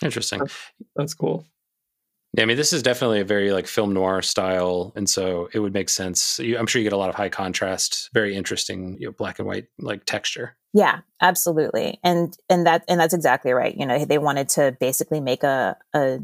interesting. 0.02 0.42
That's 0.96 1.14
cool. 1.14 1.46
Yeah, 2.32 2.44
I 2.44 2.46
mean, 2.46 2.56
this 2.56 2.72
is 2.72 2.82
definitely 2.82 3.20
a 3.20 3.24
very 3.24 3.50
like 3.50 3.66
film 3.66 3.92
noir 3.92 4.22
style, 4.22 4.92
and 4.94 5.10
so 5.10 5.48
it 5.52 5.58
would 5.58 5.72
make 5.72 5.88
sense. 5.88 6.38
You, 6.38 6.58
I'm 6.58 6.66
sure 6.66 6.80
you 6.80 6.86
get 6.86 6.92
a 6.92 6.98
lot 6.98 7.08
of 7.08 7.16
high 7.16 7.28
contrast, 7.28 8.08
very 8.14 8.36
interesting, 8.36 8.96
you 9.00 9.06
know, 9.06 9.12
black 9.12 9.40
and 9.40 9.48
white 9.48 9.66
like 9.80 10.04
texture. 10.04 10.56
Yeah, 10.72 11.00
absolutely. 11.20 11.98
And 12.04 12.36
and 12.48 12.66
that 12.66 12.84
and 12.88 13.00
that's 13.00 13.14
exactly 13.14 13.52
right. 13.52 13.76
You 13.76 13.84
know, 13.84 14.04
they 14.04 14.18
wanted 14.18 14.48
to 14.50 14.76
basically 14.78 15.20
make 15.20 15.42
a 15.42 15.76
a, 15.92 16.20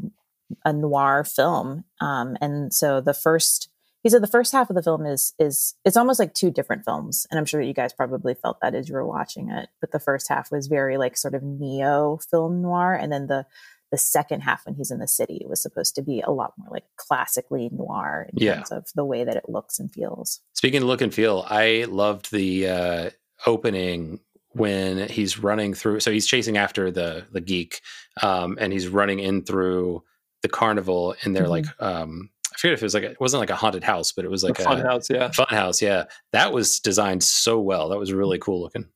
a 0.63 0.71
noir 0.71 1.25
film. 1.25 1.83
Um 1.99 2.37
and 2.39 2.73
so 2.73 3.01
the 3.01 3.13
first 3.13 3.69
he 4.03 4.09
said 4.09 4.21
the 4.23 4.27
first 4.27 4.51
half 4.51 4.69
of 4.69 4.75
the 4.75 4.83
film 4.83 5.05
is 5.05 5.33
is 5.39 5.75
it's 5.85 5.97
almost 5.97 6.19
like 6.19 6.33
two 6.33 6.51
different 6.51 6.85
films. 6.85 7.25
And 7.29 7.37
I'm 7.39 7.45
sure 7.45 7.61
that 7.61 7.67
you 7.67 7.73
guys 7.73 7.93
probably 7.93 8.33
felt 8.35 8.59
that 8.61 8.75
as 8.75 8.87
you 8.87 8.95
were 8.95 9.05
watching 9.05 9.49
it. 9.49 9.69
But 9.81 9.91
the 9.91 9.99
first 9.99 10.27
half 10.29 10.51
was 10.51 10.67
very 10.67 10.97
like 10.97 11.17
sort 11.17 11.33
of 11.33 11.43
neo 11.43 12.19
film 12.29 12.61
noir 12.61 12.93
and 12.93 13.11
then 13.11 13.27
the 13.27 13.45
the 13.89 13.97
second 13.97 14.41
half 14.41 14.65
when 14.65 14.75
he's 14.75 14.91
in 14.91 14.99
the 14.99 15.07
city 15.07 15.45
was 15.47 15.61
supposed 15.61 15.95
to 15.95 16.01
be 16.01 16.19
a 16.19 16.29
lot 16.31 16.51
more 16.57 16.67
like 16.69 16.83
classically 16.97 17.69
noir 17.71 18.27
in 18.33 18.37
Yeah. 18.43 18.55
terms 18.55 18.71
of 18.73 18.85
the 18.95 19.05
way 19.05 19.23
that 19.23 19.37
it 19.37 19.47
looks 19.47 19.79
and 19.79 19.89
feels. 19.91 20.41
Speaking 20.53 20.81
of 20.81 20.87
look 20.89 20.99
and 21.01 21.13
feel, 21.13 21.45
I 21.49 21.85
loved 21.87 22.29
the 22.31 22.67
uh, 22.67 23.09
opening 23.45 24.19
when 24.51 25.07
he's 25.07 25.37
running 25.39 25.73
through. 25.73 25.99
So 26.01 26.11
he's 26.11 26.27
chasing 26.27 26.57
after 26.57 26.91
the 26.91 27.25
the 27.31 27.41
geek, 27.41 27.81
um, 28.21 28.57
and 28.59 28.73
he's 28.73 28.87
running 28.87 29.19
in 29.19 29.43
through 29.43 30.03
the 30.41 30.49
carnival, 30.49 31.15
and 31.23 31.35
they're 31.35 31.45
Mhm. 31.45 31.49
like, 31.49 31.65
um, 31.81 32.29
I 32.57 32.59
forget 32.59 32.73
if 32.73 32.81
it 32.81 32.85
was 32.85 32.93
like 32.95 33.03
a, 33.03 33.11
it 33.11 33.19
wasn't 33.21 33.39
like 33.41 33.49
a 33.51 33.55
haunted 33.55 33.83
house, 33.83 34.11
but 34.11 34.25
it 34.25 34.31
was 34.31 34.43
like 34.43 34.55
the 34.55 34.63
a 34.63 34.65
fun 34.65 34.81
house, 34.81 35.09
yeah. 35.09 35.29
fun 35.31 35.47
house. 35.49 35.81
Yeah, 35.81 36.05
that 36.33 36.51
was 36.51 36.79
designed 36.79 37.23
so 37.23 37.59
well. 37.59 37.89
That 37.89 37.99
was 37.99 38.11
really 38.11 38.39
cool 38.39 38.61
looking. 38.61 38.81
It 38.83 38.87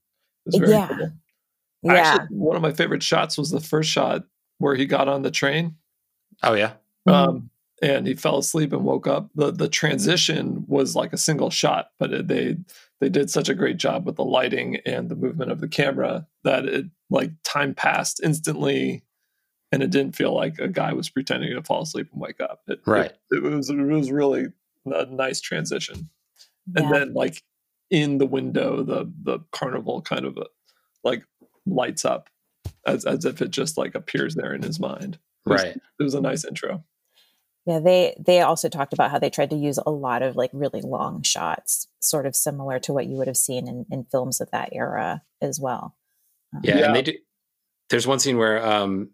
was 0.47 0.55
very 0.55 0.71
Yeah. 0.71 0.87
cool. 0.87 1.09
Yeah. 1.83 1.93
Actually, 1.93 2.27
one 2.37 2.55
of 2.55 2.61
my 2.61 2.73
favorite 2.73 3.03
shots 3.03 3.37
was 3.37 3.49
the 3.51 3.59
first 3.59 3.89
shot 3.89 4.23
where 4.59 4.75
he 4.75 4.85
got 4.85 5.07
on 5.07 5.21
the 5.23 5.31
train 5.31 5.75
Oh 6.43 6.53
yeah, 6.53 6.73
Mhm. 7.07 7.13
um, 7.13 7.49
and 7.83 8.07
he 8.07 8.15
fell 8.15 8.37
asleep 8.39 8.73
and 8.73 8.83
woke 8.83 9.05
up. 9.07 9.29
The 9.35 9.51
the 9.51 9.67
transition 9.67 10.63
was 10.67 10.95
like 10.95 11.13
a 11.13 11.17
single 11.17 11.49
shot, 11.51 11.89
but 11.99 12.11
it, 12.13 12.27
they 12.27 12.57
they 12.99 13.09
did 13.09 13.29
such 13.29 13.49
a 13.49 13.55
great 13.55 13.77
job 13.77 14.05
with 14.07 14.15
the 14.15 14.23
lighting 14.25 14.77
and 14.85 15.09
the 15.09 15.15
movement 15.15 15.51
of 15.51 15.59
the 15.59 15.67
camera 15.67 16.25
that 16.43 16.65
it 16.65 16.85
like 17.11 17.31
time 17.43 17.73
passed 17.75 18.19
instantly, 18.23 19.03
and 19.71 19.81
it 19.83 19.89
didn't 19.91 20.15
feel 20.15 20.33
like 20.35 20.59
a 20.59 20.67
guy 20.67 20.93
was 20.93 21.09
pretending 21.09 21.53
to 21.53 21.63
fall 21.63 21.83
asleep 21.83 22.07
and 22.11 22.21
wake 22.21 22.41
up. 22.41 22.61
It, 22.67 22.81
Right. 22.85 23.11
It, 23.31 23.37
it 23.37 23.41
was 23.43 23.69
it 23.69 23.75
was 23.77 24.11
really 24.11 24.47
a 24.85 25.05
nice 25.05 25.41
transition, 25.41 26.09
and 26.75 26.91
then 26.93 27.13
like 27.13 27.43
in 27.89 28.17
the 28.17 28.25
window, 28.25 28.83
the 28.83 29.11
the 29.23 29.39
carnival 29.51 30.01
kind 30.01 30.25
of 30.25 30.37
uh, 30.37 30.45
like 31.03 31.23
lights 31.65 32.05
up 32.05 32.29
as 32.85 33.05
as 33.05 33.25
if 33.25 33.41
it 33.41 33.51
just 33.51 33.77
like 33.77 33.95
appears 33.95 34.35
there 34.35 34.53
in 34.53 34.61
his 34.63 34.79
mind. 34.79 35.19
It 35.45 35.49
was- 35.49 35.63
right. 35.63 35.75
It 35.99 36.03
was 36.03 36.13
a 36.13 36.21
nice 36.21 36.45
intro. 36.45 36.83
Yeah, 37.67 37.77
they 37.79 38.15
they 38.19 38.41
also 38.41 38.69
talked 38.69 38.91
about 38.91 39.11
how 39.11 39.19
they 39.19 39.29
tried 39.29 39.51
to 39.51 39.55
use 39.55 39.77
a 39.85 39.91
lot 39.91 40.23
of 40.23 40.35
like 40.35 40.49
really 40.51 40.81
long 40.81 41.21
shots, 41.21 41.87
sort 41.99 42.25
of 42.25 42.35
similar 42.35 42.79
to 42.79 42.91
what 42.93 43.05
you 43.05 43.17
would 43.17 43.27
have 43.27 43.37
seen 43.37 43.67
in, 43.67 43.85
in 43.91 44.03
films 44.05 44.41
of 44.41 44.49
that 44.49 44.69
era 44.73 45.21
as 45.43 45.59
well. 45.59 45.95
Um, 46.55 46.61
Yeah, 46.63 46.77
Yeah. 46.79 46.85
and 46.87 46.95
they 46.95 47.01
do. 47.03 47.13
There's 47.91 48.07
one 48.07 48.17
scene 48.19 48.37
where 48.39 48.65
um, 48.65 49.11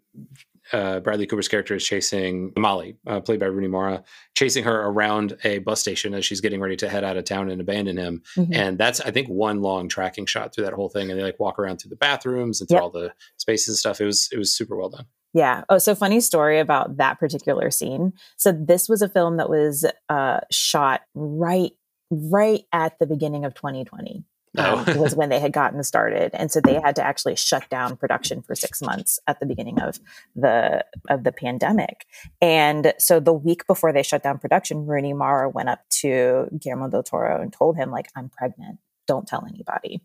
uh, 0.72 1.00
Bradley 1.00 1.26
Cooper's 1.26 1.48
character 1.48 1.74
is 1.74 1.84
chasing 1.84 2.52
Molly, 2.56 2.96
uh, 3.06 3.20
played 3.20 3.40
by 3.40 3.46
Rooney 3.46 3.68
Mara, 3.68 4.02
chasing 4.34 4.64
her 4.64 4.82
around 4.82 5.36
a 5.44 5.58
bus 5.58 5.80
station 5.80 6.14
as 6.14 6.24
she's 6.24 6.40
getting 6.40 6.60
ready 6.60 6.76
to 6.76 6.88
head 6.88 7.04
out 7.04 7.16
of 7.16 7.24
town 7.24 7.50
and 7.50 7.60
abandon 7.60 7.96
him. 7.96 8.22
Mhm. 8.36 8.48
And 8.54 8.78
that's, 8.78 9.00
I 9.00 9.10
think, 9.10 9.28
one 9.28 9.60
long 9.62 9.88
tracking 9.88 10.26
shot 10.26 10.54
through 10.54 10.64
that 10.64 10.72
whole 10.74 10.88
thing. 10.88 11.10
And 11.10 11.18
they 11.18 11.24
like 11.24 11.40
walk 11.40 11.58
around 11.58 11.78
through 11.78 11.90
the 11.90 11.96
bathrooms 11.96 12.60
and 12.60 12.68
through 12.68 12.76
Yep. 12.76 12.82
all 12.82 12.90
the 12.90 13.12
spaces 13.38 13.68
and 13.68 13.76
stuff. 13.76 14.00
It 14.00 14.04
was 14.06 14.28
it 14.32 14.38
was 14.38 14.54
super 14.54 14.76
well 14.76 14.88
done. 14.90 15.06
Yeah. 15.34 15.64
Oh, 15.68 15.78
so 15.78 15.94
funny 15.94 16.20
story 16.20 16.58
about 16.58 16.96
that 16.96 17.18
particular 17.18 17.70
scene. 17.70 18.12
So 18.36 18.50
this 18.50 18.88
was 18.88 19.02
a 19.02 19.08
film 19.08 19.36
that 19.36 19.50
was 19.50 19.84
uh, 20.08 20.40
shot 20.50 21.02
right, 21.14 21.72
right 22.10 22.64
at 22.72 22.98
the 22.98 23.06
beginning 23.06 23.44
of 23.44 23.54
2020. 23.54 24.24
Um, 24.56 24.84
Oh. 24.86 25.00
was 25.00 25.14
when 25.14 25.28
they 25.28 25.40
had 25.40 25.52
gotten 25.52 25.82
started, 25.84 26.30
and 26.34 26.50
so 26.50 26.60
they 26.60 26.80
had 26.80 26.96
to 26.96 27.02
actually 27.02 27.36
shut 27.36 27.68
down 27.68 27.96
production 27.96 28.40
for 28.42 28.54
six 28.54 28.80
months 28.80 29.18
at 29.26 29.40
the 29.40 29.46
beginning 29.46 29.80
of 29.80 30.00
the 30.34 30.84
of 31.08 31.24
the 31.24 31.32
pandemic. 31.32 32.06
And 32.40 32.94
so 32.98 33.20
the 33.20 33.32
week 33.32 33.66
before 33.66 33.92
they 33.92 34.02
shut 34.02 34.22
down 34.22 34.38
production, 34.38 34.86
Rooney 34.86 35.12
Mara 35.12 35.48
went 35.48 35.68
up 35.68 35.80
to 36.00 36.48
Guillermo 36.58 36.88
del 36.88 37.02
Toro 37.02 37.40
and 37.42 37.52
told 37.52 37.76
him, 37.76 37.90
like, 37.90 38.08
"I'm 38.16 38.30
pregnant. 38.30 38.78
Don't 39.06 39.26
tell 39.28 39.44
anybody." 39.46 40.00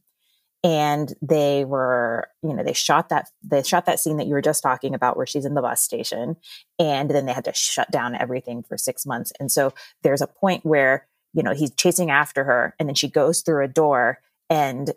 and 0.66 1.14
they 1.22 1.66
were 1.66 2.30
you 2.42 2.54
know 2.54 2.64
they 2.64 2.72
shot 2.74 3.10
that 3.10 3.28
they 3.44 3.62
shot 3.64 3.86
that 3.86 4.00
scene 4.00 4.16
that 4.18 4.28
you 4.28 4.34
were 4.34 4.42
just 4.42 4.64
talking 4.64 4.94
about 4.96 5.18
where 5.18 5.26
she's 5.26 5.44
in 5.46 5.56
the 5.56 5.62
bus 5.62 5.82
station 5.82 6.38
and 6.80 7.10
then 7.10 7.26
they 7.26 7.34
had 7.34 7.44
to 7.44 7.54
shut 7.54 7.92
down 7.92 8.16
everything 8.16 8.64
for 8.64 8.78
6 8.78 9.06
months 9.06 9.34
and 9.42 9.52
so 9.52 9.74
there's 10.04 10.22
a 10.22 10.28
point 10.28 10.66
where 10.66 11.06
you 11.34 11.44
know 11.44 11.54
he's 11.54 11.72
chasing 11.76 12.10
after 12.12 12.46
her 12.46 12.74
and 12.80 12.88
then 12.88 12.96
she 12.96 13.10
goes 13.10 13.42
through 13.42 13.62
a 13.64 13.68
door 13.68 14.20
and 14.54 14.92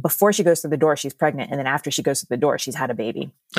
before 0.00 0.32
she 0.32 0.42
goes 0.42 0.60
through 0.60 0.70
the 0.70 0.76
door 0.84 0.96
she's 0.96 1.12
pregnant 1.14 1.50
and 1.50 1.58
then 1.58 1.66
after 1.66 1.90
she 1.90 2.02
goes 2.02 2.20
through 2.20 2.34
the 2.36 2.40
door 2.40 2.58
she's 2.58 2.74
had 2.76 2.90
a 2.90 2.94
baby 2.94 3.30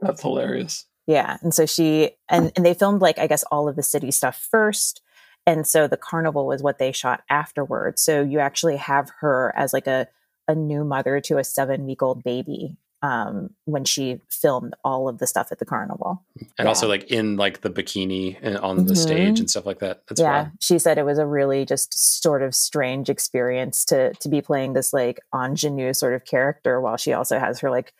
That's 0.00 0.22
hilarious. 0.22 0.86
yeah. 1.06 1.38
And 1.42 1.52
so 1.52 1.66
she 1.66 2.10
and 2.28 2.52
and 2.54 2.64
they 2.64 2.74
filmed 2.74 3.00
like 3.00 3.18
I 3.18 3.26
guess 3.26 3.44
all 3.50 3.68
of 3.68 3.76
the 3.76 3.82
city 3.82 4.10
stuff 4.10 4.36
first. 4.50 5.02
And 5.46 5.66
so 5.66 5.88
the 5.88 5.96
carnival 5.96 6.46
was 6.46 6.62
what 6.62 6.78
they 6.78 6.92
shot 6.92 7.22
afterwards. 7.30 8.02
So 8.04 8.22
you 8.22 8.38
actually 8.38 8.76
have 8.76 9.10
her 9.20 9.52
as 9.56 9.72
like 9.72 9.86
a 9.86 10.06
a 10.46 10.54
new 10.54 10.84
mother 10.84 11.20
to 11.20 11.38
a 11.38 11.44
seven 11.44 11.86
week 11.86 12.02
old 12.02 12.22
baby 12.22 12.76
um 13.02 13.50
when 13.64 13.84
she 13.84 14.20
filmed 14.30 14.74
all 14.84 15.08
of 15.08 15.18
the 15.18 15.26
stuff 15.26 15.48
at 15.52 15.58
the 15.58 15.64
carnival. 15.64 16.24
and 16.58 16.66
also 16.68 16.88
like 16.88 17.04
in 17.04 17.36
like 17.36 17.60
the 17.60 17.70
bikini 17.70 18.36
and 18.42 18.58
on 18.58 18.86
the 18.86 18.94
Mhm. 18.94 18.96
stage 18.96 19.40
and 19.40 19.48
stuff 19.50 19.66
like 19.66 19.78
that. 19.80 20.02
That's 20.08 20.20
yeah. 20.20 20.32
wild. 20.42 20.48
She 20.60 20.78
said 20.78 20.98
it 20.98 21.04
was 21.04 21.18
a 21.18 21.26
really 21.26 21.64
just 21.64 22.22
sort 22.22 22.42
of 22.42 22.54
strange 22.54 23.08
experience 23.08 23.84
to 23.86 24.12
to 24.14 24.28
be 24.28 24.40
playing 24.40 24.72
this 24.72 24.92
like 24.92 25.20
ingenue 25.34 25.92
sort 25.92 26.14
of 26.14 26.24
character 26.24 26.80
while 26.80 26.96
she 26.96 27.12
also 27.12 27.38
has 27.38 27.60
her 27.60 27.70
like 27.70 27.92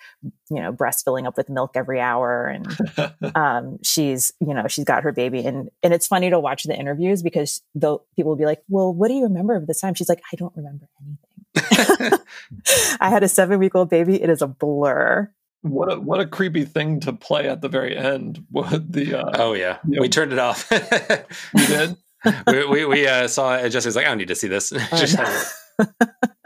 you 0.51 0.61
know 0.61 0.73
breast 0.73 1.05
filling 1.05 1.27
up 1.27 1.37
with 1.37 1.49
milk 1.49 1.73
every 1.77 2.01
hour 2.01 2.47
and 2.47 2.67
um, 3.37 3.79
she's 3.83 4.33
you 4.41 4.55
know 4.55 4.67
she's 4.67 4.85
got 4.85 5.03
her 5.03 5.13
baby 5.13 5.45
and 5.47 5.69
and 5.83 5.93
it's 5.95 6.07
funny 6.07 6.31
to 6.31 6.41
watch 6.41 6.65
the 6.65 6.75
interviews 6.77 7.23
because 7.23 7.63
though 7.75 8.03
people 8.17 8.31
will 8.31 8.37
be 8.37 8.47
like 8.47 8.63
well 8.69 8.93
what 8.93 9.09
do 9.09 9.15
you 9.15 9.23
remember 9.25 9.55
of 9.55 9.67
this 9.67 9.81
time 9.81 9.95
she's 9.95 10.09
like 10.09 10.23
i 10.33 10.37
don't 10.37 10.57
remember 10.57 10.89
anything 11.01 11.19
i 13.01 13.09
had 13.09 13.23
a 13.23 13.29
seven 13.29 13.59
week 13.59 13.75
old 13.75 13.89
baby 13.91 14.21
it 14.23 14.31
is 14.31 14.43
a 14.43 14.47
blur 14.47 15.31
what 15.63 15.93
a 15.93 15.99
what 15.99 16.21
a 16.21 16.27
creepy 16.27 16.65
thing 16.65 17.01
to 17.01 17.13
play 17.13 17.49
at 17.49 17.63
the 17.63 17.69
very 17.69 17.97
end. 17.97 18.45
What 18.51 18.93
the 18.93 19.15
uh, 19.17 19.33
Oh 19.35 19.55
yeah, 19.55 19.79
Yeah. 19.89 20.01
we 20.01 20.09
turned 20.09 20.33
it 20.33 20.39
off. 20.39 20.71
we 21.53 21.67
did? 21.67 21.97
we 22.47 22.65
we, 22.67 22.85
we 22.85 23.07
uh, 23.09 23.27
saw 23.27 23.57
it. 23.57 23.65
and 23.65 23.73
Jessica's 23.73 23.97
like, 23.97 24.07
I 24.07 24.11
don't 24.11 24.19
need 24.19 24.29
to 24.29 24.37
see 24.37 24.47
this. 24.47 24.71
Just 24.71 25.19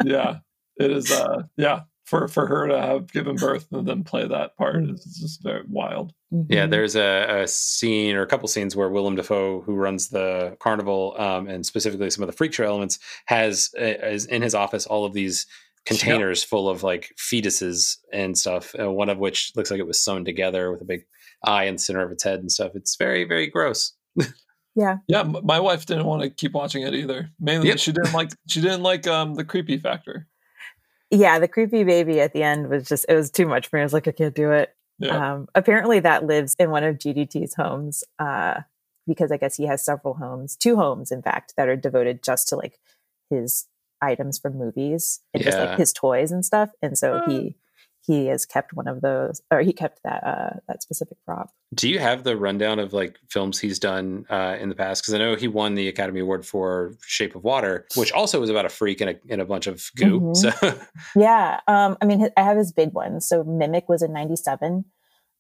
yeah, 0.03 0.39
it 0.77 0.91
is. 0.91 1.13
Uh, 1.13 1.43
yeah, 1.59 1.81
for 2.13 2.29
for 2.29 2.47
her 2.47 2.69
to 2.69 2.79
have 2.81 3.11
given 3.11 3.37
birth 3.37 3.67
and 3.73 3.89
then 3.89 4.05
play 4.05 4.29
that 4.29 4.55
part 4.59 4.77
is 4.85 5.03
just 5.21 5.43
very 5.43 5.63
wild. 5.67 6.13
Yeah, 6.49 6.67
Mhm. 6.67 6.71
there's 6.71 6.95
a, 6.95 7.43
a 7.43 7.49
scene 7.49 8.15
or 8.17 8.23
a 8.23 8.27
couple 8.27 8.49
scenes 8.49 8.77
where 8.77 8.91
Willem 8.91 9.17
Dafoe, 9.17 9.63
who 9.63 9.75
runs 9.75 10.09
the 10.11 10.57
carnival 10.61 11.15
um, 11.19 11.49
and 11.49 11.65
specifically 11.65 12.11
some 12.11 12.23
of 12.23 12.27
the 12.31 12.37
freak 12.37 12.53
show 12.53 12.65
elements, 12.65 12.99
has 13.27 13.71
uh, 13.81 13.85
is 13.85 14.27
in 14.27 14.43
his 14.43 14.55
office 14.55 14.87
all 14.87 15.05
of 15.07 15.15
these 15.15 15.47
containers 15.87 16.45
full 16.45 16.69
of 16.69 16.83
like 16.83 17.15
fetuses 17.19 17.97
and 18.13 18.37
stuff. 18.37 18.75
Uh, 18.79 18.91
one 18.93 19.09
of 19.09 19.19
which 19.19 19.53
looks 19.57 19.71
like 19.71 19.81
it 19.81 19.87
was 19.87 19.99
sewn 20.01 20.25
together 20.25 20.71
with 20.71 20.83
a 20.83 20.85
big 20.85 21.05
eye 21.45 21.65
in 21.65 21.75
the 21.77 21.81
center 21.81 22.03
of 22.05 22.13
its 22.13 22.23
head 22.25 22.41
and 22.41 22.53
stuff. 22.53 22.73
It's 22.75 22.97
very 22.97 23.25
very 23.25 23.47
gross. 23.49 23.93
yeah 24.77 24.97
Yeah, 25.09 25.23
my 25.25 25.61
wife 25.61 25.87
didn't 25.87 26.07
want 26.07 26.23
to 26.23 26.31
keep 26.31 26.53
watching 26.53 26.83
it 26.83 26.95
either. 26.95 27.31
Mainly, 27.41 27.69
Yep. 27.69 27.79
she 27.79 27.93
didn't 27.93 28.13
like 28.13 28.31
she 28.49 28.61
didn't 28.61 28.83
like 28.83 29.07
um 29.07 29.35
the 29.35 29.45
creepy 29.45 29.79
factor. 29.79 30.29
Yeah 31.13 31.39
the 31.39 31.47
creepy 31.47 31.85
baby 31.85 32.21
at 32.21 32.33
the 32.33 32.43
end 32.43 32.69
was 32.69 32.89
just 32.89 33.07
it 33.09 33.15
was 33.15 33.31
too 33.31 33.47
much 33.47 33.69
for 33.69 33.77
me 33.77 33.83
i 33.83 33.85
was 33.85 33.93
like 33.93 34.09
i 34.09 34.13
can't 34.13 34.35
do 34.35 34.51
it. 34.51 34.75
Yeah, 34.99 35.33
um, 35.35 35.49
apparently 35.55 36.01
that 36.01 36.27
lives 36.27 36.57
in 36.59 36.71
one 36.71 36.83
of 36.85 36.97
gdt's 36.99 37.55
homes 37.55 38.03
uh, 38.19 38.61
because 39.07 39.31
i 39.33 39.37
guess 39.37 39.57
he 39.57 39.67
has 39.67 39.85
several 39.85 40.15
homes 40.15 40.57
two 40.57 40.77
homes 40.77 41.11
in 41.13 41.23
fact 41.23 41.55
that 41.57 41.69
are 41.69 41.77
devoted 41.77 42.23
just 42.23 42.49
to 42.49 42.57
like 42.57 42.79
his 43.31 43.67
items 44.01 44.39
from 44.39 44.57
movies 44.59 45.21
and 45.33 45.43
just 45.45 45.59
like 45.59 45.79
his 45.79 45.93
toys 45.93 46.33
and 46.33 46.45
stuff 46.45 46.71
and 46.83 46.99
so 46.99 47.23
Ah. 47.25 47.31
he 47.31 47.55
he 48.05 48.27
has 48.27 48.45
kept 48.45 48.73
one 48.73 48.89
of 48.89 49.01
those 49.01 49.41
or 49.51 49.61
he 49.61 49.73
kept 49.73 50.01
that 50.05 50.23
uh 50.25 50.51
that 50.69 50.83
specific 50.83 51.17
prop 51.25 51.51
Do 51.75 51.89
you 51.89 51.99
have 52.01 52.25
the 52.25 52.37
rundown 52.37 52.79
of 52.79 52.93
like 52.93 53.17
films 53.31 53.61
he's 53.61 53.79
done 53.79 54.27
uh, 54.29 54.57
in 54.61 54.69
the 54.69 54.75
past? 54.75 55.03
Because 55.03 55.15
I 55.15 55.19
know 55.19 55.37
he 55.37 55.49
won 55.49 55.75
the 55.75 55.89
Academy 55.89 56.21
Award 56.21 56.45
for 56.45 56.95
Shape 57.07 57.35
of 57.37 57.45
Water, 57.45 57.87
which 57.95 58.13
also 58.13 58.41
was 58.41 58.51
about 58.51 58.67
a 58.67 58.69
freak 58.69 59.01
and 59.01 59.11
a, 59.11 59.15
and 59.31 59.41
a 59.41 59.45
bunch 59.45 59.67
of 59.67 59.89
goo. 59.97 60.21
Mhm. 60.21 60.37
So 60.37 60.51
Yeah. 61.17 61.61
Um, 61.69 61.97
I 62.03 62.05
mean, 62.07 62.29
I 62.37 62.43
have 62.43 62.57
his 62.59 62.73
big 62.73 62.93
ones. 62.93 63.27
So 63.29 63.45
Mimic 63.45 63.89
was 63.89 64.03
in 64.03 64.13
97. 64.13 64.85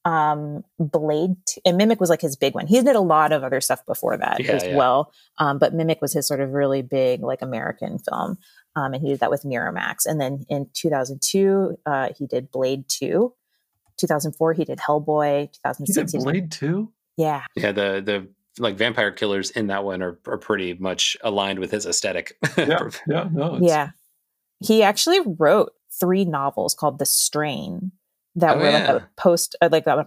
Um, 0.04 0.64
Blade, 0.80 1.36
and 1.64 1.76
Mimic 1.76 2.00
was 2.00 2.10
like 2.10 2.22
his 2.22 2.34
big 2.34 2.54
one. 2.56 2.66
He 2.66 2.80
did 2.82 2.96
a 2.96 3.00
lot 3.00 3.30
of 3.30 3.44
other 3.44 3.60
stuff 3.60 3.86
before 3.86 4.16
that 4.16 4.40
Yeah, 4.40 4.52
as 4.52 4.64
yeah. 4.64 4.76
well. 4.76 5.12
Um, 5.38 5.58
but 5.58 5.74
Mimic 5.74 6.00
was 6.00 6.12
his 6.12 6.26
sort 6.26 6.40
of 6.40 6.50
really 6.50 6.82
big, 6.82 7.22
like 7.22 7.40
American 7.40 7.98
film. 8.00 8.36
Um, 8.74 8.94
and 8.94 9.02
he 9.02 9.10
did 9.10 9.20
that 9.20 9.30
with 9.30 9.42
Miramax. 9.44 10.06
And 10.06 10.20
then 10.20 10.44
in 10.48 10.68
2002, 10.72 11.76
uh, 11.84 12.08
he 12.16 12.26
did 12.26 12.50
Blade 12.50 12.84
2. 12.88 13.32
2004, 13.98 14.52
he 14.54 14.64
did 14.64 14.78
Hellboy. 14.78 15.42
he 15.42 15.46
2006, 15.62 16.12
he 16.12 16.18
did- 16.18 16.24
Blade 16.24 16.50
2? 16.52 16.92
yeah. 17.16 17.42
yeah, 17.54 17.72
the 17.72 18.02
the 18.04 18.28
like 18.58 18.76
vampire 18.76 19.10
killers 19.10 19.50
in 19.50 19.68
that 19.68 19.82
one 19.84 20.02
are, 20.02 20.18
are 20.26 20.36
pretty 20.38 20.74
much 20.74 21.16
aligned 21.22 21.58
with 21.58 21.70
his 21.70 21.86
aesthetic. 21.86 22.36
Yeah, 22.58 22.88
yeah, 23.08 23.28
no, 23.32 23.56
it's, 23.56 23.66
Yeah. 23.66 23.90
He 24.60 24.82
actually 24.82 25.20
wrote 25.38 25.72
three 25.98 26.24
novels 26.24 26.74
called 26.74 26.98
The 26.98 27.06
Strain 27.06 27.92
that 28.36 28.56
Oh, 28.56 28.60
were 28.60 28.70
like 28.70 28.88
a 28.88 29.08
post, 29.16 29.56
uh, 29.60 29.68
like 29.72 29.86
an 29.86 30.04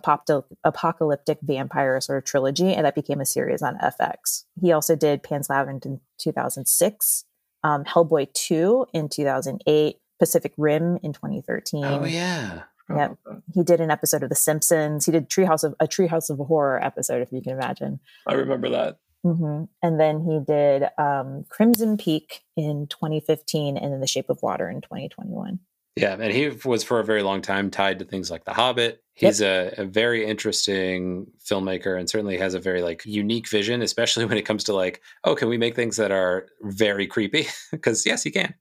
apocalyptic 0.64 1.40
vampire 1.44 2.00
sort 2.02 2.18
of 2.20 2.26
trilogy, 2.26 2.74
and 2.74 2.86
that 2.86 2.96
became 2.96 3.20
a 3.22 3.26
series 3.26 3.62
on 3.62 3.78
FX. 3.78 4.46
He 4.60 4.72
also 4.72 4.96
did 4.96 5.22
Pan's 5.24 5.50
Labyrinth 5.50 5.86
in 5.86 6.00
2006, 6.20 7.26
um, 7.66 7.84
Hellboy 7.84 8.32
2 8.34 8.88
in 8.94 9.10
2008, 9.10 9.98
Pacific 10.20 10.54
Rim 10.58 10.98
in 11.04 11.12
2013. 11.14 11.84
oh 11.84 12.06
yeah. 12.06 12.62
forgot 12.88 13.00
Yep. 13.00 13.12
about 13.26 13.36
that. 13.36 13.42
He 13.56 13.64
did 13.64 13.82
an 13.82 13.90
episode 13.92 14.22
of 14.24 14.30
The 14.30 14.36
Simpsons. 14.36 15.06
He 15.06 15.12
did 15.12 15.30
Treehouse 15.30 15.64
of 15.64 15.74
a 15.80 15.88
Treehouse 15.88 16.30
of 16.30 16.38
Horror 16.38 16.82
episode, 16.84 17.22
if 17.22 17.32
you 17.32 17.42
can 17.42 17.54
imagine. 17.54 18.00
I 18.28 18.34
remember 18.36 18.70
that. 18.70 19.00
hmm 19.24 19.64
And 19.82 20.00
then 20.00 20.22
he 20.22 20.40
did 20.46 20.84
um, 20.98 21.46
Crimson 21.50 21.98
Peak 21.98 22.42
in 22.56 22.88
2015, 22.88 23.78
and 23.78 23.92
then 23.92 24.00
The 24.00 24.08
Shape 24.08 24.30
of 24.30 24.42
Water 24.44 24.70
in 24.70 24.82
2021. 24.82 25.60
Yeah, 25.98 26.14
and 26.20 26.32
he 26.34 26.50
was 26.66 26.84
for 26.84 27.00
a 27.00 27.06
very 27.06 27.24
long 27.24 27.42
time 27.42 27.72
tied 27.72 28.00
to 28.00 28.06
things 28.06 28.30
like 28.30 28.44
The 28.46 28.54
Hobbit. 28.54 29.02
He's 29.16 29.42
a, 29.42 29.74
a 29.78 29.86
very 29.86 30.26
interesting 30.26 31.28
filmmaker 31.44 31.98
and 31.98 32.10
certainly 32.10 32.38
has 32.38 32.54
a 32.54 32.60
very 32.60 32.82
like 32.82 33.06
unique 33.06 33.48
vision, 33.48 33.82
especially 33.82 34.26
when 34.30 34.38
it 34.38 34.44
comes 34.44 34.64
to 34.66 34.74
like, 34.74 35.02
oh, 35.24 35.36
can 35.36 35.48
we 35.48 35.58
make 35.58 35.76
things 35.76 35.98
that 35.98 36.12
are 36.12 36.48
very 36.62 37.08
creepy? 37.08 37.48
Because 37.72 38.06
yes, 38.06 38.24
he 38.24 38.32
can. 38.32 38.54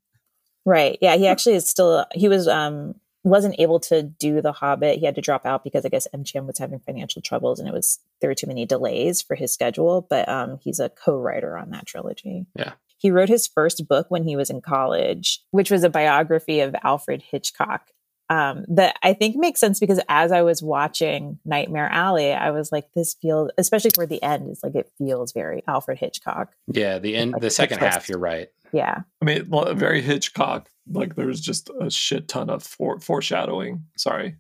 Right. 0.65 0.99
Yeah. 1.01 1.17
He 1.17 1.27
actually 1.27 1.57
is 1.57 1.69
still. 1.69 2.07
He 2.13 2.29
was 2.29 2.49
um 2.49 2.95
wasn't 3.23 3.59
able 3.59 3.81
to 3.81 4.03
do 4.03 4.43
The 4.43 4.53
Hobbit. 4.53 4.99
He 4.99 5.07
had 5.07 5.15
to 5.15 5.21
drop 5.21 5.47
out 5.47 5.65
because 5.65 5.85
I 5.85 5.89
guess 5.89 6.07
MGM 6.15 6.47
was 6.47 6.59
having 6.59 6.79
financial 6.79 7.23
troubles, 7.23 7.59
and 7.59 7.69
it 7.69 7.75
was 7.75 7.99
there 8.21 8.31
were 8.31 8.35
too 8.35 8.47
many 8.47 8.67
delays 8.67 9.23
for 9.23 9.35
his 9.35 9.53
schedule. 9.53 10.07
But 10.09 10.29
um, 10.29 10.59
he's 10.63 10.79
a 10.79 10.91
co-writer 10.91 11.57
on 11.57 11.71
that 11.71 11.87
trilogy. 11.87 12.47
Yeah. 12.57 12.73
He 12.99 13.11
wrote 13.11 13.29
his 13.29 13.47
first 13.47 13.87
book 13.89 14.07
when 14.09 14.25
he 14.25 14.37
was 14.37 14.51
in 14.51 14.61
college, 14.61 15.41
which 15.51 15.71
was 15.71 15.85
a 15.85 15.91
biography 15.91 16.61
of 16.61 16.75
Alfred 16.83 17.23
Hitchcock. 17.23 17.91
Um, 18.31 18.65
that 18.69 18.97
I 19.03 19.13
think 19.13 19.37
makes 19.37 19.61
sense 19.61 19.79
because 19.79 20.01
as 20.09 20.33
I 20.33 20.41
was 20.43 20.63
watching 20.63 21.39
Nightmare 21.45 21.89
Alley, 21.93 22.33
I 22.33 22.53
was 22.53 22.73
like, 22.73 22.87
this 22.95 23.15
feels, 23.21 23.51
especially 23.59 23.91
toward 23.91 24.09
the 24.09 24.23
end, 24.23 24.49
it's 24.49 24.63
like 24.65 24.75
it 24.75 24.91
feels 24.97 25.33
very 25.33 25.63
Alfred 25.69 25.99
Hitchcock. 25.99 26.53
Yeah, 26.67 26.99
the 26.99 27.17
end, 27.17 27.33
Like 27.33 27.43
the 27.43 27.47
the 27.49 27.51
second 27.51 27.79
twist. 27.79 27.93
half, 27.95 28.09
you're 28.09 28.19
right. 28.19 28.49
Yeah. 28.73 29.03
I 29.21 29.25
mean, 29.25 29.47
very 29.77 30.01
Hitchcock. 30.01 30.71
Like 30.91 31.17
there 31.17 31.27
was 31.27 31.41
just 31.41 31.71
a 31.81 31.91
shit 31.91 32.27
ton 32.29 32.49
of 32.49 32.63
fore- 32.63 32.99
foreshadowing. 32.99 33.85
Sorry, 33.99 34.37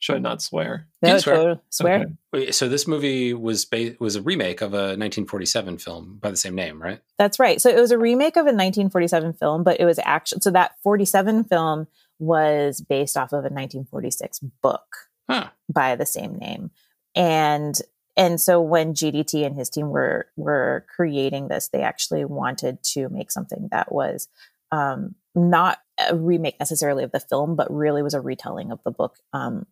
should 0.00 0.16
I 0.16 0.18
not 0.18 0.42
swear? 0.42 0.88
You 1.02 1.08
No, 1.08 1.18
swear. 1.18 1.36
total- 1.36 1.62
swear. 1.70 2.06
Okay. 2.34 2.50
So 2.50 2.68
this 2.68 2.86
movie 2.88 3.34
was 3.34 3.64
ba- 3.64 3.94
was 4.00 4.16
a 4.16 4.22
remake 4.22 4.60
of 4.62 4.74
a 4.74 4.96
1947 4.96 5.78
film 5.78 6.18
by 6.20 6.30
the 6.30 6.36
same 6.36 6.54
name, 6.54 6.82
right? 6.82 7.00
That's 7.18 7.38
right. 7.38 7.60
So 7.60 7.70
it 7.70 7.80
was 7.80 7.90
a 7.92 7.98
remake 7.98 8.36
of 8.36 8.42
a 8.46 8.52
1947 8.52 9.32
film, 9.34 9.62
but 9.64 9.80
it 9.80 9.84
was 9.84 9.98
actually 10.04 10.40
so 10.40 10.50
that 10.50 10.72
47 10.82 11.44
film 11.44 11.86
was 12.18 12.80
based 12.80 13.16
off 13.16 13.32
of 13.32 13.44
a 13.44 13.50
1946 13.50 14.40
book 14.62 15.08
Huh. 15.28 15.48
by 15.72 15.94
the 15.96 16.06
same 16.06 16.36
name. 16.38 16.70
and 17.14 17.80
and 18.16 18.40
so 18.40 18.60
when 18.60 18.94
GDT 18.94 19.46
and 19.46 19.54
his 19.54 19.70
team 19.70 19.90
were 19.90 20.26
were 20.36 20.84
creating 20.94 21.46
this, 21.48 21.68
they 21.68 21.82
actually 21.82 22.24
wanted 22.24 22.82
to 22.94 23.08
make 23.10 23.30
something 23.30 23.68
that 23.70 23.92
was 23.92 24.28
um, 24.72 25.14
not 25.36 25.78
a 26.10 26.16
remake 26.16 26.58
necessarily 26.58 27.04
of 27.04 27.12
the 27.12 27.20
film, 27.20 27.54
but 27.54 27.72
really 27.72 28.02
was 28.02 28.14
a 28.14 28.20
retelling 28.20 28.72
of 28.72 28.80
the 28.84 28.90
book 28.90 29.18
um, 29.32 29.66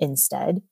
instead. 0.00 0.62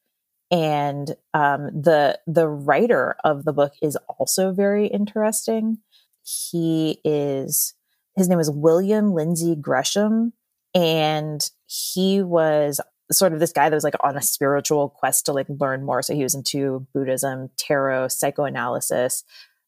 And 0.50 1.14
um, 1.34 1.66
the 1.66 2.18
the 2.26 2.48
writer 2.48 3.16
of 3.22 3.44
the 3.44 3.52
book 3.52 3.74
is 3.82 3.96
also 4.18 4.52
very 4.52 4.86
interesting. 4.86 5.78
He 6.22 7.00
is 7.04 7.74
his 8.16 8.28
name 8.28 8.40
is 8.40 8.50
William 8.50 9.12
Lindsay 9.12 9.54
Gresham, 9.56 10.32
and 10.74 11.48
he 11.66 12.22
was 12.22 12.80
sort 13.12 13.32
of 13.32 13.40
this 13.40 13.52
guy 13.52 13.68
that 13.68 13.74
was 13.74 13.84
like 13.84 13.94
on 14.04 14.16
a 14.16 14.22
spiritual 14.22 14.88
quest 14.88 15.26
to 15.26 15.32
like 15.32 15.46
learn 15.48 15.84
more. 15.84 16.02
So 16.02 16.14
he 16.14 16.22
was 16.22 16.34
into 16.34 16.86
Buddhism, 16.94 17.50
tarot, 17.56 18.08
psychoanalysis, 18.08 19.24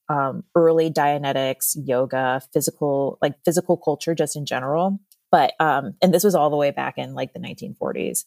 um, 0.09 0.45
early 0.55 0.91
Dianetics, 0.91 1.77
yoga, 1.85 2.43
physical, 2.53 3.19
like 3.21 3.35
physical 3.45 3.77
culture 3.77 4.15
just 4.15 4.37
in 4.37 4.47
general. 4.47 5.01
But, 5.31 5.55
um, 5.59 5.95
and 6.03 6.13
this 6.13 6.25
was 6.25 6.35
all 6.35 6.51
the 6.51 6.57
way 6.57 6.71
back 6.71 6.99
in 6.99 7.15
like 7.15 7.33
the 7.33 7.41
1940s. 7.41 8.25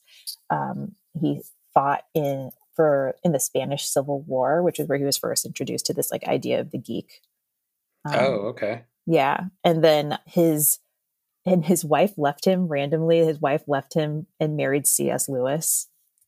Um, 0.50 0.96
he 1.20 1.42
fought 1.74 2.04
in 2.14 2.50
for 2.76 3.16
in 3.24 3.32
the 3.32 3.40
Spanish 3.40 3.86
Civil 3.86 4.22
War, 4.24 4.62
which 4.64 4.80
is 4.80 4.88
where 4.88 4.98
he 4.98 5.06
was 5.06 5.18
first 5.18 5.46
introduced 5.46 5.86
to 5.86 5.94
this 5.94 6.12
like 6.12 6.28
idea 6.28 6.60
of 6.60 6.72
the 6.72 6.78
geek. 6.78 7.22
Um, 8.04 8.16
oh, 8.16 8.34
okay. 8.50 8.84
Yeah. 9.06 9.46
And 9.64 9.84
then 9.84 10.18
his 10.26 10.80
and 11.46 11.66
his 11.66 11.86
wife 11.86 12.14
left 12.18 12.46
him 12.46 12.68
randomly. 12.68 13.20
His 13.20 13.40
wife 13.40 13.64
left 13.68 13.94
him 13.94 14.28
and 14.40 14.58
married 14.58 14.88
C.S. 14.88 15.30
Lewis. 15.30 15.88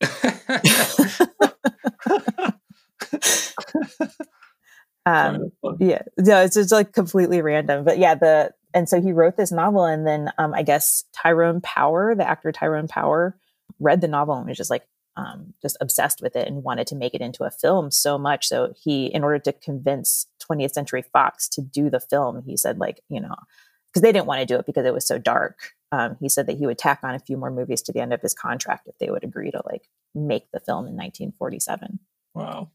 um, 5.06 5.50
yeah, 5.80 6.02
no, 6.18 6.42
it's 6.42 6.54
just 6.54 6.72
like 6.72 6.92
completely 6.92 7.42
random. 7.42 7.84
But 7.84 7.98
yeah, 7.98 8.14
the 8.14 8.52
and 8.74 8.88
so 8.88 9.00
he 9.00 9.12
wrote 9.12 9.36
this 9.36 9.50
novel, 9.50 9.84
and 9.84 10.06
then 10.06 10.30
um, 10.38 10.54
I 10.54 10.62
guess 10.62 11.04
Tyrone 11.12 11.60
Power, 11.60 12.14
the 12.14 12.28
actor 12.28 12.52
Tyrone 12.52 12.88
Power, 12.88 13.36
read 13.80 14.00
the 14.00 14.08
novel 14.08 14.36
and 14.36 14.48
was 14.48 14.56
just 14.56 14.70
like 14.70 14.86
um, 15.16 15.52
just 15.60 15.76
obsessed 15.80 16.22
with 16.22 16.36
it 16.36 16.46
and 16.46 16.62
wanted 16.62 16.86
to 16.86 16.94
make 16.94 17.12
it 17.12 17.20
into 17.20 17.42
a 17.42 17.50
film 17.50 17.90
so 17.90 18.18
much. 18.18 18.46
So 18.46 18.72
he, 18.80 19.06
in 19.06 19.24
order 19.24 19.40
to 19.40 19.52
convince 19.52 20.26
20th 20.48 20.70
Century 20.70 21.02
Fox 21.12 21.48
to 21.50 21.60
do 21.60 21.90
the 21.90 21.98
film, 21.98 22.42
he 22.46 22.56
said 22.56 22.78
like, 22.78 23.00
you 23.08 23.20
know, 23.20 23.34
because 23.92 24.02
they 24.02 24.12
didn't 24.12 24.26
want 24.26 24.40
to 24.40 24.46
do 24.46 24.58
it 24.58 24.66
because 24.66 24.86
it 24.86 24.94
was 24.94 25.06
so 25.06 25.18
dark. 25.18 25.72
Um, 25.90 26.16
he 26.20 26.28
said 26.28 26.46
that 26.46 26.58
he 26.58 26.66
would 26.66 26.78
tack 26.78 27.00
on 27.02 27.14
a 27.14 27.20
few 27.20 27.36
more 27.36 27.50
movies 27.50 27.82
to 27.82 27.92
the 27.92 28.00
end 28.00 28.12
of 28.12 28.20
his 28.20 28.34
contract 28.34 28.86
if 28.86 28.98
they 28.98 29.10
would 29.10 29.24
agree 29.24 29.50
to 29.50 29.62
like 29.64 29.88
make 30.14 30.50
the 30.52 30.60
film 30.60 30.86
in 30.86 30.94
1947. 30.94 31.98
Wow. 32.34 32.70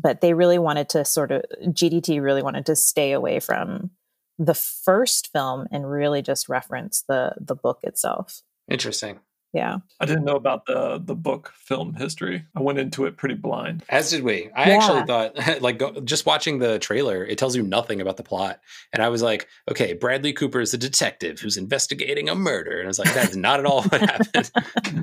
But 0.00 0.20
they 0.20 0.34
really 0.34 0.58
wanted 0.58 0.88
to 0.90 1.04
sort 1.04 1.30
of 1.30 1.42
GDT 1.62 2.22
really 2.22 2.42
wanted 2.42 2.66
to 2.66 2.76
stay 2.76 3.12
away 3.12 3.40
from 3.40 3.90
the 4.38 4.54
first 4.54 5.30
film 5.32 5.66
and 5.72 5.90
really 5.90 6.22
just 6.22 6.48
reference 6.48 7.04
the 7.08 7.34
the 7.40 7.56
book 7.56 7.80
itself. 7.82 8.42
Interesting. 8.70 9.18
Yeah. 9.58 9.78
I 9.98 10.06
didn't 10.06 10.24
know 10.24 10.36
about 10.36 10.66
the 10.66 11.02
the 11.04 11.16
book 11.16 11.52
film 11.56 11.94
history. 11.94 12.44
I 12.54 12.62
went 12.62 12.78
into 12.78 13.06
it 13.06 13.16
pretty 13.16 13.34
blind. 13.34 13.82
As 13.88 14.10
did 14.10 14.22
we. 14.22 14.50
I 14.54 14.68
yeah. 14.68 14.76
actually 14.76 15.02
thought 15.02 15.60
like 15.60 15.78
go, 15.78 16.00
just 16.00 16.26
watching 16.26 16.60
the 16.60 16.78
trailer, 16.78 17.24
it 17.24 17.38
tells 17.38 17.56
you 17.56 17.62
nothing 17.64 18.00
about 18.00 18.16
the 18.16 18.22
plot. 18.22 18.60
And 18.92 19.02
I 19.02 19.08
was 19.08 19.20
like, 19.20 19.48
okay, 19.68 19.94
Bradley 19.94 20.32
Cooper 20.32 20.60
is 20.60 20.72
a 20.74 20.78
detective 20.78 21.40
who's 21.40 21.56
investigating 21.56 22.28
a 22.28 22.36
murder. 22.36 22.78
And 22.78 22.86
I 22.86 22.86
was 22.86 23.00
like, 23.00 23.12
that's 23.12 23.34
not 23.34 23.58
at 23.58 23.66
all 23.66 23.82
what 23.82 24.00
happened. 24.00 24.50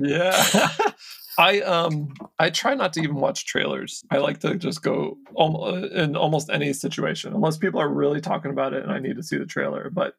yeah. 0.02 0.70
I 1.38 1.60
um 1.60 2.14
I 2.38 2.48
try 2.48 2.74
not 2.74 2.94
to 2.94 3.02
even 3.02 3.16
watch 3.16 3.44
trailers. 3.44 4.04
I 4.10 4.18
like 4.18 4.40
to 4.40 4.56
just 4.56 4.82
go 4.82 5.18
in 5.94 6.16
almost 6.16 6.48
any 6.48 6.72
situation, 6.72 7.34
unless 7.34 7.58
people 7.58 7.78
are 7.78 7.92
really 7.92 8.22
talking 8.22 8.50
about 8.50 8.72
it 8.72 8.82
and 8.82 8.90
I 8.90 9.00
need 9.00 9.16
to 9.16 9.22
see 9.22 9.36
the 9.36 9.44
trailer. 9.44 9.90
But 9.90 10.14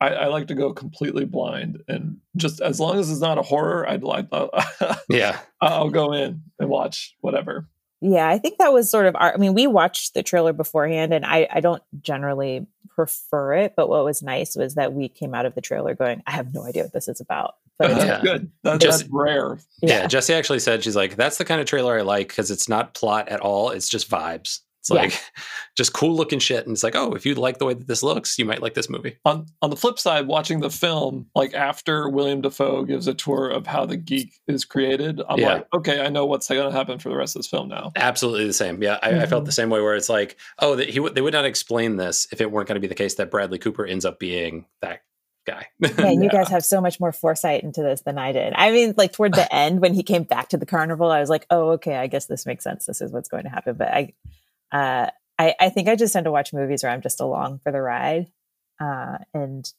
I, 0.00 0.08
I, 0.08 0.26
like 0.28 0.46
to 0.48 0.54
go 0.54 0.72
completely 0.72 1.26
blind 1.26 1.82
and 1.86 2.18
just 2.36 2.60
as 2.60 2.80
long 2.80 2.98
as 2.98 3.10
it's 3.10 3.20
not 3.20 3.38
a 3.38 3.42
horror, 3.42 3.86
I'd 3.86 4.02
like, 4.02 4.28
yeah, 5.08 5.38
I'll 5.60 5.90
go 5.90 6.12
in 6.12 6.42
and 6.58 6.68
watch 6.68 7.14
whatever. 7.20 7.68
Yeah, 8.00 8.28
I 8.28 8.38
think 8.38 8.58
that 8.58 8.72
was 8.72 8.90
sort 8.90 9.06
of 9.06 9.14
our. 9.14 9.34
I 9.34 9.36
mean, 9.36 9.52
we 9.52 9.66
watched 9.66 10.14
the 10.14 10.22
trailer 10.22 10.54
beforehand, 10.54 11.12
and 11.12 11.26
I, 11.26 11.46
I 11.50 11.60
don't 11.60 11.82
generally 12.00 12.66
prefer 12.88 13.52
it. 13.54 13.74
But 13.76 13.90
what 13.90 14.04
was 14.04 14.22
nice 14.22 14.56
was 14.56 14.74
that 14.76 14.94
we 14.94 15.08
came 15.08 15.34
out 15.34 15.44
of 15.44 15.54
the 15.54 15.60
trailer 15.60 15.94
going, 15.94 16.22
"I 16.26 16.30
have 16.30 16.54
no 16.54 16.64
idea 16.64 16.84
what 16.84 16.94
this 16.94 17.08
is 17.08 17.20
about." 17.20 17.56
But 17.78 17.88
that's 17.88 18.04
yeah. 18.04 18.20
good. 18.22 18.50
That's, 18.62 18.82
just, 18.82 19.00
that's 19.00 19.10
rare. 19.12 19.58
Yeah. 19.82 20.00
yeah, 20.00 20.06
Jesse 20.06 20.32
actually 20.32 20.60
said 20.60 20.82
she's 20.82 20.96
like, 20.96 21.16
"That's 21.16 21.36
the 21.36 21.44
kind 21.44 21.60
of 21.60 21.66
trailer 21.66 21.98
I 21.98 22.00
like 22.00 22.28
because 22.28 22.50
it's 22.50 22.70
not 22.70 22.94
plot 22.94 23.28
at 23.28 23.40
all. 23.40 23.68
It's 23.68 23.88
just 23.88 24.10
vibes." 24.10 24.60
It's 24.80 24.90
like 24.90 25.12
yeah. 25.12 25.42
just 25.76 25.92
cool 25.92 26.14
looking 26.14 26.38
shit. 26.38 26.66
And 26.66 26.72
it's 26.72 26.82
like, 26.82 26.96
oh, 26.96 27.12
if 27.12 27.26
you 27.26 27.34
like 27.34 27.58
the 27.58 27.66
way 27.66 27.74
that 27.74 27.86
this 27.86 28.02
looks, 28.02 28.38
you 28.38 28.46
might 28.46 28.62
like 28.62 28.74
this 28.74 28.88
movie. 28.88 29.18
On 29.24 29.46
on 29.60 29.70
the 29.70 29.76
flip 29.76 29.98
side, 29.98 30.26
watching 30.26 30.60
the 30.60 30.70
film, 30.70 31.26
like 31.34 31.52
after 31.54 32.08
William 32.08 32.40
Dafoe 32.40 32.84
gives 32.84 33.06
a 33.06 33.14
tour 33.14 33.48
of 33.48 33.66
how 33.66 33.84
the 33.84 33.96
geek 33.96 34.40
is 34.48 34.64
created, 34.64 35.20
I'm 35.28 35.38
yeah. 35.38 35.54
like, 35.54 35.66
okay, 35.74 36.00
I 36.00 36.08
know 36.08 36.24
what's 36.24 36.48
going 36.48 36.70
to 36.70 36.76
happen 36.76 36.98
for 36.98 37.10
the 37.10 37.16
rest 37.16 37.36
of 37.36 37.40
this 37.40 37.48
film 37.48 37.68
now. 37.68 37.92
Absolutely 37.94 38.46
the 38.46 38.52
same. 38.54 38.82
Yeah, 38.82 38.98
I, 39.02 39.10
mm-hmm. 39.10 39.20
I 39.20 39.26
felt 39.26 39.44
the 39.44 39.52
same 39.52 39.68
way. 39.68 39.80
Where 39.80 39.96
it's 39.96 40.08
like, 40.08 40.38
oh, 40.60 40.76
that 40.76 40.88
he 40.88 40.96
w- 40.96 41.14
they 41.14 41.20
would 41.20 41.34
not 41.34 41.44
explain 41.44 41.96
this 41.96 42.26
if 42.32 42.40
it 42.40 42.50
weren't 42.50 42.66
going 42.66 42.76
to 42.76 42.80
be 42.80 42.88
the 42.88 42.94
case 42.94 43.16
that 43.16 43.30
Bradley 43.30 43.58
Cooper 43.58 43.84
ends 43.84 44.06
up 44.06 44.18
being 44.18 44.64
that 44.80 45.02
guy. 45.46 45.66
yeah, 45.80 46.10
you 46.10 46.28
guys 46.32 46.48
have 46.48 46.64
so 46.64 46.80
much 46.80 47.00
more 47.00 47.12
foresight 47.12 47.62
into 47.62 47.82
this 47.82 48.02
than 48.02 48.18
I 48.18 48.32
did. 48.32 48.52
I 48.56 48.70
mean, 48.70 48.94
like 48.96 49.12
toward 49.12 49.34
the 49.34 49.52
end 49.54 49.80
when 49.80 49.94
he 49.94 50.02
came 50.02 50.24
back 50.24 50.48
to 50.50 50.56
the 50.56 50.66
carnival, 50.66 51.10
I 51.10 51.20
was 51.20 51.28
like, 51.28 51.46
oh, 51.50 51.70
okay, 51.70 51.96
I 51.96 52.06
guess 52.06 52.26
this 52.26 52.46
makes 52.46 52.64
sense. 52.64 52.86
This 52.86 53.00
is 53.00 53.12
what's 53.12 53.28
going 53.28 53.44
to 53.44 53.50
happen. 53.50 53.74
But 53.76 53.88
I, 53.88 54.12
uh, 54.72 55.10
I, 55.38 55.54
I 55.58 55.68
think 55.70 55.88
I 55.88 55.96
just 55.96 56.12
tend 56.12 56.24
to 56.24 56.30
watch 56.30 56.52
movies 56.52 56.82
where 56.82 56.92
I'm 56.92 57.02
just 57.02 57.20
along 57.20 57.60
for 57.62 57.72
the 57.72 57.80
ride. 57.80 58.26
Uh, 58.80 59.18
and 59.34 59.70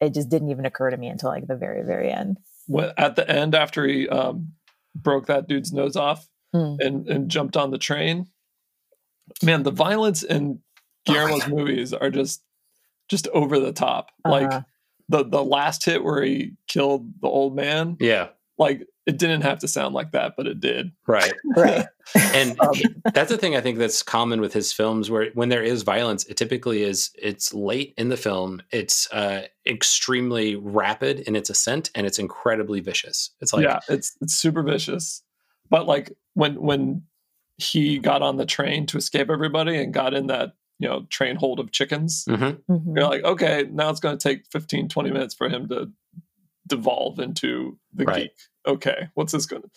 it 0.00 0.14
just 0.14 0.28
didn't 0.28 0.50
even 0.50 0.66
occur 0.66 0.90
to 0.90 0.96
me 0.96 1.08
until 1.08 1.30
like 1.30 1.46
the 1.46 1.56
very, 1.56 1.82
very 1.82 2.10
end. 2.10 2.38
What, 2.66 2.98
at 2.98 3.16
the 3.16 3.28
end, 3.28 3.54
after 3.54 3.86
he 3.86 4.08
um, 4.08 4.52
broke 4.94 5.26
that 5.26 5.48
dude's 5.48 5.72
nose 5.72 5.96
off 5.96 6.28
mm. 6.54 6.76
and, 6.80 7.08
and 7.08 7.30
jumped 7.30 7.56
on 7.56 7.70
the 7.70 7.78
train, 7.78 8.28
man, 9.42 9.62
the 9.62 9.70
violence 9.70 10.22
in 10.22 10.60
Guillermo's 11.04 11.44
oh 11.46 11.48
movies 11.56 11.92
are 11.92 12.10
just 12.10 12.42
just 13.08 13.28
over 13.28 13.58
the 13.58 13.72
top. 13.72 14.10
Uh-huh. 14.24 14.32
Like 14.32 14.64
the 15.08 15.24
the 15.24 15.44
last 15.44 15.84
hit 15.84 16.02
where 16.02 16.22
he 16.22 16.52
killed 16.68 17.20
the 17.20 17.28
old 17.28 17.54
man. 17.54 17.96
Yeah. 18.00 18.28
Like 18.58 18.86
it 19.06 19.18
didn't 19.18 19.42
have 19.42 19.58
to 19.60 19.68
sound 19.68 19.94
like 19.94 20.12
that, 20.12 20.34
but 20.36 20.46
it 20.46 20.60
did. 20.60 20.92
Right. 21.06 21.32
Right. 21.56 21.86
and 22.34 22.58
um, 22.60 22.74
that's 23.14 23.30
the 23.30 23.38
thing 23.38 23.54
I 23.54 23.60
think 23.60 23.78
that's 23.78 24.02
common 24.02 24.40
with 24.40 24.52
his 24.52 24.72
films 24.72 25.10
where 25.10 25.30
when 25.34 25.50
there 25.50 25.62
is 25.62 25.82
violence, 25.82 26.24
it 26.24 26.36
typically 26.36 26.82
is 26.82 27.10
it's 27.16 27.54
late 27.54 27.94
in 27.96 28.08
the 28.08 28.16
film. 28.16 28.62
It's 28.72 29.10
uh 29.12 29.42
extremely 29.66 30.56
rapid 30.56 31.20
in 31.20 31.36
its 31.36 31.50
ascent 31.50 31.90
and 31.94 32.06
it's 32.06 32.18
incredibly 32.18 32.80
vicious. 32.80 33.30
It's 33.40 33.52
like 33.52 33.64
Yeah, 33.64 33.80
it's 33.88 34.16
it's 34.20 34.34
super 34.34 34.62
vicious. 34.62 35.22
But 35.70 35.86
like 35.86 36.12
when 36.34 36.60
when 36.60 37.02
he 37.58 37.98
got 37.98 38.22
on 38.22 38.36
the 38.36 38.46
train 38.46 38.86
to 38.86 38.98
escape 38.98 39.30
everybody 39.30 39.76
and 39.76 39.94
got 39.94 40.14
in 40.14 40.26
that 40.28 40.54
you 40.78 40.88
know 40.88 41.06
train 41.10 41.36
hold 41.36 41.60
of 41.60 41.70
chickens 41.70 42.24
mm-hmm. 42.28 42.72
Mm-hmm. 42.72 42.96
you're 42.96 43.06
like 43.06 43.22
okay 43.24 43.68
now 43.70 43.90
it's 43.90 44.00
going 44.00 44.18
to 44.18 44.28
take 44.28 44.46
15 44.50 44.88
20 44.88 45.10
minutes 45.10 45.34
for 45.34 45.48
him 45.48 45.68
to 45.68 45.92
devolve 46.76 47.18
into 47.18 47.78
the 47.94 48.04
right. 48.04 48.22
geek 48.24 48.32
okay, 48.66 49.08
what's 49.14 49.32
this 49.32 49.46
going 49.46 49.62
to? 49.62 49.70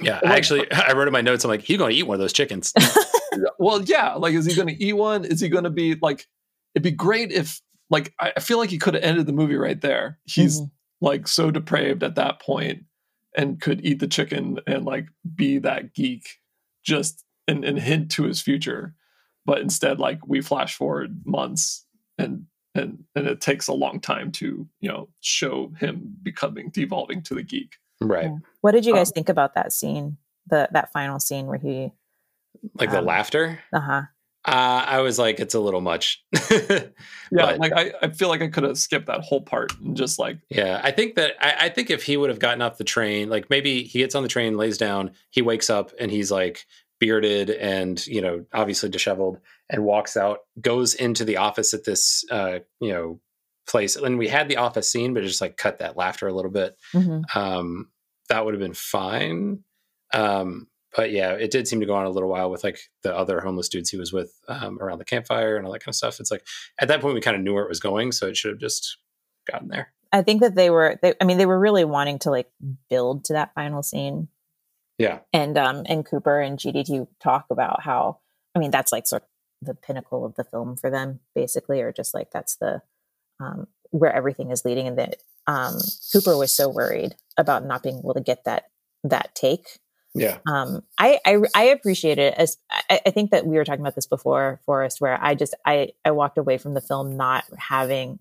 Yeah, 0.00 0.20
I 0.24 0.36
actually, 0.36 0.70
I 0.70 0.92
wrote 0.92 1.08
in 1.08 1.12
my 1.12 1.20
notes. 1.20 1.44
I'm 1.44 1.50
like, 1.50 1.62
he's 1.62 1.78
going 1.78 1.92
to 1.92 1.96
eat 1.96 2.04
one 2.04 2.14
of 2.14 2.20
those 2.20 2.32
chickens. 2.32 2.72
well, 3.58 3.82
yeah. 3.82 4.14
Like, 4.14 4.34
is 4.34 4.46
he 4.46 4.54
going 4.54 4.68
to 4.68 4.84
eat 4.84 4.92
one? 4.92 5.24
Is 5.24 5.40
he 5.40 5.48
going 5.48 5.64
to 5.64 5.70
be 5.70 5.96
like? 6.00 6.26
It'd 6.74 6.84
be 6.84 6.90
great 6.90 7.32
if, 7.32 7.60
like, 7.90 8.14
I 8.20 8.38
feel 8.40 8.58
like 8.58 8.70
he 8.70 8.78
could 8.78 8.94
have 8.94 9.02
ended 9.02 9.26
the 9.26 9.32
movie 9.32 9.56
right 9.56 9.80
there. 9.80 10.18
He's 10.26 10.60
mm-hmm. 10.60 10.66
like 11.04 11.26
so 11.26 11.50
depraved 11.50 12.02
at 12.02 12.16
that 12.16 12.40
point, 12.40 12.84
and 13.36 13.60
could 13.60 13.84
eat 13.84 13.98
the 13.98 14.06
chicken 14.06 14.60
and 14.66 14.84
like 14.84 15.08
be 15.34 15.58
that 15.58 15.94
geek, 15.94 16.28
just 16.84 17.24
and, 17.48 17.64
and 17.64 17.78
hint 17.78 18.10
to 18.12 18.24
his 18.24 18.42
future. 18.42 18.94
But 19.46 19.60
instead, 19.60 19.98
like, 19.98 20.26
we 20.26 20.42
flash 20.42 20.76
forward 20.76 21.22
months 21.24 21.86
and 22.18 22.44
and 22.78 23.04
and 23.14 23.26
it 23.26 23.40
takes 23.40 23.68
a 23.68 23.74
long 23.74 24.00
time 24.00 24.32
to 24.32 24.66
you 24.80 24.88
know 24.88 25.08
show 25.20 25.72
him 25.78 26.16
becoming 26.22 26.70
devolving 26.70 27.22
to 27.22 27.34
the 27.34 27.42
geek 27.42 27.76
Right. 28.00 28.24
Yeah. 28.24 28.36
What 28.60 28.72
did 28.72 28.86
you 28.86 28.94
guys 28.94 29.08
um, 29.08 29.12
think 29.12 29.28
about 29.28 29.54
that 29.54 29.72
scene? 29.72 30.16
The 30.48 30.68
that 30.72 30.92
final 30.92 31.20
scene 31.20 31.46
where 31.46 31.58
he 31.58 31.92
like 32.74 32.90
um, 32.90 32.94
the 32.94 33.02
laughter? 33.02 33.60
Uh-huh. 33.72 34.02
Uh, 34.44 34.84
I 34.86 35.00
was 35.00 35.18
like, 35.18 35.40
it's 35.40 35.54
a 35.54 35.60
little 35.60 35.80
much. 35.80 36.24
yeah, 36.50 36.88
but, 37.30 37.58
like 37.58 37.72
I, 37.74 37.92
I 38.00 38.08
feel 38.08 38.28
like 38.28 38.40
I 38.40 38.48
could 38.48 38.62
have 38.62 38.78
skipped 38.78 39.06
that 39.06 39.20
whole 39.20 39.42
part 39.42 39.72
and 39.80 39.96
just 39.96 40.18
like 40.18 40.38
Yeah, 40.48 40.80
I 40.82 40.90
think 40.90 41.16
that 41.16 41.34
I, 41.40 41.66
I 41.66 41.68
think 41.68 41.90
if 41.90 42.04
he 42.04 42.16
would 42.16 42.30
have 42.30 42.38
gotten 42.38 42.62
off 42.62 42.78
the 42.78 42.84
train, 42.84 43.28
like 43.28 43.50
maybe 43.50 43.82
he 43.82 43.98
gets 43.98 44.14
on 44.14 44.22
the 44.22 44.28
train, 44.28 44.56
lays 44.56 44.78
down, 44.78 45.10
he 45.30 45.42
wakes 45.42 45.68
up 45.68 45.92
and 45.98 46.10
he's 46.10 46.30
like 46.30 46.64
bearded 46.98 47.50
and, 47.50 48.04
you 48.06 48.22
know, 48.22 48.44
obviously 48.52 48.88
disheveled 48.88 49.38
and 49.70 49.84
walks 49.84 50.16
out, 50.16 50.40
goes 50.60 50.94
into 50.94 51.24
the 51.24 51.36
office 51.36 51.74
at 51.74 51.84
this 51.84 52.24
uh, 52.30 52.60
you 52.80 52.92
know, 52.92 53.20
place. 53.68 53.96
And 53.96 54.18
we 54.18 54.28
had 54.28 54.48
the 54.48 54.56
office 54.56 54.90
scene, 54.90 55.14
but 55.14 55.22
just 55.22 55.40
like 55.40 55.56
cut 55.56 55.78
that 55.78 55.96
laughter 55.96 56.26
a 56.26 56.32
little 56.32 56.50
bit. 56.50 56.76
Mm-hmm. 56.94 57.38
Um, 57.38 57.90
that 58.28 58.44
would 58.44 58.54
have 58.54 58.60
been 58.60 58.74
fine. 58.74 59.64
Um, 60.12 60.68
but 60.96 61.10
yeah, 61.10 61.32
it 61.32 61.50
did 61.50 61.68
seem 61.68 61.80
to 61.80 61.86
go 61.86 61.94
on 61.94 62.06
a 62.06 62.10
little 62.10 62.28
while 62.28 62.50
with 62.50 62.64
like 62.64 62.80
the 63.02 63.14
other 63.14 63.40
homeless 63.40 63.68
dudes 63.68 63.90
he 63.90 63.98
was 63.98 64.12
with 64.12 64.34
um, 64.48 64.78
around 64.80 64.98
the 64.98 65.04
campfire 65.04 65.56
and 65.56 65.66
all 65.66 65.72
that 65.72 65.80
kind 65.80 65.92
of 65.92 65.96
stuff. 65.96 66.18
It's 66.18 66.30
like 66.30 66.46
at 66.78 66.88
that 66.88 67.00
point 67.00 67.14
we 67.14 67.20
kind 67.20 67.36
of 67.36 67.42
knew 67.42 67.54
where 67.54 67.64
it 67.64 67.68
was 67.68 67.80
going, 67.80 68.12
so 68.12 68.26
it 68.26 68.36
should 68.36 68.50
have 68.50 68.60
just 68.60 68.96
gotten 69.50 69.68
there. 69.68 69.92
I 70.12 70.22
think 70.22 70.40
that 70.40 70.54
they 70.54 70.70
were. 70.70 70.98
They, 71.02 71.14
I 71.20 71.24
mean, 71.24 71.36
they 71.36 71.46
were 71.46 71.58
really 71.58 71.84
wanting 71.84 72.18
to 72.20 72.30
like 72.30 72.50
build 72.88 73.24
to 73.24 73.34
that 73.34 73.54
final 73.54 73.82
scene. 73.82 74.28
Yeah, 74.96 75.18
and 75.32 75.56
um, 75.58 75.82
and 75.86 76.06
Cooper 76.06 76.40
and 76.40 76.58
GDT 76.58 77.06
talk 77.22 77.46
about 77.50 77.82
how. 77.82 78.20
I 78.54 78.58
mean, 78.58 78.70
that's 78.70 78.90
like 78.90 79.06
sort 79.06 79.22
of 79.22 79.28
the 79.60 79.74
pinnacle 79.74 80.24
of 80.24 80.34
the 80.36 80.44
film 80.44 80.76
for 80.76 80.90
them, 80.90 81.20
basically, 81.34 81.80
or 81.80 81.92
just 81.92 82.14
like 82.14 82.30
that's 82.30 82.56
the 82.56 82.82
um, 83.40 83.66
where 83.90 84.12
everything 84.12 84.50
is 84.50 84.64
leading, 84.64 84.86
and 84.86 84.98
that 84.98 85.16
um, 85.46 85.78
Cooper 86.12 86.36
was 86.36 86.52
so 86.52 86.68
worried 86.68 87.16
about 87.36 87.64
not 87.64 87.82
being 87.82 87.98
able 87.98 88.14
to 88.14 88.20
get 88.20 88.44
that 88.44 88.64
that 89.04 89.34
take. 89.34 89.78
Yeah. 90.14 90.38
Um, 90.50 90.82
I, 90.98 91.20
I, 91.24 91.38
I 91.54 91.62
appreciate 91.64 92.18
it 92.18 92.34
as 92.36 92.56
I, 92.70 93.00
I, 93.06 93.10
think 93.10 93.30
that 93.30 93.46
we 93.46 93.56
were 93.56 93.64
talking 93.64 93.82
about 93.82 93.94
this 93.94 94.06
before, 94.06 94.60
Forrest, 94.64 95.00
where 95.00 95.22
I 95.22 95.34
just 95.34 95.54
I 95.64 95.90
I 96.04 96.10
walked 96.12 96.38
away 96.38 96.58
from 96.58 96.74
the 96.74 96.80
film 96.80 97.16
not 97.16 97.44
having 97.56 98.18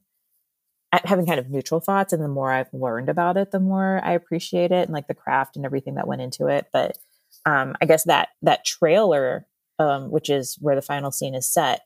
having 0.91 1.25
kind 1.25 1.39
of 1.39 1.49
neutral 1.49 1.79
thoughts, 1.79 2.13
and 2.13 2.23
the 2.23 2.27
more 2.27 2.51
I've 2.51 2.73
learned 2.73 3.09
about 3.09 3.37
it, 3.37 3.51
the 3.51 3.59
more 3.59 4.01
I 4.03 4.13
appreciate 4.13 4.71
it 4.71 4.85
and 4.85 4.91
like 4.91 5.07
the 5.07 5.13
craft 5.13 5.55
and 5.55 5.65
everything 5.65 5.95
that 5.95 6.07
went 6.07 6.21
into 6.21 6.47
it. 6.47 6.67
But 6.71 6.97
um, 7.45 7.75
I 7.81 7.85
guess 7.85 8.03
that 8.03 8.29
that 8.41 8.65
trailer, 8.65 9.47
um, 9.79 10.11
which 10.11 10.29
is 10.29 10.57
where 10.59 10.75
the 10.75 10.81
final 10.81 11.11
scene 11.11 11.35
is 11.35 11.51
set, 11.51 11.81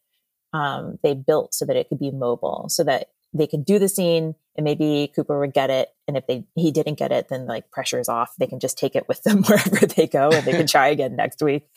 um, 0.54 1.00
they 1.04 1.14
built 1.14 1.54
so 1.54 1.66
that 1.66 1.76
it 1.76 1.90
could 1.90 2.00
be 2.00 2.12
mobile, 2.12 2.66
so 2.70 2.84
that 2.84 3.10
they 3.34 3.48
could 3.48 3.66
do 3.66 3.80
the 3.80 3.88
scene 3.88 4.36
and 4.56 4.64
maybe 4.64 5.12
Cooper 5.16 5.40
would 5.40 5.54
get 5.54 5.70
it. 5.70 5.90
And 6.08 6.18
if 6.18 6.28
they 6.28 6.46
he 6.56 6.72
didn't 6.72 6.98
get 6.98 7.12
it, 7.12 7.30
then 7.30 7.48
like 7.48 7.72
pressure 7.72 8.00
is 8.00 8.10
off. 8.10 8.36
They 8.38 8.48
can 8.48 8.60
just 8.60 8.78
take 8.78 8.96
it 8.96 9.08
with 9.08 9.24
them 9.24 9.44
wherever 9.48 9.86
they 9.86 10.08
go 10.08 10.30
and 10.30 10.46
they 10.46 10.52
can 10.52 10.68
try 10.68 10.88
again 10.88 11.16
next 11.16 11.42
week. 11.42 11.68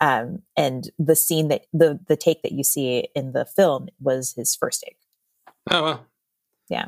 Um, 0.00 0.42
and 0.56 0.90
the 0.98 1.16
scene 1.16 1.48
that 1.48 1.66
the 1.72 2.00
the 2.08 2.16
take 2.16 2.42
that 2.42 2.52
you 2.52 2.64
see 2.64 3.08
in 3.14 3.32
the 3.32 3.44
film 3.44 3.88
was 4.00 4.34
his 4.36 4.56
first 4.56 4.82
take. 4.84 4.98
Oh 5.70 5.82
well. 5.82 6.06
Yeah. 6.68 6.86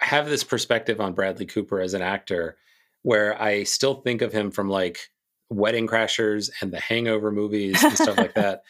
I 0.00 0.06
have 0.06 0.28
this 0.28 0.44
perspective 0.44 1.00
on 1.00 1.14
Bradley 1.14 1.46
Cooper 1.46 1.80
as 1.80 1.94
an 1.94 2.02
actor 2.02 2.56
where 3.02 3.40
I 3.40 3.62
still 3.62 3.94
think 3.94 4.20
of 4.20 4.32
him 4.32 4.50
from 4.50 4.68
like 4.68 5.10
Wedding 5.50 5.86
Crashers 5.86 6.50
and 6.60 6.72
the 6.72 6.80
Hangover 6.80 7.30
movies 7.30 7.82
and 7.82 7.96
stuff 7.96 8.16
like 8.16 8.34
that. 8.34 8.62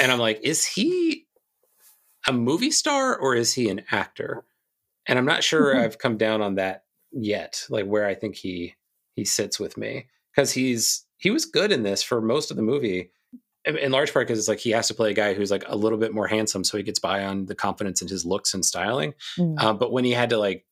And 0.00 0.10
I'm 0.10 0.18
like, 0.18 0.40
is 0.42 0.64
he 0.64 1.26
a 2.26 2.32
movie 2.32 2.70
star 2.70 3.16
or 3.16 3.34
is 3.34 3.52
he 3.52 3.68
an 3.68 3.82
actor? 3.90 4.44
And 5.06 5.18
I'm 5.18 5.26
not 5.26 5.44
sure 5.44 5.74
mm-hmm. 5.74 5.84
I've 5.84 5.98
come 5.98 6.16
down 6.16 6.40
on 6.40 6.54
that 6.54 6.84
yet, 7.12 7.66
like 7.68 7.86
where 7.86 8.06
I 8.06 8.14
think 8.14 8.36
he 8.36 8.74
he 9.14 9.24
sits 9.24 9.60
with 9.60 9.76
me 9.76 10.06
because 10.34 10.52
he's 10.52 11.04
he 11.18 11.30
was 11.30 11.44
good 11.44 11.72
in 11.72 11.82
this 11.82 12.02
for 12.02 12.20
most 12.20 12.50
of 12.50 12.56
the 12.56 12.62
movie 12.62 13.10
in 13.66 13.92
large 13.92 14.12
part 14.12 14.26
because 14.26 14.38
it's 14.38 14.48
like 14.48 14.58
he 14.58 14.70
has 14.70 14.88
to 14.88 14.94
play 14.94 15.10
a 15.10 15.14
guy 15.14 15.34
who's 15.34 15.50
like 15.50 15.64
a 15.66 15.76
little 15.76 15.98
bit 15.98 16.14
more 16.14 16.26
handsome 16.26 16.64
so 16.64 16.78
he 16.78 16.82
gets 16.82 16.98
by 16.98 17.24
on 17.24 17.44
the 17.44 17.54
confidence 17.54 18.00
in 18.00 18.08
his 18.08 18.24
looks 18.24 18.54
and 18.54 18.64
styling 18.64 19.12
mm. 19.38 19.54
uh, 19.58 19.74
but 19.74 19.92
when 19.92 20.04
he 20.04 20.12
had 20.12 20.30
to 20.30 20.38
like 20.38 20.64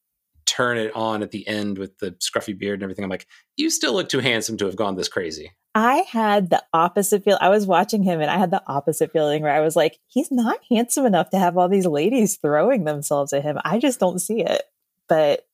turn 0.48 0.78
it 0.78 0.94
on 0.94 1.22
at 1.22 1.30
the 1.30 1.46
end 1.46 1.78
with 1.78 1.98
the 1.98 2.12
scruffy 2.12 2.56
beard 2.56 2.74
and 2.74 2.82
everything 2.82 3.04
i'm 3.04 3.10
like 3.10 3.26
you 3.56 3.70
still 3.70 3.92
look 3.92 4.08
too 4.08 4.20
handsome 4.20 4.56
to 4.56 4.64
have 4.64 4.76
gone 4.76 4.96
this 4.96 5.08
crazy 5.08 5.52
I 5.74 5.98
had 6.08 6.50
the 6.50 6.64
opposite 6.72 7.22
feel. 7.22 7.38
I 7.40 7.50
was 7.50 7.64
watching 7.64 8.02
him 8.02 8.20
and 8.20 8.28
I 8.28 8.36
had 8.36 8.50
the 8.50 8.62
opposite 8.66 9.12
feeling 9.12 9.42
where 9.42 9.52
I 9.52 9.60
was 9.60 9.76
like, 9.76 10.00
he's 10.08 10.28
not 10.28 10.58
handsome 10.68 11.06
enough 11.06 11.30
to 11.30 11.38
have 11.38 11.56
all 11.56 11.68
these 11.68 11.86
ladies 11.86 12.36
throwing 12.36 12.82
themselves 12.82 13.32
at 13.32 13.44
him. 13.44 13.58
I 13.64 13.78
just 13.78 14.00
don't 14.00 14.18
see 14.18 14.40
it. 14.40 14.62
But 15.08 15.46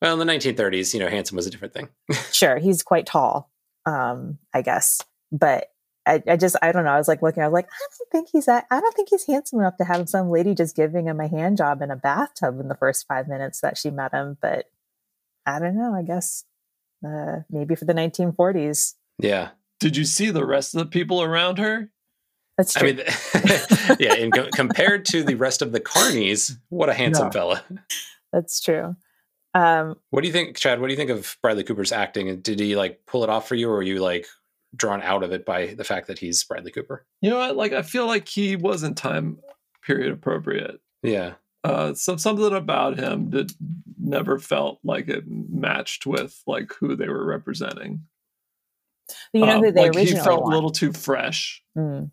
well, 0.00 0.20
in 0.20 0.24
the 0.24 0.32
1930s, 0.32 0.94
you 0.94 1.00
know, 1.00 1.08
handsome 1.08 1.34
was 1.34 1.48
a 1.48 1.50
different 1.50 1.74
thing. 1.74 1.88
sure, 2.32 2.58
he's 2.58 2.84
quite 2.84 3.06
tall, 3.06 3.50
um, 3.84 4.38
I 4.54 4.62
guess. 4.62 5.00
But 5.32 5.71
I, 6.06 6.22
I, 6.26 6.36
just, 6.36 6.56
I 6.62 6.72
don't 6.72 6.84
know. 6.84 6.90
I 6.90 6.98
was 6.98 7.08
like 7.08 7.22
looking, 7.22 7.42
I 7.42 7.46
was 7.46 7.52
like, 7.52 7.66
I 7.66 7.78
don't 7.80 8.10
think 8.10 8.28
he's 8.32 8.46
that, 8.46 8.66
I 8.70 8.80
don't 8.80 8.94
think 8.94 9.08
he's 9.10 9.26
handsome 9.26 9.60
enough 9.60 9.76
to 9.76 9.84
have 9.84 10.08
some 10.08 10.30
lady 10.30 10.54
just 10.54 10.74
giving 10.74 11.06
him 11.06 11.20
a 11.20 11.28
hand 11.28 11.56
job 11.56 11.80
in 11.80 11.90
a 11.90 11.96
bathtub 11.96 12.58
in 12.60 12.68
the 12.68 12.74
first 12.74 13.06
five 13.06 13.28
minutes 13.28 13.60
that 13.60 13.78
she 13.78 13.90
met 13.90 14.12
him. 14.12 14.36
But 14.40 14.70
I 15.46 15.58
don't 15.58 15.76
know. 15.76 15.94
I 15.94 16.02
guess 16.02 16.44
uh, 17.06 17.40
maybe 17.50 17.74
for 17.74 17.84
the 17.84 17.94
1940s. 17.94 18.94
Yeah. 19.18 19.50
Did 19.80 19.96
you 19.96 20.04
see 20.04 20.30
the 20.30 20.46
rest 20.46 20.74
of 20.74 20.78
the 20.80 20.86
people 20.86 21.22
around 21.22 21.58
her? 21.58 21.90
That's 22.56 22.74
true. 22.74 22.88
I 22.88 22.92
mean, 22.92 23.96
yeah, 23.98 24.14
in 24.14 24.30
co- 24.30 24.48
compared 24.54 25.04
to 25.06 25.22
the 25.22 25.34
rest 25.34 25.62
of 25.62 25.72
the 25.72 25.80
carnies, 25.80 26.56
what 26.68 26.88
a 26.88 26.94
handsome 26.94 27.26
no. 27.26 27.32
fella. 27.32 27.64
That's 28.32 28.60
true. 28.60 28.94
Um, 29.54 29.96
what 30.10 30.22
do 30.22 30.28
you 30.28 30.32
think, 30.32 30.56
Chad? 30.56 30.80
What 30.80 30.88
do 30.88 30.92
you 30.92 30.96
think 30.96 31.10
of 31.10 31.36
Bradley 31.42 31.64
Cooper's 31.64 31.92
acting? 31.92 32.40
Did 32.40 32.60
he 32.60 32.76
like 32.76 33.00
pull 33.06 33.24
it 33.24 33.30
off 33.30 33.48
for 33.48 33.54
you, 33.54 33.68
or 33.68 33.74
were 33.74 33.82
you 33.82 34.00
like 34.00 34.26
drawn 34.74 35.02
out 35.02 35.22
of 35.22 35.32
it 35.32 35.44
by 35.44 35.74
the 35.74 35.84
fact 35.84 36.06
that 36.06 36.18
he's 36.18 36.42
Bradley 36.44 36.72
Cooper? 36.72 37.06
You 37.20 37.30
know 37.30 37.38
what? 37.38 37.56
Like, 37.56 37.72
I 37.72 37.82
feel 37.82 38.06
like 38.06 38.28
he 38.28 38.56
wasn't 38.56 38.96
time 38.96 39.38
period 39.82 40.12
appropriate. 40.12 40.80
Yeah. 41.02 41.34
Uh, 41.64 41.94
so 41.94 42.16
something 42.16 42.52
about 42.52 42.98
him 42.98 43.30
that 43.30 43.52
never 43.98 44.38
felt 44.38 44.80
like 44.82 45.08
it 45.08 45.24
matched 45.28 46.06
with 46.06 46.42
like 46.46 46.72
who 46.80 46.96
they 46.96 47.08
were 47.08 47.24
representing. 47.24 48.02
You 49.32 49.44
know 49.44 49.60
who 49.60 49.68
um, 49.68 49.74
they 49.74 49.82
like 49.82 49.96
originally 49.96 50.20
he 50.20 50.24
felt 50.24 50.42
want. 50.42 50.52
a 50.52 50.56
little 50.56 50.70
too 50.70 50.92
fresh. 50.92 51.62
Mm. 51.76 52.10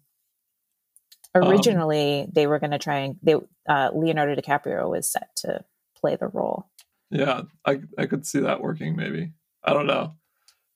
Originally, 1.35 2.21
um, 2.21 2.29
they 2.33 2.47
were 2.47 2.59
going 2.59 2.71
to 2.71 2.79
try 2.79 2.99
and 2.99 3.15
they 3.21 3.35
uh, 3.67 3.89
Leonardo 3.93 4.35
DiCaprio 4.35 4.89
was 4.89 5.11
set 5.11 5.29
to 5.37 5.63
play 5.95 6.15
the 6.15 6.27
role. 6.27 6.69
Yeah, 7.11 7.43
I 7.65 7.81
I 7.97 8.05
could 8.05 8.25
see 8.25 8.39
that 8.41 8.61
working. 8.61 8.95
Maybe 8.95 9.31
I 9.63 9.73
don't 9.73 9.87
know. 9.87 10.15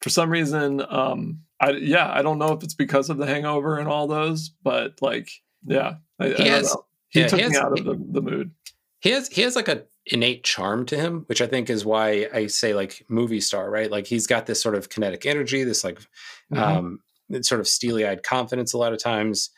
For 0.03 0.09
some 0.09 0.29
reason, 0.29 0.85
um, 0.89 1.39
I 1.61 1.71
yeah, 1.71 2.11
I 2.11 2.21
don't 2.23 2.37
know 2.37 2.51
if 2.51 2.61
it's 2.61 2.73
because 2.73 3.09
of 3.09 3.17
The 3.17 3.25
Hangover 3.25 3.77
and 3.79 3.87
all 3.87 4.05
those, 4.05 4.49
but 4.49 5.01
like, 5.01 5.29
yeah, 5.65 5.95
I, 6.19 6.27
he 6.27 6.43
I 6.43 6.47
has, 6.55 6.75
He 7.07 7.21
yeah, 7.21 7.27
took 7.27 7.39
he 7.39 7.43
has, 7.43 7.51
me 7.53 7.57
out 7.57 7.79
of 7.79 7.85
the, 7.85 7.97
the 8.11 8.21
mood. 8.21 8.51
He 8.99 9.11
has 9.11 9.29
he 9.29 9.43
has 9.43 9.55
like 9.55 9.69
a 9.69 9.85
innate 10.07 10.43
charm 10.43 10.85
to 10.87 10.97
him, 10.97 11.23
which 11.27 11.41
I 11.41 11.47
think 11.47 11.69
is 11.69 11.85
why 11.85 12.27
I 12.33 12.47
say 12.47 12.73
like 12.73 13.05
movie 13.07 13.39
star, 13.39 13.71
right? 13.71 13.89
Like 13.89 14.05
he's 14.05 14.27
got 14.27 14.45
this 14.45 14.61
sort 14.61 14.75
of 14.75 14.89
kinetic 14.89 15.25
energy, 15.25 15.63
this 15.63 15.85
like 15.85 15.99
mm-hmm. 16.53 16.57
um, 16.57 16.99
sort 17.41 17.61
of 17.61 17.67
steely 17.69 18.05
eyed 18.05 18.23
confidence 18.23 18.73
a 18.73 18.77
lot 18.77 18.91
of 18.91 19.01
times. 19.01 19.51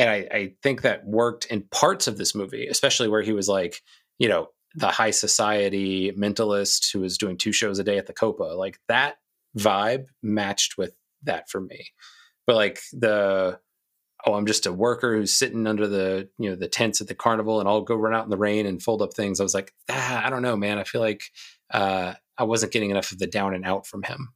And 0.00 0.10
I, 0.10 0.26
I 0.32 0.54
think 0.60 0.82
that 0.82 1.06
worked 1.06 1.44
in 1.44 1.62
parts 1.70 2.08
of 2.08 2.18
this 2.18 2.34
movie, 2.34 2.66
especially 2.66 3.06
where 3.06 3.22
he 3.22 3.32
was 3.32 3.48
like, 3.48 3.80
you 4.18 4.28
know, 4.28 4.48
the 4.74 4.88
high 4.88 5.12
society 5.12 6.10
mentalist 6.12 6.92
who 6.92 6.98
was 6.98 7.16
doing 7.16 7.36
two 7.36 7.52
shows 7.52 7.78
a 7.78 7.84
day 7.84 7.98
at 7.98 8.08
the 8.08 8.12
Copa. 8.12 8.42
Like 8.42 8.80
that 8.88 9.18
vibe 9.58 10.06
matched 10.22 10.78
with 10.78 10.94
that 11.24 11.48
for 11.48 11.60
me. 11.60 11.88
But 12.46 12.56
like 12.56 12.80
the 12.92 13.58
oh, 14.24 14.34
I'm 14.34 14.46
just 14.46 14.66
a 14.66 14.72
worker 14.72 15.16
who's 15.16 15.32
sitting 15.32 15.66
under 15.66 15.86
the 15.86 16.28
you 16.38 16.50
know 16.50 16.56
the 16.56 16.68
tents 16.68 17.00
at 17.00 17.08
the 17.08 17.14
carnival, 17.14 17.60
and 17.60 17.68
I'll 17.68 17.82
go 17.82 17.94
run 17.94 18.14
out 18.14 18.24
in 18.24 18.30
the 18.30 18.36
rain 18.36 18.66
and 18.66 18.82
fold 18.82 19.02
up 19.02 19.14
things. 19.14 19.40
I 19.40 19.42
was 19.42 19.54
like, 19.54 19.72
ah, 19.90 20.24
I 20.24 20.30
don't 20.30 20.42
know, 20.42 20.56
man. 20.56 20.78
I 20.78 20.84
feel 20.84 21.00
like 21.00 21.24
uh, 21.70 22.14
I 22.38 22.44
wasn't 22.44 22.72
getting 22.72 22.90
enough 22.90 23.12
of 23.12 23.18
the 23.18 23.26
down 23.26 23.54
and 23.54 23.64
out 23.64 23.86
from 23.86 24.02
him. 24.02 24.32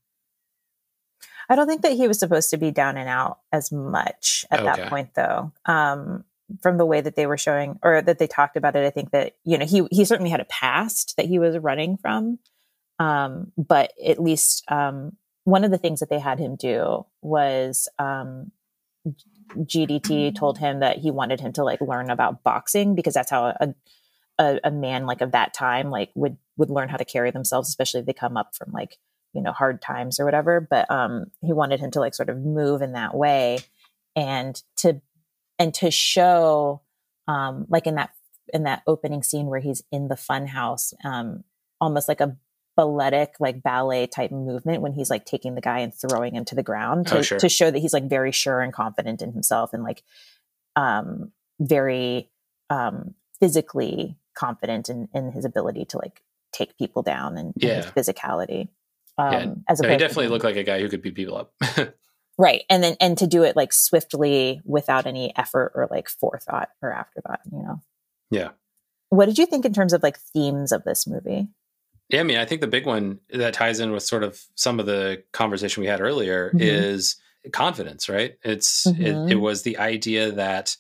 I 1.48 1.55
don't 1.55 1.68
think 1.68 1.82
that 1.82 1.93
he 1.93 2.09
was 2.09 2.18
supposed 2.18 2.51
to 2.51 2.56
be 2.56 2.72
down 2.72 2.97
and 2.97 3.09
out 3.09 3.38
as 3.52 3.70
much 3.70 4.44
at 4.51 4.60
okay. 4.60 4.66
that 4.66 4.90
point, 4.90 5.14
though. 5.14 5.52
Um, 5.64 6.24
from 6.60 6.78
the 6.78 6.86
way 6.86 7.01
that 7.01 7.16
they 7.16 7.26
were 7.26 7.38
showing 7.38 7.78
or 7.82 8.02
that 8.02 8.18
they 8.18 8.26
talked 8.26 8.56
about 8.56 8.76
it, 8.76 8.84
I 8.84 8.90
think 8.90 9.10
that 9.10 9.34
you 9.44 9.59
know 9.59 9.66
he 9.66 9.86
he 9.90 10.05
certainly 10.05 10.30
had 10.30 10.40
a 10.40 10.47
past 10.47 11.14
that 11.16 11.26
he 11.26 11.38
was 11.38 11.59
running 11.59 11.97
from, 11.97 12.38
um, 12.98 13.52
but 13.56 13.93
at 14.05 14.20
least 14.20 14.64
um, 14.68 15.16
one 15.44 15.64
of 15.64 15.70
the 15.70 15.78
things 15.78 16.01
that 16.01 16.10
they 16.10 16.18
had 16.18 16.39
him 16.39 16.56
do 16.56 17.06
was 17.23 17.89
um, 17.98 18.51
GDT 19.55 20.35
told 20.35 20.59
him 20.59 20.81
that 20.81 20.98
he 20.98 21.10
wanted 21.10 21.40
him 21.40 21.52
to 21.55 21.64
like 21.64 21.81
learn 21.81 22.10
about 22.10 22.43
boxing 22.43 22.94
because 22.94 23.14
that's 23.14 23.31
how 23.31 23.55
a, 23.60 23.74
a, 24.39 24.60
a 24.64 24.70
man 24.70 25.06
like 25.06 25.20
of 25.20 25.32
that 25.32 25.55
time 25.55 25.90
like 25.90 26.10
would 26.14 26.36
would 26.56 26.70
learn 26.70 26.89
how 26.89 26.97
to 26.97 27.05
carry 27.05 27.31
themselves, 27.31 27.68
especially 27.68 28.01
if 28.01 28.06
they 28.06 28.12
come 28.12 28.36
up 28.36 28.56
from 28.56 28.73
like 28.73 28.98
you 29.32 29.43
know 29.43 29.52
hard 29.52 29.81
times 29.81 30.18
or 30.18 30.24
whatever. 30.24 30.60
But 30.60 30.90
um, 30.90 31.27
he 31.43 31.52
wanted 31.52 31.81
him 31.81 31.90
to 31.93 32.01
like 32.01 32.14
sort 32.14 32.28
of 32.28 32.39
move 32.39 32.82
in 32.82 32.93
that 32.93 33.14
way 33.14 33.59
and 34.14 34.60
to 34.78 35.01
and 35.59 35.73
to 35.74 35.90
show 35.90 36.82
um, 37.28 37.66
like 37.68 37.86
in 37.86 37.94
that 37.97 38.10
in 38.52 38.64
that 38.64 38.82
opening 38.86 39.23
scene 39.23 39.47
where 39.47 39.60
he's 39.60 39.82
in 39.90 40.09
the 40.09 40.16
fun 40.16 40.47
house 40.47 40.94
um, 41.05 41.44
almost 41.81 42.09
like 42.09 42.20
a 42.20 42.36
balletic 42.77 43.35
like 43.40 43.62
ballet 43.62 44.07
type 44.07 44.31
movement 44.31 44.82
when 44.82 44.93
he's 44.93 45.11
like 45.11 45.24
taking 45.24 45.55
the 45.55 45.61
guy 45.61 45.78
and 45.78 45.94
throwing 45.94 46.35
him 46.35 46.44
to 46.44 46.55
the 46.55 46.62
ground 46.62 47.07
to, 47.07 47.19
oh, 47.19 47.23
sure. 47.23 47.39
to 47.39 47.48
show 47.48 47.70
that 47.70 47.78
he's 47.78 47.94
like 47.94 48.09
very 48.09 48.31
sure 48.31 48.61
and 48.61 48.73
confident 48.73 49.23
in 49.23 49.32
himself 49.32 49.73
and 49.73 49.82
like 49.82 50.03
um 50.77 51.32
very 51.59 52.31
um 52.69 53.15
physically 53.40 54.16
confident 54.36 54.90
in 54.90 55.09
in 55.15 55.32
his 55.32 55.47
ability 55.47 55.86
to 55.86 55.97
like 55.97 56.23
take 56.53 56.77
people 56.77 57.03
down 57.03 57.39
and, 57.39 57.55
yeah. 57.57 57.70
and 57.70 57.85
his 57.85 57.93
physicality 57.93 58.69
um 59.16 59.32
yeah. 59.32 59.55
as 59.69 59.81
no, 59.81 59.89
he 59.89 59.97
definitely 59.97 60.28
looked 60.28 60.44
like 60.44 60.57
a 60.57 60.62
guy 60.62 60.78
who 60.81 60.89
could 60.89 61.03
beat 61.03 61.15
people 61.15 61.36
up 61.36 61.55
right 62.39 62.65
and 62.69 62.82
then 62.82 62.94
and 63.01 63.16
to 63.16 63.27
do 63.27 63.43
it 63.43 63.57
like 63.57 63.73
swiftly 63.73 64.61
without 64.66 65.07
any 65.07 65.35
effort 65.36 65.73
or 65.74 65.89
like 65.90 66.11
forethought 66.11 66.69
or 66.82 66.93
afterthought 66.93 67.40
you 67.51 67.62
know 67.62 67.81
yeah 68.31 68.51
what 69.09 69.27
did 69.27 69.39
you 69.39 69.47
think 69.47 69.65
in 69.65 69.73
terms 69.73 69.94
of 69.94 70.03
like 70.03 70.19
themes 70.19 70.73
of 70.73 70.85
this 70.85 71.07
movie 71.07 71.48
Yeah, 72.11 72.20
I 72.20 72.23
mean, 72.23 72.39
I 72.39 72.45
think 72.45 72.61
the 72.61 72.66
big 72.69 72.87
one 72.87 73.19
that 73.31 73.55
ties 73.55 73.81
in 73.81 73.91
with 73.91 74.03
sort 74.05 74.23
of 74.23 74.41
some 74.55 74.78
of 74.78 74.87
the 74.87 75.24
conversation 75.33 75.81
we 75.81 75.89
had 75.89 76.01
earlier 76.01 76.55
Mhm. 76.55 76.57
is 76.59 77.16
confidence, 77.53 78.09
right? 78.09 78.37
It's 78.45 78.93
Mhm. 78.95 78.97
it, 78.99 79.23
it 79.27 79.35
was 79.37 79.62
the 79.62 79.77
idea 79.78 80.31
that 80.33 80.77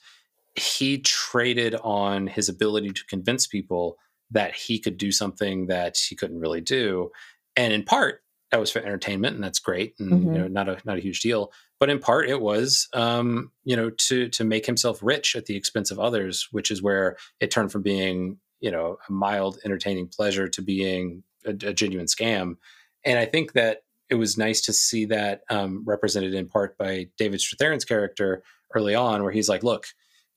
he 0.56 0.98
traded 1.00 1.74
on 1.76 2.26
his 2.28 2.48
ability 2.48 2.90
to 2.92 3.04
convince 3.08 3.46
people 3.46 3.98
that 4.30 4.54
he 4.54 4.78
could 4.80 4.98
do 4.98 5.12
something 5.12 5.66
that 5.68 5.98
he 5.98 6.16
couldn't 6.16 6.40
really 6.40 6.60
do, 6.62 7.10
and 7.56 7.72
in 7.74 7.84
part 7.84 8.22
that 8.52 8.60
was 8.60 8.70
for 8.72 8.80
entertainment, 8.80 9.34
and 9.36 9.44
that's 9.44 9.60
great, 9.60 9.94
and 10.00 10.32
you 10.32 10.38
Mhm. 10.38 10.40
know, 10.40 10.48
not 10.48 10.68
a 10.68 10.78
not 10.84 10.98
a 10.98 11.00
huge 11.02 11.20
deal. 11.20 11.52
But 11.80 11.90
in 11.90 11.98
part, 12.00 12.28
it 12.28 12.40
was, 12.42 12.88
um, 12.94 13.52
you 13.64 13.76
know, 13.76 13.90
to 13.90 14.28
to 14.30 14.44
make 14.44 14.66
himself 14.66 15.00
rich 15.02 15.36
at 15.36 15.46
the 15.46 15.56
expense 15.56 15.90
of 15.90 15.98
others, 16.00 16.48
which 16.52 16.70
is 16.70 16.82
where 16.82 17.16
it 17.40 17.50
turned 17.50 17.72
from 17.72 17.82
being 17.82 18.38
you 18.60 18.70
know 18.70 18.96
a 19.08 19.12
mild 19.12 19.58
entertaining 19.64 20.08
pleasure 20.08 20.48
to 20.48 20.62
being 20.62 21.22
a, 21.44 21.50
a 21.50 21.72
genuine 21.72 22.06
scam. 22.06 22.56
And 23.04 23.18
i 23.18 23.24
think 23.24 23.52
that 23.52 23.82
it 24.08 24.14
was 24.16 24.38
nice 24.38 24.60
to 24.62 24.72
see 24.72 25.04
that 25.06 25.40
um, 25.50 25.82
represented 25.86 26.34
in 26.34 26.46
part 26.48 26.76
by 26.78 27.06
david 27.18 27.40
strathairn's 27.40 27.84
character 27.84 28.42
early 28.74 28.94
on 28.94 29.22
where 29.22 29.32
he's 29.32 29.48
like 29.48 29.62
look 29.62 29.86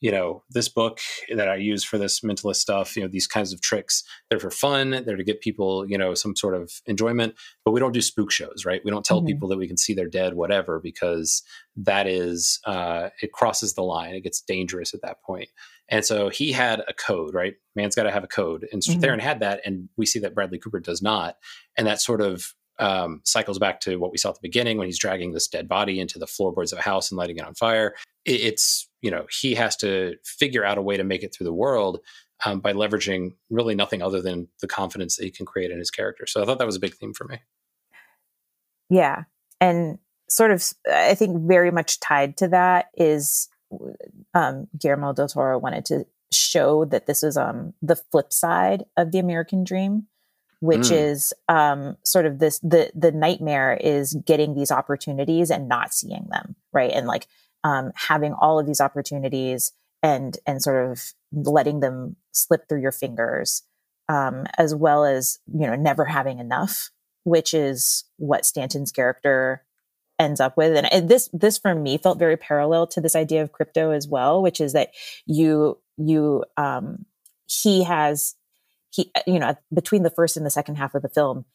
you 0.01 0.11
know 0.11 0.43
this 0.49 0.69
book 0.69 0.99
that 1.35 1.49
i 1.49 1.55
use 1.55 1.83
for 1.83 1.97
this 1.97 2.21
mentalist 2.21 2.55
stuff 2.57 2.95
you 2.95 3.01
know 3.03 3.09
these 3.09 3.27
kinds 3.27 3.51
of 3.53 3.61
tricks 3.61 4.03
they're 4.29 4.39
for 4.39 4.51
fun 4.51 4.91
they're 5.05 5.17
to 5.17 5.23
get 5.23 5.41
people 5.41 5.85
you 5.89 5.97
know 5.97 6.13
some 6.13 6.35
sort 6.35 6.55
of 6.55 6.71
enjoyment 6.85 7.35
but 7.65 7.71
we 7.71 7.79
don't 7.79 7.91
do 7.91 8.01
spook 8.01 8.31
shows 8.31 8.63
right? 8.65 8.81
We 8.85 8.91
don't 8.91 9.05
tell 9.05 9.21
Mhm. 9.21 9.27
people 9.27 9.49
that 9.49 9.57
we 9.57 9.67
can 9.67 9.77
see 9.77 9.93
they're 9.93 10.07
dead 10.07 10.35
whatever 10.35 10.79
because 10.79 11.43
that 11.75 12.07
is 12.07 12.59
uh, 12.65 13.09
it 13.21 13.31
crosses 13.33 13.73
the 13.73 13.83
line 13.83 14.15
it 14.15 14.21
gets 14.21 14.41
dangerous 14.41 14.93
at 14.93 15.01
that 15.01 15.21
point 15.21 15.49
and 15.89 16.05
so 16.05 16.29
he 16.29 16.51
had 16.51 16.81
a 16.87 16.93
code, 16.93 17.33
right? 17.33 17.55
Man's 17.75 17.95
got 17.95 18.03
to 18.03 18.11
have 18.11 18.23
a 18.23 18.27
code. 18.27 18.67
And 18.71 18.81
Mhm. 18.81 18.99
Strathairn 18.99 19.19
had 19.19 19.39
that. 19.41 19.61
And 19.65 19.89
we 19.97 20.05
see 20.05 20.19
that 20.19 20.35
Bradley 20.35 20.59
Cooper 20.59 20.79
does 20.79 21.01
not. 21.01 21.37
And 21.77 21.87
that 21.87 21.99
sort 21.99 22.21
of 22.21 22.53
um, 22.77 23.19
cycles 23.25 23.59
back 23.59 23.81
to 23.81 23.97
what 23.97 24.11
we 24.11 24.17
saw 24.17 24.29
at 24.29 24.35
the 24.35 24.41
beginning 24.41 24.77
when 24.77 24.87
he's 24.87 24.99
dragging 24.99 25.33
this 25.33 25.49
dead 25.49 25.67
body 25.67 25.99
into 25.99 26.17
the 26.17 26.25
floorboards 26.27 26.71
of 26.71 26.79
a 26.79 26.81
house 26.81 27.11
and 27.11 27.17
lighting 27.17 27.35
it 27.35 27.45
on 27.45 27.53
fire. 27.53 27.93
It, 28.23 28.39
it's, 28.39 28.89
you 29.01 29.11
know, 29.11 29.25
he 29.41 29.53
has 29.55 29.75
to 29.77 30.15
figure 30.23 30.63
out 30.63 30.77
a 30.77 30.81
way 30.81 30.95
to 30.95 31.03
make 31.03 31.21
it 31.21 31.35
through 31.35 31.45
the 31.45 31.53
world 31.53 31.99
um, 32.45 32.61
by 32.61 32.71
leveraging 32.71 33.31
really 33.49 33.75
nothing 33.75 34.01
other 34.01 34.21
than 34.21 34.47
the 34.61 34.67
confidence 34.67 35.17
that 35.17 35.25
he 35.25 35.31
can 35.31 35.45
create 35.45 35.71
in 35.71 35.77
his 35.77 35.91
character. 35.91 36.25
So 36.25 36.41
I 36.41 36.45
thought 36.45 36.59
that 36.59 36.65
was 36.65 36.77
a 36.77 36.79
big 36.79 36.95
theme 36.95 37.13
for 37.13 37.25
me. 37.25 37.39
Yeah. 38.89 39.23
And 39.59 39.99
sort 40.29 40.51
of, 40.51 40.71
I 40.89 41.15
think 41.15 41.41
very 41.41 41.71
much 41.71 41.99
tied 41.99 42.37
to 42.37 42.47
that 42.47 42.91
is 42.95 43.49
um, 44.33 44.67
Guillermo 44.77 45.13
del 45.13 45.27
Toro 45.27 45.57
wanted 45.57 45.85
to 45.85 46.05
show 46.31 46.85
that 46.85 47.07
this 47.07 47.23
is 47.23 47.37
um, 47.37 47.73
the 47.81 47.95
flip 47.95 48.31
side 48.33 48.85
of 48.97 49.11
the 49.11 49.19
American 49.19 49.63
dream, 49.63 50.07
which 50.59 50.89
Mm. 50.89 51.11
is 51.11 51.33
um, 51.47 51.97
sort 52.03 52.25
of 52.25 52.39
this 52.39 52.59
the 52.59 52.91
the 52.93 53.11
nightmare 53.11 53.73
is 53.81 54.13
getting 54.25 54.55
these 54.55 54.71
opportunities 54.71 55.49
and 55.49 55.67
not 55.67 55.93
seeing 55.93 56.27
them, 56.29 56.55
right? 56.73 56.91
And 56.91 57.07
like 57.07 57.27
um, 57.63 57.91
having 57.95 58.33
all 58.33 58.59
of 58.59 58.65
these 58.65 58.81
opportunities 58.81 59.71
and 60.03 60.37
and 60.45 60.61
sort 60.61 60.91
of 60.91 61.13
letting 61.31 61.79
them 61.79 62.15
slip 62.31 62.67
through 62.69 62.81
your 62.81 62.91
fingers, 62.91 63.63
um, 64.07 64.45
as 64.57 64.73
well 64.75 65.03
as 65.05 65.39
you 65.51 65.67
know 65.67 65.75
never 65.75 66.05
having 66.05 66.39
enough, 66.39 66.91
which 67.23 67.53
is 67.53 68.05
what 68.17 68.45
Stanton's 68.45 68.91
character 68.91 69.63
ends 70.19 70.39
up 70.39 70.57
with. 70.57 70.75
And, 70.75 71.09
this 71.09 71.29
this 71.33 71.57
for 71.57 71.73
me 71.73 71.97
felt 71.97 72.19
very 72.19 72.37
parallel 72.37 72.87
to 72.87 73.01
this 73.01 73.15
idea 73.15 73.41
of 73.41 73.51
crypto 73.51 73.91
as 73.91 74.07
well, 74.07 74.41
which 74.41 74.61
is 74.61 74.73
that 74.73 74.91
you 75.25 75.79
you 75.97 76.43
um, 76.57 77.05
he 77.47 77.83
has 77.83 78.35
he 78.91 79.11
you 79.25 79.39
know 79.39 79.55
between 79.73 80.03
the 80.03 80.11
first 80.11 80.37
and 80.37 80.45
the 80.45 80.51
second 80.51 80.75
half 80.75 80.93
of 80.93 81.01
the 81.01 81.09
film 81.09 81.45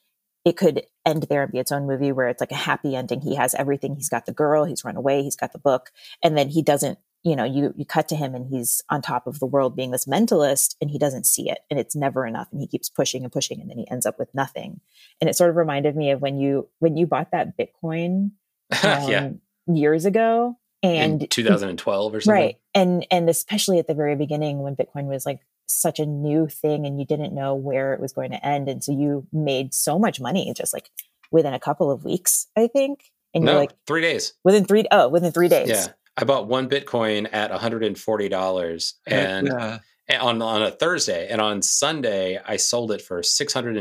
it 0.44 0.56
could 0.56 0.82
end 1.06 1.24
there 1.24 1.42
and 1.42 1.52
be 1.52 1.58
its 1.58 1.72
own 1.72 1.86
movie 1.86 2.12
where 2.12 2.28
it's 2.28 2.40
like 2.40 2.52
a 2.52 2.56
happy 2.56 2.94
ending. 2.94 3.22
He 3.22 3.34
has 3.34 3.54
everything. 3.54 3.94
He's 3.94 4.10
got 4.10 4.26
the 4.26 4.32
girl. 4.32 4.64
He's 4.64 4.84
run 4.84 4.96
away. 4.96 5.22
He's 5.22 5.36
got 5.36 5.52
the 5.52 5.58
book. 5.58 5.90
And 6.22 6.36
then 6.36 6.50
he 6.50 6.62
doesn't 6.62 6.98
you 7.22 7.34
know 7.34 7.44
you 7.44 7.72
you 7.74 7.86
cut 7.86 8.06
to 8.08 8.16
him 8.16 8.34
and 8.34 8.46
he's 8.46 8.82
on 8.90 9.00
top 9.00 9.26
of 9.26 9.38
the 9.38 9.46
world 9.46 9.74
being 9.74 9.90
this 9.90 10.04
mentalist 10.04 10.76
and 10.82 10.90
he 10.90 10.98
doesn't 10.98 11.24
see 11.24 11.48
it 11.48 11.60
and 11.70 11.80
it's 11.80 11.96
never 11.96 12.26
enough 12.26 12.48
and 12.52 12.60
he 12.60 12.66
keeps 12.66 12.90
pushing 12.90 13.22
and 13.22 13.32
pushing 13.32 13.62
and 13.62 13.70
then 13.70 13.78
he 13.78 13.90
ends 13.90 14.04
up 14.04 14.18
with 14.18 14.28
nothing. 14.34 14.80
And 15.20 15.30
it 15.30 15.34
sort 15.34 15.48
of 15.48 15.56
reminded 15.56 15.96
me 15.96 16.10
of 16.10 16.20
when 16.20 16.38
you 16.38 16.68
when 16.80 16.96
you 16.98 17.06
bought 17.06 17.30
that 17.32 17.56
bitcoin 17.56 18.32
yeah. 18.82 19.26
um, 19.26 19.40
years 19.74 20.04
ago 20.04 20.56
and 20.82 21.22
in 21.22 21.28
2012 21.28 22.14
or 22.14 22.20
something. 22.20 22.40
right 22.42 22.56
and 22.74 23.06
and 23.10 23.28
especially 23.30 23.78
at 23.78 23.86
the 23.86 23.94
very 23.94 24.16
beginning 24.16 24.58
when 24.60 24.76
bitcoin 24.76 25.04
was 25.06 25.24
like 25.24 25.40
such 25.66 25.98
a 25.98 26.04
new 26.06 26.46
thing 26.46 26.84
and 26.86 26.98
you 27.00 27.06
didn't 27.06 27.34
know 27.34 27.54
where 27.54 27.94
it 27.94 28.00
was 28.00 28.12
going 28.12 28.30
to 28.30 28.46
end 28.46 28.68
and 28.68 28.84
so 28.84 28.92
you 28.92 29.26
made 29.32 29.72
so 29.72 29.98
much 29.98 30.20
money 30.20 30.52
just 30.54 30.74
like 30.74 30.90
within 31.30 31.54
a 31.54 31.58
couple 31.60 31.90
of 31.90 32.04
weeks 32.04 32.46
i 32.56 32.66
think 32.66 33.10
and 33.32 33.44
No, 33.44 33.52
you're 33.52 33.60
like 33.60 33.72
three 33.86 34.02
days. 34.02 34.34
within 34.44 34.64
three 34.66 34.84
oh 34.90 35.08
within 35.08 35.32
three 35.32 35.48
days 35.48 35.68
Yeah. 35.68 35.86
I 36.16 36.22
bought 36.22 36.46
one 36.46 36.68
Bitcoin 36.68 37.28
at 37.32 37.50
$140 37.50 38.92
and 39.06 39.46
yeah. 39.48 39.78
and 40.08 40.22
on 40.22 40.42
on 40.42 40.62
a 40.62 40.70
Thursday, 40.70 41.28
and 41.28 41.40
on 41.40 41.60
Sunday 41.62 42.38
I 42.44 42.56
sold 42.56 42.92
it 42.92 43.02
for 43.02 43.22
six 43.24 43.52
hundred 43.52 43.76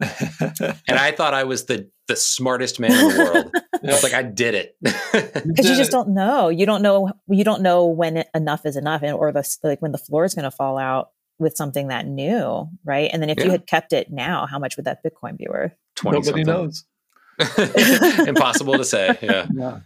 and 0.00 0.10
fifty 0.10 0.54
dollars. 0.58 0.82
And 0.88 0.98
I 0.98 1.12
thought 1.12 1.34
I 1.34 1.44
was 1.44 1.64
the 1.66 1.90
the 2.08 2.16
smartest 2.16 2.78
man 2.80 2.92
in 2.92 2.98
the 3.16 3.24
world. 3.24 3.54
I 3.82 3.86
was 3.92 4.02
like, 4.02 4.14
I 4.14 4.22
did 4.22 4.54
it. 4.54 4.76
because 4.82 5.68
you 5.68 5.76
just 5.76 5.90
don't 5.90 6.08
know 6.10 6.48
you 6.48 6.66
don't 6.66 6.82
know 6.82 7.12
you 7.28 7.44
don't 7.44 7.62
know 7.62 7.86
when 7.86 8.24
enough 8.34 8.64
is 8.66 8.76
enough 8.76 9.02
and 9.02 9.12
or 9.14 9.32
the 9.32 9.58
like 9.62 9.80
when 9.82 9.92
the 9.92 9.98
floor 9.98 10.24
is 10.24 10.34
going 10.34 10.44
to 10.44 10.50
fall 10.50 10.78
out 10.78 11.10
with 11.38 11.56
something 11.56 11.88
that 11.88 12.06
new 12.06 12.68
right 12.84 13.10
and 13.12 13.20
then 13.22 13.28
if 13.30 13.38
Yeah. 13.38 13.44
you 13.46 13.50
had 13.50 13.66
kept 13.66 13.92
it 13.92 14.10
now 14.10 14.46
how 14.46 14.58
much 14.58 14.76
would 14.76 14.86
that 14.86 15.00
bitcoin 15.04 15.36
be 15.36 15.46
worth 15.48 15.72
20 15.96 16.18
Nobody 16.18 16.44
something. 16.44 16.46
knows. 16.46 16.84
Impossible 18.28 18.74
to 18.78 18.84
say. 18.84 19.16
Yeah. 19.22 19.46
Yeah. 19.54 19.80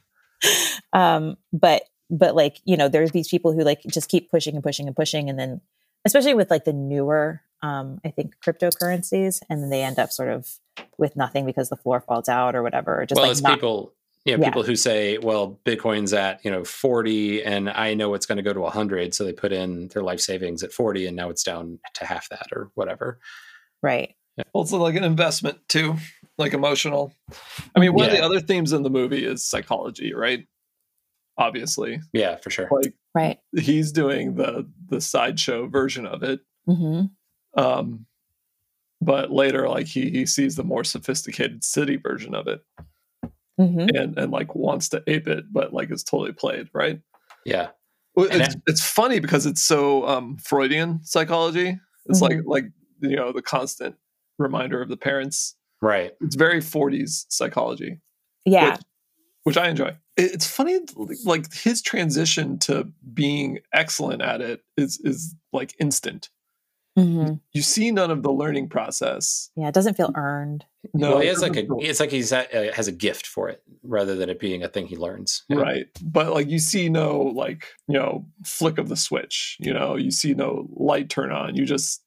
um 0.94 1.36
but 1.52 1.82
but 2.08 2.34
like 2.34 2.60
you 2.64 2.76
know 2.76 2.88
there's 2.88 3.10
these 3.10 3.28
people 3.28 3.52
who 3.52 3.62
like 3.62 3.82
just 3.88 4.08
keep 4.08 4.30
pushing 4.30 4.54
and 4.54 4.62
pushing 4.64 4.86
and 4.86 4.96
pushing 4.96 5.28
and 5.28 5.38
then 5.38 5.60
especially 6.06 6.32
with 6.34 6.50
like 6.50 6.64
the 6.64 6.72
newer 6.72 7.42
um 7.62 8.00
i 8.04 8.08
think 8.10 8.34
cryptocurrencies 8.44 9.40
and 9.50 9.62
then 9.62 9.70
they 9.70 9.82
end 9.82 9.98
up 9.98 10.10
sort 10.12 10.28
of 10.28 10.48
with 10.98 11.16
nothing 11.16 11.44
because 11.46 11.68
the 11.68 11.76
floor 11.76 12.00
falls 12.00 12.28
out 12.28 12.54
or 12.54 12.62
whatever 12.62 13.00
or 13.00 13.06
just 13.06 13.16
well, 13.16 13.26
like 13.26 13.32
it's 13.32 13.42
not, 13.42 13.54
people, 13.54 13.92
you 14.24 14.36
know, 14.36 14.42
Yeah. 14.42 14.48
people 14.48 14.62
who 14.62 14.76
say, 14.76 15.16
well, 15.18 15.58
Bitcoin's 15.64 16.12
at, 16.12 16.44
you 16.44 16.50
know, 16.50 16.62
40 16.64 17.42
and 17.42 17.70
I 17.70 17.94
know 17.94 18.12
it's 18.14 18.26
going 18.26 18.36
to 18.36 18.42
go 18.42 18.52
to 18.52 18.60
100. 18.60 19.14
So 19.14 19.24
they 19.24 19.32
put 19.32 19.50
in 19.52 19.88
their 19.88 20.02
life 20.02 20.20
savings 20.20 20.62
at 20.62 20.72
40 20.72 21.06
and 21.06 21.16
now 21.16 21.30
it's 21.30 21.42
down 21.42 21.78
to 21.94 22.04
half 22.04 22.28
that 22.28 22.48
or 22.52 22.70
whatever. 22.74 23.18
right 23.82 24.14
Also, 24.52 24.78
like 24.78 24.94
an 24.94 25.04
investment 25.04 25.58
too, 25.68 25.96
like 26.38 26.52
emotional. 26.54 27.12
I 27.74 27.80
mean, 27.80 27.92
one 27.94 28.04
of 28.06 28.12
the 28.12 28.22
other 28.22 28.40
themes 28.40 28.72
in 28.72 28.82
the 28.82 28.90
movie 28.90 29.24
is 29.24 29.44
psychology, 29.44 30.12
right? 30.14 30.46
Obviously, 31.38 32.00
Yeah, 32.12 32.36
for 32.36 32.50
sure. 32.50 32.68
like 32.70 32.94
right 33.14 33.38
he's 33.58 33.90
doing 33.90 34.34
the 34.36 34.70
the 34.88 35.00
sideshow 35.00 35.66
version 35.66 36.06
of 36.06 36.22
it. 36.22 36.40
hmm 36.66 37.02
Um, 37.54 38.06
but 39.00 39.30
later, 39.30 39.68
like 39.68 39.86
he 39.86 40.10
he 40.10 40.26
sees 40.26 40.56
the 40.56 40.64
more 40.64 40.84
sophisticated 40.84 41.64
city 41.64 41.96
version 41.96 42.34
of 42.34 42.46
it, 42.46 42.62
hmm 43.58 43.86
and 43.94 44.18
and 44.18 44.30
like 44.30 44.54
wants 44.54 44.88
to 44.90 45.02
ape 45.06 45.26
it, 45.28 45.44
but 45.52 45.72
like 45.72 45.90
it's 45.90 46.02
totally 46.02 46.32
played, 46.32 46.68
right? 46.74 47.00
Yeah. 47.44 47.68
Well, 48.14 48.28
And 48.30 48.42
it's, 48.42 48.56
it's 48.66 48.84
funny 48.86 49.20
because 49.20 49.46
it's 49.46 49.62
so 49.62 50.06
um, 50.06 50.36
Freudian 50.38 51.00
psychology. 51.04 51.78
It's 52.06 52.20
like 52.20 52.32
Mm-hmm. 52.32 52.48
like 52.48 52.64
you 53.00 53.16
know 53.16 53.32
the 53.32 53.40
constant 53.42 53.96
reminder 54.38 54.82
of 54.82 54.88
the 54.88 54.96
parents. 54.96 55.56
Right. 55.80 56.12
It's 56.20 56.34
very 56.36 56.60
40s 56.60 57.24
psychology, 57.30 58.00
yeah 58.44 58.72
which, 58.72 58.80
which 59.44 59.56
I 59.56 59.68
enjoy. 59.70 59.96
It's 60.18 60.46
funny, 60.46 60.78
like 61.24 61.50
his 61.54 61.80
transition 61.80 62.58
to 62.60 62.92
being 63.14 63.60
excellent 63.72 64.20
at 64.20 64.42
it 64.42 64.62
is 64.76 65.00
is 65.04 65.34
like 65.54 65.74
instant. 65.80 66.28
Hmm 66.96 67.34
You 67.52 67.62
see 67.62 67.90
none 67.92 68.10
of 68.10 68.22
the 68.22 68.30
learning 68.32 68.68
process. 68.68 69.50
yeah 69.56 69.68
it 69.68 69.74
doesn't 69.74 69.96
feel 69.96 70.12
earned 70.16 70.64
No, 70.94 71.10
well, 71.12 71.20
he 71.20 71.28
has 71.28 71.40
like 71.42 71.56
a, 71.56 71.64
it's 71.78 72.00
like 72.00 72.10
he's 72.10 72.32
at, 72.32 72.52
uh, 72.54 72.72
has 72.72 72.88
a 72.88 72.92
gift 72.92 73.26
for 73.26 73.48
it 73.48 73.62
rather 73.82 74.14
than 74.16 74.28
it 74.28 74.40
being 74.40 74.62
a 74.62 74.68
thing 74.68 74.86
he 74.86 74.96
learns. 74.96 75.44
Yeah. 75.48 75.58
right 75.58 75.86
but 76.02 76.32
like 76.32 76.48
you 76.48 76.58
see 76.58 76.88
no 76.88 77.18
like 77.20 77.66
you 77.88 77.94
know 77.98 78.26
flick 78.44 78.78
of 78.78 78.88
the 78.88 78.96
switch 78.96 79.56
you 79.60 79.72
know 79.72 79.96
you 79.96 80.10
see 80.10 80.34
no 80.34 80.68
light 80.74 81.08
turn 81.10 81.30
on 81.32 81.54
you 81.54 81.64
just 81.64 82.02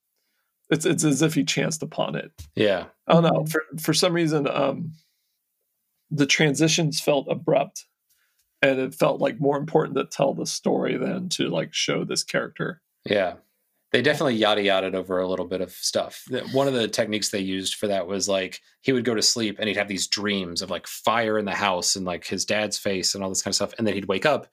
it's 0.70 0.86
it's 0.86 1.04
as 1.04 1.22
if 1.22 1.34
he 1.34 1.44
chanced 1.44 1.84
upon 1.84 2.16
it 2.16 2.32
Yeah. 2.56 2.86
i 3.08 3.14
don't 3.14 3.24
know 3.24 3.42
Mhm. 3.44 3.52
for 3.52 3.64
for 3.80 3.94
some 3.94 4.14
reason 4.14 4.48
um 4.48 4.94
the 6.12 6.26
transitions 6.26 7.00
felt 7.00 7.28
abrupt 7.30 7.86
and 8.62 8.80
it 8.80 8.94
felt 8.96 9.20
like 9.20 9.40
more 9.40 9.58
important 9.58 9.98
to 9.98 10.06
tell 10.06 10.34
the 10.34 10.46
story 10.46 10.96
than 10.98 11.28
to 11.30 11.50
like 11.50 11.74
show 11.74 12.04
this 12.04 12.24
character 12.24 12.82
Yeah. 13.06 13.34
They 13.94 14.02
definitely 14.02 14.36
yada 14.36 14.61
yada 14.61 14.95
over 14.98 15.20
a 15.20 15.28
little 15.28 15.45
bit 15.48 15.61
of 15.61 15.72
stuff. 15.72 16.24
One 16.52 16.68
of 16.68 16.74
the 16.74 16.88
techniques 16.90 17.30
they 17.30 17.40
used 17.40 17.76
for 17.76 17.88
that 17.88 18.06
was 18.07 18.28
like 18.28 18.60
he 18.82 18.91
would 18.91 19.06
go 19.06 19.15
to 19.15 19.22
sleep 19.22 19.57
and 19.60 19.68
he'd 19.70 19.78
have 19.78 19.88
these 19.88 20.07
dreams 20.07 20.61
of 20.61 20.70
like 20.70 20.86
fire 20.88 21.38
in 21.38 21.45
the 21.45 21.52
house 21.56 21.95
and 21.95 22.06
like 22.06 22.26
his 22.26 22.44
dad's 22.44 22.78
face 22.78 23.15
and 23.15 23.24
all 23.24 23.30
this 23.30 23.41
kind 23.41 23.52
of 23.52 23.56
stuff. 23.56 23.74
And 23.78 23.88
then 23.88 23.94
he'd 23.94 24.06
wake 24.10 24.26
up 24.26 24.48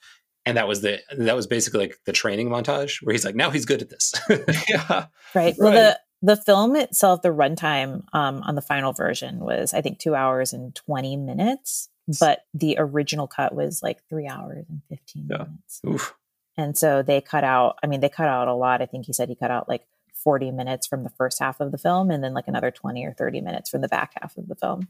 and 0.46 0.56
that 0.56 0.68
was 0.68 0.82
the 0.82 1.00
that 1.18 1.34
was 1.34 1.46
basically 1.48 1.80
like 1.80 1.98
the 2.06 2.12
training 2.12 2.48
montage 2.50 3.02
where 3.02 3.12
he's 3.12 3.24
like, 3.24 3.34
now 3.34 3.50
he's 3.50 3.64
good 3.64 3.82
at 3.82 3.88
this. 3.90 4.12
yeah 4.68 5.06
right 5.34 5.54
well 5.58 5.72
Right. 5.72 5.74
the 5.74 6.00
The 6.22 6.36
film 6.36 6.76
itself, 6.76 7.22
the 7.22 7.30
runtime 7.30 8.02
um, 8.12 8.42
on 8.42 8.54
the 8.54 8.60
final 8.62 8.92
version 8.92 9.38
was, 9.40 9.72
I 9.72 9.80
think, 9.80 9.98
two 9.98 10.14
hours 10.14 10.52
and 10.52 10.74
20 10.74 11.16
minutes, 11.16 11.88
but 12.20 12.40
the 12.52 12.76
original 12.78 13.26
cut 13.26 13.54
was 13.54 13.82
like 13.82 14.02
three 14.10 14.28
hours 14.28 14.66
and 14.68 14.82
15 14.90 15.28
Yeah. 15.30 15.36
minutes. 15.44 15.80
Oof. 15.86 16.14
And 16.60 16.76
so 16.76 17.02
they 17.02 17.22
cut 17.22 17.42
out, 17.42 17.78
I 17.82 17.86
mean, 17.86 18.00
they 18.00 18.10
cut 18.10 18.28
out 18.28 18.46
a 18.46 18.54
lot. 18.54 18.82
I 18.82 18.86
think 18.86 19.06
he 19.06 19.14
said 19.14 19.30
he 19.30 19.34
cut 19.34 19.50
out 19.50 19.66
like 19.66 19.86
40 20.14 20.50
minutes 20.50 20.86
from 20.86 21.04
the 21.04 21.10
first 21.10 21.38
half 21.38 21.58
of 21.58 21.72
the 21.72 21.78
film 21.78 22.10
and 22.10 22.22
then 22.22 22.34
like 22.34 22.48
another 22.48 22.70
20 22.70 23.02
or 23.06 23.14
30 23.14 23.40
minutes 23.40 23.70
from 23.70 23.80
the 23.80 23.88
back 23.88 24.12
half 24.20 24.36
of 24.36 24.46
the 24.46 24.54
film. 24.54 24.88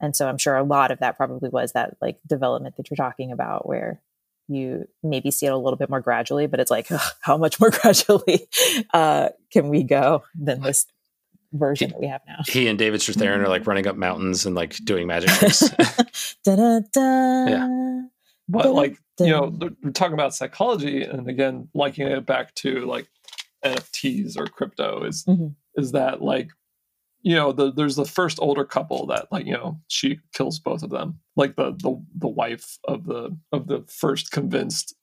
And 0.00 0.16
so 0.16 0.28
I'm 0.28 0.38
sure 0.38 0.56
a 0.56 0.64
lot 0.64 0.90
of 0.90 1.00
that 1.00 1.18
probably 1.18 1.50
was 1.50 1.72
that 1.72 1.98
like 2.00 2.18
development 2.26 2.76
that 2.78 2.88
you're 2.88 2.96
talking 2.96 3.32
about 3.32 3.68
where 3.68 4.00
you 4.48 4.88
maybe 5.02 5.30
see 5.30 5.44
it 5.44 5.52
a 5.52 5.58
little 5.58 5.76
bit 5.76 5.90
more 5.90 6.00
gradually, 6.00 6.46
but 6.46 6.58
it's 6.58 6.70
like, 6.70 6.90
ugh, 6.90 7.12
how 7.20 7.36
much 7.36 7.60
more 7.60 7.70
gradually 7.82 8.48
uh, 8.94 9.28
can 9.52 9.68
we 9.68 9.82
go 9.82 10.24
than 10.34 10.62
this 10.62 10.86
version 11.52 11.90
that 11.90 12.00
we 12.00 12.06
have 12.06 12.22
now? 12.26 12.38
He 12.46 12.66
and 12.66 12.78
David 12.78 13.00
Strathairn 13.00 13.40
are 13.40 13.48
like 13.48 13.66
running 13.66 13.86
up 13.86 13.96
mountains 13.96 14.46
and 14.46 14.56
like 14.56 14.74
doing 14.84 15.06
magic 15.06 15.28
tricks. 15.32 15.68
Da-da-da. 16.44 17.46
Yeah. 17.48 18.02
But 18.48 18.72
like 18.72 18.98
you 19.20 19.28
know 19.28 19.50
they're, 19.50 19.70
they're 19.82 19.92
talking 19.92 20.14
about 20.14 20.34
psychology 20.34 21.02
and 21.02 21.28
again 21.28 21.68
liking 21.74 22.06
it 22.06 22.26
back 22.26 22.54
to 22.54 22.84
like 22.86 23.06
nfts 23.64 24.36
or 24.36 24.46
crypto 24.46 25.04
is 25.04 25.24
Mhm. 25.24 25.54
is 25.76 25.92
that 25.92 26.22
like 26.22 26.48
you 27.22 27.36
know 27.36 27.52
the, 27.52 27.70
there's 27.72 27.94
the 27.96 28.04
first 28.04 28.38
older 28.40 28.64
couple 28.64 29.06
that 29.06 29.30
like 29.30 29.46
you 29.46 29.52
know 29.52 29.78
she 29.88 30.18
kills 30.34 30.58
both 30.58 30.82
of 30.82 30.90
them 30.90 31.20
like 31.36 31.54
the 31.56 31.72
the 31.72 32.02
the 32.18 32.28
wife 32.28 32.78
of 32.88 33.04
the 33.06 33.36
of 33.52 33.68
the 33.68 33.82
first 33.88 34.32
convinced 34.32 34.94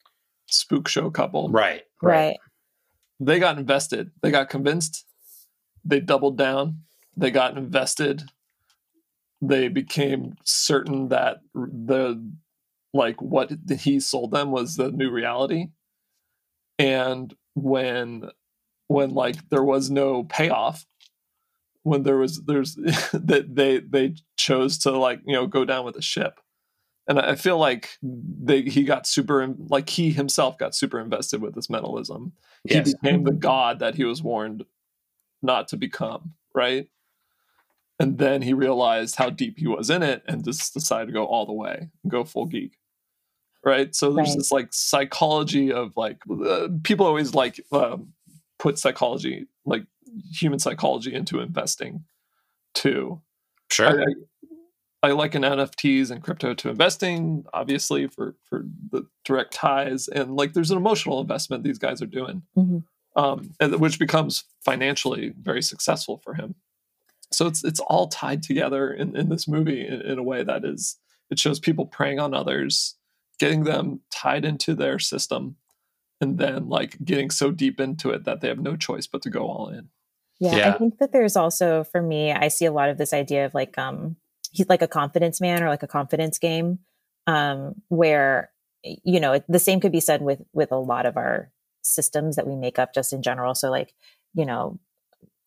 spook 0.47 0.87
show 0.87 1.09
couple 1.09 1.47
right. 1.49 1.83
right. 2.01 2.37
they 3.19 3.39
got 3.39 3.57
invested 3.57 4.11
they 4.21 4.31
got 4.31 4.49
convinced 4.49 5.05
they 5.85 5.99
doubled 6.01 6.37
down 6.37 6.79
they 7.15 7.31
got 7.31 7.57
invested 7.57 8.23
they 9.41 9.69
became 9.69 10.33
certain 10.43 11.07
that 11.07 11.37
the 11.53 12.21
like 12.93 13.21
what 13.21 13.51
he 13.79 13.99
sold 13.99 14.31
them 14.31 14.51
was 14.51 14.75
the 14.75 14.91
new 14.91 15.09
reality. 15.09 15.67
And 16.77 17.33
when 17.55 18.29
when 18.87 19.11
like 19.11 19.49
there 19.49 19.63
was 19.63 19.89
no 19.91 20.23
payoff 20.23 20.85
when 21.83 22.03
there 22.03 22.17
was 22.17 22.41
there's 22.45 22.75
that 23.13 23.47
they 23.51 23.79
they 23.79 24.15
chose 24.37 24.77
to 24.79 24.91
like 24.91 25.21
you 25.25 25.33
know 25.33 25.47
go 25.47 25.65
down 25.65 25.85
with 25.85 25.95
the 25.95 26.01
ship. 26.01 26.39
And 27.07 27.19
i 27.19 27.33
feel 27.33 27.57
like 27.57 27.97
they 28.03 28.61
he 28.61 28.83
got 28.83 29.07
super 29.07 29.47
like 29.67 29.89
he 29.89 30.11
himself 30.11 30.59
got 30.59 30.75
super 30.75 30.99
invested 30.99 31.41
with 31.41 31.55
this 31.55 31.69
mentalism 31.69 32.33
Yes. 32.63 32.87
he 32.89 32.93
became 33.01 33.23
the 33.23 33.31
god 33.31 33.79
that 33.79 33.95
he 33.95 34.03
was 34.03 34.21
warned 34.21 34.63
not 35.41 35.69
to 35.69 35.77
become 35.77 36.33
right 36.53 36.87
and 37.99 38.17
then 38.17 38.41
he 38.41 38.53
realized 38.53 39.15
how 39.17 39.29
deep 39.29 39.57
he 39.57 39.67
was 39.67 39.89
in 39.89 40.01
it 40.03 40.23
and 40.27 40.43
just 40.45 40.73
decided 40.73 41.07
to 41.07 41.11
go 41.13 41.25
all 41.25 41.45
the 41.45 41.53
way 41.53 41.89
and 42.03 42.11
go 42.11 42.23
full 42.23 42.45
geek 42.45 42.77
right 43.65 43.93
so 43.95 44.13
there's 44.13 44.29
Right. 44.29 44.37
this 44.37 44.51
like 44.51 44.69
psychology 44.71 45.71
of 45.71 45.95
like 45.97 46.17
uh, 46.31 46.67
people 46.83 47.05
always 47.05 47.33
like 47.35 47.59
um, 47.71 48.13
put 48.57 48.79
psychology 48.79 49.47
like 49.65 49.83
human 50.31 50.59
psychology 50.59 51.13
into 51.13 51.39
investing 51.39 52.03
too 52.73 53.21
Sure. 53.71 54.01
I, 54.01 54.03
I, 54.03 55.09
I 55.09 55.11
liken 55.11 55.43
NFTs 55.43 56.09
and 56.11 56.21
crypto 56.23 56.53
to 56.55 56.69
investing, 56.69 57.45
obviously 57.53 58.07
for 58.07 58.35
for 58.49 58.65
the 58.91 59.03
direct 59.23 59.53
ties, 59.53 60.07
and 60.09 60.35
like 60.35 60.53
there's 60.53 60.71
an 60.71 60.77
emotional 60.77 61.21
investment 61.21 61.63
these 61.63 61.77
guys 61.77 62.01
are 62.01 62.05
doing, 62.07 62.41
Mhm. 62.57 62.83
um, 63.15 63.51
and 63.61 63.79
which 63.79 63.97
becomes 63.99 64.43
financially 64.65 65.33
very 65.39 65.61
successful 65.61 66.17
for 66.17 66.33
him. 66.33 66.55
So 67.31 67.47
it's 67.47 67.63
it's 67.63 67.79
all 67.79 68.07
tied 68.07 68.43
together 68.43 68.91
in, 68.91 69.15
in 69.15 69.29
this 69.29 69.47
movie 69.47 69.85
in, 69.85 70.01
in 70.01 70.17
a 70.17 70.23
way 70.23 70.43
that 70.43 70.65
is 70.65 70.97
it 71.29 71.39
shows 71.39 71.59
people 71.59 71.85
preying 71.85 72.19
on 72.19 72.33
others, 72.33 72.95
getting 73.39 73.63
them 73.63 74.01
tied 74.11 74.45
into 74.45 74.73
their 74.73 74.97
system, 74.99 75.55
and 76.19 76.37
then 76.37 76.69
like 76.69 76.97
getting 77.03 77.29
so 77.29 77.51
deep 77.51 77.79
into 77.79 78.09
it 78.09 78.25
that 78.25 78.41
they 78.41 78.47
have 78.47 78.59
no 78.59 78.75
choice 78.75 79.07
but 79.07 79.21
to 79.23 79.29
go 79.29 79.47
all 79.47 79.69
in. 79.69 79.89
Yeah, 80.39 80.55
Yeah. 80.55 80.73
I 80.73 80.77
think 80.77 80.97
that 80.99 81.11
there's 81.11 81.35
also 81.35 81.83
for 81.83 82.01
me, 82.01 82.31
I 82.31 82.47
see 82.47 82.65
a 82.65 82.71
lot 82.71 82.89
of 82.89 82.97
this 82.97 83.13
idea 83.13 83.45
of 83.45 83.53
like 83.53 83.77
um 83.77 84.15
he's 84.51 84.69
like 84.69 84.81
a 84.81 84.87
confidence 84.87 85.39
man 85.39 85.63
or 85.63 85.69
like 85.69 85.83
a 85.83 85.87
confidence 85.87 86.39
game, 86.39 86.79
um, 87.27 87.75
where 87.89 88.51
you 88.83 89.19
know, 89.19 89.41
the 89.49 89.59
same 89.59 89.79
could 89.79 89.91
be 89.91 89.99
said 89.99 90.21
with 90.21 90.41
with 90.53 90.71
a 90.71 90.77
lot 90.77 91.05
of 91.05 91.17
our 91.17 91.51
systems 91.81 92.35
that 92.35 92.47
we 92.47 92.55
make 92.55 92.79
up 92.79 92.93
just 92.93 93.13
in 93.13 93.21
general. 93.21 93.55
So 93.55 93.69
like, 93.69 93.93
you 94.33 94.45
know, 94.45 94.79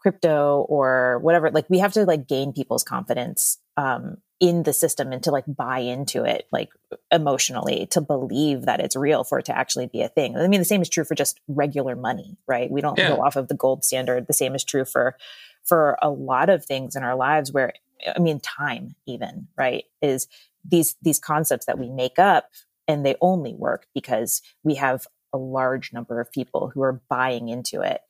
crypto 0.02 0.66
or 0.68 1.18
whatever, 1.20 1.50
like 1.50 1.68
we 1.70 1.78
have 1.78 1.92
to 1.92 2.04
like 2.04 2.26
gain 2.28 2.52
people's 2.52 2.84
confidence 2.84 3.58
um 3.76 4.16
in 4.40 4.64
the 4.64 4.72
system 4.72 5.12
and 5.12 5.22
to 5.22 5.30
like 5.30 5.44
buy 5.46 5.78
into 5.78 6.24
it 6.24 6.48
like 6.50 6.68
emotionally 7.12 7.86
to 7.86 8.00
believe 8.00 8.62
that 8.62 8.80
it's 8.80 8.96
real 8.96 9.22
for 9.22 9.38
it 9.38 9.44
to 9.44 9.56
actually 9.56 9.86
be 9.86 10.02
a 10.02 10.08
thing. 10.08 10.36
I 10.36 10.48
mean, 10.48 10.60
the 10.60 10.64
same 10.64 10.82
is 10.82 10.88
true 10.88 11.04
for 11.04 11.14
just 11.14 11.38
regular 11.46 11.94
money, 11.94 12.36
right? 12.48 12.68
We 12.68 12.80
don't 12.80 12.98
Yeah. 12.98 13.10
go 13.10 13.22
off 13.22 13.36
of 13.36 13.46
the 13.46 13.54
gold 13.54 13.84
standard. 13.84 14.26
The 14.26 14.32
same 14.32 14.54
is 14.56 14.64
true 14.64 14.84
for 14.84 15.16
for 15.64 15.96
a 16.02 16.10
lot 16.10 16.50
of 16.50 16.64
things 16.64 16.96
in 16.96 17.04
our 17.04 17.14
lives 17.14 17.52
where 17.52 17.72
I 18.16 18.18
mean 18.18 18.40
time 18.40 18.96
even, 19.06 19.46
right? 19.56 19.84
Is 20.02 20.26
these 20.64 20.96
these 21.00 21.20
concepts 21.20 21.66
that 21.66 21.78
we 21.78 21.88
make 21.88 22.18
up 22.18 22.50
and 22.88 23.06
they 23.06 23.14
only 23.20 23.54
work 23.54 23.86
because 23.94 24.42
we 24.64 24.74
have 24.74 25.06
a 25.32 25.38
large 25.38 25.92
number 25.92 26.20
of 26.20 26.32
people 26.32 26.70
who 26.74 26.82
are 26.82 27.00
buying 27.08 27.48
into 27.48 27.80
it 27.80 28.00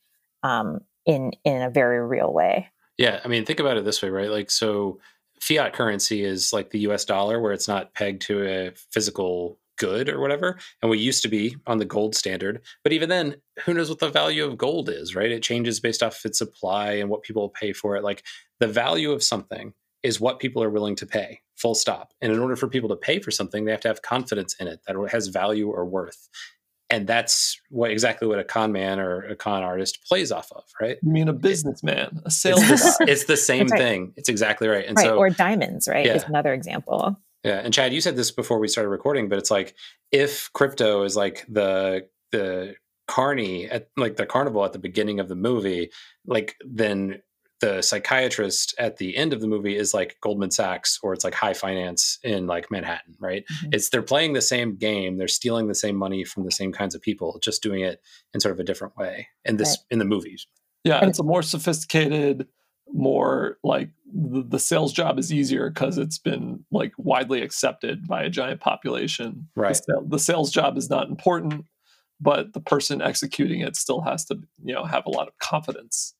um 0.41 0.81
in 1.05 1.31
in 1.43 1.61
a 1.61 1.69
very 1.69 2.05
real 2.05 2.31
way. 2.31 2.69
Yeah, 2.97 3.19
I 3.23 3.27
mean, 3.27 3.45
think 3.45 3.59
about 3.59 3.77
it 3.77 3.85
this 3.85 4.01
way, 4.01 4.09
right? 4.09 4.29
Like, 4.29 4.51
so 4.51 4.99
fiat 5.39 5.73
currency 5.73 6.23
is 6.23 6.53
like 6.53 6.69
the 6.69 6.79
US 6.79 7.05
dollar, 7.05 7.39
where 7.39 7.53
it's 7.53 7.67
not 7.67 7.93
pegged 7.93 8.21
to 8.23 8.43
a 8.47 8.71
physical 8.91 9.57
good 9.77 10.07
or 10.07 10.19
whatever. 10.19 10.57
And 10.81 10.91
we 10.91 10.99
used 10.99 11.23
to 11.23 11.27
be 11.27 11.57
on 11.65 11.79
the 11.79 11.85
gold 11.85 12.15
standard. 12.15 12.61
But 12.83 12.93
even 12.93 13.09
then, 13.09 13.37
who 13.65 13.73
knows 13.73 13.89
what 13.89 13.99
the 13.99 14.09
value 14.09 14.45
of 14.45 14.57
gold 14.57 14.89
is, 14.89 15.15
right? 15.15 15.31
It 15.31 15.43
changes 15.43 15.79
based 15.79 16.03
off 16.03 16.25
its 16.25 16.37
supply 16.37 16.93
and 16.93 17.09
what 17.09 17.23
people 17.23 17.49
pay 17.49 17.73
for 17.73 17.95
it. 17.95 18.03
Like, 18.03 18.23
the 18.59 18.67
value 18.67 19.11
of 19.11 19.23
something 19.23 19.73
is 20.03 20.21
what 20.21 20.39
people 20.39 20.61
are 20.61 20.69
willing 20.69 20.95
to 20.97 21.05
pay, 21.05 21.41
full 21.55 21.75
stop. 21.75 22.13
And 22.21 22.31
in 22.31 22.39
order 22.39 22.55
for 22.55 22.67
people 22.67 22.89
to 22.89 22.95
pay 22.95 23.19
for 23.19 23.31
something, 23.31 23.65
they 23.65 23.71
have 23.71 23.81
to 23.81 23.87
have 23.87 24.01
confidence 24.01 24.53
in 24.59 24.67
it 24.67 24.81
that 24.85 24.95
it 24.95 25.11
has 25.11 25.27
value 25.27 25.69
or 25.69 25.85
worth. 25.85 26.29
And 26.89 27.07
that's 27.07 27.59
what 27.69 27.89
exactly 27.89 28.27
what 28.27 28.39
a 28.39 28.43
con 28.43 28.71
man 28.71 28.99
or 28.99 29.21
a 29.23 29.35
con 29.35 29.63
artist 29.63 30.05
plays 30.05 30.31
off 30.31 30.51
of, 30.51 30.63
right? 30.79 30.97
I 31.03 31.09
mean 31.09 31.27
a 31.27 31.33
businessman, 31.33 32.21
a 32.25 32.27
It's 32.27 32.35
sales 32.35 32.61
the, 32.61 32.95
guy? 32.99 33.11
it's 33.11 33.25
the 33.25 33.37
same 33.37 33.67
right. 33.67 33.79
thing. 33.79 34.13
It's 34.15 34.29
exactly 34.29 34.67
right. 34.67 34.85
And 34.85 34.95
right. 34.97 35.05
so, 35.05 35.17
or 35.17 35.29
diamonds, 35.29 35.87
right? 35.87 36.05
Is 36.05 36.23
another 36.23 36.53
example. 36.53 37.17
yeah. 37.43 37.61
And 37.63 37.73
Chad, 37.73 37.93
you 37.93 38.01
said 38.01 38.15
this 38.15 38.31
before 38.31 38.59
we 38.59 38.67
started 38.67 38.89
recording, 38.89 39.27
but 39.27 39.39
it's 39.39 39.49
like 39.49 39.75
if 40.11 40.51
crypto 40.53 41.03
is 41.03 41.15
like 41.15 41.45
the 41.49 42.07
the 42.31 42.75
carney 43.07 43.69
at 43.69 43.89
like 43.97 44.15
the 44.15 44.25
carnival 44.25 44.63
at 44.63 44.73
the 44.73 44.79
beginning 44.79 45.19
of 45.19 45.27
the 45.29 45.35
movie, 45.35 45.89
like 46.27 46.55
then 46.65 47.21
the 47.63 47.81
psychiatrist 47.81 48.75
at 48.77 48.97
the 48.97 49.15
end 49.15 49.31
of 49.31 49.39
the 49.39 49.47
movie 49.47 49.77
is 49.77 49.93
like 49.93 50.17
Goldman 50.19 50.51
Sachs 50.51 50.99
or 51.01 51.13
it's 51.13 51.23
like 51.23 51.33
high 51.33 51.53
finance 51.53 52.19
in 52.21 52.45
like 52.45 52.69
Manhattan, 52.69 53.15
right? 53.19 53.45
Mhm. 53.63 53.73
It's 53.73 53.89
they're 53.89 54.01
playing 54.01 54.33
the 54.33 54.41
same 54.41 54.75
game, 54.75 55.17
they're 55.17 55.29
stealing 55.29 55.67
the 55.67 55.75
same 55.75 55.95
money 55.95 56.25
from 56.25 56.43
the 56.43 56.51
same 56.51 56.73
kinds 56.73 56.93
of 56.93 57.01
people, 57.01 57.39
just 57.41 57.63
doing 57.63 57.81
it 57.81 58.01
in 58.33 58.41
sort 58.41 58.51
of 58.53 58.59
a 58.59 58.63
different 58.65 58.97
way 58.97 59.29
in 59.45 59.55
this 59.57 59.77
in 59.89 59.99
the 59.99 60.05
movies. 60.05 60.45
Yeah, 60.83 61.05
it's 61.05 61.19
a 61.19 61.23
more 61.23 61.41
sophisticated, 61.41 62.47
more 62.91 63.57
like 63.63 63.89
the, 64.13 64.43
the 64.43 64.59
sales 64.59 64.91
job 64.91 65.17
is 65.17 65.31
easier 65.31 65.69
because 65.69 65.97
it's 65.97 66.19
been 66.19 66.65
like 66.69 66.91
widely 66.97 67.41
accepted 67.41 68.05
by 68.07 68.23
a 68.23 68.29
giant 68.29 68.59
population. 68.59 69.47
Right. 69.55 69.69
The, 69.69 69.83
sale- 69.83 70.05
the 70.05 70.19
sales 70.19 70.51
job 70.51 70.77
is 70.77 70.89
not 70.89 71.07
important, 71.07 71.65
but 72.19 72.51
the 72.51 72.59
person 72.59 73.01
executing 73.01 73.61
it 73.61 73.77
still 73.77 74.01
has 74.01 74.25
to, 74.25 74.41
you 74.61 74.73
know, 74.73 74.83
have 74.83 75.05
a 75.05 75.09
lot 75.09 75.29
of 75.29 75.37
confidence. 75.39 76.13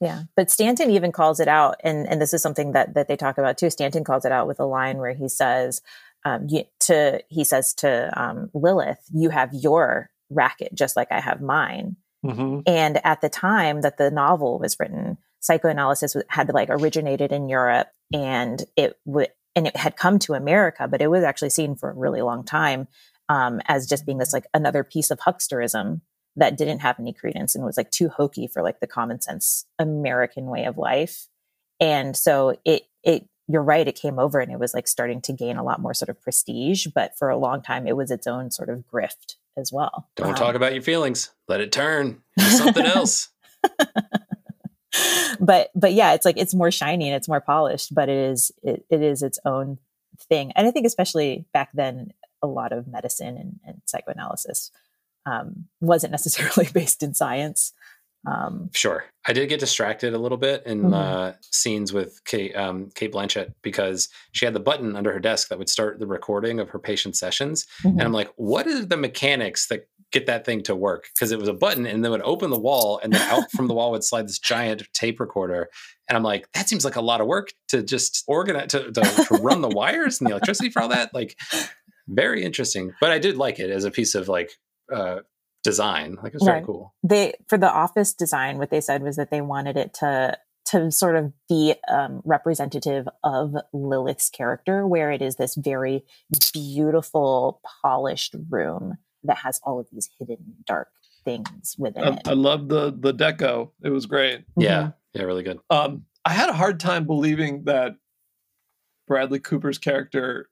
Yeah, 0.00 0.24
but 0.34 0.50
Stanton 0.50 0.90
even 0.90 1.12
calls 1.12 1.40
it 1.40 1.48
out, 1.48 1.76
and 1.82 2.08
and 2.08 2.20
this 2.20 2.34
is 2.34 2.42
something 2.42 2.72
that 2.72 2.94
that 2.94 3.08
they 3.08 3.16
talk 3.16 3.38
about 3.38 3.56
too. 3.56 3.70
Stanton 3.70 4.04
calls 4.04 4.24
it 4.24 4.32
out 4.32 4.46
with 4.46 4.60
a 4.60 4.66
line 4.66 4.98
where 4.98 5.14
he 5.14 5.28
says, 5.28 5.80
um, 6.24 6.46
you, 6.48 6.64
"To 6.80 7.22
he 7.28 7.44
says 7.44 7.72
to 7.74 8.12
um, 8.20 8.50
Lilith, 8.52 9.00
you 9.12 9.30
have 9.30 9.50
your 9.52 10.10
racket 10.28 10.74
just 10.74 10.96
like 10.96 11.08
I 11.10 11.20
have 11.20 11.40
mine." 11.40 11.96
hmm 12.22 12.60
And 12.66 13.04
at 13.04 13.20
the 13.20 13.28
time 13.28 13.80
that 13.82 13.96
the 13.96 14.10
novel 14.10 14.58
was 14.58 14.78
written, 14.78 15.18
psychoanalysis 15.40 16.16
had 16.28 16.52
like 16.52 16.68
originated 16.70 17.32
in 17.32 17.48
Europe, 17.48 17.88
and 18.12 18.62
it 18.76 18.98
would 19.06 19.28
and 19.54 19.66
it 19.66 19.76
had 19.76 19.96
come 19.96 20.18
to 20.20 20.34
America, 20.34 20.86
but 20.86 21.00
it 21.00 21.08
was 21.08 21.24
actually 21.24 21.50
seen 21.50 21.74
for 21.74 21.90
a 21.90 21.94
really 21.94 22.20
long 22.20 22.44
time 22.44 22.86
um, 23.28 23.60
as 23.66 23.86
just 23.88 24.04
being 24.04 24.18
this 24.18 24.32
like 24.32 24.46
another 24.52 24.84
piece 24.84 25.10
of 25.10 25.18
hucksterism 25.20 26.02
that 26.36 26.56
didn't 26.56 26.80
have 26.80 27.00
any 27.00 27.12
credence 27.12 27.54
and 27.54 27.64
was 27.64 27.76
like 27.76 27.90
too 27.90 28.08
hokey 28.08 28.46
for 28.46 28.62
like 28.62 28.80
the 28.80 28.86
common 28.86 29.20
sense 29.20 29.64
American 29.78 30.46
way 30.46 30.64
of 30.64 30.76
life. 30.78 31.28
And 31.80 32.16
so 32.16 32.58
it 32.64 32.82
it 33.02 33.26
you're 33.48 33.62
right, 33.62 33.86
it 33.86 33.94
came 33.94 34.18
over 34.18 34.40
and 34.40 34.50
it 34.50 34.58
was 34.58 34.74
like 34.74 34.88
starting 34.88 35.20
to 35.22 35.32
gain 35.32 35.56
a 35.56 35.62
lot 35.62 35.80
more 35.80 35.94
sort 35.94 36.08
of 36.08 36.20
prestige, 36.20 36.88
but 36.94 37.16
for 37.16 37.30
a 37.30 37.36
long 37.36 37.62
time 37.62 37.86
it 37.86 37.96
was 37.96 38.10
its 38.10 38.26
own 38.26 38.50
sort 38.50 38.68
of 38.68 38.84
grift 38.92 39.36
as 39.56 39.72
well. 39.72 40.08
Don't 40.16 40.30
Um, 40.30 40.34
talk 40.34 40.54
about 40.54 40.74
your 40.74 40.82
feelings. 40.82 41.30
Let 41.48 41.60
it 41.60 41.72
turn 41.72 42.22
into 42.36 42.50
something 42.50 42.86
else. 42.86 43.28
but 45.40 45.70
but 45.74 45.92
yeah, 45.92 46.12
it's 46.14 46.24
like 46.24 46.36
it's 46.38 46.54
more 46.54 46.70
shiny 46.70 47.08
and 47.08 47.16
it's 47.16 47.28
more 47.28 47.40
polished, 47.40 47.94
but 47.94 48.08
it 48.08 48.16
is 48.30 48.52
it, 48.62 48.84
it 48.90 49.02
is 49.02 49.22
its 49.22 49.38
own 49.44 49.78
thing. 50.28 50.52
And 50.52 50.66
I 50.66 50.70
think 50.70 50.86
especially 50.86 51.46
back 51.52 51.70
then, 51.74 52.12
a 52.42 52.46
lot 52.46 52.72
of 52.72 52.86
medicine 52.86 53.36
and, 53.36 53.60
and 53.66 53.82
psychoanalysis 53.86 54.70
um, 55.26 55.66
wasn't 55.80 56.12
necessarily 56.12 56.68
based 56.74 57.02
in 57.02 57.12
science. 57.14 57.72
Um, 58.26 58.70
Sure. 58.74 59.04
I 59.28 59.32
did 59.32 59.48
get 59.48 59.60
distracted 59.60 60.12
a 60.14 60.18
little 60.18 60.38
bit 60.38 60.64
in 60.66 60.82
Mhm. 60.82 60.94
uh, 60.94 61.32
scenes 61.42 61.92
with 61.92 62.24
Cate, 62.24 62.56
um, 62.56 62.90
Cate 62.94 63.12
Blanchett 63.12 63.52
because 63.62 64.08
she 64.32 64.44
had 64.44 64.54
the 64.54 64.60
button 64.60 64.96
under 64.96 65.12
her 65.12 65.20
desk 65.20 65.48
that 65.48 65.58
would 65.58 65.68
start 65.68 66.00
the 66.00 66.06
recording 66.08 66.58
of 66.58 66.70
her 66.70 66.78
patient 66.80 67.16
sessions. 67.16 67.66
mhm. 67.84 67.90
And 67.92 68.02
I'm 68.02 68.12
like, 68.12 68.30
what 68.36 68.66
are 68.66 68.84
the 68.84 68.96
mechanics 68.96 69.68
that 69.68 69.88
get 70.12 70.26
that 70.26 70.44
thing 70.44 70.62
to 70.64 70.74
work? 70.74 71.06
Because 71.14 71.30
it 71.30 71.38
was 71.38 71.48
a 71.48 71.52
button 71.52 71.86
and 71.86 72.02
then 72.04 72.10
would 72.10 72.22
open 72.22 72.50
the 72.50 72.58
wall 72.58 72.98
and 73.02 73.12
then 73.12 73.22
out 73.30 73.44
from 73.52 73.68
the 73.68 73.74
wall 73.74 73.92
would 73.92 74.02
slide 74.04 74.26
this 74.26 74.38
giant 74.40 74.82
tape 74.92 75.20
recorder. 75.20 75.68
And 76.08 76.16
I'm 76.16 76.22
like, 76.24 76.48
that 76.52 76.68
seems 76.68 76.84
like 76.84 76.96
a 76.96 77.00
lot 77.00 77.20
of 77.20 77.26
work 77.28 77.52
to 77.68 77.82
just 77.82 78.24
organize, 78.26 78.68
to, 78.68 78.90
to, 78.92 79.00
to 79.02 79.34
run 79.40 79.60
the 79.60 79.68
wires 79.68 80.20
and 80.20 80.26
the 80.28 80.32
electricity 80.32 80.70
for 80.70 80.82
all 80.82 80.88
that. 80.88 81.12
Like, 81.14 81.36
very 82.08 82.44
interesting. 82.44 82.92
But 83.00 83.10
I 83.10 83.18
did 83.18 83.36
like 83.36 83.58
it 83.58 83.70
as 83.70 83.84
a 83.84 83.90
piece 83.90 84.14
of 84.14 84.28
like 84.28 84.50
uh, 84.92 85.20
design. 85.62 86.16
Like, 86.22 86.32
it 86.34 86.40
was 86.40 86.44
very 86.44 86.64
cool. 86.64 86.94
they 87.02 87.34
for 87.48 87.58
the 87.58 87.70
office 87.70 88.14
design 88.14 88.58
what 88.58 88.70
they 88.70 88.80
said 88.80 89.02
was 89.02 89.16
that 89.16 89.30
they 89.30 89.40
wanted 89.40 89.76
it 89.76 89.94
to 89.94 90.38
to 90.66 90.90
sort 90.90 91.14
of 91.14 91.32
be 91.48 91.74
um, 91.88 92.22
representative 92.24 93.08
of 93.22 93.54
lilith's 93.72 94.28
character 94.30 94.86
where 94.86 95.12
it 95.12 95.22
is 95.22 95.36
this 95.36 95.54
very 95.54 96.04
beautiful 96.52 97.60
polished 97.82 98.34
room 98.50 98.98
that 99.22 99.38
has 99.38 99.60
all 99.62 99.78
of 99.78 99.86
these 99.92 100.08
hidden 100.18 100.56
dark 100.66 100.88
things 101.24 101.74
within 101.78 102.04
I, 102.04 102.08
it 102.14 102.20
I 102.26 102.32
love 102.32 102.68
the 102.68 102.96
the 102.96 103.12
deco. 103.12 103.70
It 103.82 103.90
was 103.90 104.06
great. 104.06 104.44
Yeah. 104.56 104.90
Yeah. 105.14 105.22
Really 105.22 105.42
good. 105.42 105.58
Um, 105.70 106.04
I 106.24 106.32
had 106.32 106.48
a 106.48 106.52
hard 106.52 106.80
time 106.80 107.06
believing 107.06 107.64
that 107.64 107.96
Bradley 109.06 109.38
Cooper's 109.38 109.78
character 109.78 110.48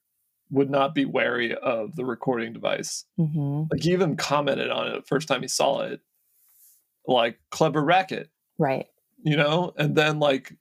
would 0.50 0.70
not 0.70 0.94
be 0.94 1.04
wary 1.04 1.54
of 1.54 1.96
the 1.96 2.04
recording 2.04 2.52
device. 2.52 3.04
Mhm. 3.18 3.68
Like 3.70 3.82
he 3.82 3.92
even 3.92 4.16
commented 4.16 4.70
on 4.70 4.88
it 4.88 4.94
the 4.96 5.02
first 5.06 5.26
time 5.28 5.42
he 5.42 5.48
saw 5.48 5.80
it, 5.82 6.00
like 7.06 7.38
clever 7.50 7.82
racket, 7.82 8.30
right 8.58 8.86
you 9.26 9.36
know, 9.36 9.72
and 9.78 9.94
then 9.96 10.18
like 10.18 10.54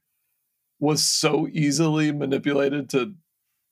was 0.79 1.03
so 1.03 1.47
easily 1.51 2.11
manipulated 2.11 2.89
to 2.89 3.13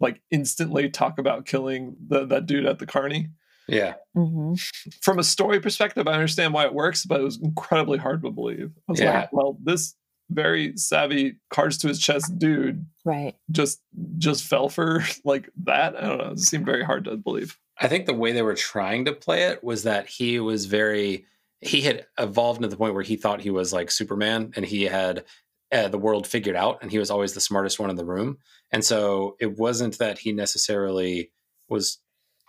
like 0.02 0.22
instantly 0.32 0.90
talk 0.90 1.18
about 1.18 1.46
killing 1.46 1.96
the, 2.08 2.26
that 2.26 2.46
dude 2.46 2.66
at 2.66 2.80
the 2.80 2.86
carney. 2.86 3.30
Yeah. 3.68 3.94
hmm 4.14 4.56
From 5.02 5.20
a 5.20 5.24
story 5.24 5.60
perspective, 5.62 6.08
I 6.08 6.14
understand 6.14 6.54
why 6.54 6.66
it 6.66 6.74
works, 6.74 7.06
but 7.06 7.22
it 7.22 7.24
was 7.24 7.40
incredibly 7.42 8.00
hard 8.00 8.22
to 8.24 8.32
believe. 8.32 8.72
I 8.90 8.92
was 8.92 9.00
Yeah. 9.00 9.20
like, 9.22 9.34
well, 9.34 9.58
this 9.64 9.96
very 10.32 10.76
savvy 10.78 11.36
cards 11.50 11.78
to 11.80 11.88
his 11.88 12.00
chest 12.00 12.38
dude 12.40 12.86
right 13.06 13.36
just 13.52 13.82
just 14.18 14.44
fell 14.44 14.70
for 14.70 15.04
like 15.26 15.50
that. 15.64 15.96
I 15.96 16.08
don't 16.08 16.18
know. 16.18 16.32
It 16.32 16.40
seemed 16.40 16.66
very 16.66 16.84
hard 16.84 17.06
to 17.06 17.18
believe. 17.18 17.58
I 17.80 17.88
think 17.88 18.06
the 18.06 18.14
way 18.14 18.32
they 18.32 18.42
were 18.42 18.56
trying 18.56 19.06
to 19.06 19.14
play 19.14 19.44
it 19.44 19.64
was 19.64 19.84
that 19.84 20.08
he 20.08 20.40
was 20.40 20.66
very 20.66 21.26
he 21.62 21.82
had 21.82 22.08
evolved 22.18 22.62
to 22.62 22.68
the 22.68 22.78
point 22.78 22.94
where 22.94 23.04
he 23.04 23.16
thought 23.16 23.42
he 23.42 23.52
was 23.52 23.72
like 23.72 23.92
Superman 23.92 24.52
and 24.56 24.66
he 24.66 24.84
had 24.84 25.26
uh, 25.72 25.88
the 25.88 25.98
world 25.98 26.28
figured 26.28 26.56
out 26.56 26.80
and 26.82 26.92
he 26.92 27.00
was 27.00 27.12
always 27.12 27.34
the 27.34 27.42
smartest 27.42 27.80
one 27.80 27.90
in 27.90 27.96
the 27.96 28.06
room. 28.06 28.38
And 28.72 28.84
so 28.84 29.36
it 29.40 29.58
wasn't 29.58 29.98
that 30.00 30.20
he 30.20 30.32
necessarily 30.32 31.32
was 31.70 32.00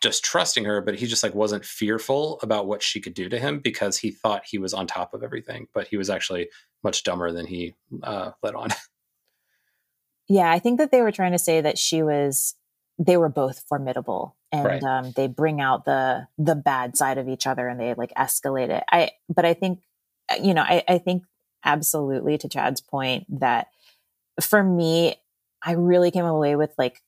just 0.03 0.25
trusting 0.25 0.65
her, 0.65 0.81
but 0.81 0.97
he 0.97 1.07
just 1.07 1.23
like 1.23 1.35
wasn't 1.35 1.65
fearful 1.65 2.39
about 2.43 2.67
what 2.67 2.83
she 2.83 3.01
could 3.01 3.15
do 3.15 3.29
to 3.29 3.39
him 3.39 3.61
because 3.61 3.97
he 3.97 4.11
thought 4.11 4.43
he 4.45 4.59
was 4.59 4.75
on 4.75 4.87
top 4.87 5.15
of 5.15 5.23
everything, 5.23 5.69
but 5.73 5.87
he 5.89 5.97
was 5.97 6.11
actually 6.11 6.49
much 6.83 7.05
dumber 7.05 7.31
than 7.33 7.47
he 7.47 7.75
uh, 8.03 8.33
let 8.43 8.55
on. 8.55 8.71
Yeah, 10.29 10.51
I 10.51 10.61
think 10.61 10.79
that 10.79 10.91
they 10.91 11.03
were 11.03 11.13
trying 11.13 11.33
to 11.33 11.39
say 11.39 11.61
that 11.61 11.79
she 11.79 12.03
was 12.03 12.55
they 12.99 13.17
were 13.17 13.29
both 13.29 13.65
formidable 13.69 14.37
and 14.53 14.67
Right. 14.67 14.83
um, 14.83 15.13
they 15.17 15.27
bring 15.27 15.61
out 15.61 15.85
the 15.85 16.29
the 16.39 16.55
bad 16.55 16.97
side 16.97 17.19
of 17.19 17.29
each 17.29 17.47
other 17.47 17.67
and 17.69 17.79
they 17.81 17.95
like 17.95 18.15
escalate 18.15 18.71
it. 18.71 18.85
I 18.91 19.11
but 19.29 19.45
I 19.45 19.55
think 19.55 19.81
uh, 20.31 20.37
you 20.43 20.55
know, 20.55 20.63
I, 20.63 20.85
I 20.89 20.99
think 20.99 21.25
absolutely 21.65 22.39
to 22.39 22.49
Chad's 22.49 22.81
point 22.81 23.27
that 23.41 23.69
for 24.41 24.63
me, 24.63 25.17
I 25.63 25.73
really 25.73 26.11
came 26.11 26.25
away 26.25 26.57
with 26.57 26.73
like 26.79 27.03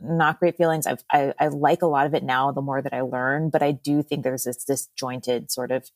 not 0.00 0.38
great 0.40 0.56
feelings. 0.56 0.86
I've, 0.86 1.02
I 1.12 1.32
I 1.38 1.48
like 1.48 1.82
a 1.82 1.86
lot 1.86 2.06
of 2.06 2.14
it 2.14 2.22
now. 2.24 2.50
The 2.52 2.60
more 2.62 2.82
that 2.82 2.92
I 2.92 3.00
learn, 3.02 3.50
but 3.50 3.62
I 3.62 3.72
do 3.72 4.02
think 4.02 4.22
there's 4.24 4.44
this 4.44 4.64
disjointed 4.64 5.50
sort 5.50 5.70
of 5.70 5.90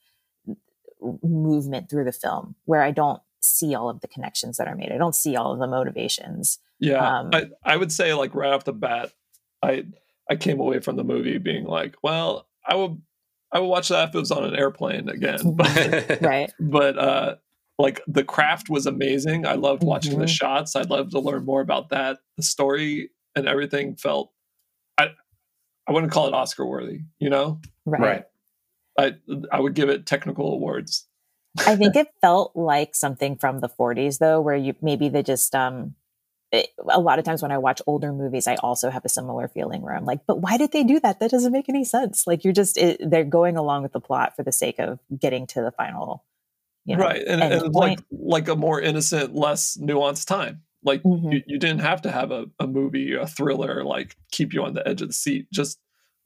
movement 1.22 1.88
through 1.88 2.04
the 2.04 2.12
film 2.12 2.54
where 2.64 2.82
I 2.82 2.90
don't 2.90 3.20
see 3.40 3.74
all 3.74 3.88
of 3.88 4.00
the 4.00 4.08
connections 4.08 4.56
that 4.56 4.66
are 4.66 4.74
made. 4.74 4.90
I 4.92 4.98
don't 4.98 5.14
see 5.14 5.36
all 5.36 5.52
of 5.52 5.58
the 5.60 5.66
motivations. 5.66 6.58
Yeah, 6.80 7.18
Um, 7.20 7.30
I, 7.32 7.46
I 7.64 7.76
would 7.76 7.92
say 7.92 8.14
like 8.14 8.34
right 8.34 8.52
off 8.52 8.64
the 8.64 8.72
bat, 8.72 9.12
I 9.62 9.84
I 10.30 10.36
came 10.36 10.60
away 10.60 10.80
from 10.80 10.96
the 10.96 11.04
movie 11.04 11.38
being 11.38 11.64
like, 11.64 11.96
well, 12.02 12.48
I 12.66 12.74
would 12.74 13.00
I 13.52 13.60
would 13.60 13.66
watch 13.68 13.88
that 13.88 14.08
if 14.10 14.14
it 14.14 14.18
was 14.18 14.30
on 14.30 14.44
an 14.44 14.56
airplane 14.56 15.08
again, 15.08 15.40
but 15.56 16.20
right 16.20 16.52
but 16.60 16.98
uh 16.98 17.36
like 17.78 18.00
the 18.08 18.24
craft 18.24 18.68
was 18.68 18.86
amazing. 18.86 19.46
I 19.46 19.54
loved 19.54 19.84
watching 19.84 20.18
the 20.18 20.24
Mhm. 20.24 20.28
shots. 20.36 20.74
I'd 20.74 20.90
love 20.90 21.10
to 21.10 21.20
learn 21.20 21.44
more 21.44 21.60
about 21.60 21.90
that. 21.90 22.18
The 22.36 22.42
story 22.42 23.10
and 23.34 23.46
everything 23.46 23.96
felt 23.96 24.32
I 24.96 25.10
I 25.86 25.92
wouldn't 25.92 26.12
call 26.12 26.26
it 26.26 26.34
Oscar 26.34 26.66
worthy, 26.66 27.00
you 27.18 27.30
know? 27.30 27.60
right, 27.86 28.00
right. 28.00 28.24
I 28.98 29.14
I 29.52 29.60
would 29.60 29.74
give 29.74 29.88
it 29.88 30.06
technical 30.06 30.52
awards. 30.52 31.06
i 31.66 31.76
think 31.76 31.96
it 31.96 32.08
felt 32.20 32.52
like 32.54 32.94
something 32.94 33.36
from 33.36 33.60
the 33.60 33.68
40s 33.68 34.18
though 34.18 34.40
where 34.40 34.56
you 34.56 34.74
maybe 34.82 35.08
they 35.08 35.22
just 35.22 35.54
um 35.54 35.94
it, 36.52 36.68
a 36.88 37.00
lot 37.00 37.18
of 37.18 37.24
times 37.24 37.42
when 37.42 37.50
i 37.50 37.58
watch 37.58 37.80
older 37.86 38.12
movies 38.12 38.46
i 38.46 38.54
also 38.56 38.90
have 38.90 39.04
a 39.04 39.08
similar 39.08 39.48
feeling 39.48 39.82
where 39.82 39.94
i'm 39.94 40.04
like 40.04 40.20
but 40.26 40.40
why 40.40 40.56
did 40.56 40.72
they 40.72 40.84
do 40.84 41.00
that 41.00 41.20
that 41.20 41.30
doesn't 41.30 41.52
make 41.52 41.68
any 41.68 41.84
sense 41.84 42.26
like 42.26 42.44
you're 42.44 42.52
just 42.52 42.76
it, 42.76 43.00
they're 43.10 43.24
going 43.24 43.56
along 43.56 43.82
with 43.82 43.92
the 43.92 44.00
plot 44.00 44.36
for 44.36 44.42
the 44.42 44.52
sake 44.52 44.78
of 44.78 44.98
getting 45.18 45.46
to 45.46 45.62
the 45.62 45.72
final 45.72 46.24
you 46.88 46.96
know, 46.96 47.04
right. 47.04 47.22
And, 47.22 47.42
end 47.42 47.52
and 47.52 47.74
like 47.74 47.98
like 48.10 48.48
a 48.48 48.56
more 48.56 48.80
innocent, 48.80 49.34
less 49.34 49.76
nuanced 49.76 50.26
time. 50.26 50.62
Like 50.82 51.02
Mhm. 51.02 51.32
you, 51.32 51.42
you 51.46 51.58
didn't 51.58 51.80
have 51.80 52.02
to 52.02 52.10
have 52.10 52.30
a, 52.30 52.46
a 52.58 52.66
movie, 52.66 53.14
a 53.14 53.26
thriller, 53.26 53.84
like 53.84 54.16
keep 54.30 54.52
you 54.52 54.64
on 54.64 54.74
the 54.74 54.86
edge 54.86 55.02
of 55.02 55.08
the 55.08 55.14
seat 55.14 55.46
just 55.52 55.78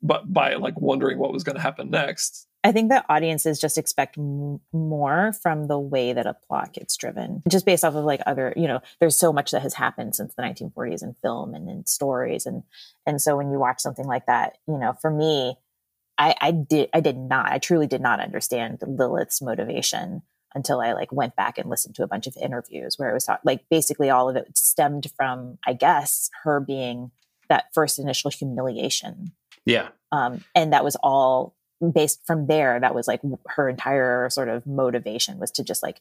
but 0.02 0.32
by 0.32 0.54
like 0.54 0.80
wondering 0.80 1.18
what 1.18 1.32
was 1.32 1.44
going 1.44 1.54
to 1.54 1.62
happen 1.62 1.88
next. 1.90 2.48
I 2.64 2.72
think 2.72 2.90
that 2.90 3.06
audiences 3.08 3.60
just 3.60 3.78
expect 3.78 4.18
m- 4.18 4.60
more 4.72 5.32
from 5.32 5.66
the 5.66 5.78
way 5.78 6.12
that 6.12 6.26
a 6.26 6.36
plot 6.46 6.72
gets 6.72 6.96
driven, 6.96 7.42
just 7.48 7.66
based 7.66 7.84
off 7.84 7.94
of 7.94 8.04
like 8.04 8.20
other, 8.26 8.52
you 8.56 8.68
know, 8.68 8.80
there's 9.00 9.16
so 9.16 9.32
much 9.32 9.50
that 9.50 9.62
has 9.62 9.74
happened 9.74 10.14
since 10.14 10.34
the 10.34 10.42
1940s 10.42 11.02
in 11.02 11.14
film 11.22 11.54
and 11.54 11.68
in 11.68 11.86
stories, 11.86 12.46
and 12.46 12.62
and 13.06 13.20
so 13.20 13.36
when 13.36 13.50
you 13.50 13.58
watch 13.58 13.80
something 13.80 14.06
like 14.06 14.26
that, 14.26 14.58
you 14.68 14.78
know, 14.78 14.92
for 15.00 15.10
me, 15.10 15.56
I, 16.18 16.34
I 16.40 16.50
did 16.52 16.88
I 16.92 17.00
did 17.00 17.16
not 17.16 17.50
I 17.50 17.58
truly 17.58 17.86
did 17.86 18.00
not 18.00 18.20
understand 18.20 18.78
Lilith's 18.86 19.42
motivation 19.42 20.22
until 20.54 20.80
I 20.80 20.92
like 20.92 21.12
went 21.12 21.36
back 21.36 21.58
and 21.58 21.68
listened 21.70 21.94
to 21.96 22.02
a 22.02 22.06
bunch 22.06 22.26
of 22.26 22.36
interviews 22.36 22.98
where 22.98 23.10
it 23.10 23.14
was 23.14 23.28
like 23.44 23.64
basically 23.70 24.10
all 24.10 24.28
of 24.28 24.36
it 24.36 24.56
stemmed 24.56 25.06
from 25.16 25.58
I 25.66 25.72
guess 25.72 26.30
her 26.44 26.60
being 26.60 27.10
that 27.48 27.66
first 27.74 27.98
initial 27.98 28.30
humiliation 28.30 29.32
Yeah. 29.64 29.88
um, 30.10 30.44
and 30.54 30.72
that 30.72 30.84
was 30.84 30.96
all 31.02 31.54
based 31.94 32.24
from 32.26 32.46
there 32.46 32.78
that 32.78 32.94
was 32.94 33.08
like 33.08 33.20
her 33.46 33.68
entire 33.68 34.30
sort 34.30 34.48
of 34.48 34.66
motivation 34.66 35.38
was 35.38 35.50
to 35.52 35.64
just 35.64 35.82
like 35.82 36.00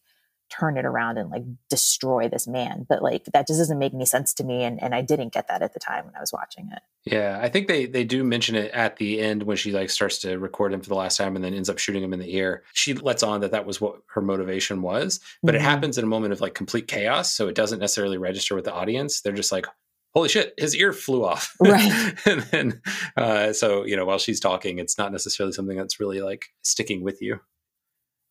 turn 0.52 0.78
it 0.78 0.86
around 0.86 1.18
and 1.18 1.30
like 1.30 1.44
destroy 1.70 2.28
this 2.28 2.48
man 2.48 2.86
but 2.90 3.02
like 3.02 3.24
that 3.34 3.48
just 3.48 3.60
doesn't 3.60 3.80
make 3.80 3.94
any 3.94 4.06
sense 4.06 4.34
to 4.34 4.44
me 4.44 4.64
and, 4.64 4.82
and 4.84 4.94
i 4.94 5.02
didn't 5.02 5.32
get 5.34 5.48
that 5.48 5.62
at 5.62 5.74
the 5.74 5.80
time 5.80 6.06
when 6.06 6.16
i 6.16 6.20
was 6.20 6.34
watching 6.34 6.70
it 6.72 6.82
Yeah, 7.06 7.40
I 7.42 7.50
think 7.50 7.68
they 7.68 7.86
they 7.88 8.04
do 8.04 8.24
mention 8.24 8.56
it 8.56 8.72
at 8.74 8.98
the 8.98 9.20
end 9.22 9.42
when 9.44 9.58
she 9.58 9.72
like 9.72 9.90
starts 9.90 10.20
to 10.20 10.38
record 10.38 10.72
him 10.74 10.82
for 10.82 10.90
the 10.90 10.96
last 10.96 11.18
time 11.18 11.36
and 11.36 11.44
then 11.44 11.54
ends 11.56 11.70
up 11.70 11.80
shooting 11.80 12.04
him 12.04 12.14
in 12.14 12.20
the 12.20 12.36
ear. 12.36 12.64
She 12.74 12.94
lets 12.94 13.24
on 13.24 13.42
that 13.42 13.52
that 13.52 13.66
was 13.66 13.82
what 13.82 14.02
her 14.14 14.22
motivation 14.22 14.82
was, 14.84 15.20
but 15.42 15.56
it 15.56 15.62
Mhm. 15.62 15.72
happens 15.72 15.98
in 15.98 16.04
a 16.04 16.08
moment 16.08 16.32
of 16.34 16.42
like 16.42 16.54
complete 16.54 16.88
chaos, 16.88 17.34
so 17.34 17.48
it 17.48 17.56
doesn't 17.56 17.80
necessarily 17.80 18.20
register 18.20 18.54
with 18.56 18.66
the 18.66 18.74
audience. 18.74 19.22
They're 19.22 19.34
just 19.34 19.52
like, 19.52 19.66
"Holy 20.14 20.30
shit, 20.30 20.54
his 20.60 20.76
ear 20.76 20.94
flew 20.94 21.26
off!" 21.26 21.56
Right. 21.60 22.14
and 22.28 22.42
then, 22.52 22.82
uh, 23.18 23.54
so 23.54 23.84
you 23.84 23.96
know, 23.96 24.06
while 24.06 24.20
she's 24.20 24.40
talking, 24.40 24.78
it's 24.78 24.98
not 25.00 25.12
necessarily 25.12 25.54
something 25.54 25.78
that's 25.78 26.00
really 26.00 26.22
like 26.22 26.44
sticking 26.62 27.02
with 27.04 27.20
you. 27.20 27.40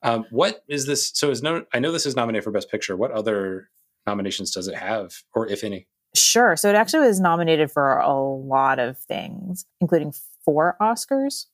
Um, 0.03 0.27
what 0.31 0.65
is 0.69 0.87
this? 0.87 1.11
So 1.15 1.31
is 1.31 1.43
no? 1.43 1.65
I 1.75 1.79
know 1.79 1.93
this 1.93 2.07
is 2.07 2.17
nominated 2.17 2.45
for 2.45 2.51
Best 2.51 2.71
Picture. 2.71 2.97
What 2.97 3.11
other 3.11 3.69
nominations 4.07 4.51
does 4.51 4.67
it 4.69 4.77
have, 4.77 5.23
or 5.35 5.47
if 5.49 5.63
any? 5.65 5.87
sure 6.17 6.57
so 6.57 6.69
it 6.69 6.75
actually 6.75 7.07
was 7.07 7.21
nominated 7.21 7.71
for 7.71 7.99
a 7.99 8.13
lot 8.13 8.81
of 8.81 8.99
things 8.99 9.65
including 9.81 10.13
four 10.45 10.77
oscars 10.83 11.45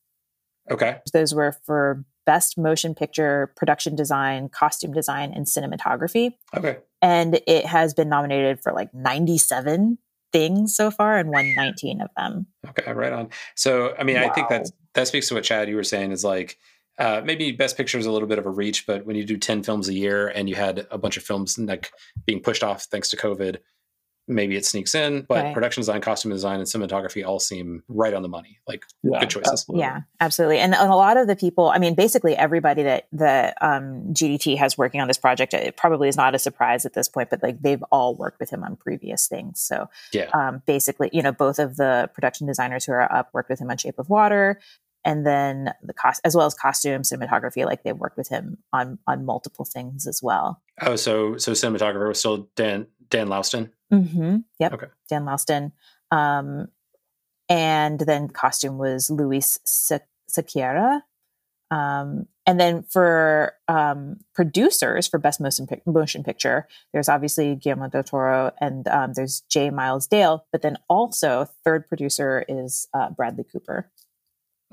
Okay. 0.71 0.97
those 1.13 1.35
were 1.35 1.53
for 1.67 2.07
best 2.25 2.57
motion 2.57 2.95
picture 2.95 3.53
production 3.55 3.95
design 3.95 4.49
costume 4.49 4.95
design 4.95 5.31
and 5.35 5.45
cinematography 5.45 6.33
Okay. 6.57 6.79
and 7.03 7.39
it 7.47 7.67
has 7.67 7.93
been 7.93 8.09
nominated 8.09 8.59
for 8.63 8.73
like 8.73 8.95
97 8.95 9.99
things 10.33 10.75
so 10.75 10.91
far 10.91 11.19
and 11.19 11.29
won 11.29 11.55
19 11.55 12.01
of 12.01 12.09
them 12.17 12.47
Okay, 12.71 12.91
right 12.91 13.13
on. 13.13 13.29
So, 13.57 13.95
I 13.99 14.05
mean, 14.05 14.17
I 14.17 14.31
think 14.31 14.49
Wow. 14.49 14.57
that's 14.57 14.73
that 14.95 15.07
speaks 15.07 15.29
to 15.29 15.35
what 15.35 15.45
Chad 15.45 15.69
you 15.69 15.77
were 15.77 15.85
saying 15.85 16.13
is 16.13 16.25
like 16.25 16.57
uh, 16.99 17.21
maybe 17.25 17.53
Best 17.53 17.77
Picture 17.77 17.99
is 17.99 18.07
a 18.07 18.11
little 18.11 18.29
bit 18.29 18.39
of 18.39 18.47
a 18.47 18.51
reach, 18.51 18.87
but 18.87 19.05
when 19.07 19.17
you 19.17 19.25
do 19.25 19.37
ten 19.37 19.63
films 19.63 19.89
a 19.89 19.95
year 19.95 20.29
and 20.29 20.49
you 20.49 20.55
had 20.55 20.87
a 20.91 20.99
bunch 20.99 21.17
of 21.17 21.23
films 21.23 21.59
like 21.59 21.91
being 22.27 22.41
pushed 22.41 22.63
off 22.65 22.85
thanks 22.85 23.09
to 23.11 23.17
COVID, 23.17 23.59
maybe 24.29 24.57
it 24.57 24.65
sneaks 24.65 24.93
in. 24.95 25.25
But 25.29 25.45
Right. 25.45 25.55
production 25.55 25.83
design, 25.83 26.01
costume 26.01 26.33
design, 26.33 26.59
and 26.59 26.67
cinematography 26.67 27.25
all 27.25 27.39
seem 27.39 27.85
right 27.87 28.13
on 28.13 28.23
the 28.23 28.29
money. 28.29 28.59
Like 28.67 28.83
Yeah, 29.05 29.21
good 29.21 29.31
choices. 29.31 29.53
absolutely. 29.53 29.83
Yeah, 29.83 30.01
absolutely. 30.21 30.59
And 30.59 30.75
a 30.75 30.97
lot 30.97 31.17
of 31.17 31.29
the 31.29 31.37
people, 31.37 31.69
I 31.69 31.79
mean, 31.79 31.95
basically 31.95 32.37
everybody 32.37 32.83
that 32.83 33.07
that 33.13 33.57
um, 33.61 34.13
GDT 34.13 34.57
has 34.57 34.77
working 34.77 35.01
on 35.01 35.07
this 35.07 35.19
project, 35.19 35.55
it 35.55 35.77
probably 35.77 36.09
is 36.09 36.17
not 36.17 36.35
a 36.35 36.41
surprise 36.41 36.85
at 36.85 36.95
this 36.95 37.09
point, 37.09 37.31
but 37.31 37.41
like 37.41 37.61
they've 37.63 37.85
all 37.93 38.17
worked 38.17 38.41
with 38.41 38.51
him 38.51 38.65
on 38.65 38.75
previous 38.75 39.29
things. 39.29 39.61
So 39.61 39.89
Yeah. 40.13 40.31
um, 40.35 40.63
basically, 40.67 41.09
you 41.13 41.23
know, 41.23 41.31
both 41.33 41.61
of 41.61 41.77
the 41.77 42.11
production 42.13 42.49
designers 42.49 42.85
who 42.85 42.93
are 42.93 43.13
up 43.13 43.29
worked 43.33 43.49
with 43.51 43.61
him 43.61 43.71
on 43.71 43.77
Shape 43.77 43.99
of 44.01 44.09
Water, 44.09 44.59
and 45.07 45.25
then 45.25 45.73
the 45.83 45.95
cost 45.95 46.21
as 46.25 46.37
well 46.37 46.47
as 46.47 46.55
costume 46.55 47.03
cinematography. 47.03 47.65
Like 47.65 47.85
they've 47.85 47.97
worked 47.97 48.19
with 48.19 48.29
him 48.29 48.59
on 48.73 48.99
on 49.07 49.25
multiple 49.25 49.65
things 49.65 50.07
as 50.07 50.21
well. 50.23 50.61
Oh, 50.83 50.97
so 50.97 51.39
so 51.39 51.53
cinematographer 51.53 52.09
was 52.09 52.19
still 52.19 52.49
Dan 52.57 52.89
Dan 53.09 53.29
Laustsen. 53.29 53.71
Mm-hmm. 53.93 54.39
Yep. 54.59 54.73
Okay. 54.75 54.87
Dan 55.09 55.25
Laustsen. 55.25 55.73
Um, 56.11 56.69
and 57.49 58.01
then 58.01 58.29
costume 58.29 58.77
was 58.77 59.09
Luis 59.09 59.61
Sequeira. 60.29 61.03
Um, 61.71 62.27
and 62.45 62.61
then 62.61 62.85
for 62.85 63.55
um, 63.69 64.19
producers 64.35 65.07
for 65.07 65.19
best 65.19 65.41
motion, 65.41 65.67
pic- 65.67 65.87
motion 65.87 66.23
picture, 66.23 66.67
there's 66.93 67.09
obviously 67.09 67.55
Guillermo 67.57 67.89
del 67.89 68.05
Toro 68.05 68.53
and 68.61 68.87
um, 68.89 69.13
there's 69.15 69.43
J. 69.49 69.71
Miles 69.71 70.07
Dale. 70.07 70.47
But 70.51 70.63
then 70.63 70.77
also 70.89 71.49
third 71.65 71.89
producer 71.89 72.45
is 72.49 72.89
uh, 72.95 73.11
Bradley 73.11 73.45
Cooper. 73.45 73.91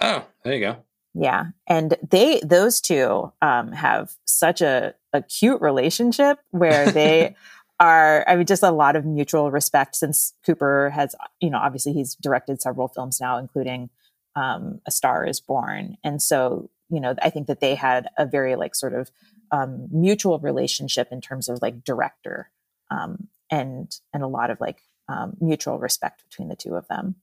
Oh, 0.01 0.25
there 0.43 0.53
you 0.53 0.59
go. 0.59 0.77
Yeah, 1.13 1.47
and 1.67 1.95
they 2.09 2.41
those 2.43 2.81
two 2.81 3.31
um, 3.41 3.71
have 3.71 4.13
such 4.25 4.61
a, 4.61 4.95
a 5.13 5.21
cute 5.21 5.61
relationship 5.61 6.39
where 6.49 6.89
they 6.91 7.35
are. 7.79 8.27
I 8.27 8.35
mean, 8.35 8.47
just 8.47 8.63
a 8.63 8.71
lot 8.71 8.95
of 8.95 9.05
mutual 9.05 9.51
respect 9.51 9.95
since 9.95 10.33
Cooper 10.45 10.89
has, 10.89 11.15
you 11.39 11.51
know, 11.51 11.59
obviously 11.59 11.93
he's 11.93 12.15
directed 12.15 12.61
several 12.61 12.87
films 12.87 13.21
now, 13.21 13.37
including 13.37 13.91
um, 14.35 14.81
A 14.87 14.91
Star 14.91 15.23
Is 15.25 15.39
Born, 15.39 15.97
and 16.03 16.21
so 16.21 16.69
you 16.89 16.99
know, 16.99 17.15
I 17.21 17.29
think 17.31 17.47
that 17.47 17.59
they 17.59 17.75
had 17.75 18.07
a 18.17 18.25
very 18.25 18.55
like 18.55 18.75
sort 18.75 18.93
of 18.93 19.11
um, 19.51 19.87
mutual 19.91 20.39
relationship 20.39 21.09
in 21.11 21.21
terms 21.21 21.49
of 21.49 21.61
like 21.61 21.83
director 21.83 22.49
um, 22.91 23.27
and 23.49 23.95
and 24.13 24.23
a 24.23 24.27
lot 24.27 24.51
of 24.51 24.61
like 24.61 24.81
um, 25.07 25.35
mutual 25.41 25.79
respect 25.79 26.23
between 26.29 26.49
the 26.49 26.55
two 26.55 26.75
of 26.75 26.87
them. 26.87 27.15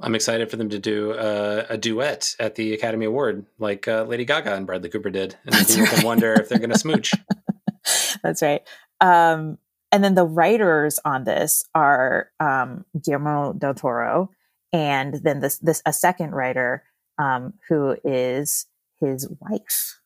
I'm 0.00 0.14
excited 0.14 0.50
for 0.50 0.56
them 0.56 0.68
to 0.70 0.78
do 0.78 1.12
uh, 1.12 1.66
a 1.70 1.78
duet 1.78 2.34
at 2.38 2.54
the 2.54 2.74
Academy 2.74 3.06
Award, 3.06 3.46
like 3.58 3.88
uh, 3.88 4.04
Lady 4.04 4.24
Gaga 4.24 4.54
and 4.54 4.66
Bradley 4.66 4.90
Cooper 4.90 5.10
did, 5.10 5.36
and 5.44 5.54
That's 5.54 5.74
people 5.74 5.94
can 5.94 6.04
wonder 6.04 6.34
if 6.34 6.48
they're 6.48 6.58
going 6.58 6.70
to 6.70 6.78
smooch. 6.78 7.12
That's 8.22 8.42
right. 8.42 8.62
Um, 9.00 9.58
and 9.92 10.04
then 10.04 10.14
the 10.14 10.26
writers 10.26 10.98
on 11.04 11.24
this 11.24 11.64
are 11.74 12.30
um, 12.40 12.84
Guillermo 13.02 13.54
del 13.54 13.74
Toro, 13.74 14.30
and 14.72 15.14
then 15.22 15.40
this 15.40 15.58
this 15.58 15.80
a 15.86 15.92
second 15.92 16.32
writer 16.32 16.84
um, 17.18 17.54
who 17.68 17.96
is 18.04 18.66
his 19.00 19.28
wife. 19.40 20.00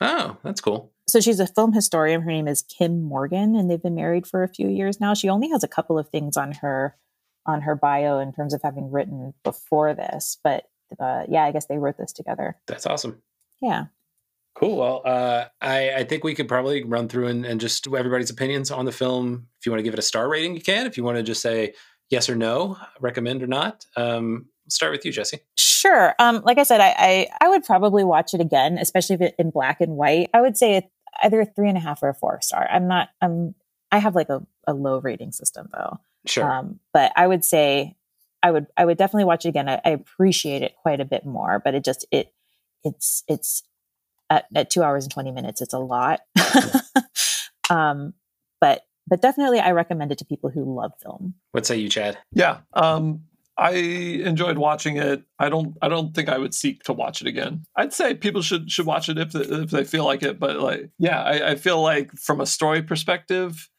Oh, 0.00 0.36
that's 0.44 0.60
cool. 0.60 0.92
So 1.08 1.20
she's 1.20 1.40
a 1.40 1.46
film 1.46 1.72
historian. 1.72 2.22
Her 2.22 2.30
name 2.30 2.48
is 2.48 2.62
Kim 2.62 3.02
Morgan, 3.02 3.56
and 3.56 3.70
they've 3.70 3.82
been 3.82 3.94
married 3.94 4.26
for 4.26 4.42
a 4.42 4.48
few 4.48 4.68
years 4.68 5.00
now. 5.00 5.14
She 5.14 5.28
only 5.28 5.48
has 5.50 5.64
a 5.64 5.68
couple 5.68 5.98
of 5.98 6.08
things 6.08 6.36
on 6.36 6.52
her 6.52 6.96
on 7.46 7.62
her 7.62 7.74
bio 7.74 8.18
in 8.18 8.32
terms 8.32 8.54
of 8.54 8.62
having 8.62 8.90
written 8.90 9.34
before 9.42 9.94
this, 9.94 10.38
but 10.42 10.64
uh, 11.00 11.24
yeah, 11.28 11.44
I 11.44 11.52
guess 11.52 11.66
they 11.66 11.78
wrote 11.78 11.98
this 11.98 12.12
together. 12.12 12.56
That's 12.66 12.86
awesome. 12.86 13.22
Yeah. 13.60 13.86
Cool. 14.54 14.76
Well, 14.76 15.02
uh, 15.04 15.46
I, 15.60 15.92
I 15.94 16.04
think 16.04 16.22
we 16.22 16.34
could 16.34 16.46
probably 16.46 16.84
run 16.84 17.08
through 17.08 17.26
and, 17.26 17.44
and 17.44 17.60
just 17.60 17.82
do 17.84 17.96
everybody's 17.96 18.30
opinions 18.30 18.70
on 18.70 18.84
the 18.84 18.92
film. 18.92 19.48
If 19.58 19.66
you 19.66 19.72
want 19.72 19.80
to 19.80 19.82
give 19.82 19.94
it 19.94 19.98
a 19.98 20.02
star 20.02 20.28
rating, 20.28 20.54
you 20.54 20.60
can. 20.60 20.86
If 20.86 20.96
you 20.96 21.02
want 21.02 21.16
to 21.16 21.24
just 21.24 21.42
say 21.42 21.74
yes 22.08 22.28
or 22.28 22.36
no, 22.36 22.78
recommend 23.00 23.42
or 23.42 23.48
not, 23.48 23.84
um, 23.96 24.46
start 24.68 24.92
with 24.92 25.04
you, 25.04 25.10
Jesse. 25.10 25.40
Sure. 25.56 26.14
Um, 26.20 26.42
like 26.44 26.58
I 26.58 26.62
said, 26.62 26.80
I, 26.80 26.94
I 26.96 27.28
I 27.40 27.48
would 27.48 27.64
probably 27.64 28.04
watch 28.04 28.32
it 28.32 28.40
again, 28.40 28.78
especially 28.78 29.14
if 29.14 29.20
it 29.22 29.34
in 29.38 29.50
black 29.50 29.80
and 29.80 29.96
white. 29.96 30.30
I 30.32 30.40
would 30.40 30.56
say 30.56 30.76
it 30.76 30.84
either 31.22 31.40
a 31.40 31.46
three 31.46 31.68
and 31.68 31.76
a 31.76 31.80
half 31.80 32.02
or 32.02 32.08
a 32.08 32.14
four 32.14 32.40
star. 32.40 32.68
I'm 32.70 32.86
not. 32.86 33.08
I'm. 33.20 33.54
I 33.90 33.98
have 33.98 34.14
like 34.14 34.28
a, 34.28 34.46
a 34.66 34.72
low 34.72 34.98
rating 34.98 35.32
system 35.32 35.68
though. 35.72 35.98
Sure. 36.26 36.50
Um, 36.50 36.80
but 36.92 37.12
I 37.16 37.26
would 37.26 37.44
say 37.44 37.96
I 38.42 38.50
would 38.50 38.66
I 38.76 38.84
would 38.84 38.98
definitely 38.98 39.24
watch 39.24 39.46
it 39.46 39.48
again. 39.48 39.68
I, 39.68 39.80
I 39.84 39.90
appreciate 39.90 40.62
it 40.62 40.76
quite 40.76 41.00
a 41.00 41.04
bit 41.04 41.24
more, 41.24 41.60
but 41.64 41.74
it 41.74 41.84
just 41.84 42.06
it 42.10 42.32
it's 42.84 43.24
it's 43.26 43.62
at, 44.30 44.46
at 44.54 44.70
two 44.70 44.82
hours 44.82 45.04
and 45.04 45.12
twenty 45.12 45.30
minutes. 45.30 45.60
It's 45.62 45.74
a 45.74 45.78
lot. 45.78 46.20
um, 47.70 48.14
but 48.60 48.82
but 49.08 49.22
definitely 49.22 49.60
I 49.60 49.72
recommend 49.72 50.12
it 50.12 50.18
to 50.18 50.24
people 50.24 50.50
who 50.50 50.76
love 50.76 50.92
film. 51.02 51.34
what 51.52 51.66
say 51.66 51.76
you, 51.76 51.88
Chad? 51.88 52.18
Yeah. 52.32 52.60
Um, 52.74 53.24
I 53.56 53.70
enjoyed 53.70 54.58
watching 54.58 54.96
it. 54.96 55.22
I 55.38 55.48
don't. 55.48 55.76
I 55.80 55.88
don't 55.88 56.14
think 56.14 56.28
I 56.28 56.38
would 56.38 56.54
seek 56.54 56.82
to 56.84 56.92
watch 56.92 57.20
it 57.20 57.26
again. 57.26 57.64
I'd 57.76 57.92
say 57.92 58.14
people 58.14 58.42
should 58.42 58.70
should 58.70 58.86
watch 58.86 59.08
it 59.08 59.16
if 59.16 59.32
they, 59.32 59.40
if 59.40 59.70
they 59.70 59.84
feel 59.84 60.04
like 60.04 60.22
it. 60.22 60.40
But 60.40 60.58
like, 60.58 60.90
yeah, 60.98 61.22
I, 61.22 61.50
I 61.50 61.54
feel 61.54 61.80
like 61.80 62.12
from 62.12 62.40
a 62.40 62.46
story 62.46 62.82
perspective, 62.82 63.70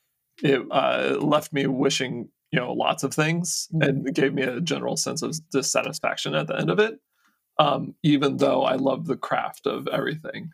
it 0.41 0.61
uh, 0.71 1.17
left 1.19 1.51
me 1.51 1.67
wishing 1.67 2.29
you 2.55 2.61
know 2.61 2.71
lots 2.71 3.03
of 3.03 3.13
things, 3.13 3.67
and 3.81 4.07
it 4.07 4.15
gave 4.15 4.33
me 4.33 4.41
a 4.41 4.61
general 4.61 4.95
sense 4.95 5.21
of 5.21 5.35
dissatisfaction 5.51 6.33
at 6.35 6.47
the 6.47 6.57
end 6.57 6.69
of 6.69 6.79
it. 6.79 7.01
Um, 7.59 7.95
even 8.01 8.37
though 8.37 8.63
I 8.63 8.75
love 8.75 9.07
the 9.07 9.17
craft 9.17 9.67
of 9.67 9.89
everything, 9.89 10.51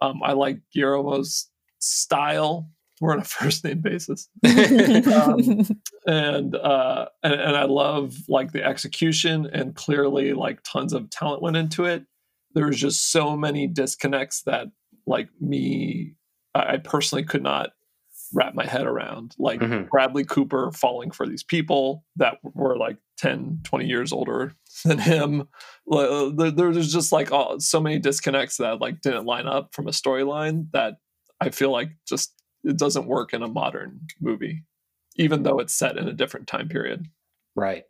um, 0.00 0.22
I 0.22 0.32
like 0.32 0.60
Guillermo's 0.74 1.50
style. 1.80 2.70
We're 2.98 3.12
on 3.12 3.18
a 3.18 3.24
first 3.38 3.62
name 3.62 3.82
basis 3.82 4.28
Um, 4.44 5.66
and 6.06 6.54
uh 6.54 7.06
and, 7.24 7.34
and 7.34 7.56
i 7.56 7.64
love 7.64 8.14
like 8.28 8.52
the 8.52 8.64
execution 8.64 9.46
and 9.52 9.74
clearly 9.74 10.32
like 10.32 10.60
tons 10.62 10.92
of 10.92 11.10
talent 11.10 11.42
went 11.42 11.56
into 11.56 11.84
it 11.84 12.04
there 12.54 12.66
was 12.66 12.78
just 12.78 13.10
so 13.10 13.36
many 13.36 13.66
disconnects 13.66 14.42
that 14.42 14.68
like 15.06 15.28
me 15.40 16.14
I 16.54 16.76
personally 16.76 17.24
could 17.24 17.42
not 17.42 17.70
wrap 18.34 18.54
my 18.54 18.66
head 18.66 18.86
around 18.86 19.34
like 19.38 19.60
Mhm. 19.60 19.88
bradley 19.88 20.24
cooper 20.24 20.70
falling 20.72 21.10
for 21.10 21.26
these 21.26 21.42
people 21.42 22.04
that 22.16 22.38
were 22.42 22.76
like 22.76 22.98
10 23.16 23.60
20 23.64 23.86
years 23.86 24.12
older 24.12 24.52
than 24.84 24.98
him 24.98 25.48
uh, 25.90 26.30
there, 26.36 26.50
there's 26.50 26.92
just 26.92 27.12
like 27.12 27.30
all, 27.32 27.58
so 27.60 27.80
many 27.80 27.98
disconnects 27.98 28.56
that 28.58 28.80
like 28.80 29.00
didn't 29.00 29.24
line 29.24 29.46
up 29.46 29.74
from 29.74 29.86
a 29.88 29.92
storyline 29.92 30.66
that 30.72 30.94
i 31.40 31.48
feel 31.50 31.70
like 31.70 31.90
just 32.08 32.34
it 32.64 32.76
doesn't 32.76 33.06
work 33.06 33.32
in 33.32 33.42
a 33.42 33.48
modern 33.48 34.00
movie 34.20 34.64
even 35.16 35.44
though 35.44 35.58
it's 35.60 35.74
set 35.74 35.96
in 35.96 36.08
a 36.08 36.12
different 36.12 36.48
time 36.48 36.68
period. 36.68 37.06
Right. 37.54 37.84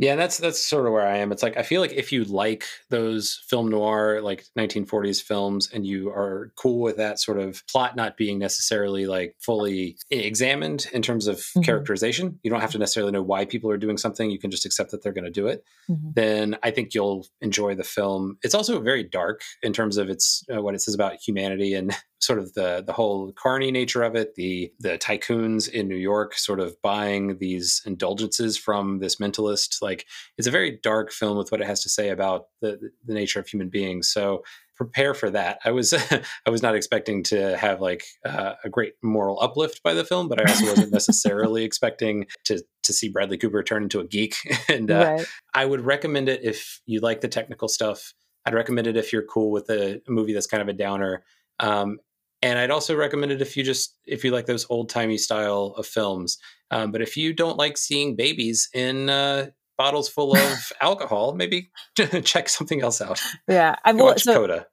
Yeah, 0.00 0.14
that's 0.14 0.38
that's 0.38 0.64
sort 0.64 0.86
of 0.86 0.92
where 0.92 1.06
I 1.06 1.18
am. 1.18 1.32
It's 1.32 1.42
like 1.42 1.56
I 1.56 1.62
feel 1.62 1.80
like 1.80 1.92
if 1.92 2.12
you 2.12 2.22
like 2.24 2.64
those 2.88 3.42
film 3.48 3.68
noir, 3.68 4.20
like 4.22 4.44
1940s 4.56 5.20
films, 5.20 5.68
and 5.72 5.84
you 5.84 6.08
are 6.10 6.52
cool 6.56 6.80
with 6.80 6.96
that 6.98 7.18
sort 7.18 7.38
of 7.40 7.66
plot 7.66 7.96
not 7.96 8.16
being 8.16 8.38
necessarily 8.38 9.06
like 9.06 9.34
fully 9.40 9.96
examined 10.10 10.86
in 10.92 11.02
terms 11.02 11.26
of 11.26 11.38
Mhm. 11.56 11.64
characterization, 11.64 12.38
you 12.44 12.50
don't 12.50 12.60
have 12.60 12.70
to 12.72 12.78
necessarily 12.78 13.10
know 13.12 13.22
why 13.22 13.44
people 13.44 13.70
are 13.70 13.76
doing 13.76 13.98
something. 13.98 14.30
You 14.30 14.38
can 14.38 14.50
just 14.52 14.64
accept 14.64 14.92
that 14.92 15.02
they're 15.02 15.12
going 15.12 15.24
to 15.24 15.30
do 15.30 15.48
it. 15.48 15.64
Mhm. 15.90 16.14
Then 16.14 16.58
I 16.62 16.70
think 16.70 16.94
you'll 16.94 17.26
enjoy 17.40 17.74
the 17.74 17.84
film. 17.84 18.38
It's 18.42 18.54
also 18.54 18.80
very 18.80 19.02
dark 19.02 19.40
in 19.62 19.72
terms 19.72 19.96
of 19.96 20.08
its 20.08 20.44
uh, 20.54 20.62
what 20.62 20.74
it 20.76 20.80
says 20.80 20.94
about 20.94 21.16
humanity 21.26 21.74
and 21.74 21.92
sort 22.20 22.38
of 22.38 22.52
the 22.54 22.82
the 22.86 22.92
whole 22.92 23.32
carny 23.32 23.70
nature 23.70 24.02
of 24.02 24.14
it. 24.14 24.34
The 24.34 24.72
the 24.78 24.98
tycoons 24.98 25.68
in 25.68 25.88
New 25.88 25.96
York 25.96 26.34
sort 26.34 26.60
of 26.60 26.80
buying 26.82 27.38
these 27.38 27.82
indulgences 27.84 28.56
from 28.56 28.98
this 28.98 29.16
mentalist. 29.16 29.82
Like 29.82 30.06
it's 30.36 30.48
a 30.48 30.52
very 30.52 30.78
dark 30.82 31.12
film 31.12 31.38
with 31.38 31.50
what 31.50 31.60
it 31.60 31.66
has 31.66 31.82
to 31.82 31.88
say 31.88 32.10
about 32.10 32.46
the 32.60 32.90
the 33.04 33.14
nature 33.14 33.40
of 33.40 33.48
human 33.48 33.68
beings. 33.68 34.08
So 34.08 34.42
prepare 34.78 35.12
for 35.12 35.28
that. 35.28 35.58
I 35.64 35.72
was 35.72 35.92
I 36.46 36.50
was 36.50 36.62
not 36.62 36.74
expecting 36.74 37.22
to 37.24 37.56
have 37.58 37.80
like 37.80 38.04
uh, 38.24 38.54
a 38.64 38.70
great 38.70 38.94
moral 39.02 39.38
uplift 39.42 39.82
by 39.82 39.92
the 39.92 40.04
film, 40.04 40.28
but 40.28 40.40
I 40.40 40.50
also 40.50 40.66
wasn't 40.66 40.92
necessarily 40.92 41.64
expecting 41.70 42.26
to 42.44 42.62
to 42.84 42.92
see 42.92 43.10
Bradley 43.10 43.36
Cooper 43.36 43.62
turn 43.62 43.82
into 43.82 44.00
a 44.00 44.06
geek. 44.06 44.36
and 44.68 44.90
uh, 44.90 45.16
right. 45.18 45.26
I 45.52 45.66
would 45.66 45.82
recommend 45.82 46.30
it 46.30 46.42
if 46.42 46.80
you 46.86 47.00
like 47.00 47.20
the 47.20 47.28
technical 47.28 47.68
stuff. 47.68 48.14
I'd 48.46 48.54
recommend 48.54 48.86
it 48.86 48.96
if 48.96 49.12
you're 49.12 49.24
cool 49.24 49.50
with 49.50 49.68
a, 49.68 50.00
a 50.06 50.10
movie 50.10 50.32
that's 50.32 50.46
kind 50.46 50.62
of 50.62 50.68
a 50.68 50.72
downer. 50.72 51.22
Um, 51.60 51.98
and 52.42 52.58
I'd 52.58 52.70
also 52.70 52.94
recommend 52.96 53.32
it 53.32 53.42
if 53.42 53.56
you 53.56 53.64
just 53.64 53.96
if 54.06 54.24
you 54.24 54.30
like 54.30 54.46
those 54.46 54.66
old 54.70 54.88
timey 54.88 55.18
style 55.18 55.74
of 55.76 55.86
films. 55.86 56.38
Um, 56.70 56.92
but 56.92 57.02
if 57.02 57.16
you 57.16 57.32
don't 57.32 57.56
like 57.56 57.76
seeing 57.76 58.14
babies 58.14 58.68
in 58.74 59.08
uh, 59.08 59.50
bottles 59.76 60.08
full 60.08 60.36
of 60.36 60.72
alcohol, 60.80 61.34
maybe 61.34 61.70
check 62.22 62.48
something 62.48 62.82
else 62.82 63.00
out. 63.00 63.20
Yeah. 63.48 63.76
I 63.84 63.92
will. 63.92 64.06
watch 64.06 64.22
So, 64.22 64.34
Coda. 64.34 64.66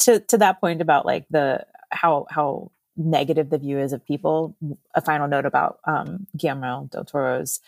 to 0.00 0.20
to 0.20 0.38
that 0.38 0.60
point 0.60 0.80
about 0.80 1.04
like 1.04 1.26
the 1.30 1.66
how 1.90 2.26
how 2.30 2.70
negative 2.96 3.50
the 3.50 3.58
view 3.58 3.78
is 3.78 3.92
of 3.92 4.04
people 4.04 4.56
a 4.94 5.00
final 5.00 5.26
note 5.26 5.46
about 5.46 5.78
um 5.86 6.26
guillermo 6.36 6.86
del 6.90 7.04
toro's 7.04 7.60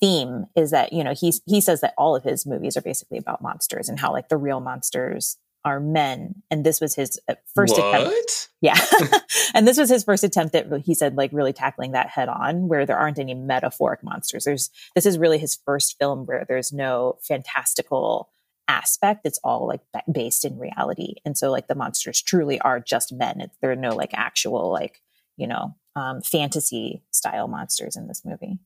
theme 0.00 0.46
is 0.56 0.70
that 0.70 0.92
you 0.92 1.04
know 1.04 1.12
he's 1.14 1.42
he 1.46 1.60
says 1.60 1.80
that 1.80 1.94
all 1.98 2.16
of 2.16 2.22
his 2.22 2.46
movies 2.46 2.76
are 2.76 2.80
basically 2.80 3.18
about 3.18 3.42
monsters 3.42 3.88
and 3.88 4.00
how 4.00 4.10
like 4.10 4.28
the 4.28 4.36
real 4.36 4.60
monsters 4.60 5.36
are 5.64 5.80
men, 5.80 6.42
and 6.50 6.64
this 6.64 6.80
was 6.80 6.94
his 6.94 7.20
uh, 7.28 7.34
first 7.54 7.76
attempt. 7.78 8.48
Yeah, 8.60 8.78
and 9.54 9.66
this 9.66 9.78
was 9.78 9.88
his 9.88 10.04
first 10.04 10.24
attempt 10.24 10.54
at 10.54 10.66
he 10.80 10.94
said 10.94 11.16
like 11.16 11.30
really 11.32 11.52
tackling 11.52 11.92
that 11.92 12.08
head 12.08 12.28
on, 12.28 12.68
where 12.68 12.86
there 12.86 12.98
aren't 12.98 13.18
any 13.18 13.34
metaphoric 13.34 14.02
monsters. 14.02 14.44
There's 14.44 14.70
this 14.94 15.06
is 15.06 15.18
really 15.18 15.38
his 15.38 15.58
first 15.64 15.96
film 15.98 16.26
where 16.26 16.44
there's 16.46 16.72
no 16.72 17.18
fantastical 17.22 18.30
aspect 18.68 19.22
it's 19.26 19.40
all 19.42 19.66
like 19.66 19.80
ba- 19.92 20.04
based 20.10 20.44
in 20.44 20.56
reality 20.56 21.16
and 21.24 21.36
so 21.36 21.50
like 21.50 21.66
the 21.66 21.74
monsters 21.74 22.22
truly 22.22 22.60
are 22.60 22.78
just 22.78 23.12
men 23.12 23.40
it's, 23.40 23.56
there 23.60 23.72
are 23.72 23.76
no 23.76 23.90
like 23.90 24.14
actual 24.14 24.70
like 24.70 25.02
you 25.36 25.48
know 25.48 25.74
um 25.96 26.22
fantasy 26.22 27.02
style 27.10 27.48
monsters 27.48 27.96
in 27.96 28.06
this 28.06 28.22
movie 28.24 28.56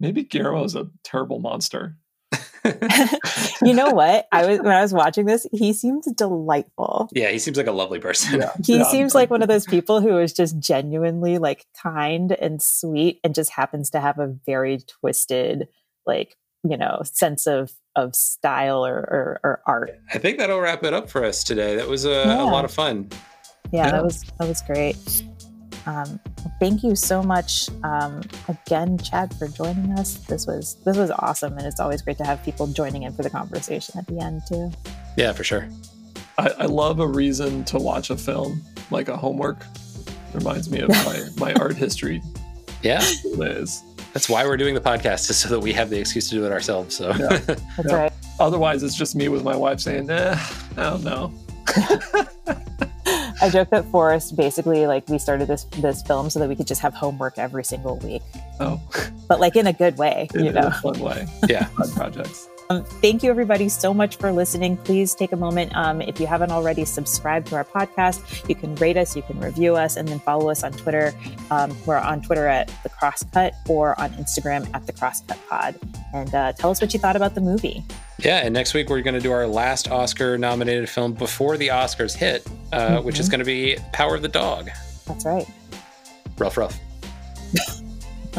Maybe 0.00 0.24
Guillermo 0.24 0.64
is 0.64 0.74
a 0.74 0.88
terrible 1.02 1.38
monster. 1.38 1.96
you 3.62 3.74
know 3.74 3.90
what 3.90 4.26
i 4.32 4.46
was 4.46 4.58
when 4.60 4.72
i 4.74 4.80
was 4.80 4.92
watching 4.92 5.26
this 5.26 5.46
he 5.52 5.72
seems 5.72 6.06
delightful 6.12 7.08
Yeah, 7.12 7.30
he 7.30 7.38
seems 7.38 7.56
like 7.56 7.66
a 7.66 7.72
lovely 7.72 7.98
person. 8.00 8.42
he 8.64 8.78
Yeah. 8.78 8.84
seems 8.84 9.14
like 9.14 9.30
one 9.30 9.42
of 9.42 9.48
those 9.48 9.66
people 9.66 10.00
who 10.00 10.18
is 10.18 10.32
just 10.32 10.58
genuinely 10.58 11.38
like 11.38 11.66
kind 11.80 12.32
and 12.32 12.62
sweet 12.62 13.20
and 13.22 13.34
just 13.34 13.50
happens 13.50 13.90
to 13.90 14.00
have 14.00 14.18
a 14.18 14.28
very 14.46 14.78
twisted 14.78 15.68
like 16.06 16.36
you 16.62 16.76
know 16.76 17.02
sense 17.04 17.46
of 17.46 17.72
of 17.96 18.14
style 18.16 18.84
or 18.84 18.96
or, 18.96 19.40
or 19.44 19.60
art 19.66 19.90
I 20.12 20.18
think 20.18 20.38
that'll 20.38 20.60
wrap 20.60 20.82
it 20.84 20.94
up 20.94 21.08
for 21.10 21.24
us 21.24 21.44
today. 21.44 21.76
That 21.76 21.88
was 21.88 22.04
a, 22.04 22.10
Yeah. 22.26 22.42
a 22.42 22.44
lot 22.44 22.64
of 22.64 22.72
fun. 22.72 23.08
yeah, 23.70 23.84
Yeah. 23.86 23.90
that 23.92 24.04
was 24.04 24.22
that 24.38 24.48
was 24.48 24.62
great 24.62 24.96
um, 25.86 26.18
thank 26.60 26.82
you 26.82 26.94
so 26.96 27.22
much 27.22 27.68
um, 27.82 28.22
again 28.48 28.96
chad 28.98 29.34
for 29.34 29.48
joining 29.48 29.92
us 29.98 30.14
this 30.26 30.46
was 30.46 30.76
this 30.84 30.96
was 30.96 31.10
awesome 31.10 31.56
and 31.58 31.66
it's 31.66 31.80
always 31.80 32.00
great 32.02 32.16
to 32.18 32.24
have 32.24 32.42
people 32.42 32.66
joining 32.66 33.02
in 33.04 33.12
for 33.12 33.22
the 33.22 33.30
conversation 33.30 33.98
at 33.98 34.06
the 34.06 34.18
end 34.20 34.42
too 34.48 34.70
Yeah, 35.16 35.32
for 35.32 35.44
sure. 35.44 35.68
I, 36.38 36.48
I 36.60 36.64
love 36.66 36.98
a 37.00 37.06
reason 37.06 37.64
to 37.66 37.78
watch 37.78 38.10
a 38.10 38.16
film 38.16 38.60
like 38.90 39.08
a 39.08 39.16
homework. 39.16 39.58
Reminds 40.32 40.68
me 40.70 40.80
of 40.80 40.88
my, 41.06 41.22
my 41.36 41.54
art 41.54 41.76
history 41.76 42.20
Yeah, 42.82 42.98
days. 43.38 43.82
that's 44.12 44.28
why 44.28 44.44
we're 44.44 44.56
doing 44.56 44.74
the 44.74 44.80
podcast, 44.80 45.30
is 45.30 45.36
so 45.36 45.48
that 45.50 45.60
we 45.60 45.72
have 45.74 45.90
the 45.90 45.98
excuse 45.98 46.28
to 46.30 46.34
do 46.34 46.44
it 46.44 46.50
ourselves. 46.50 46.96
So, 46.96 47.10
Yeah. 47.10 47.28
that's 47.38 47.62
Yeah. 47.86 47.94
right 47.94 48.12
Otherwise, 48.40 48.82
it's 48.82 48.96
just 48.96 49.14
me 49.14 49.28
with 49.28 49.44
my 49.44 49.54
wife 49.54 49.78
saying, 49.78 50.10
eh, 50.10 50.36
I 50.76 50.82
don't 50.82 51.04
know. 51.04 51.32
i 53.44 53.50
joke 53.50 53.68
that 53.70 53.84
forrest 53.86 54.36
basically 54.36 54.86
like 54.86 55.06
we 55.08 55.18
started 55.18 55.46
this 55.46 55.64
this 55.78 56.02
film 56.02 56.30
so 56.30 56.38
that 56.40 56.48
we 56.48 56.56
could 56.56 56.66
just 56.66 56.80
have 56.80 56.94
homework 56.94 57.38
every 57.38 57.64
single 57.64 57.96
week 57.98 58.22
Oh, 58.60 58.80
but 59.28 59.40
like 59.40 59.56
in 59.56 59.66
a 59.66 59.72
good 59.72 59.98
way 59.98 60.28
in, 60.34 60.40
you 60.44 60.48
in 60.50 60.54
know 60.54 60.68
a 60.68 60.70
fun 60.70 60.98
way. 61.00 61.26
yeah. 61.48 61.64
Fun 61.66 61.90
projects. 61.90 62.48
Um, 62.70 62.82
thank 62.82 63.22
you, 63.22 63.28
everybody, 63.30 63.68
so 63.68 63.92
much 63.92 64.16
for 64.16 64.32
listening. 64.32 64.76
Please 64.78 65.14
take 65.14 65.32
a 65.32 65.36
moment. 65.36 65.76
Um, 65.76 66.00
if 66.00 66.18
you 66.18 66.26
haven't 66.26 66.50
already 66.50 66.84
subscribed 66.86 67.48
to 67.48 67.56
our 67.56 67.64
podcast, 67.64 68.48
you 68.48 68.54
can 68.54 68.74
rate 68.76 68.96
us, 68.96 69.14
you 69.14 69.20
can 69.22 69.38
review 69.38 69.76
us, 69.76 69.96
and 69.96 70.08
then 70.08 70.18
follow 70.20 70.48
us 70.50 70.64
on 70.64 70.72
Twitter. 70.72 71.12
Um, 71.50 71.76
we're 71.84 71.98
on 71.98 72.22
Twitter 72.22 72.46
at 72.46 72.72
The 72.82 72.88
Cross 72.88 73.24
Cut 73.34 73.52
or 73.68 73.98
on 74.00 74.10
Instagram 74.12 74.66
at 74.74 74.86
The 74.86 74.94
Cross 74.94 75.22
Cut 75.22 75.38
Pod. 75.48 75.74
And 76.14 76.34
uh, 76.34 76.52
tell 76.54 76.70
us 76.70 76.80
what 76.80 76.94
you 76.94 77.00
thought 77.00 77.16
about 77.16 77.34
the 77.34 77.42
movie. 77.42 77.84
Yeah, 78.18 78.38
and 78.38 78.54
next 78.54 78.72
week 78.72 78.88
we're 78.88 79.02
going 79.02 79.14
to 79.14 79.20
do 79.20 79.32
our 79.32 79.46
last 79.46 79.90
Oscar 79.90 80.38
nominated 80.38 80.88
film 80.88 81.12
before 81.12 81.58
the 81.58 81.68
Oscars 81.68 82.16
hit, 82.16 82.46
uh, 82.72 83.02
which 83.02 83.20
is 83.20 83.26
Mhm. 83.28 83.30
going 83.32 83.38
to 83.40 83.44
be 83.44 83.76
Power 83.92 84.14
of 84.14 84.22
the 84.22 84.28
Dog. 84.28 84.70
That's 85.06 85.26
right. 85.26 85.46
Rough, 86.38 86.56
rough. 86.56 86.78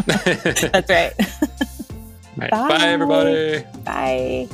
That's 0.08 0.90
right. 0.90 1.14
Right. 2.38 2.52
Bye. 2.52 2.68
Bye, 2.68 2.88
everybody. 2.88 3.64
Bye. 3.84 4.48